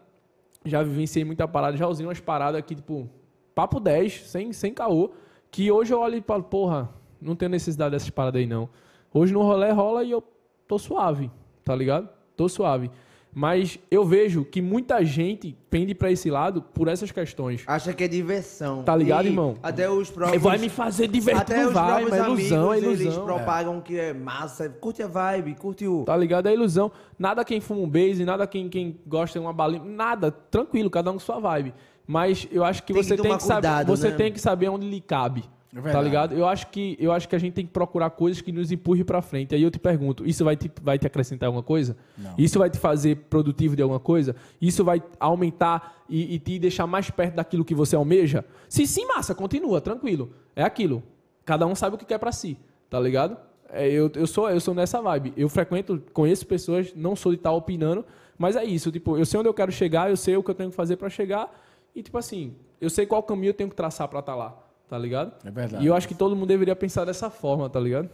já 0.64 0.82
vivenciei 0.82 1.24
muita 1.24 1.48
parada, 1.48 1.76
já 1.76 1.86
usei 1.86 2.06
umas 2.06 2.20
paradas 2.20 2.58
aqui, 2.58 2.74
tipo, 2.74 3.08
papo 3.54 3.80
10, 3.80 4.28
sem, 4.28 4.52
sem 4.52 4.74
caô, 4.74 5.10
que 5.50 5.70
hoje 5.70 5.92
eu 5.92 6.00
olho 6.00 6.16
e 6.16 6.20
falo, 6.20 6.42
porra, 6.42 6.90
não 7.20 7.34
tenho 7.34 7.50
necessidade 7.50 7.92
dessas 7.92 8.10
paradas 8.10 8.40
aí 8.40 8.46
não. 8.46 8.68
Hoje 9.12 9.32
no 9.32 9.42
rolê 9.42 9.70
rola 9.70 10.04
e 10.04 10.10
eu 10.10 10.22
tô 10.68 10.78
suave, 10.78 11.30
tá 11.64 11.74
ligado? 11.74 12.08
Tô 12.36 12.48
suave. 12.48 12.90
Mas 13.32 13.78
eu 13.90 14.04
vejo 14.04 14.44
que 14.44 14.60
muita 14.60 15.04
gente 15.04 15.56
pende 15.70 15.94
pra 15.94 16.10
esse 16.10 16.28
lado 16.28 16.60
por 16.60 16.88
essas 16.88 17.12
questões. 17.12 17.62
Acha 17.66 17.92
que 17.92 18.02
é 18.02 18.08
diversão. 18.08 18.82
Tá 18.82 18.96
ligado, 18.96 19.24
E 19.26 19.28
irmão? 19.28 19.54
Até 19.62 19.88
os 19.88 20.10
próprios. 20.10 20.42
Vai 20.42 20.58
me 20.58 20.68
fazer 20.68 21.06
divertir, 21.06 21.40
Até 21.42 21.66
os 21.66 21.72
vai, 21.72 22.02
próprios 22.02 22.10
mas 22.10 22.20
é 22.20 22.24
ilusão, 22.26 22.72
é 22.72 22.76
amigos, 22.78 23.00
eles 23.00 23.00
ilusão. 23.14 23.24
propagam 23.24 23.80
que 23.80 23.96
é 23.98 24.12
massa. 24.12 24.68
Curte 24.68 25.02
a 25.02 25.06
vibe, 25.06 25.54
curte 25.54 25.86
o. 25.86 26.02
Tá 26.04 26.16
ligado? 26.16 26.48
É 26.48 26.52
ilusão. 26.54 26.90
Nada 27.18 27.44
quem 27.44 27.60
fuma 27.60 27.82
um 27.82 27.88
base, 27.88 28.24
nada 28.24 28.46
quem, 28.48 28.68
quem 28.68 28.98
gosta 29.06 29.38
de 29.38 29.44
uma 29.44 29.52
balinha. 29.52 29.84
Nada. 29.84 30.32
Tranquilo, 30.32 30.90
cada 30.90 31.10
um 31.10 31.14
com 31.14 31.20
sua 31.20 31.38
vibe. 31.38 31.72
Mas 32.06 32.48
eu 32.50 32.64
acho 32.64 32.82
que 32.82 32.92
Tem 32.92 33.00
que 33.02 33.08
você 33.08 33.14
tem 33.14 33.22
tomar 33.22 33.36
que 33.38 33.44
saber. 33.44 33.68
cuidado, 33.68 33.86
Você 33.96 34.10
né? 34.10 34.16
tem 34.16 34.32
que 34.32 34.40
saber 34.40 34.68
onde 34.68 34.88
lhe 34.90 35.00
cabe. 35.00 35.44
É 35.74 35.92
tá 35.92 36.02
ligado? 36.02 36.34
Eu 36.34 36.46
acho, 36.48 36.66
que, 36.66 36.96
eu 36.98 37.12
acho 37.12 37.28
que 37.28 37.36
a 37.36 37.38
gente 37.38 37.52
tem 37.54 37.64
que 37.64 37.72
procurar 37.72 38.10
coisas 38.10 38.42
que 38.42 38.50
nos 38.50 38.72
empurrem 38.72 39.04
pra 39.04 39.22
frente. 39.22 39.54
Aí 39.54 39.62
eu 39.62 39.70
te 39.70 39.78
pergunto: 39.78 40.26
isso 40.26 40.44
vai 40.44 40.56
te, 40.56 40.70
vai 40.82 40.98
te 40.98 41.06
acrescentar 41.06 41.46
alguma 41.46 41.62
coisa? 41.62 41.96
Não. 42.18 42.34
Isso 42.36 42.58
vai 42.58 42.68
te 42.68 42.78
fazer 42.78 43.16
produtivo 43.28 43.76
de 43.76 43.82
alguma 43.82 44.00
coisa? 44.00 44.34
Isso 44.60 44.84
vai 44.84 45.00
aumentar 45.20 46.02
e, 46.08 46.34
e 46.34 46.38
te 46.40 46.58
deixar 46.58 46.86
mais 46.88 47.08
perto 47.10 47.36
daquilo 47.36 47.64
que 47.64 47.74
você 47.74 47.94
almeja? 47.94 48.44
Se 48.68 48.84
sim, 48.86 49.06
massa, 49.06 49.32
continua, 49.34 49.80
tranquilo. 49.80 50.32
É 50.56 50.62
aquilo. 50.62 51.02
Cada 51.44 51.66
um 51.66 51.74
sabe 51.74 51.94
o 51.94 51.98
que 51.98 52.04
quer 52.04 52.18
pra 52.18 52.32
si, 52.32 52.58
tá 52.88 52.98
ligado? 52.98 53.36
É, 53.72 53.88
eu, 53.88 54.10
eu, 54.14 54.26
sou, 54.26 54.50
eu 54.50 54.60
sou 54.60 54.74
nessa 54.74 55.00
vibe. 55.00 55.32
Eu 55.36 55.48
frequento, 55.48 56.02
conheço 56.12 56.44
pessoas, 56.46 56.92
não 56.94 57.14
sou 57.14 57.30
de 57.30 57.38
estar 57.38 57.52
opinando, 57.52 58.04
mas 58.36 58.56
é 58.56 58.64
isso. 58.64 58.90
Tipo, 58.90 59.16
eu 59.16 59.24
sei 59.24 59.38
onde 59.38 59.48
eu 59.48 59.54
quero 59.54 59.70
chegar, 59.70 60.10
eu 60.10 60.16
sei 60.16 60.36
o 60.36 60.42
que 60.42 60.50
eu 60.50 60.54
tenho 60.54 60.70
que 60.70 60.76
fazer 60.76 60.96
pra 60.96 61.08
chegar. 61.08 61.48
E, 61.94 62.02
tipo 62.02 62.18
assim, 62.18 62.54
eu 62.80 62.90
sei 62.90 63.06
qual 63.06 63.22
caminho 63.22 63.50
eu 63.50 63.54
tenho 63.54 63.70
que 63.70 63.76
traçar 63.76 64.08
pra 64.08 64.20
estar 64.20 64.34
lá, 64.34 64.56
tá 64.90 64.98
ligado? 64.98 65.32
É 65.44 65.50
verdade. 65.52 65.84
E 65.84 65.86
eu 65.86 65.94
acho 65.94 66.08
que 66.08 66.14
todo 66.16 66.34
mundo 66.34 66.48
deveria 66.48 66.74
pensar 66.74 67.04
dessa 67.04 67.30
forma, 67.30 67.70
tá 67.70 67.78
ligado? 67.78 68.10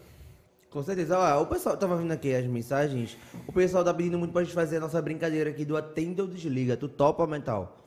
Com 0.68 0.82
certeza. 0.82 1.18
Ó, 1.18 1.42
o 1.42 1.46
pessoal 1.46 1.74
tava 1.74 1.96
vindo 1.96 2.12
aqui 2.12 2.34
as 2.34 2.44
mensagens. 2.44 3.16
O 3.48 3.52
pessoal 3.52 3.82
tá 3.82 3.94
pedindo 3.94 4.18
muito 4.18 4.32
pra 4.32 4.44
gente 4.44 4.52
fazer 4.52 4.76
a 4.76 4.80
nossa 4.80 5.00
brincadeira 5.00 5.48
aqui 5.48 5.64
do 5.64 5.74
atenda 5.74 6.20
ou 6.22 6.28
desliga. 6.28 6.76
Tu 6.76 6.86
topa 6.86 7.26
mental? 7.26 7.78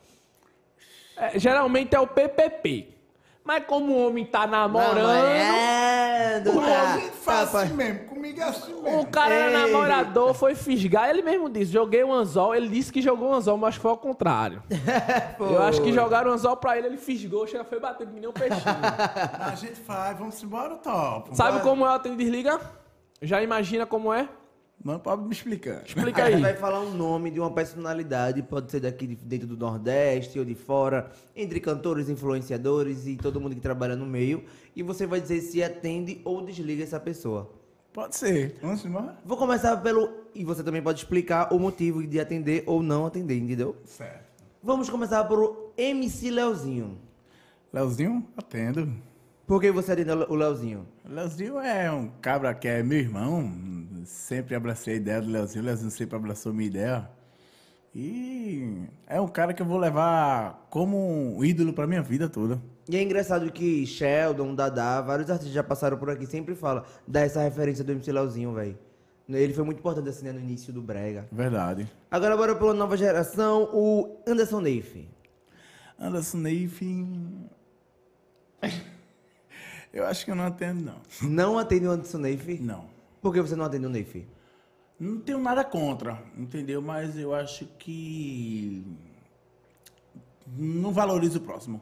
É, 1.16 1.38
geralmente 1.38 1.94
é 1.94 2.00
o 2.00 2.06
PPP. 2.06 2.88
Mas 3.44 3.64
como 3.64 3.92
o 3.92 4.08
homem 4.08 4.26
tá 4.26 4.44
namorando, 4.44 4.98
Namorando, 6.44 6.72
tá, 6.72 6.94
a 6.94 6.98
gente 6.98 7.10
faz 7.10 7.52
tá, 7.52 7.62
assim 7.62 7.74
mesmo, 7.74 8.00
comigo 8.06 8.40
é 8.40 8.44
assim 8.44 8.74
mesmo. 8.74 9.00
o 9.00 9.06
cara 9.06 9.34
era 9.34 9.50
Ei. 9.50 9.72
namorador, 9.72 10.34
foi 10.34 10.54
fisgar. 10.54 11.10
Ele 11.10 11.22
mesmo 11.22 11.48
disse: 11.48 11.72
joguei 11.72 12.04
um 12.04 12.12
anzol. 12.12 12.54
Ele 12.54 12.68
disse 12.68 12.92
que 12.92 13.00
jogou 13.00 13.30
um 13.30 13.34
anzol, 13.34 13.56
mas 13.56 13.76
foi 13.76 13.90
ao 13.90 13.98
contrário. 13.98 14.62
Eu 15.38 15.62
acho 15.62 15.82
que 15.82 15.92
jogaram 15.92 16.30
um 16.30 16.34
anzol 16.34 16.56
pra 16.56 16.76
ele, 16.76 16.86
ele 16.86 16.98
fisgou, 16.98 17.46
chega, 17.46 17.64
foi 17.64 17.80
bater 17.80 18.06
que 18.06 18.12
nem 18.12 18.28
um 18.28 18.32
peixinho. 18.32 18.60
A 19.40 19.54
gente 19.54 19.76
faz, 19.80 20.18
vamos 20.18 20.42
embora, 20.42 20.76
top. 20.76 21.36
Sabe 21.36 21.58
Vai. 21.58 21.62
como 21.62 21.84
é 21.84 21.88
o 21.88 21.92
atende 21.92 22.16
desliga? 22.16 22.60
Já 23.22 23.42
imagina 23.42 23.84
como 23.86 24.12
é? 24.12 24.28
Não 24.82 24.98
pode 24.98 25.22
me 25.22 25.32
explicar. 25.32 25.84
Explica 25.84 26.24
aí. 26.24 26.32
gente 26.32 26.42
vai 26.42 26.54
falar 26.54 26.80
um 26.80 26.94
nome 26.94 27.30
de 27.30 27.38
uma 27.38 27.50
personalidade, 27.50 28.42
pode 28.42 28.70
ser 28.70 28.80
daqui 28.80 29.06
de 29.06 29.14
dentro 29.16 29.46
do 29.46 29.56
Nordeste 29.56 30.38
ou 30.38 30.44
de 30.44 30.54
fora, 30.54 31.10
entre 31.36 31.60
cantores, 31.60 32.08
influenciadores 32.08 33.06
e 33.06 33.16
todo 33.16 33.38
mundo 33.38 33.54
que 33.54 33.60
trabalha 33.60 33.94
no 33.94 34.06
meio. 34.06 34.42
E 34.74 34.82
você 34.82 35.06
vai 35.06 35.20
dizer 35.20 35.42
se 35.42 35.62
atende 35.62 36.22
ou 36.24 36.42
desliga 36.42 36.82
essa 36.82 36.98
pessoa. 36.98 37.50
Pode 37.92 38.16
ser. 38.16 38.56
Vamos 38.62 38.82
embora? 38.84 39.18
Vou 39.24 39.36
começar 39.36 39.76
pelo. 39.78 40.10
E 40.34 40.44
você 40.44 40.62
também 40.62 40.80
pode 40.80 41.00
explicar 41.00 41.52
o 41.52 41.58
motivo 41.58 42.06
de 42.06 42.18
atender 42.18 42.62
ou 42.66 42.82
não 42.82 43.04
atender, 43.04 43.36
entendeu? 43.36 43.76
Certo. 43.84 44.30
Vamos 44.62 44.88
começar 44.88 45.24
por 45.24 45.72
MC 45.76 46.30
Leozinho. 46.30 46.98
Leozinho, 47.72 48.26
atendo. 48.36 48.92
Por 49.50 49.60
que 49.60 49.72
você 49.72 49.90
atende 49.90 50.12
o 50.12 50.34
Leozinho? 50.36 50.86
Leozinho 51.04 51.58
é 51.58 51.90
um 51.90 52.06
cabra 52.22 52.54
que 52.54 52.68
é 52.68 52.84
meu 52.84 52.98
irmão. 52.98 53.52
Sempre 54.04 54.54
abracei 54.54 54.94
a 54.94 54.96
ideia 54.96 55.20
do 55.20 55.28
Leozinho. 55.28 55.64
O 55.64 55.66
Leozinho 55.66 55.90
sempre 55.90 56.14
abraçou 56.14 56.52
minha 56.52 56.68
ideia. 56.68 57.10
E 57.92 58.84
é 59.08 59.20
um 59.20 59.26
cara 59.26 59.52
que 59.52 59.60
eu 59.60 59.66
vou 59.66 59.76
levar 59.76 60.68
como 60.70 60.96
um 61.36 61.44
ídolo 61.44 61.72
pra 61.72 61.84
minha 61.84 62.00
vida 62.00 62.28
toda. 62.28 62.62
E 62.88 62.96
é 62.96 63.02
engraçado 63.02 63.50
que 63.50 63.84
Sheldon, 63.84 64.54
Dadá, 64.54 65.00
vários 65.00 65.28
artistas 65.28 65.52
já 65.52 65.64
passaram 65.64 65.98
por 65.98 66.10
aqui, 66.10 66.26
sempre 66.26 66.54
fala, 66.54 66.84
dá 67.04 67.22
essa 67.22 67.42
referência 67.42 67.82
do 67.82 67.90
MC 67.90 68.12
Leozinho, 68.12 68.54
velho. 68.54 68.78
Ele 69.28 69.52
foi 69.52 69.64
muito 69.64 69.80
importante 69.80 70.10
assim, 70.10 70.26
né, 70.26 70.32
no 70.32 70.38
início 70.38 70.72
do 70.72 70.80
Brega. 70.80 71.26
Verdade. 71.32 71.90
Agora 72.08 72.36
bora 72.36 72.54
pela 72.54 72.72
nova 72.72 72.96
geração, 72.96 73.68
o 73.72 74.16
Anderson 74.24 74.60
Neif. 74.60 75.08
Anderson 75.98 76.38
Neif. 76.38 76.80
Eu 79.92 80.06
acho 80.06 80.24
que 80.24 80.30
eu 80.30 80.36
não 80.36 80.44
atendo, 80.44 80.82
não. 80.82 81.28
Não 81.28 81.58
atende 81.58 81.86
o 81.86 81.90
Anderson 81.90 82.18
Neif? 82.18 82.60
Não. 82.60 82.88
Por 83.20 83.32
que 83.32 83.40
você 83.40 83.56
não 83.56 83.64
atende 83.64 83.86
o 83.86 83.90
Neif? 83.90 84.26
Não 84.98 85.18
tenho 85.20 85.38
nada 85.38 85.64
contra, 85.64 86.22
entendeu? 86.36 86.80
Mas 86.80 87.18
eu 87.18 87.34
acho 87.34 87.66
que. 87.78 88.84
Não 90.46 90.92
valoriza 90.92 91.38
o 91.38 91.40
próximo. 91.40 91.80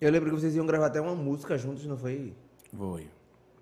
Eu 0.00 0.10
lembro 0.10 0.30
que 0.30 0.40
vocês 0.40 0.56
iam 0.56 0.66
gravar 0.66 0.86
até 0.86 1.00
uma 1.00 1.14
música 1.14 1.58
juntos, 1.58 1.84
não 1.86 1.96
foi? 1.96 2.34
Foi. 2.76 3.08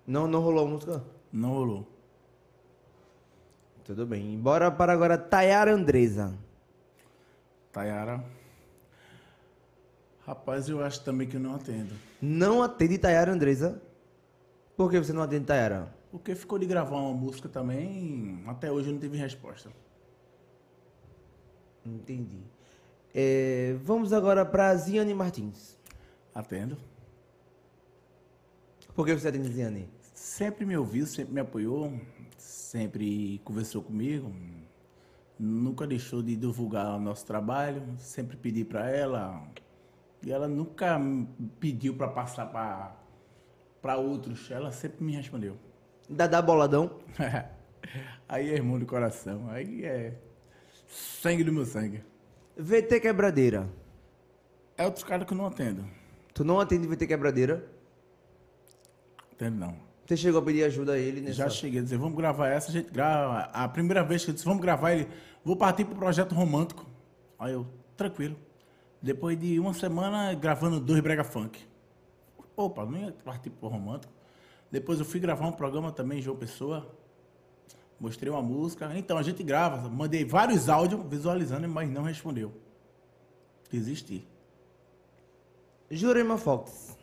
Não, 0.07 0.27
não 0.27 0.39
rolou 0.41 0.65
a 0.65 0.69
música? 0.69 1.03
Não 1.31 1.49
rolou. 1.49 1.87
Tudo 3.83 4.05
bem. 4.05 4.37
Bora 4.39 4.71
para 4.71 4.93
agora 4.93 5.17
Tayara 5.17 5.73
Andresa. 5.73 6.33
Tayara. 7.71 8.23
Rapaz, 10.29 10.69
eu 10.69 10.79
acho 10.83 11.03
também 11.03 11.27
que 11.27 11.37
eu 11.37 11.39
não 11.39 11.55
atendo. 11.55 11.91
Não 12.21 12.61
atende 12.61 12.99
Tayara 12.99 13.31
Andresa? 13.31 13.81
Por 14.77 14.91
que 14.91 14.99
você 14.99 15.11
não 15.11 15.23
atende 15.23 15.45
Tayara? 15.45 15.91
Porque 16.11 16.35
ficou 16.35 16.59
de 16.59 16.67
gravar 16.67 16.97
uma 16.97 17.15
música 17.15 17.49
também, 17.49 18.43
até 18.45 18.71
hoje 18.71 18.89
eu 18.89 18.93
não 18.93 18.99
tive 18.99 19.17
resposta. 19.17 19.71
Entendi. 21.83 22.43
É, 23.11 23.75
vamos 23.81 24.13
agora 24.13 24.45
para 24.45 24.75
Ziane 24.75 25.15
Martins. 25.15 25.75
Atendo. 26.35 26.77
Por 28.93 29.07
que 29.07 29.15
você 29.15 29.29
atende 29.29 29.51
Ziane? 29.51 29.89
Sempre 30.13 30.63
me 30.63 30.77
ouviu, 30.77 31.07
sempre 31.07 31.33
me 31.33 31.39
apoiou, 31.39 31.91
sempre 32.37 33.41
conversou 33.43 33.81
comigo. 33.81 34.31
Nunca 35.39 35.87
deixou 35.87 36.21
de 36.21 36.35
divulgar 36.35 36.97
o 36.97 36.99
nosso 36.99 37.25
trabalho, 37.25 37.81
sempre 37.97 38.37
pedi 38.37 38.63
para 38.63 38.91
ela. 38.91 39.49
E 40.23 40.31
ela 40.31 40.47
nunca 40.47 40.99
pediu 41.59 41.95
para 41.95 42.07
passar 42.07 42.45
para 42.47 42.95
para 43.81 43.95
outros, 43.97 44.51
ela 44.51 44.71
sempre 44.71 45.03
me 45.03 45.15
respondeu. 45.15 45.57
Dadá 46.09 46.41
Boladão. 46.41 46.99
aí 48.27 48.49
é 48.49 48.53
irmão 48.53 48.77
do 48.77 48.85
coração, 48.85 49.49
aí 49.49 49.85
é 49.85 50.15
sangue 50.87 51.43
do 51.43 51.53
meu 51.53 51.65
sangue. 51.65 52.03
VT 52.57 52.99
Quebradeira. 52.99 53.69
É 54.77 54.85
outros 54.85 55.03
caras 55.03 55.25
que 55.25 55.33
eu 55.33 55.37
não 55.37 55.45
atendo. 55.45 55.85
Tu 56.33 56.43
não 56.43 56.59
atende 56.59 56.87
VT 56.87 57.07
Quebradeira? 57.07 57.65
Atendo 59.31 59.57
não. 59.57 59.89
Você 60.05 60.17
chegou 60.17 60.41
a 60.41 60.43
pedir 60.43 60.63
ajuda 60.63 60.93
a 60.93 60.97
ele 60.97 61.21
nessa... 61.21 61.35
Já 61.35 61.49
cheguei 61.49 61.79
a 61.79 61.83
dizer, 61.83 61.97
vamos 61.97 62.17
gravar 62.17 62.47
essa, 62.47 62.69
a 62.69 62.71
gente 62.71 62.91
grava. 62.91 63.41
A 63.53 63.67
primeira 63.67 64.03
vez 64.03 64.25
que 64.25 64.31
eu 64.31 64.33
disse, 64.33 64.45
vamos 64.45 64.61
gravar, 64.61 64.91
ele, 64.91 65.07
vou 65.45 65.55
partir 65.55 65.85
pro 65.85 65.95
projeto 65.95 66.33
romântico. 66.33 66.85
Aí 67.37 67.53
eu, 67.53 67.67
tranquilo. 67.95 68.35
Depois 69.01 69.39
de 69.39 69.59
uma 69.59 69.73
semana 69.73 70.33
gravando 70.33 70.79
dois 70.79 70.99
brega 71.01 71.23
funk. 71.23 71.59
Opa, 72.55 72.85
não 72.85 72.97
ia 72.97 73.11
partir 73.23 73.49
pro 73.49 73.69
romântico. 73.69 74.11
Depois 74.69 74.99
eu 74.99 75.05
fui 75.05 75.19
gravar 75.19 75.47
um 75.47 75.51
programa 75.51 75.91
também, 75.91 76.21
João 76.21 76.35
Pessoa. 76.35 76.93
Mostrei 77.99 78.31
uma 78.31 78.41
música. 78.41 78.91
Então 78.97 79.17
a 79.17 79.23
gente 79.23 79.41
grava. 79.43 79.89
Mandei 79.89 80.25
vários 80.25 80.67
áudios 80.67 81.01
visualizando, 81.09 81.67
mas 81.67 81.89
não 81.89 82.03
respondeu. 82.03 82.53
Desisti. 83.71 84.27
Jurema 85.89 86.37
Fox. 86.37 86.97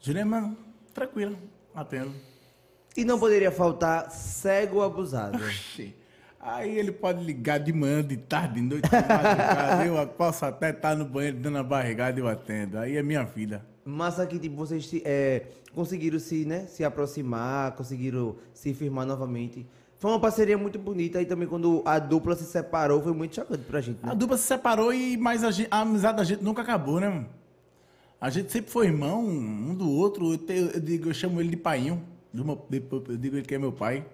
Jurema, 0.00 0.56
tranquilo, 0.94 1.36
atendo. 1.74 2.14
E 2.96 3.04
não 3.04 3.18
poderia 3.18 3.50
faltar 3.50 4.10
Cego 4.10 4.82
Abusado. 4.82 5.36
Oxi. 5.36 5.94
Aí 6.40 6.78
ele 6.78 6.92
pode 6.92 7.22
ligar 7.24 7.58
de 7.58 7.72
manhã, 7.72 8.02
de 8.02 8.16
tarde, 8.16 8.54
de 8.54 8.60
noite, 8.62 8.88
de 8.88 8.94
madrugada. 8.96 9.84
eu 9.84 10.06
posso 10.06 10.44
até 10.44 10.70
estar 10.70 10.94
no 10.96 11.04
banheiro 11.04 11.38
dando 11.38 11.58
a 11.58 11.62
barrigada 11.64 12.18
e 12.18 12.22
eu 12.22 12.28
atendo. 12.28 12.78
Aí 12.78 12.96
é 12.96 13.02
minha 13.02 13.24
vida. 13.24 13.64
Massa 13.84 14.24
que 14.26 14.38
tipo, 14.38 14.54
vocês 14.54 14.88
é, 15.04 15.46
conseguiram 15.74 16.18
se, 16.18 16.44
né, 16.44 16.66
se 16.68 16.84
aproximar, 16.84 17.72
conseguiram 17.72 18.36
se 18.54 18.72
firmar 18.72 19.04
novamente. 19.06 19.66
Foi 19.98 20.12
uma 20.12 20.20
parceria 20.20 20.56
muito 20.56 20.78
bonita 20.78 21.20
e 21.20 21.26
também 21.26 21.48
quando 21.48 21.82
a 21.84 21.98
dupla 21.98 22.36
se 22.36 22.44
separou 22.44 23.02
foi 23.02 23.12
muito 23.12 23.34
chocante 23.34 23.64
pra 23.64 23.80
gente, 23.80 23.96
né? 24.04 24.12
A 24.12 24.14
dupla 24.14 24.36
se 24.36 24.44
separou 24.44 24.92
e 24.94 25.16
mas 25.16 25.42
a, 25.42 25.50
gente- 25.50 25.68
a 25.72 25.80
amizade 25.80 26.18
da 26.18 26.24
gente 26.24 26.44
nunca 26.44 26.62
acabou, 26.62 27.00
né? 27.00 27.26
A 28.20 28.30
gente 28.30 28.52
sempre 28.52 28.70
foi 28.70 28.86
irmão 28.86 29.24
um 29.26 29.74
do 29.74 29.90
outro. 29.90 30.32
Eu, 30.32 30.38
te- 30.38 30.70
eu 30.74 30.80
digo, 30.80 31.08
eu 31.08 31.14
chamo 31.14 31.40
ele 31.40 31.50
de 31.50 31.56
paiinho. 31.56 32.00
do 32.32 32.44
meu- 32.44 32.64
de- 32.70 32.82
Eu 32.90 33.16
digo 33.16 33.36
ele 33.36 33.44
que 33.46 33.54
é 33.54 33.58
meu 33.58 33.72
pai. 33.72 34.04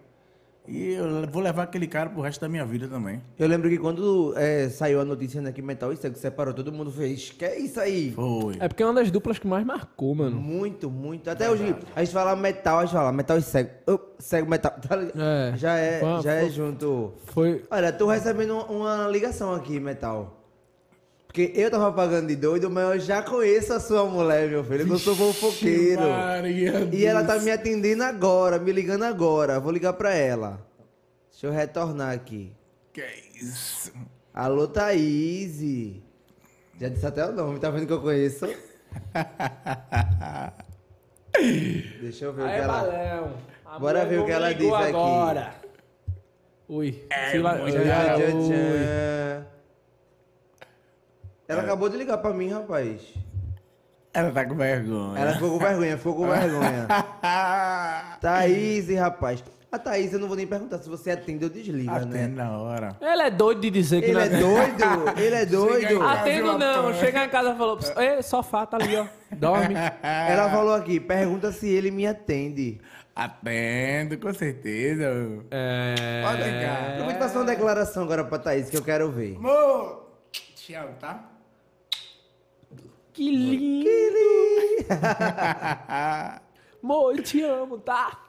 E 0.66 0.94
eu 0.94 1.26
vou 1.30 1.42
levar 1.42 1.64
aquele 1.64 1.86
cara 1.86 2.08
pro 2.08 2.22
resto 2.22 2.40
da 2.40 2.48
minha 2.48 2.64
vida 2.64 2.88
também. 2.88 3.20
Eu 3.38 3.46
lembro 3.46 3.68
que 3.68 3.76
quando 3.76 4.32
é, 4.36 4.68
saiu 4.70 4.98
a 5.00 5.04
notícia 5.04 5.40
né, 5.42 5.52
que 5.52 5.60
Metal 5.60 5.92
e 5.92 5.96
Cego 5.96 6.16
separou, 6.16 6.54
todo 6.54 6.72
mundo 6.72 6.90
fez, 6.90 7.30
que 7.30 7.44
é 7.44 7.58
isso 7.58 7.78
aí? 7.78 8.12
Foi. 8.12 8.56
É 8.58 8.66
porque 8.66 8.82
é 8.82 8.86
uma 8.86 8.94
das 8.94 9.10
duplas 9.10 9.38
que 9.38 9.46
mais 9.46 9.64
marcou, 9.64 10.14
mano. 10.14 10.36
Muito, 10.36 10.90
muito. 10.90 11.28
Até 11.28 11.50
hoje, 11.50 11.76
a 11.94 12.02
gente 12.02 12.14
fala 12.14 12.34
metal, 12.34 12.78
a 12.78 12.84
gente 12.86 12.94
fala 12.94 13.12
metal 13.12 13.36
e 13.36 13.42
cego. 13.42 13.70
Oh, 13.86 13.98
cego 14.18 14.48
metal. 14.48 14.72
Tá 14.88 14.96
ligado? 14.96 15.20
É. 15.20 15.52
Já 15.56 15.76
é, 15.76 16.00
Foi 16.00 16.22
já 16.22 16.32
é 16.32 16.40
foi- 16.42 16.50
junto. 16.50 17.12
Foi. 17.26 17.64
Olha, 17.70 17.92
tô 17.92 18.06
recebendo 18.06 18.56
uma 18.70 19.06
ligação 19.08 19.54
aqui, 19.54 19.78
metal. 19.78 20.43
Porque 21.34 21.50
eu 21.56 21.68
tava 21.68 21.90
pagando 21.92 22.28
de 22.28 22.36
doido, 22.36 22.70
mas 22.70 22.84
eu 22.94 23.00
já 23.00 23.20
conheço 23.20 23.72
a 23.72 23.80
sua 23.80 24.04
mulher, 24.04 24.48
meu 24.48 24.62
filho. 24.62 24.86
que 24.86 24.92
Eu 24.92 24.98
sou 25.00 25.16
fofoqueiro. 25.16 26.00
Maria 26.02 26.88
E 26.92 27.04
ela 27.04 27.24
tá 27.24 27.40
me 27.40 27.50
atendendo 27.50 28.04
agora, 28.04 28.56
me 28.60 28.70
ligando 28.70 29.02
agora. 29.02 29.58
Vou 29.58 29.72
ligar 29.72 29.94
pra 29.94 30.14
ela. 30.14 30.64
Deixa 31.32 31.48
eu 31.48 31.50
retornar 31.52 32.14
aqui. 32.14 32.52
Que 32.92 33.02
isso? 33.34 33.92
Alô, 34.32 34.68
Thaís. 34.68 35.60
Já 36.80 36.88
disse 36.88 37.04
até 37.04 37.26
o 37.26 37.32
nome, 37.32 37.58
tá 37.58 37.68
vendo 37.68 37.88
que 37.88 37.92
eu 37.92 38.00
conheço? 38.00 38.46
Deixa 42.00 42.26
eu 42.26 42.32
ver 42.32 42.42
o 42.42 42.46
que 42.46 42.52
ela. 42.52 42.66
Balão. 42.80 43.32
A 43.66 43.78
Bora 43.80 44.04
ver 44.06 44.20
o 44.20 44.24
que 44.24 44.30
ela 44.30 44.52
diz 44.54 44.72
aqui. 44.72 44.86
agora. 44.88 45.52
Ui. 46.68 47.04
Se 47.32 47.38
la- 47.38 47.56
muito 47.56 47.76
Tchan, 47.76 47.90
Ah, 47.90 49.44
Ela 51.46 51.62
acabou 51.62 51.88
de 51.88 51.96
ligar 51.96 52.18
pra 52.18 52.32
mim, 52.32 52.48
rapaz. 52.50 53.00
Ela 54.12 54.30
tá 54.30 54.44
com 54.46 54.54
vergonha. 54.54 55.18
Ela 55.18 55.32
ficou 55.34 55.50
com 55.50 55.58
vergonha, 55.58 55.98
ficou 55.98 56.14
com 56.14 56.28
vergonha. 56.28 56.86
Thaís, 58.20 58.88
rapaz. 58.96 59.42
A 59.72 59.78
Thaís, 59.78 60.12
eu 60.12 60.20
não 60.20 60.28
vou 60.28 60.36
nem 60.36 60.46
perguntar 60.46 60.78
se 60.78 60.88
você 60.88 61.10
atende 61.10 61.42
ou 61.42 61.50
desliga, 61.50 61.96
Atende 61.96 62.12
né? 62.12 62.28
na 62.28 62.56
hora. 62.56 62.96
Ele 63.00 63.22
é 63.22 63.30
doido 63.30 63.60
de 63.60 63.70
dizer 63.70 64.02
que 64.02 64.10
Ele 64.10 64.14
não 64.14 64.20
é 64.20 64.28
doido? 64.28 65.18
Ele 65.18 65.34
é 65.34 65.44
doido? 65.46 66.02
Atendo 66.02 66.58
não. 66.58 66.94
Chega 66.94 67.24
em 67.24 67.28
casa 67.28 67.50
e 67.50 67.56
falou: 67.58 67.78
Ei, 67.96 68.22
sofá, 68.22 68.64
tá 68.66 68.76
ali, 68.76 68.96
ó. 68.96 69.04
Dorme. 69.32 69.74
Ela 70.00 70.48
falou 70.48 70.74
aqui, 70.74 71.00
pergunta 71.00 71.50
se 71.50 71.68
ele 71.68 71.90
me 71.90 72.06
atende. 72.06 72.80
Atendo, 73.16 74.16
com 74.18 74.32
certeza. 74.32 75.04
É. 75.50 76.22
Pode 76.24 76.42
ligar. 76.42 76.98
Eu 76.98 77.04
vou 77.06 77.12
te 77.12 77.18
passar 77.18 77.40
uma 77.40 77.44
declaração 77.46 78.04
agora 78.04 78.22
pra 78.22 78.38
Thaís 78.38 78.70
que 78.70 78.76
eu 78.76 78.82
quero 78.82 79.10
ver. 79.10 79.34
Amor, 79.36 80.08
Te 80.54 80.72
amo, 80.74 80.94
tá? 81.00 81.33
Que 83.14 83.30
lindo! 83.30 83.88
Amor, 86.82 87.14
eu 87.16 87.22
te 87.22 87.42
amo, 87.42 87.78
tá? 87.78 88.20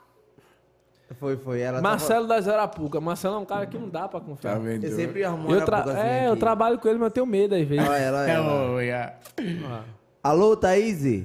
Foi, 1.20 1.36
foi. 1.38 1.60
Ela 1.62 1.82
Marcelo 1.82 2.28
da 2.28 2.40
Zarapuca. 2.42 3.00
Marcelo 3.02 3.36
é 3.36 3.40
um 3.40 3.46
cara 3.46 3.66
que 3.66 3.78
não 3.78 3.90
dá 3.90 4.08
pra 4.08 4.20
Tá 4.20 4.26
confiar. 4.26 4.60
vendo? 4.60 4.82
Tava... 4.82 4.94
Eu 4.94 4.98
sempre 4.98 5.24
arrumo 5.24 5.52
Eu 5.54 5.66
tra- 5.66 5.84
É, 5.98 6.28
eu 6.28 6.32
aqui. 6.32 6.40
trabalho 6.40 6.80
com 6.80 6.88
ele, 6.88 6.98
mas 7.00 7.08
eu 7.08 7.12
tenho 7.12 7.26
medo 7.26 7.56
às 7.56 7.68
vezes. 7.68 7.88
Olha 7.88 7.98
ela, 7.98 8.30
É, 8.30 8.34
ela. 8.34 9.20
Ah. 9.68 9.84
Alô, 10.24 10.56
Thaís? 10.58 11.24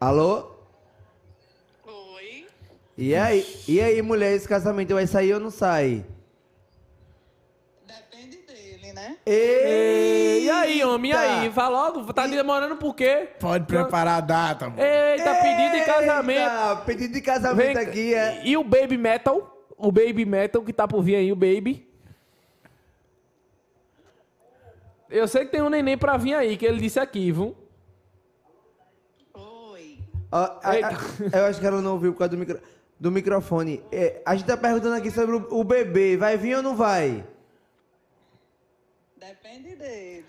Alô? 0.00 0.50
Oi. 1.86 2.46
E 2.98 3.14
aí, 3.14 3.46
e 3.68 3.80
aí, 3.80 4.00
mulher, 4.02 4.32
esse 4.34 4.48
casamento 4.48 4.92
vai 4.94 5.06
sair 5.06 5.32
ou 5.34 5.40
não 5.40 5.50
sai? 5.50 6.04
Depende 7.86 8.38
dele, 8.38 8.92
né? 8.94 9.14
Ei, 9.28 10.44
E 10.44 10.50
aí, 10.50 10.84
homem? 10.84 11.10
E 11.10 11.14
aí? 11.14 11.50
Fala 11.50 11.88
logo, 11.90 12.12
tá 12.12 12.26
demorando 12.28 12.76
por 12.76 12.94
quê? 12.94 13.28
Pode 13.40 13.66
preparar 13.66 14.18
a 14.18 14.20
data, 14.20 14.66
amor. 14.66 14.78
Eita, 14.78 15.34
pedido 15.34 15.72
de 15.72 15.84
casamento. 15.84 16.84
Pedido 16.86 17.12
de 17.14 17.20
casamento 17.20 17.74
Vem- 17.74 17.76
aqui 17.76 18.14
é. 18.14 18.42
E 18.44 18.56
o 18.56 18.62
Baby 18.62 18.96
Metal? 18.96 19.64
O 19.76 19.90
Baby 19.90 20.24
Metal 20.24 20.62
que 20.62 20.72
tá 20.72 20.86
por 20.86 21.02
vir 21.02 21.16
aí, 21.16 21.32
o 21.32 21.36
Baby. 21.36 21.84
Eu 25.10 25.26
sei 25.26 25.44
que 25.44 25.50
tem 25.52 25.62
um 25.62 25.68
neném 25.70 25.98
pra 25.98 26.16
vir 26.16 26.34
aí, 26.34 26.56
que 26.56 26.64
ele 26.64 26.78
disse 26.80 26.98
aqui, 27.00 27.30
viu? 27.32 27.56
Oi. 29.34 29.98
Ó, 30.30 30.36
a- 30.38 30.60
a- 30.62 30.76
Eita. 30.76 30.96
eu 31.36 31.46
acho 31.46 31.58
que 31.60 31.66
ela 31.66 31.80
não 31.82 31.92
ouviu 31.94 32.12
por 32.12 32.18
causa 32.20 32.30
do, 32.30 32.38
micro- 32.38 32.60
do 32.98 33.10
microfone. 33.10 33.82
É, 33.90 34.22
a 34.24 34.36
gente 34.36 34.46
tá 34.46 34.56
perguntando 34.56 34.94
aqui 34.94 35.10
sobre 35.10 35.34
o, 35.36 35.46
o 35.50 35.64
bebê. 35.64 36.16
Vai 36.16 36.36
vir 36.36 36.56
ou 36.56 36.62
não 36.62 36.76
vai? 36.76 37.24
Depende 39.26 39.74
dele. 39.74 40.24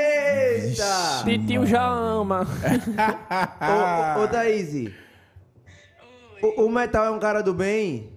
Eita! 0.00 1.22
Titio 1.22 1.66
já 1.66 1.86
ama. 1.86 2.46
Ô, 4.16 4.20
ô, 4.20 4.24
ô 4.24 4.28
Thaís, 4.28 4.90
o, 6.42 6.64
o 6.64 6.70
Metal 6.70 7.04
é 7.04 7.10
um 7.10 7.18
cara 7.18 7.42
do 7.42 7.52
bem? 7.52 8.10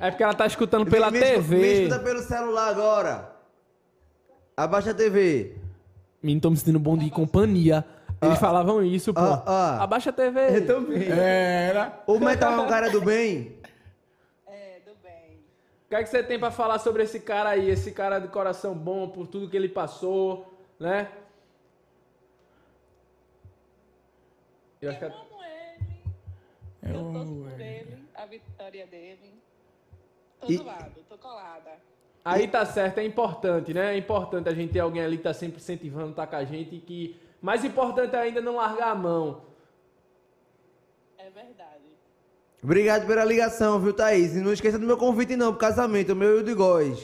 É 0.00 0.10
porque 0.10 0.24
ela 0.24 0.34
tá 0.34 0.46
escutando 0.46 0.90
pela 0.90 1.12
me, 1.12 1.20
me 1.20 1.24
TV. 1.24 1.56
Me 1.56 1.72
escuta 1.84 2.00
pelo 2.00 2.20
celular 2.20 2.70
agora. 2.70 3.30
Abaixa 4.56 4.90
a 4.90 4.94
TV. 4.94 5.54
Menino, 6.20 6.40
tô 6.40 6.50
me 6.50 6.56
sentindo 6.56 6.80
bom 6.80 6.98
de 6.98 7.08
companhia. 7.08 7.84
Eles 8.20 8.40
falavam 8.40 8.82
isso, 8.82 9.14
pô. 9.14 9.20
ah, 9.20 9.44
ah. 9.46 9.84
Abaixa 9.84 10.10
a 10.10 10.12
TV. 10.12 10.56
Eu 10.56 10.66
também. 10.66 11.08
Era. 11.08 12.02
O 12.04 12.18
Metal 12.18 12.52
é 12.52 12.60
um 12.60 12.66
cara 12.66 12.90
do 12.90 13.00
bem? 13.00 13.62
Que 15.94 15.98
é 15.98 16.02
que 16.02 16.10
você 16.10 16.24
tem 16.24 16.40
pra 16.40 16.50
falar 16.50 16.80
sobre 16.80 17.04
esse 17.04 17.20
cara 17.20 17.50
aí? 17.50 17.70
Esse 17.70 17.92
cara 17.92 18.18
de 18.18 18.26
coração 18.26 18.74
bom, 18.74 19.08
por 19.08 19.28
tudo 19.28 19.48
que 19.48 19.56
ele 19.56 19.68
passou, 19.68 20.52
né? 20.76 21.08
Eu 24.82 24.90
acho 24.90 24.98
que... 24.98 25.04
Eu 25.04 25.12
amo 25.12 25.44
ele. 25.44 26.02
Eu 26.82 27.12
torço 27.12 27.34
por 27.36 27.60
ele, 27.60 28.08
a 28.12 28.26
vitória 28.26 28.86
dele. 28.88 29.40
Tô 30.40 30.50
E- 30.50 30.56
do 30.56 30.64
lado, 30.64 31.00
tô 31.08 31.16
colada. 31.16 31.78
Aí 32.24 32.48
tá 32.48 32.66
certo, 32.66 32.98
é 32.98 33.04
importante, 33.04 33.72
né? 33.72 33.94
É 33.94 33.96
importante 33.96 34.48
a 34.48 34.52
gente 34.52 34.72
ter 34.72 34.80
alguém 34.80 35.04
ali 35.04 35.16
que 35.16 35.22
tá 35.22 35.32
sempre 35.32 35.58
incentivando, 35.58 36.12
tá 36.12 36.26
com 36.26 36.34
a 36.34 36.44
gente 36.44 36.74
e 36.74 36.80
que... 36.80 37.20
Mais 37.40 37.64
importante 37.64 38.16
ainda 38.16 38.40
é 38.40 38.42
não 38.42 38.56
largar 38.56 38.90
a 38.90 38.94
mão. 38.96 39.44
É 41.16 41.30
verdade. 41.30 41.93
Obrigado 42.64 43.06
pela 43.06 43.22
ligação, 43.24 43.78
viu, 43.78 43.92
Thaís? 43.92 44.34
E 44.34 44.40
não 44.40 44.50
esqueça 44.52 44.78
do 44.78 44.86
meu 44.86 44.96
convite, 44.96 45.36
não, 45.36 45.50
pro 45.52 45.58
casamento, 45.60 46.14
o 46.14 46.16
meu 46.16 46.38
e 46.38 46.40
o 46.40 46.42
de 46.42 46.54
Góis. 46.54 46.98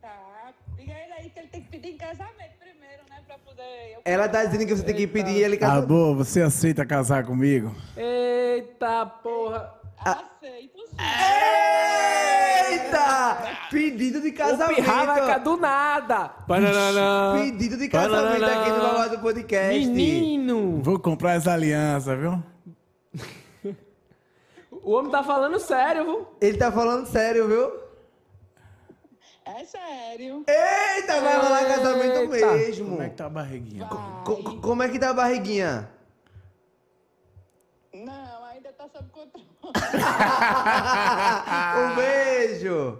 Tá. 0.00 0.50
Diga 0.78 0.92
ele 0.92 1.12
aí 1.12 1.28
que 1.30 1.38
ele 1.38 1.48
tem 1.48 1.60
que 1.60 1.68
pedir 1.68 1.90
em 1.90 1.96
casamento 1.98 2.52
primeiro, 2.58 3.02
né? 3.10 3.16
Pra 3.26 3.36
poder. 3.38 3.62
eu- 3.94 4.00
Ela 4.04 4.26
tá 4.30 4.42
dizendo 4.46 4.66
que 4.66 4.74
você 4.74 4.82
tem 4.82 4.94
que 4.94 5.06
pedir 5.06 5.36
ele 5.36 5.58
casamento. 5.58 5.92
Amor, 5.92 6.16
você 6.16 6.40
aceita 6.40 6.86
casar 6.86 7.24
comigo? 7.26 7.70
Eita 7.96 9.04
porra! 9.22 9.74
Aceito 9.98 10.78
sim. 10.88 10.96
Eita! 12.72 13.36
Pedido 13.70 14.20
de 14.22 14.28
O 14.28 14.34
casamento. 14.34 14.76
pirra 14.76 15.04
vai 15.04 15.26
cá 15.26 15.38
do 15.38 15.56
nada! 15.58 16.30
Bananana. 16.48 17.38
Pedido 17.42 17.76
de 17.76 17.88
casamento 17.88 18.44
aqui 18.44 18.70
no 18.70 18.80
Babado 18.80 19.18
Podcast. 19.18 19.78
Menino! 19.86 20.80
Vou 20.82 20.98
comprar 20.98 21.34
essa 21.34 21.52
aliança, 21.52 22.16
viu? 22.16 22.42
O 24.82 24.92
homem 24.92 25.10
tá 25.12 25.22
falando 25.22 25.58
sério, 25.60 26.04
viu? 26.04 26.26
Ele 26.40 26.58
tá 26.58 26.72
falando 26.72 27.06
sério, 27.06 27.46
viu? 27.46 27.80
É 29.44 29.64
sério. 29.64 30.44
Eita, 30.46 31.20
vai 31.20 31.36
rolar 31.36 31.66
casamento 31.66 32.34
Eita. 32.34 32.52
mesmo. 32.52 32.90
Como 32.90 33.02
é 33.02 33.08
que 33.08 33.16
tá 33.16 33.26
a 33.26 33.30
barriguinha? 33.30 33.86
Co- 34.24 34.36
co- 34.42 34.60
como 34.60 34.82
é 34.82 34.88
que 34.88 34.98
tá 34.98 35.10
a 35.10 35.14
barriguinha? 35.14 35.88
Não, 37.92 38.44
ainda 38.44 38.72
tá 38.72 38.88
sob 38.88 39.08
controle. 39.10 39.46
um 41.78 41.94
beijo. 41.94 42.98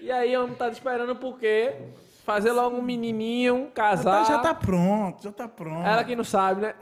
E 0.00 0.10
aí, 0.10 0.36
o 0.36 0.44
homem 0.44 0.56
tá 0.56 0.68
te 0.70 0.74
esperando 0.74 1.16
por 1.16 1.38
quê? 1.38 1.74
Fazer 2.30 2.52
logo 2.52 2.76
um 2.76 2.82
menininho, 2.82 3.72
casar. 3.74 4.24
Já 4.24 4.38
tá 4.38 4.54
pronto, 4.54 5.20
já 5.20 5.32
tá 5.32 5.48
pronto. 5.48 5.84
Ela 5.84 6.04
que 6.04 6.14
não 6.14 6.22
sabe, 6.22 6.60
né? 6.60 6.74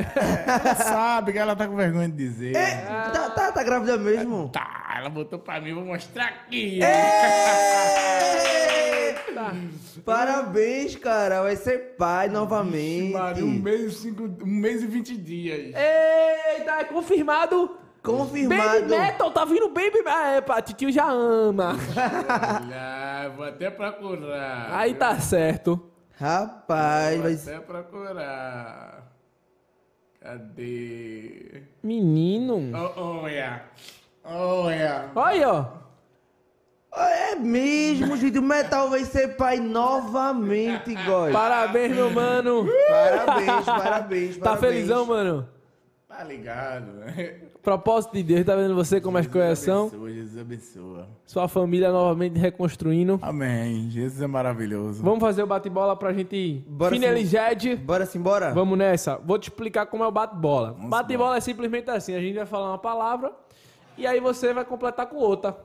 Ela 0.46 0.74
sabe 0.74 1.32
que 1.32 1.38
ela 1.38 1.56
tá 1.56 1.66
com 1.66 1.74
vergonha 1.74 2.06
de 2.06 2.14
dizer. 2.14 2.52
Tá, 2.52 3.30
tá, 3.30 3.52
tá 3.52 3.62
grávida 3.62 3.96
mesmo? 3.96 4.50
Tá, 4.50 4.96
ela 4.98 5.08
botou 5.08 5.38
pra 5.38 5.58
mim, 5.58 5.72
vou 5.72 5.86
mostrar 5.86 6.26
aqui. 6.26 6.80
Eita! 9.24 9.56
Parabéns, 10.04 10.96
cara. 10.96 11.40
Vai 11.40 11.56
ser 11.56 11.96
pai 11.96 12.28
novamente. 12.28 13.14
Maria, 13.14 13.42
um 13.42 13.48
mês 13.48 13.80
e 13.80 13.90
cinco, 13.92 14.24
um 14.24 14.46
mês 14.46 14.82
e 14.82 14.86
vinte 14.86 15.16
dias. 15.16 15.74
Eita, 15.74 16.72
é 16.72 16.84
confirmado! 16.84 17.74
Confirmado. 18.02 18.80
Baby 18.80 18.88
Metal, 18.96 19.30
tá 19.30 19.44
vindo 19.44 19.68
Baby 19.68 19.98
Metal. 19.98 20.18
É, 20.26 20.40
pá, 20.40 20.62
titio 20.62 20.90
já 20.90 21.10
ama. 21.10 21.74
Olha, 21.96 23.28
vou 23.36 23.44
até 23.44 23.70
procurar. 23.70 24.68
Aí 24.72 24.94
tá 24.94 25.18
certo. 25.18 25.80
Rapaz, 26.18 27.14
Vou 27.14 27.22
vai 27.24 27.34
até 27.34 27.58
procurar. 27.60 29.12
Cadê? 30.20 31.62
Menino. 31.82 32.72
Oh, 32.96 33.22
olha. 33.22 33.62
Olha. 34.24 35.10
Olha 35.14 35.28
aí, 35.30 35.44
ó. 35.44 35.64
É 36.96 37.34
mesmo, 37.36 38.16
gente. 38.16 38.38
O 38.38 38.42
Metal 38.42 38.90
vai 38.90 39.04
ser 39.04 39.36
pai 39.36 39.60
novamente, 39.60 40.94
God. 41.04 41.32
Parabéns, 41.32 41.94
meu 41.94 42.10
mano. 42.10 42.66
Parabéns, 42.88 43.64
parabéns, 43.64 44.36
Tá 44.38 44.44
parabéns. 44.44 44.72
felizão, 44.74 45.06
mano? 45.06 45.48
Tá 46.08 46.24
ligado, 46.24 46.86
né? 46.94 47.36
Propósito 47.62 48.14
de 48.14 48.22
Deus, 48.22 48.44
tá 48.46 48.54
vendo 48.56 48.74
você 48.74 49.00
como 49.00 49.18
as 49.18 49.26
coisas 49.26 49.58
são? 49.58 49.88
Abençoa, 49.88 50.10
Jesus 50.12 50.38
abençoa. 50.40 51.08
Sua 51.26 51.48
família 51.48 51.90
novamente 51.92 52.38
reconstruindo. 52.38 53.18
Amém. 53.20 53.90
Jesus 53.90 54.22
é 54.22 54.26
maravilhoso. 54.26 55.02
Vamos 55.02 55.20
fazer 55.20 55.42
o 55.42 55.46
bate-bola 55.46 55.96
pra 55.96 56.12
gente 56.12 56.64
Bora 56.66 56.94
sim. 56.94 57.00
finalizar. 57.00 57.50
Bora 57.84 58.06
sim, 58.06 58.20
bora? 58.20 58.52
Vamos 58.54 58.78
nessa. 58.78 59.16
Vou 59.18 59.38
te 59.38 59.50
explicar 59.50 59.86
como 59.86 60.04
é 60.04 60.06
o 60.06 60.12
bate-bola. 60.12 60.76
Bate-bola 60.78 61.36
é 61.36 61.40
simplesmente 61.40 61.90
assim: 61.90 62.14
a 62.14 62.20
gente 62.20 62.36
vai 62.36 62.46
falar 62.46 62.68
uma 62.70 62.78
palavra 62.78 63.32
e 63.96 64.06
aí 64.06 64.20
você 64.20 64.52
vai 64.54 64.64
completar 64.64 65.06
com 65.06 65.16
outra. 65.16 65.56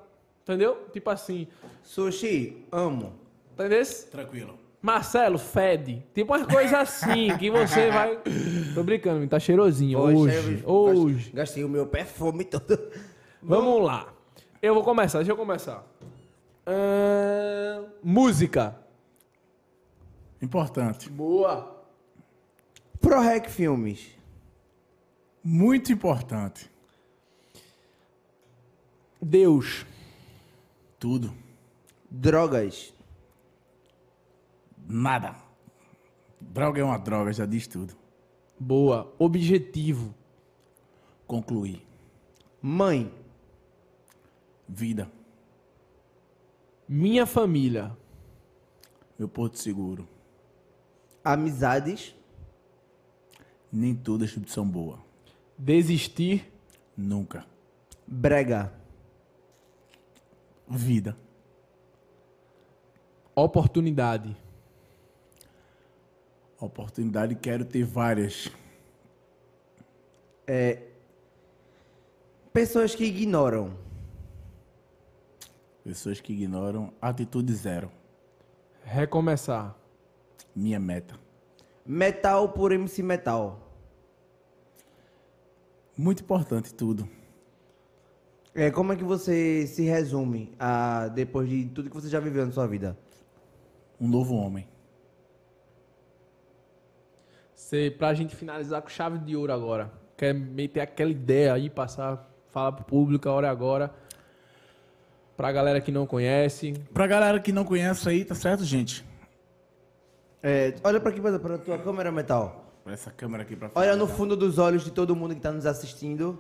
Entendeu? 0.44 0.78
Tipo 0.92 1.10
assim. 1.10 1.48
Sushi, 1.84 2.66
amo. 2.72 3.14
Entendeu? 3.54 3.84
Tranquilo. 4.12 4.63
Marcelo, 4.84 5.38
fede. 5.40 6.06
Tipo 6.14 6.34
umas 6.34 6.46
coisas 6.46 6.74
assim 6.74 7.36
que 7.38 7.50
você 7.50 7.88
vai. 7.90 8.20
Tô 8.76 8.84
brincando, 8.84 9.26
tá 9.30 9.40
cheirosinho. 9.40 9.98
Hoje. 9.98 10.62
eu 10.62 10.70
Hoje. 10.70 11.14
gastei- 11.16 11.34
Gastei 11.34 11.64
o 11.64 11.70
meu 11.70 11.88
perfume 11.88 12.44
todo. 12.44 12.78
Vamos 13.42 13.82
lá. 13.82 14.14
Eu 14.62 14.74
vou 14.74 14.84
começar, 14.84 15.20
deixa 15.20 15.32
eu 15.32 15.38
começar. 15.38 15.86
Ahn, 16.68 17.86
música. 18.04 18.76
Importante. 20.42 21.10
Boa. 21.10 21.82
ProRec 23.00 23.50
Filmes. 23.50 24.12
Muito 25.42 25.94
importante. 25.94 26.70
Deus. 29.22 29.86
Tudo. 31.00 31.34
Drogas. 32.12 32.94
Nada. 34.88 35.36
Droga 36.40 36.82
é 36.82 36.84
uma 36.84 36.98
droga, 36.98 37.32
já 37.32 37.46
diz 37.46 37.68
tudo. 37.68 37.96
Boa. 38.60 39.14
Objetivo. 39.18 40.14
Concluir. 41.26 41.86
Mãe. 42.62 43.14
Vida. 44.68 45.12
Minha 46.88 47.26
família. 47.26 47.96
Meu 49.18 49.28
porto 49.28 49.58
seguro. 49.58 50.08
Amizades. 51.24 52.16
Nem 53.72 53.96
tudo 53.96 54.24
é 54.24 54.26
instituição 54.26 54.68
boa. 54.68 55.00
Desistir. 55.58 56.52
Nunca. 56.96 57.46
Brega. 58.06 58.74
Vida. 60.68 61.18
Oportunidade. 63.36 64.43
Oportunidade, 66.64 67.36
quero 67.36 67.66
ter 67.66 67.84
várias. 67.84 68.50
Pessoas 72.54 72.96
que 72.96 73.04
ignoram. 73.04 73.78
Pessoas 75.84 76.22
que 76.22 76.32
ignoram. 76.32 76.94
Atitude 77.02 77.54
zero. 77.54 77.92
Recomeçar. 78.82 79.76
Minha 80.56 80.80
meta. 80.80 81.20
Metal 81.86 82.48
por 82.48 82.72
MC 82.72 83.04
Metal. 83.04 83.60
Muito 85.98 86.24
importante 86.24 86.74
tudo. 86.74 87.10
É, 88.56 88.72
como 88.72 88.94
é 88.94 88.96
que 88.96 89.04
você 89.04 89.68
se 89.68 89.82
resume 89.82 90.56
a, 90.58 91.10
depois 91.10 91.50
de 91.50 91.66
tudo 91.66 91.90
que 91.90 91.96
você 91.96 92.08
já 92.08 92.22
viveu 92.22 92.46
na 92.46 92.54
sua 92.54 92.68
vida? 92.68 92.98
Um 94.00 94.08
novo 94.08 94.36
homem. 94.36 94.72
Você, 97.64 97.90
pra 97.98 98.14
gente 98.14 98.36
finalizar 98.36 98.82
com 98.82 98.90
chave 98.90 99.18
de 99.20 99.38
ouro 99.38 99.54
agora. 99.54 99.90
Quer 100.18 100.34
meter 100.34 100.82
aquela 100.82 101.10
ideia 101.10 101.54
aí, 101.54 101.70
passar, 101.70 102.30
falar 102.52 102.74
pro 102.74 102.84
público, 102.84 103.30
a 103.30 103.32
hora 103.32 103.48
é 103.48 103.50
agora. 103.50 103.90
Pra 105.38 105.50
galera 105.50 105.80
que 105.80 105.90
não 105.90 106.06
conhece. 106.06 106.74
Pra 106.94 107.08
galera 107.08 107.40
que 107.40 107.54
não 107.54 107.64
conhece 107.64 108.08
aí, 108.10 108.26
tá 108.26 108.36
certo, 108.36 108.66
gente? 108.66 109.06
É, 110.44 110.76
olha 110.84 111.00
pra 111.00 111.10
aqui, 111.10 111.22
pra, 111.22 111.58
tua 111.58 111.80
câmera 111.80 112.12
metal. 112.12 112.70
Pra 112.84 112.92
essa 112.92 113.10
câmera 113.10 113.44
aqui 113.44 113.56
pra 113.56 113.72
Olha 113.74 113.92
no 113.92 114.08
finalizar. 114.08 114.18
fundo 114.18 114.36
dos 114.36 114.60
olhos 114.60 114.84
de 114.84 114.92
todo 114.92 115.16
mundo 115.16 115.34
que 115.34 115.42
tá 115.42 115.52
nos 115.54 115.66
assistindo. 115.66 116.38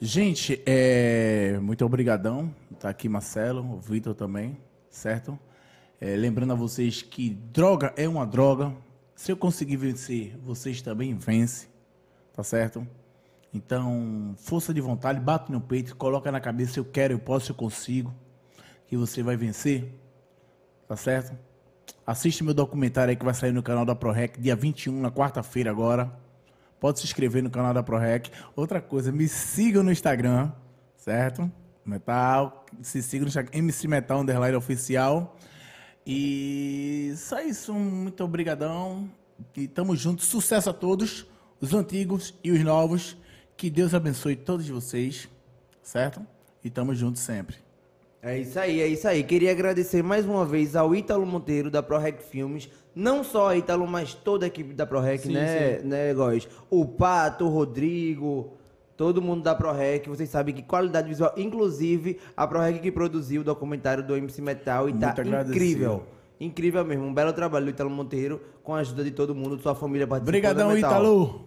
Gente, 0.00 0.60
é... 0.66 1.58
muito 1.62 1.86
obrigadão. 1.86 2.52
Tá 2.80 2.88
aqui 2.88 3.08
Marcelo, 3.08 3.62
o 3.74 3.78
Vitor 3.78 4.14
também, 4.14 4.58
certo? 4.90 5.38
É, 6.00 6.16
lembrando 6.16 6.52
a 6.52 6.56
vocês 6.56 7.02
que 7.02 7.30
droga 7.30 7.94
é 7.96 8.08
uma 8.08 8.26
droga. 8.26 8.74
Se 9.16 9.32
eu 9.32 9.36
conseguir 9.36 9.76
vencer, 9.76 10.36
vocês 10.42 10.82
também 10.82 11.14
vencem, 11.14 11.70
tá 12.34 12.44
certo? 12.44 12.86
Então, 13.52 14.34
força 14.36 14.74
de 14.74 14.80
vontade, 14.82 15.18
bate 15.18 15.50
no 15.50 15.58
peito, 15.58 15.96
coloca 15.96 16.30
na 16.30 16.38
cabeça, 16.38 16.78
eu 16.78 16.84
quero, 16.84 17.14
eu 17.14 17.18
posso, 17.18 17.50
eu 17.50 17.56
consigo, 17.56 18.14
que 18.86 18.94
você 18.94 19.22
vai 19.22 19.34
vencer, 19.34 19.90
tá 20.86 20.96
certo? 20.96 21.34
Assiste 22.06 22.44
meu 22.44 22.52
documentário 22.52 23.08
aí 23.10 23.16
que 23.16 23.24
vai 23.24 23.32
sair 23.32 23.52
no 23.52 23.62
canal 23.62 23.86
da 23.86 23.94
ProRec, 23.94 24.38
dia 24.38 24.54
21, 24.54 25.00
na 25.00 25.10
quarta-feira 25.10 25.70
agora. 25.70 26.12
Pode 26.78 26.98
se 26.98 27.06
inscrever 27.06 27.42
no 27.42 27.48
canal 27.48 27.72
da 27.72 27.82
ProRec. 27.82 28.30
Outra 28.54 28.82
coisa, 28.82 29.10
me 29.10 29.26
sigam 29.26 29.82
no 29.82 29.90
Instagram, 29.90 30.52
certo? 30.94 31.50
Metal, 31.86 32.66
se 32.82 33.02
sigam 33.02 33.22
no 33.22 33.28
Instagram, 33.28 33.58
MC 33.58 33.88
Metal 33.88 34.20
Underline 34.20 34.56
Oficial. 34.56 35.34
E 36.06 37.12
só 37.16 37.40
isso, 37.40 37.74
muito 37.74 38.22
obrigadão. 38.22 39.10
E 39.56 39.66
tamo 39.66 39.96
juntos, 39.96 40.26
sucesso 40.26 40.70
a 40.70 40.72
todos, 40.72 41.26
os 41.60 41.74
antigos 41.74 42.32
e 42.44 42.52
os 42.52 42.62
novos. 42.62 43.16
Que 43.56 43.68
Deus 43.68 43.92
abençoe 43.92 44.36
todos 44.36 44.68
vocês, 44.68 45.28
certo? 45.82 46.24
E 46.62 46.70
tamo 46.70 46.94
juntos 46.94 47.22
sempre. 47.22 47.56
É 48.22 48.38
isso 48.38 48.58
aí, 48.58 48.80
é 48.80 48.86
isso 48.86 49.06
aí. 49.06 49.22
Queria 49.24 49.50
agradecer 49.50 50.02
mais 50.02 50.26
uma 50.26 50.44
vez 50.44 50.74
ao 50.76 50.94
Ítalo 50.94 51.26
Monteiro 51.26 51.70
da 51.70 51.82
ProRec 51.82 52.22
Filmes. 52.22 52.68
Não 52.94 53.22
só 53.22 53.48
a 53.48 53.56
Ítalo, 53.56 53.86
mas 53.86 54.14
toda 54.14 54.46
a 54.46 54.48
equipe 54.48 54.74
da 54.74 54.86
ProRec, 54.86 55.22
Sim, 55.22 55.32
né, 55.32 55.78
né, 55.80 56.14
Góis? 56.14 56.48
O 56.70 56.84
Pato, 56.86 57.44
o 57.44 57.48
Rodrigo, 57.48 58.55
todo 58.96 59.20
mundo 59.20 59.42
da 59.42 59.54
ProRec. 59.54 60.08
Vocês 60.08 60.28
sabem 60.28 60.54
que 60.54 60.62
qualidade 60.62 61.08
visual. 61.08 61.32
Inclusive, 61.36 62.18
a 62.36 62.46
ProRec 62.46 62.80
que 62.80 62.90
produziu 62.90 63.42
o 63.42 63.44
documentário 63.44 64.02
do 64.02 64.16
MC 64.16 64.40
Metal 64.40 64.88
e 64.88 64.92
Muito 64.92 65.02
tá 65.02 65.10
agradecido. 65.10 65.54
incrível. 65.54 66.02
Incrível 66.40 66.84
mesmo. 66.84 67.04
Um 67.04 67.14
belo 67.14 67.32
trabalho 67.32 67.66
do 67.66 67.70
Ítalo 67.70 67.90
Monteiro, 67.90 68.40
com 68.62 68.74
a 68.74 68.78
ajuda 68.78 69.02
de 69.04 69.10
todo 69.10 69.34
mundo, 69.34 69.58
sua 69.58 69.74
família 69.74 70.06
participou 70.06 70.32
da 70.32 70.48
Obrigadão, 70.48 70.74
Metal. 70.74 70.90
Ítalo! 70.90 71.46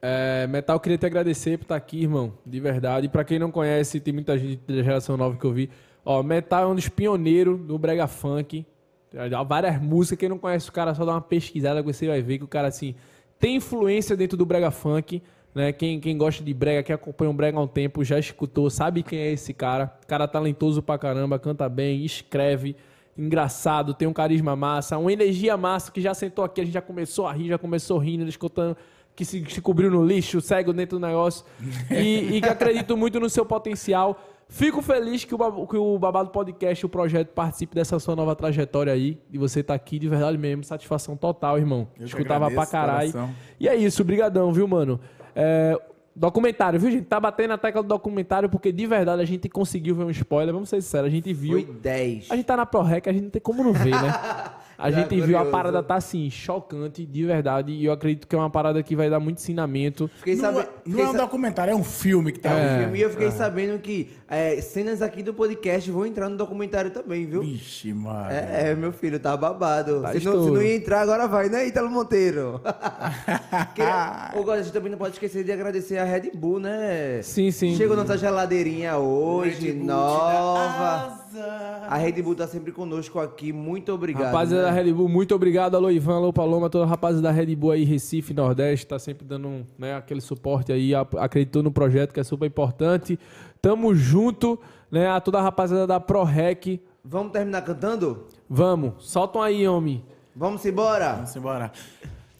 É, 0.00 0.46
Metal, 0.48 0.80
queria 0.80 0.98
te 0.98 1.06
agradecer 1.06 1.58
por 1.58 1.64
estar 1.64 1.76
aqui, 1.76 2.02
irmão. 2.02 2.32
De 2.44 2.58
verdade. 2.58 3.06
E 3.06 3.08
pra 3.08 3.22
quem 3.22 3.38
não 3.38 3.50
conhece, 3.50 4.00
tem 4.00 4.12
muita 4.12 4.36
gente 4.36 4.60
da 4.66 4.82
geração 4.82 5.16
nova 5.16 5.36
que 5.36 5.44
eu 5.44 5.52
vi. 5.52 5.70
Ó, 6.04 6.22
Metal 6.22 6.64
é 6.64 6.66
um 6.66 6.74
dos 6.74 6.88
pioneiros 6.88 7.60
do 7.60 7.78
Brega 7.78 8.08
Funk. 8.08 8.66
Há 9.14 9.42
várias 9.42 9.80
músicas. 9.80 10.18
Quem 10.18 10.28
não 10.28 10.38
conhece 10.38 10.68
o 10.68 10.72
cara, 10.72 10.94
só 10.94 11.04
dá 11.04 11.12
uma 11.12 11.20
pesquisada 11.20 11.82
que 11.82 11.92
você 11.92 12.08
vai 12.08 12.20
ver 12.20 12.38
que 12.38 12.44
o 12.44 12.48
cara, 12.48 12.66
assim, 12.66 12.94
tem 13.38 13.56
influência 13.56 14.16
dentro 14.16 14.36
do 14.36 14.44
Brega 14.44 14.70
Funk. 14.70 15.22
Né? 15.54 15.72
Quem, 15.72 16.00
quem 16.00 16.16
gosta 16.16 16.42
de 16.42 16.54
Brega, 16.54 16.82
quem 16.82 16.94
acompanha 16.94 17.30
o 17.30 17.34
Brega 17.34 17.58
há 17.58 17.62
um 17.62 17.66
tempo, 17.66 18.02
já 18.04 18.18
escutou, 18.18 18.70
sabe 18.70 19.02
quem 19.02 19.18
é 19.18 19.32
esse 19.32 19.52
cara. 19.52 19.92
Cara 20.06 20.26
talentoso 20.26 20.82
pra 20.82 20.98
caramba, 20.98 21.38
canta 21.38 21.68
bem, 21.68 22.04
escreve, 22.04 22.74
engraçado, 23.16 23.92
tem 23.94 24.08
um 24.08 24.12
carisma 24.12 24.56
massa, 24.56 24.96
uma 24.96 25.12
energia 25.12 25.56
massa 25.56 25.92
que 25.92 26.00
já 26.00 26.14
sentou 26.14 26.44
aqui, 26.44 26.60
a 26.60 26.64
gente 26.64 26.74
já 26.74 26.80
começou 26.82 27.26
a 27.26 27.32
rir, 27.32 27.48
já 27.48 27.58
começou 27.58 27.98
rindo, 27.98 28.26
escutando 28.26 28.76
que 29.14 29.24
se, 29.24 29.44
se 29.46 29.60
cobriu 29.60 29.90
no 29.90 30.04
lixo, 30.04 30.40
cego 30.40 30.72
dentro 30.72 30.98
do 30.98 31.06
negócio. 31.06 31.44
E, 31.90 32.36
e 32.36 32.40
que 32.40 32.48
acredito 32.48 32.96
muito 32.96 33.20
no 33.20 33.28
seu 33.28 33.44
potencial. 33.44 34.18
Fico 34.48 34.82
feliz 34.82 35.24
que 35.24 35.34
o, 35.34 35.66
que 35.66 35.76
o 35.76 35.98
Babado 35.98 36.30
Podcast, 36.30 36.84
o 36.84 36.88
projeto, 36.88 37.28
participe 37.28 37.74
dessa 37.74 37.98
sua 37.98 38.14
nova 38.16 38.34
trajetória 38.34 38.92
aí. 38.92 39.18
E 39.30 39.38
você 39.38 39.62
tá 39.62 39.74
aqui 39.74 39.98
de 39.98 40.08
verdade 40.08 40.36
mesmo. 40.36 40.64
Satisfação 40.64 41.16
total, 41.16 41.58
irmão. 41.58 41.88
Eu 41.94 42.00
que 42.00 42.04
Escutava 42.04 42.50
pra 42.50 42.62
agradeço, 42.62 42.72
caralho. 42.72 43.12
coração. 43.12 43.34
E 43.58 43.68
é 43.68 43.76
isso, 43.76 44.02
brigadão, 44.04 44.52
viu, 44.52 44.66
mano? 44.68 45.00
É, 45.34 45.80
documentário, 46.14 46.78
viu, 46.78 46.90
gente? 46.90 47.04
Tá 47.04 47.18
batendo 47.18 47.50
na 47.50 47.58
tecla 47.58 47.82
do 47.82 47.88
documentário 47.88 48.48
porque 48.48 48.70
de 48.70 48.86
verdade 48.86 49.22
a 49.22 49.24
gente 49.24 49.48
conseguiu 49.48 49.94
ver 49.94 50.04
um 50.04 50.10
spoiler. 50.10 50.52
Vamos 50.52 50.68
ser 50.68 50.80
sinceros, 50.80 51.08
a 51.08 51.10
gente 51.10 51.32
viu. 51.32 51.52
Foi 51.52 51.64
10. 51.64 52.30
A 52.30 52.36
gente 52.36 52.44
tá 52.44 52.56
na 52.56 52.66
ProRec, 52.66 53.08
a 53.08 53.12
gente 53.12 53.24
não 53.24 53.30
tem 53.30 53.42
como 53.42 53.64
não 53.64 53.72
ver, 53.72 53.90
né? 53.90 54.12
A 54.82 54.90
Já 54.90 55.00
gente 55.02 55.14
viu 55.14 55.22
a 55.24 55.26
curioso. 55.44 55.50
parada 55.50 55.82
tá 55.82 55.94
assim, 55.94 56.28
chocante, 56.28 57.06
de 57.06 57.24
verdade. 57.24 57.70
E 57.72 57.84
eu 57.84 57.92
acredito 57.92 58.26
que 58.26 58.34
é 58.34 58.38
uma 58.38 58.50
parada 58.50 58.82
que 58.82 58.96
vai 58.96 59.08
dar 59.08 59.20
muito 59.20 59.38
ensinamento. 59.38 60.10
Fiquei 60.16 60.34
Não, 60.34 60.60
é- 60.60 60.68
não 60.84 61.00
é 61.00 61.08
um 61.10 61.14
documentário, 61.14 61.70
é 61.72 61.74
um 61.76 61.84
filme 61.84 62.32
que 62.32 62.40
tá 62.40 62.50
É. 62.50 62.74
aí. 62.74 62.82
filme. 62.82 62.98
E 62.98 63.02
eu 63.02 63.10
fiquei 63.10 63.30
sabendo 63.30 63.78
que 63.78 64.10
é, 64.28 64.60
cenas 64.60 65.00
aqui 65.00 65.22
do 65.22 65.32
podcast 65.32 65.88
vão 65.90 66.04
entrar 66.04 66.28
no 66.28 66.36
documentário 66.36 66.90
também, 66.90 67.24
viu? 67.26 67.42
Vixe, 67.42 67.92
mano. 67.94 68.30
É, 68.30 68.70
é, 68.70 68.74
meu 68.74 68.92
filho, 68.92 69.20
tá 69.20 69.36
babado. 69.36 70.02
Tá 70.02 70.12
se, 70.12 70.24
não, 70.24 70.44
se 70.44 70.50
não 70.50 70.60
ia 70.62 70.74
entrar, 70.74 71.02
agora 71.02 71.28
vai, 71.28 71.48
né, 71.48 71.66
Ítalo 71.66 71.88
Monteiro? 71.88 72.60
Queria... 73.74 74.32
Góis, 74.34 74.60
a 74.60 74.62
gente 74.64 74.72
também 74.72 74.90
não 74.90 74.98
pode 74.98 75.14
esquecer 75.14 75.44
de 75.44 75.52
agradecer 75.52 75.98
a 75.98 76.04
Red 76.04 76.30
Bull, 76.34 76.58
né? 76.58 77.20
Sim, 77.22 77.50
sim. 77.52 77.76
Chegou 77.76 77.96
nossa 77.96 78.18
geladeirinha 78.18 78.96
hoje, 78.98 79.66
Red 79.66 79.72
Bull 79.74 79.82
te 79.82 79.86
dá 79.86 79.94
nova. 79.94 81.21
A 81.40 81.96
Red 81.96 82.22
Bull 82.22 82.34
tá 82.34 82.46
sempre 82.46 82.72
conosco 82.72 83.18
aqui. 83.18 83.52
Muito 83.52 83.92
obrigado. 83.92 84.26
Rapaziada 84.26 84.64
né? 84.64 84.70
da 84.70 84.74
Red 84.74 84.92
Bull, 84.92 85.08
muito 85.08 85.34
obrigado. 85.34 85.74
Alô, 85.74 85.90
Ivan, 85.90 86.16
alô, 86.16 86.32
Paloma, 86.32 86.68
toda 86.68 86.84
a 86.84 86.86
rapaziada 86.86 87.28
da 87.28 87.30
Red 87.30 87.54
Bull 87.54 87.70
aí, 87.70 87.84
Recife, 87.84 88.34
Nordeste, 88.34 88.86
tá 88.86 88.98
sempre 88.98 89.26
dando 89.26 89.48
um, 89.48 89.64
né, 89.78 89.94
aquele 89.94 90.20
suporte 90.20 90.72
aí, 90.72 90.92
acreditou 90.94 91.62
no 91.62 91.70
projeto 91.70 92.12
que 92.12 92.20
é 92.20 92.24
super 92.24 92.46
importante. 92.46 93.18
Tamo 93.60 93.94
junto, 93.94 94.58
né, 94.90 95.08
a 95.08 95.20
toda 95.20 95.38
a 95.38 95.42
rapaziada 95.42 95.86
da 95.86 96.00
ProRec. 96.00 96.80
Vamos 97.04 97.32
terminar 97.32 97.62
cantando? 97.62 98.26
Vamos, 98.48 98.94
soltam 98.98 99.40
aí, 99.40 99.66
homem. 99.66 100.04
Vamos 100.34 100.64
embora? 100.64 101.14
Vamos 101.14 101.36
embora. 101.36 101.72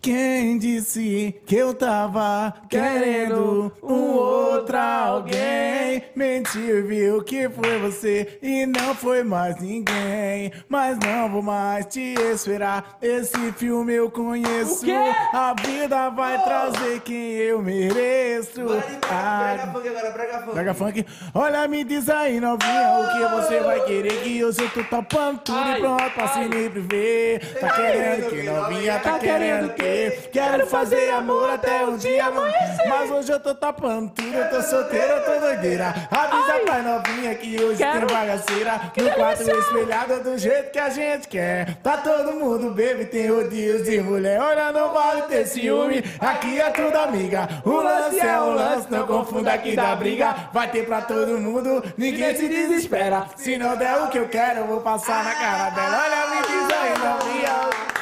Quem 0.03 0.59
disse 0.59 1.33
que 1.47 1.55
eu 1.55 1.73
tava 1.73 2.53
querendo 2.69 3.73
um 3.81 4.15
outro 4.17 4.77
alguém? 4.77 6.03
Mentiu 6.17 6.85
viu 6.89 7.23
que 7.23 7.49
foi 7.49 7.79
você 7.79 8.37
e 8.43 8.67
não 8.67 8.97
foi 8.97 9.23
mais 9.23 9.61
ninguém. 9.61 10.51
Mas 10.69 10.99
não 10.99 11.31
vou 11.31 11.41
mais 11.41 11.87
te 11.87 12.15
esperar. 12.33 12.99
Esse 13.01 13.53
filme 13.53 13.93
eu 13.95 14.11
conheço. 14.11 14.85
A 15.33 15.55
vida 15.65 16.11
vai 16.11 16.43
trazer 16.43 17.01
quem 17.03 17.35
eu 17.35 17.63
mereço. 17.63 18.67
Vai, 18.67 18.83
Ah, 19.09 19.53
Brega 19.55 19.73
funk 19.73 19.89
agora, 19.89 20.11
brega 20.11 20.39
funk. 20.41 20.53
Brega 20.53 20.75
Funk. 20.75 21.07
Olha, 21.33 21.69
me 21.69 21.85
diz 21.85 22.09
aí, 22.09 22.41
novinha, 22.41 22.99
o 22.99 23.13
que 23.13 23.35
você 23.37 23.61
vai 23.61 23.81
querer 23.85 24.21
que 24.23 24.45
hoje 24.45 24.63
eu 24.63 24.71
tô 24.71 24.83
topando 24.83 25.39
tudo 25.45 25.59
Ai, 25.59 25.77
e 25.77 25.81
pronto 25.81 26.11
pra 26.11 26.27
se 26.29 26.45
livre 26.45 26.81
ver. 26.81 27.55
Tá 27.61 27.71
querendo 27.71 28.31
que 28.31 28.43
novinha, 28.43 28.95
tá 28.99 29.13
Tá 29.13 29.19
querendo 29.21 29.53
querendo 29.53 29.75
que 29.93 30.29
quero 30.29 30.67
fazer 30.67 31.11
amor 31.11 31.51
até 31.51 31.85
o 31.85 31.97
dia 31.97 32.27
amanhecer. 32.27 32.89
Mas 32.89 33.11
hoje 33.11 33.33
eu 33.33 33.41
tô 33.41 33.55
topando 33.55 34.11
tudo, 34.11 34.35
eu 34.35 34.51
tô 34.51 34.63
solteiro, 34.63 35.13
eu 35.13 35.25
tô 35.25 35.41
doideira. 35.41 35.95
Avisa 36.11 36.53
Ai. 36.53 36.61
pra 36.61 36.79
novinha 36.83 37.35
que 37.35 37.63
hoje 37.63 37.79
Quero. 37.79 38.07
tem 38.07 38.17
bagaceira. 38.17 38.81
No 38.97 39.11
quarto 39.13 39.43
espelhado 39.43 40.23
do 40.23 40.39
jeito 40.39 40.71
que 40.71 40.79
a 40.79 40.89
gente 40.89 41.29
quer. 41.29 41.77
Tá 41.83 41.99
todo 41.99 42.33
mundo 42.33 42.71
bebe, 42.73 43.07
tem 43.07 43.29
rodízios 43.31 43.85
de 43.85 44.01
mulher. 44.01 44.41
Olha, 44.41 44.73
não 44.73 44.93
vale 44.93 45.23
ter 45.23 45.47
ciúme, 45.47 46.03
aqui 46.21 46.61
é 46.61 46.71
tudo 46.71 46.97
amiga. 46.97 47.49
O 47.65 47.81
lance 47.81 48.21
é 48.21 48.41
um 48.41 48.55
lance, 48.55 48.91
não 48.91 49.07
confunda 49.07 49.57
que 49.59 49.75
dá 49.77 49.95
briga. 49.95 50.35
Vai 50.53 50.71
ter 50.71 50.87
pra 50.87 51.03
todo 51.03 51.39
mundo, 51.39 51.83
ninguém 51.97 52.35
se 52.37 52.49
desespera. 52.49 53.27
Se 53.37 53.57
não 53.57 53.77
der 53.77 53.97
o 54.03 54.09
que 54.09 54.19
eu 54.19 54.29
quero, 54.29 54.61
eu 54.61 54.67
vou 54.67 54.81
passar 54.81 55.25
na 55.25 55.35
cara 55.35 55.71
dela. 55.71 56.03
Olha, 56.03 56.35
me 56.35 56.43
diz 56.43 56.77
aí, 56.77 56.99
novinha. 56.99 58.02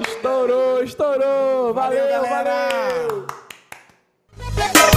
Estourou, 0.00 0.82
estourou. 0.82 1.74
Valeu, 1.74 1.98
valeu 1.98 2.08
galera. 2.08 2.68
Valeu. 4.38 4.95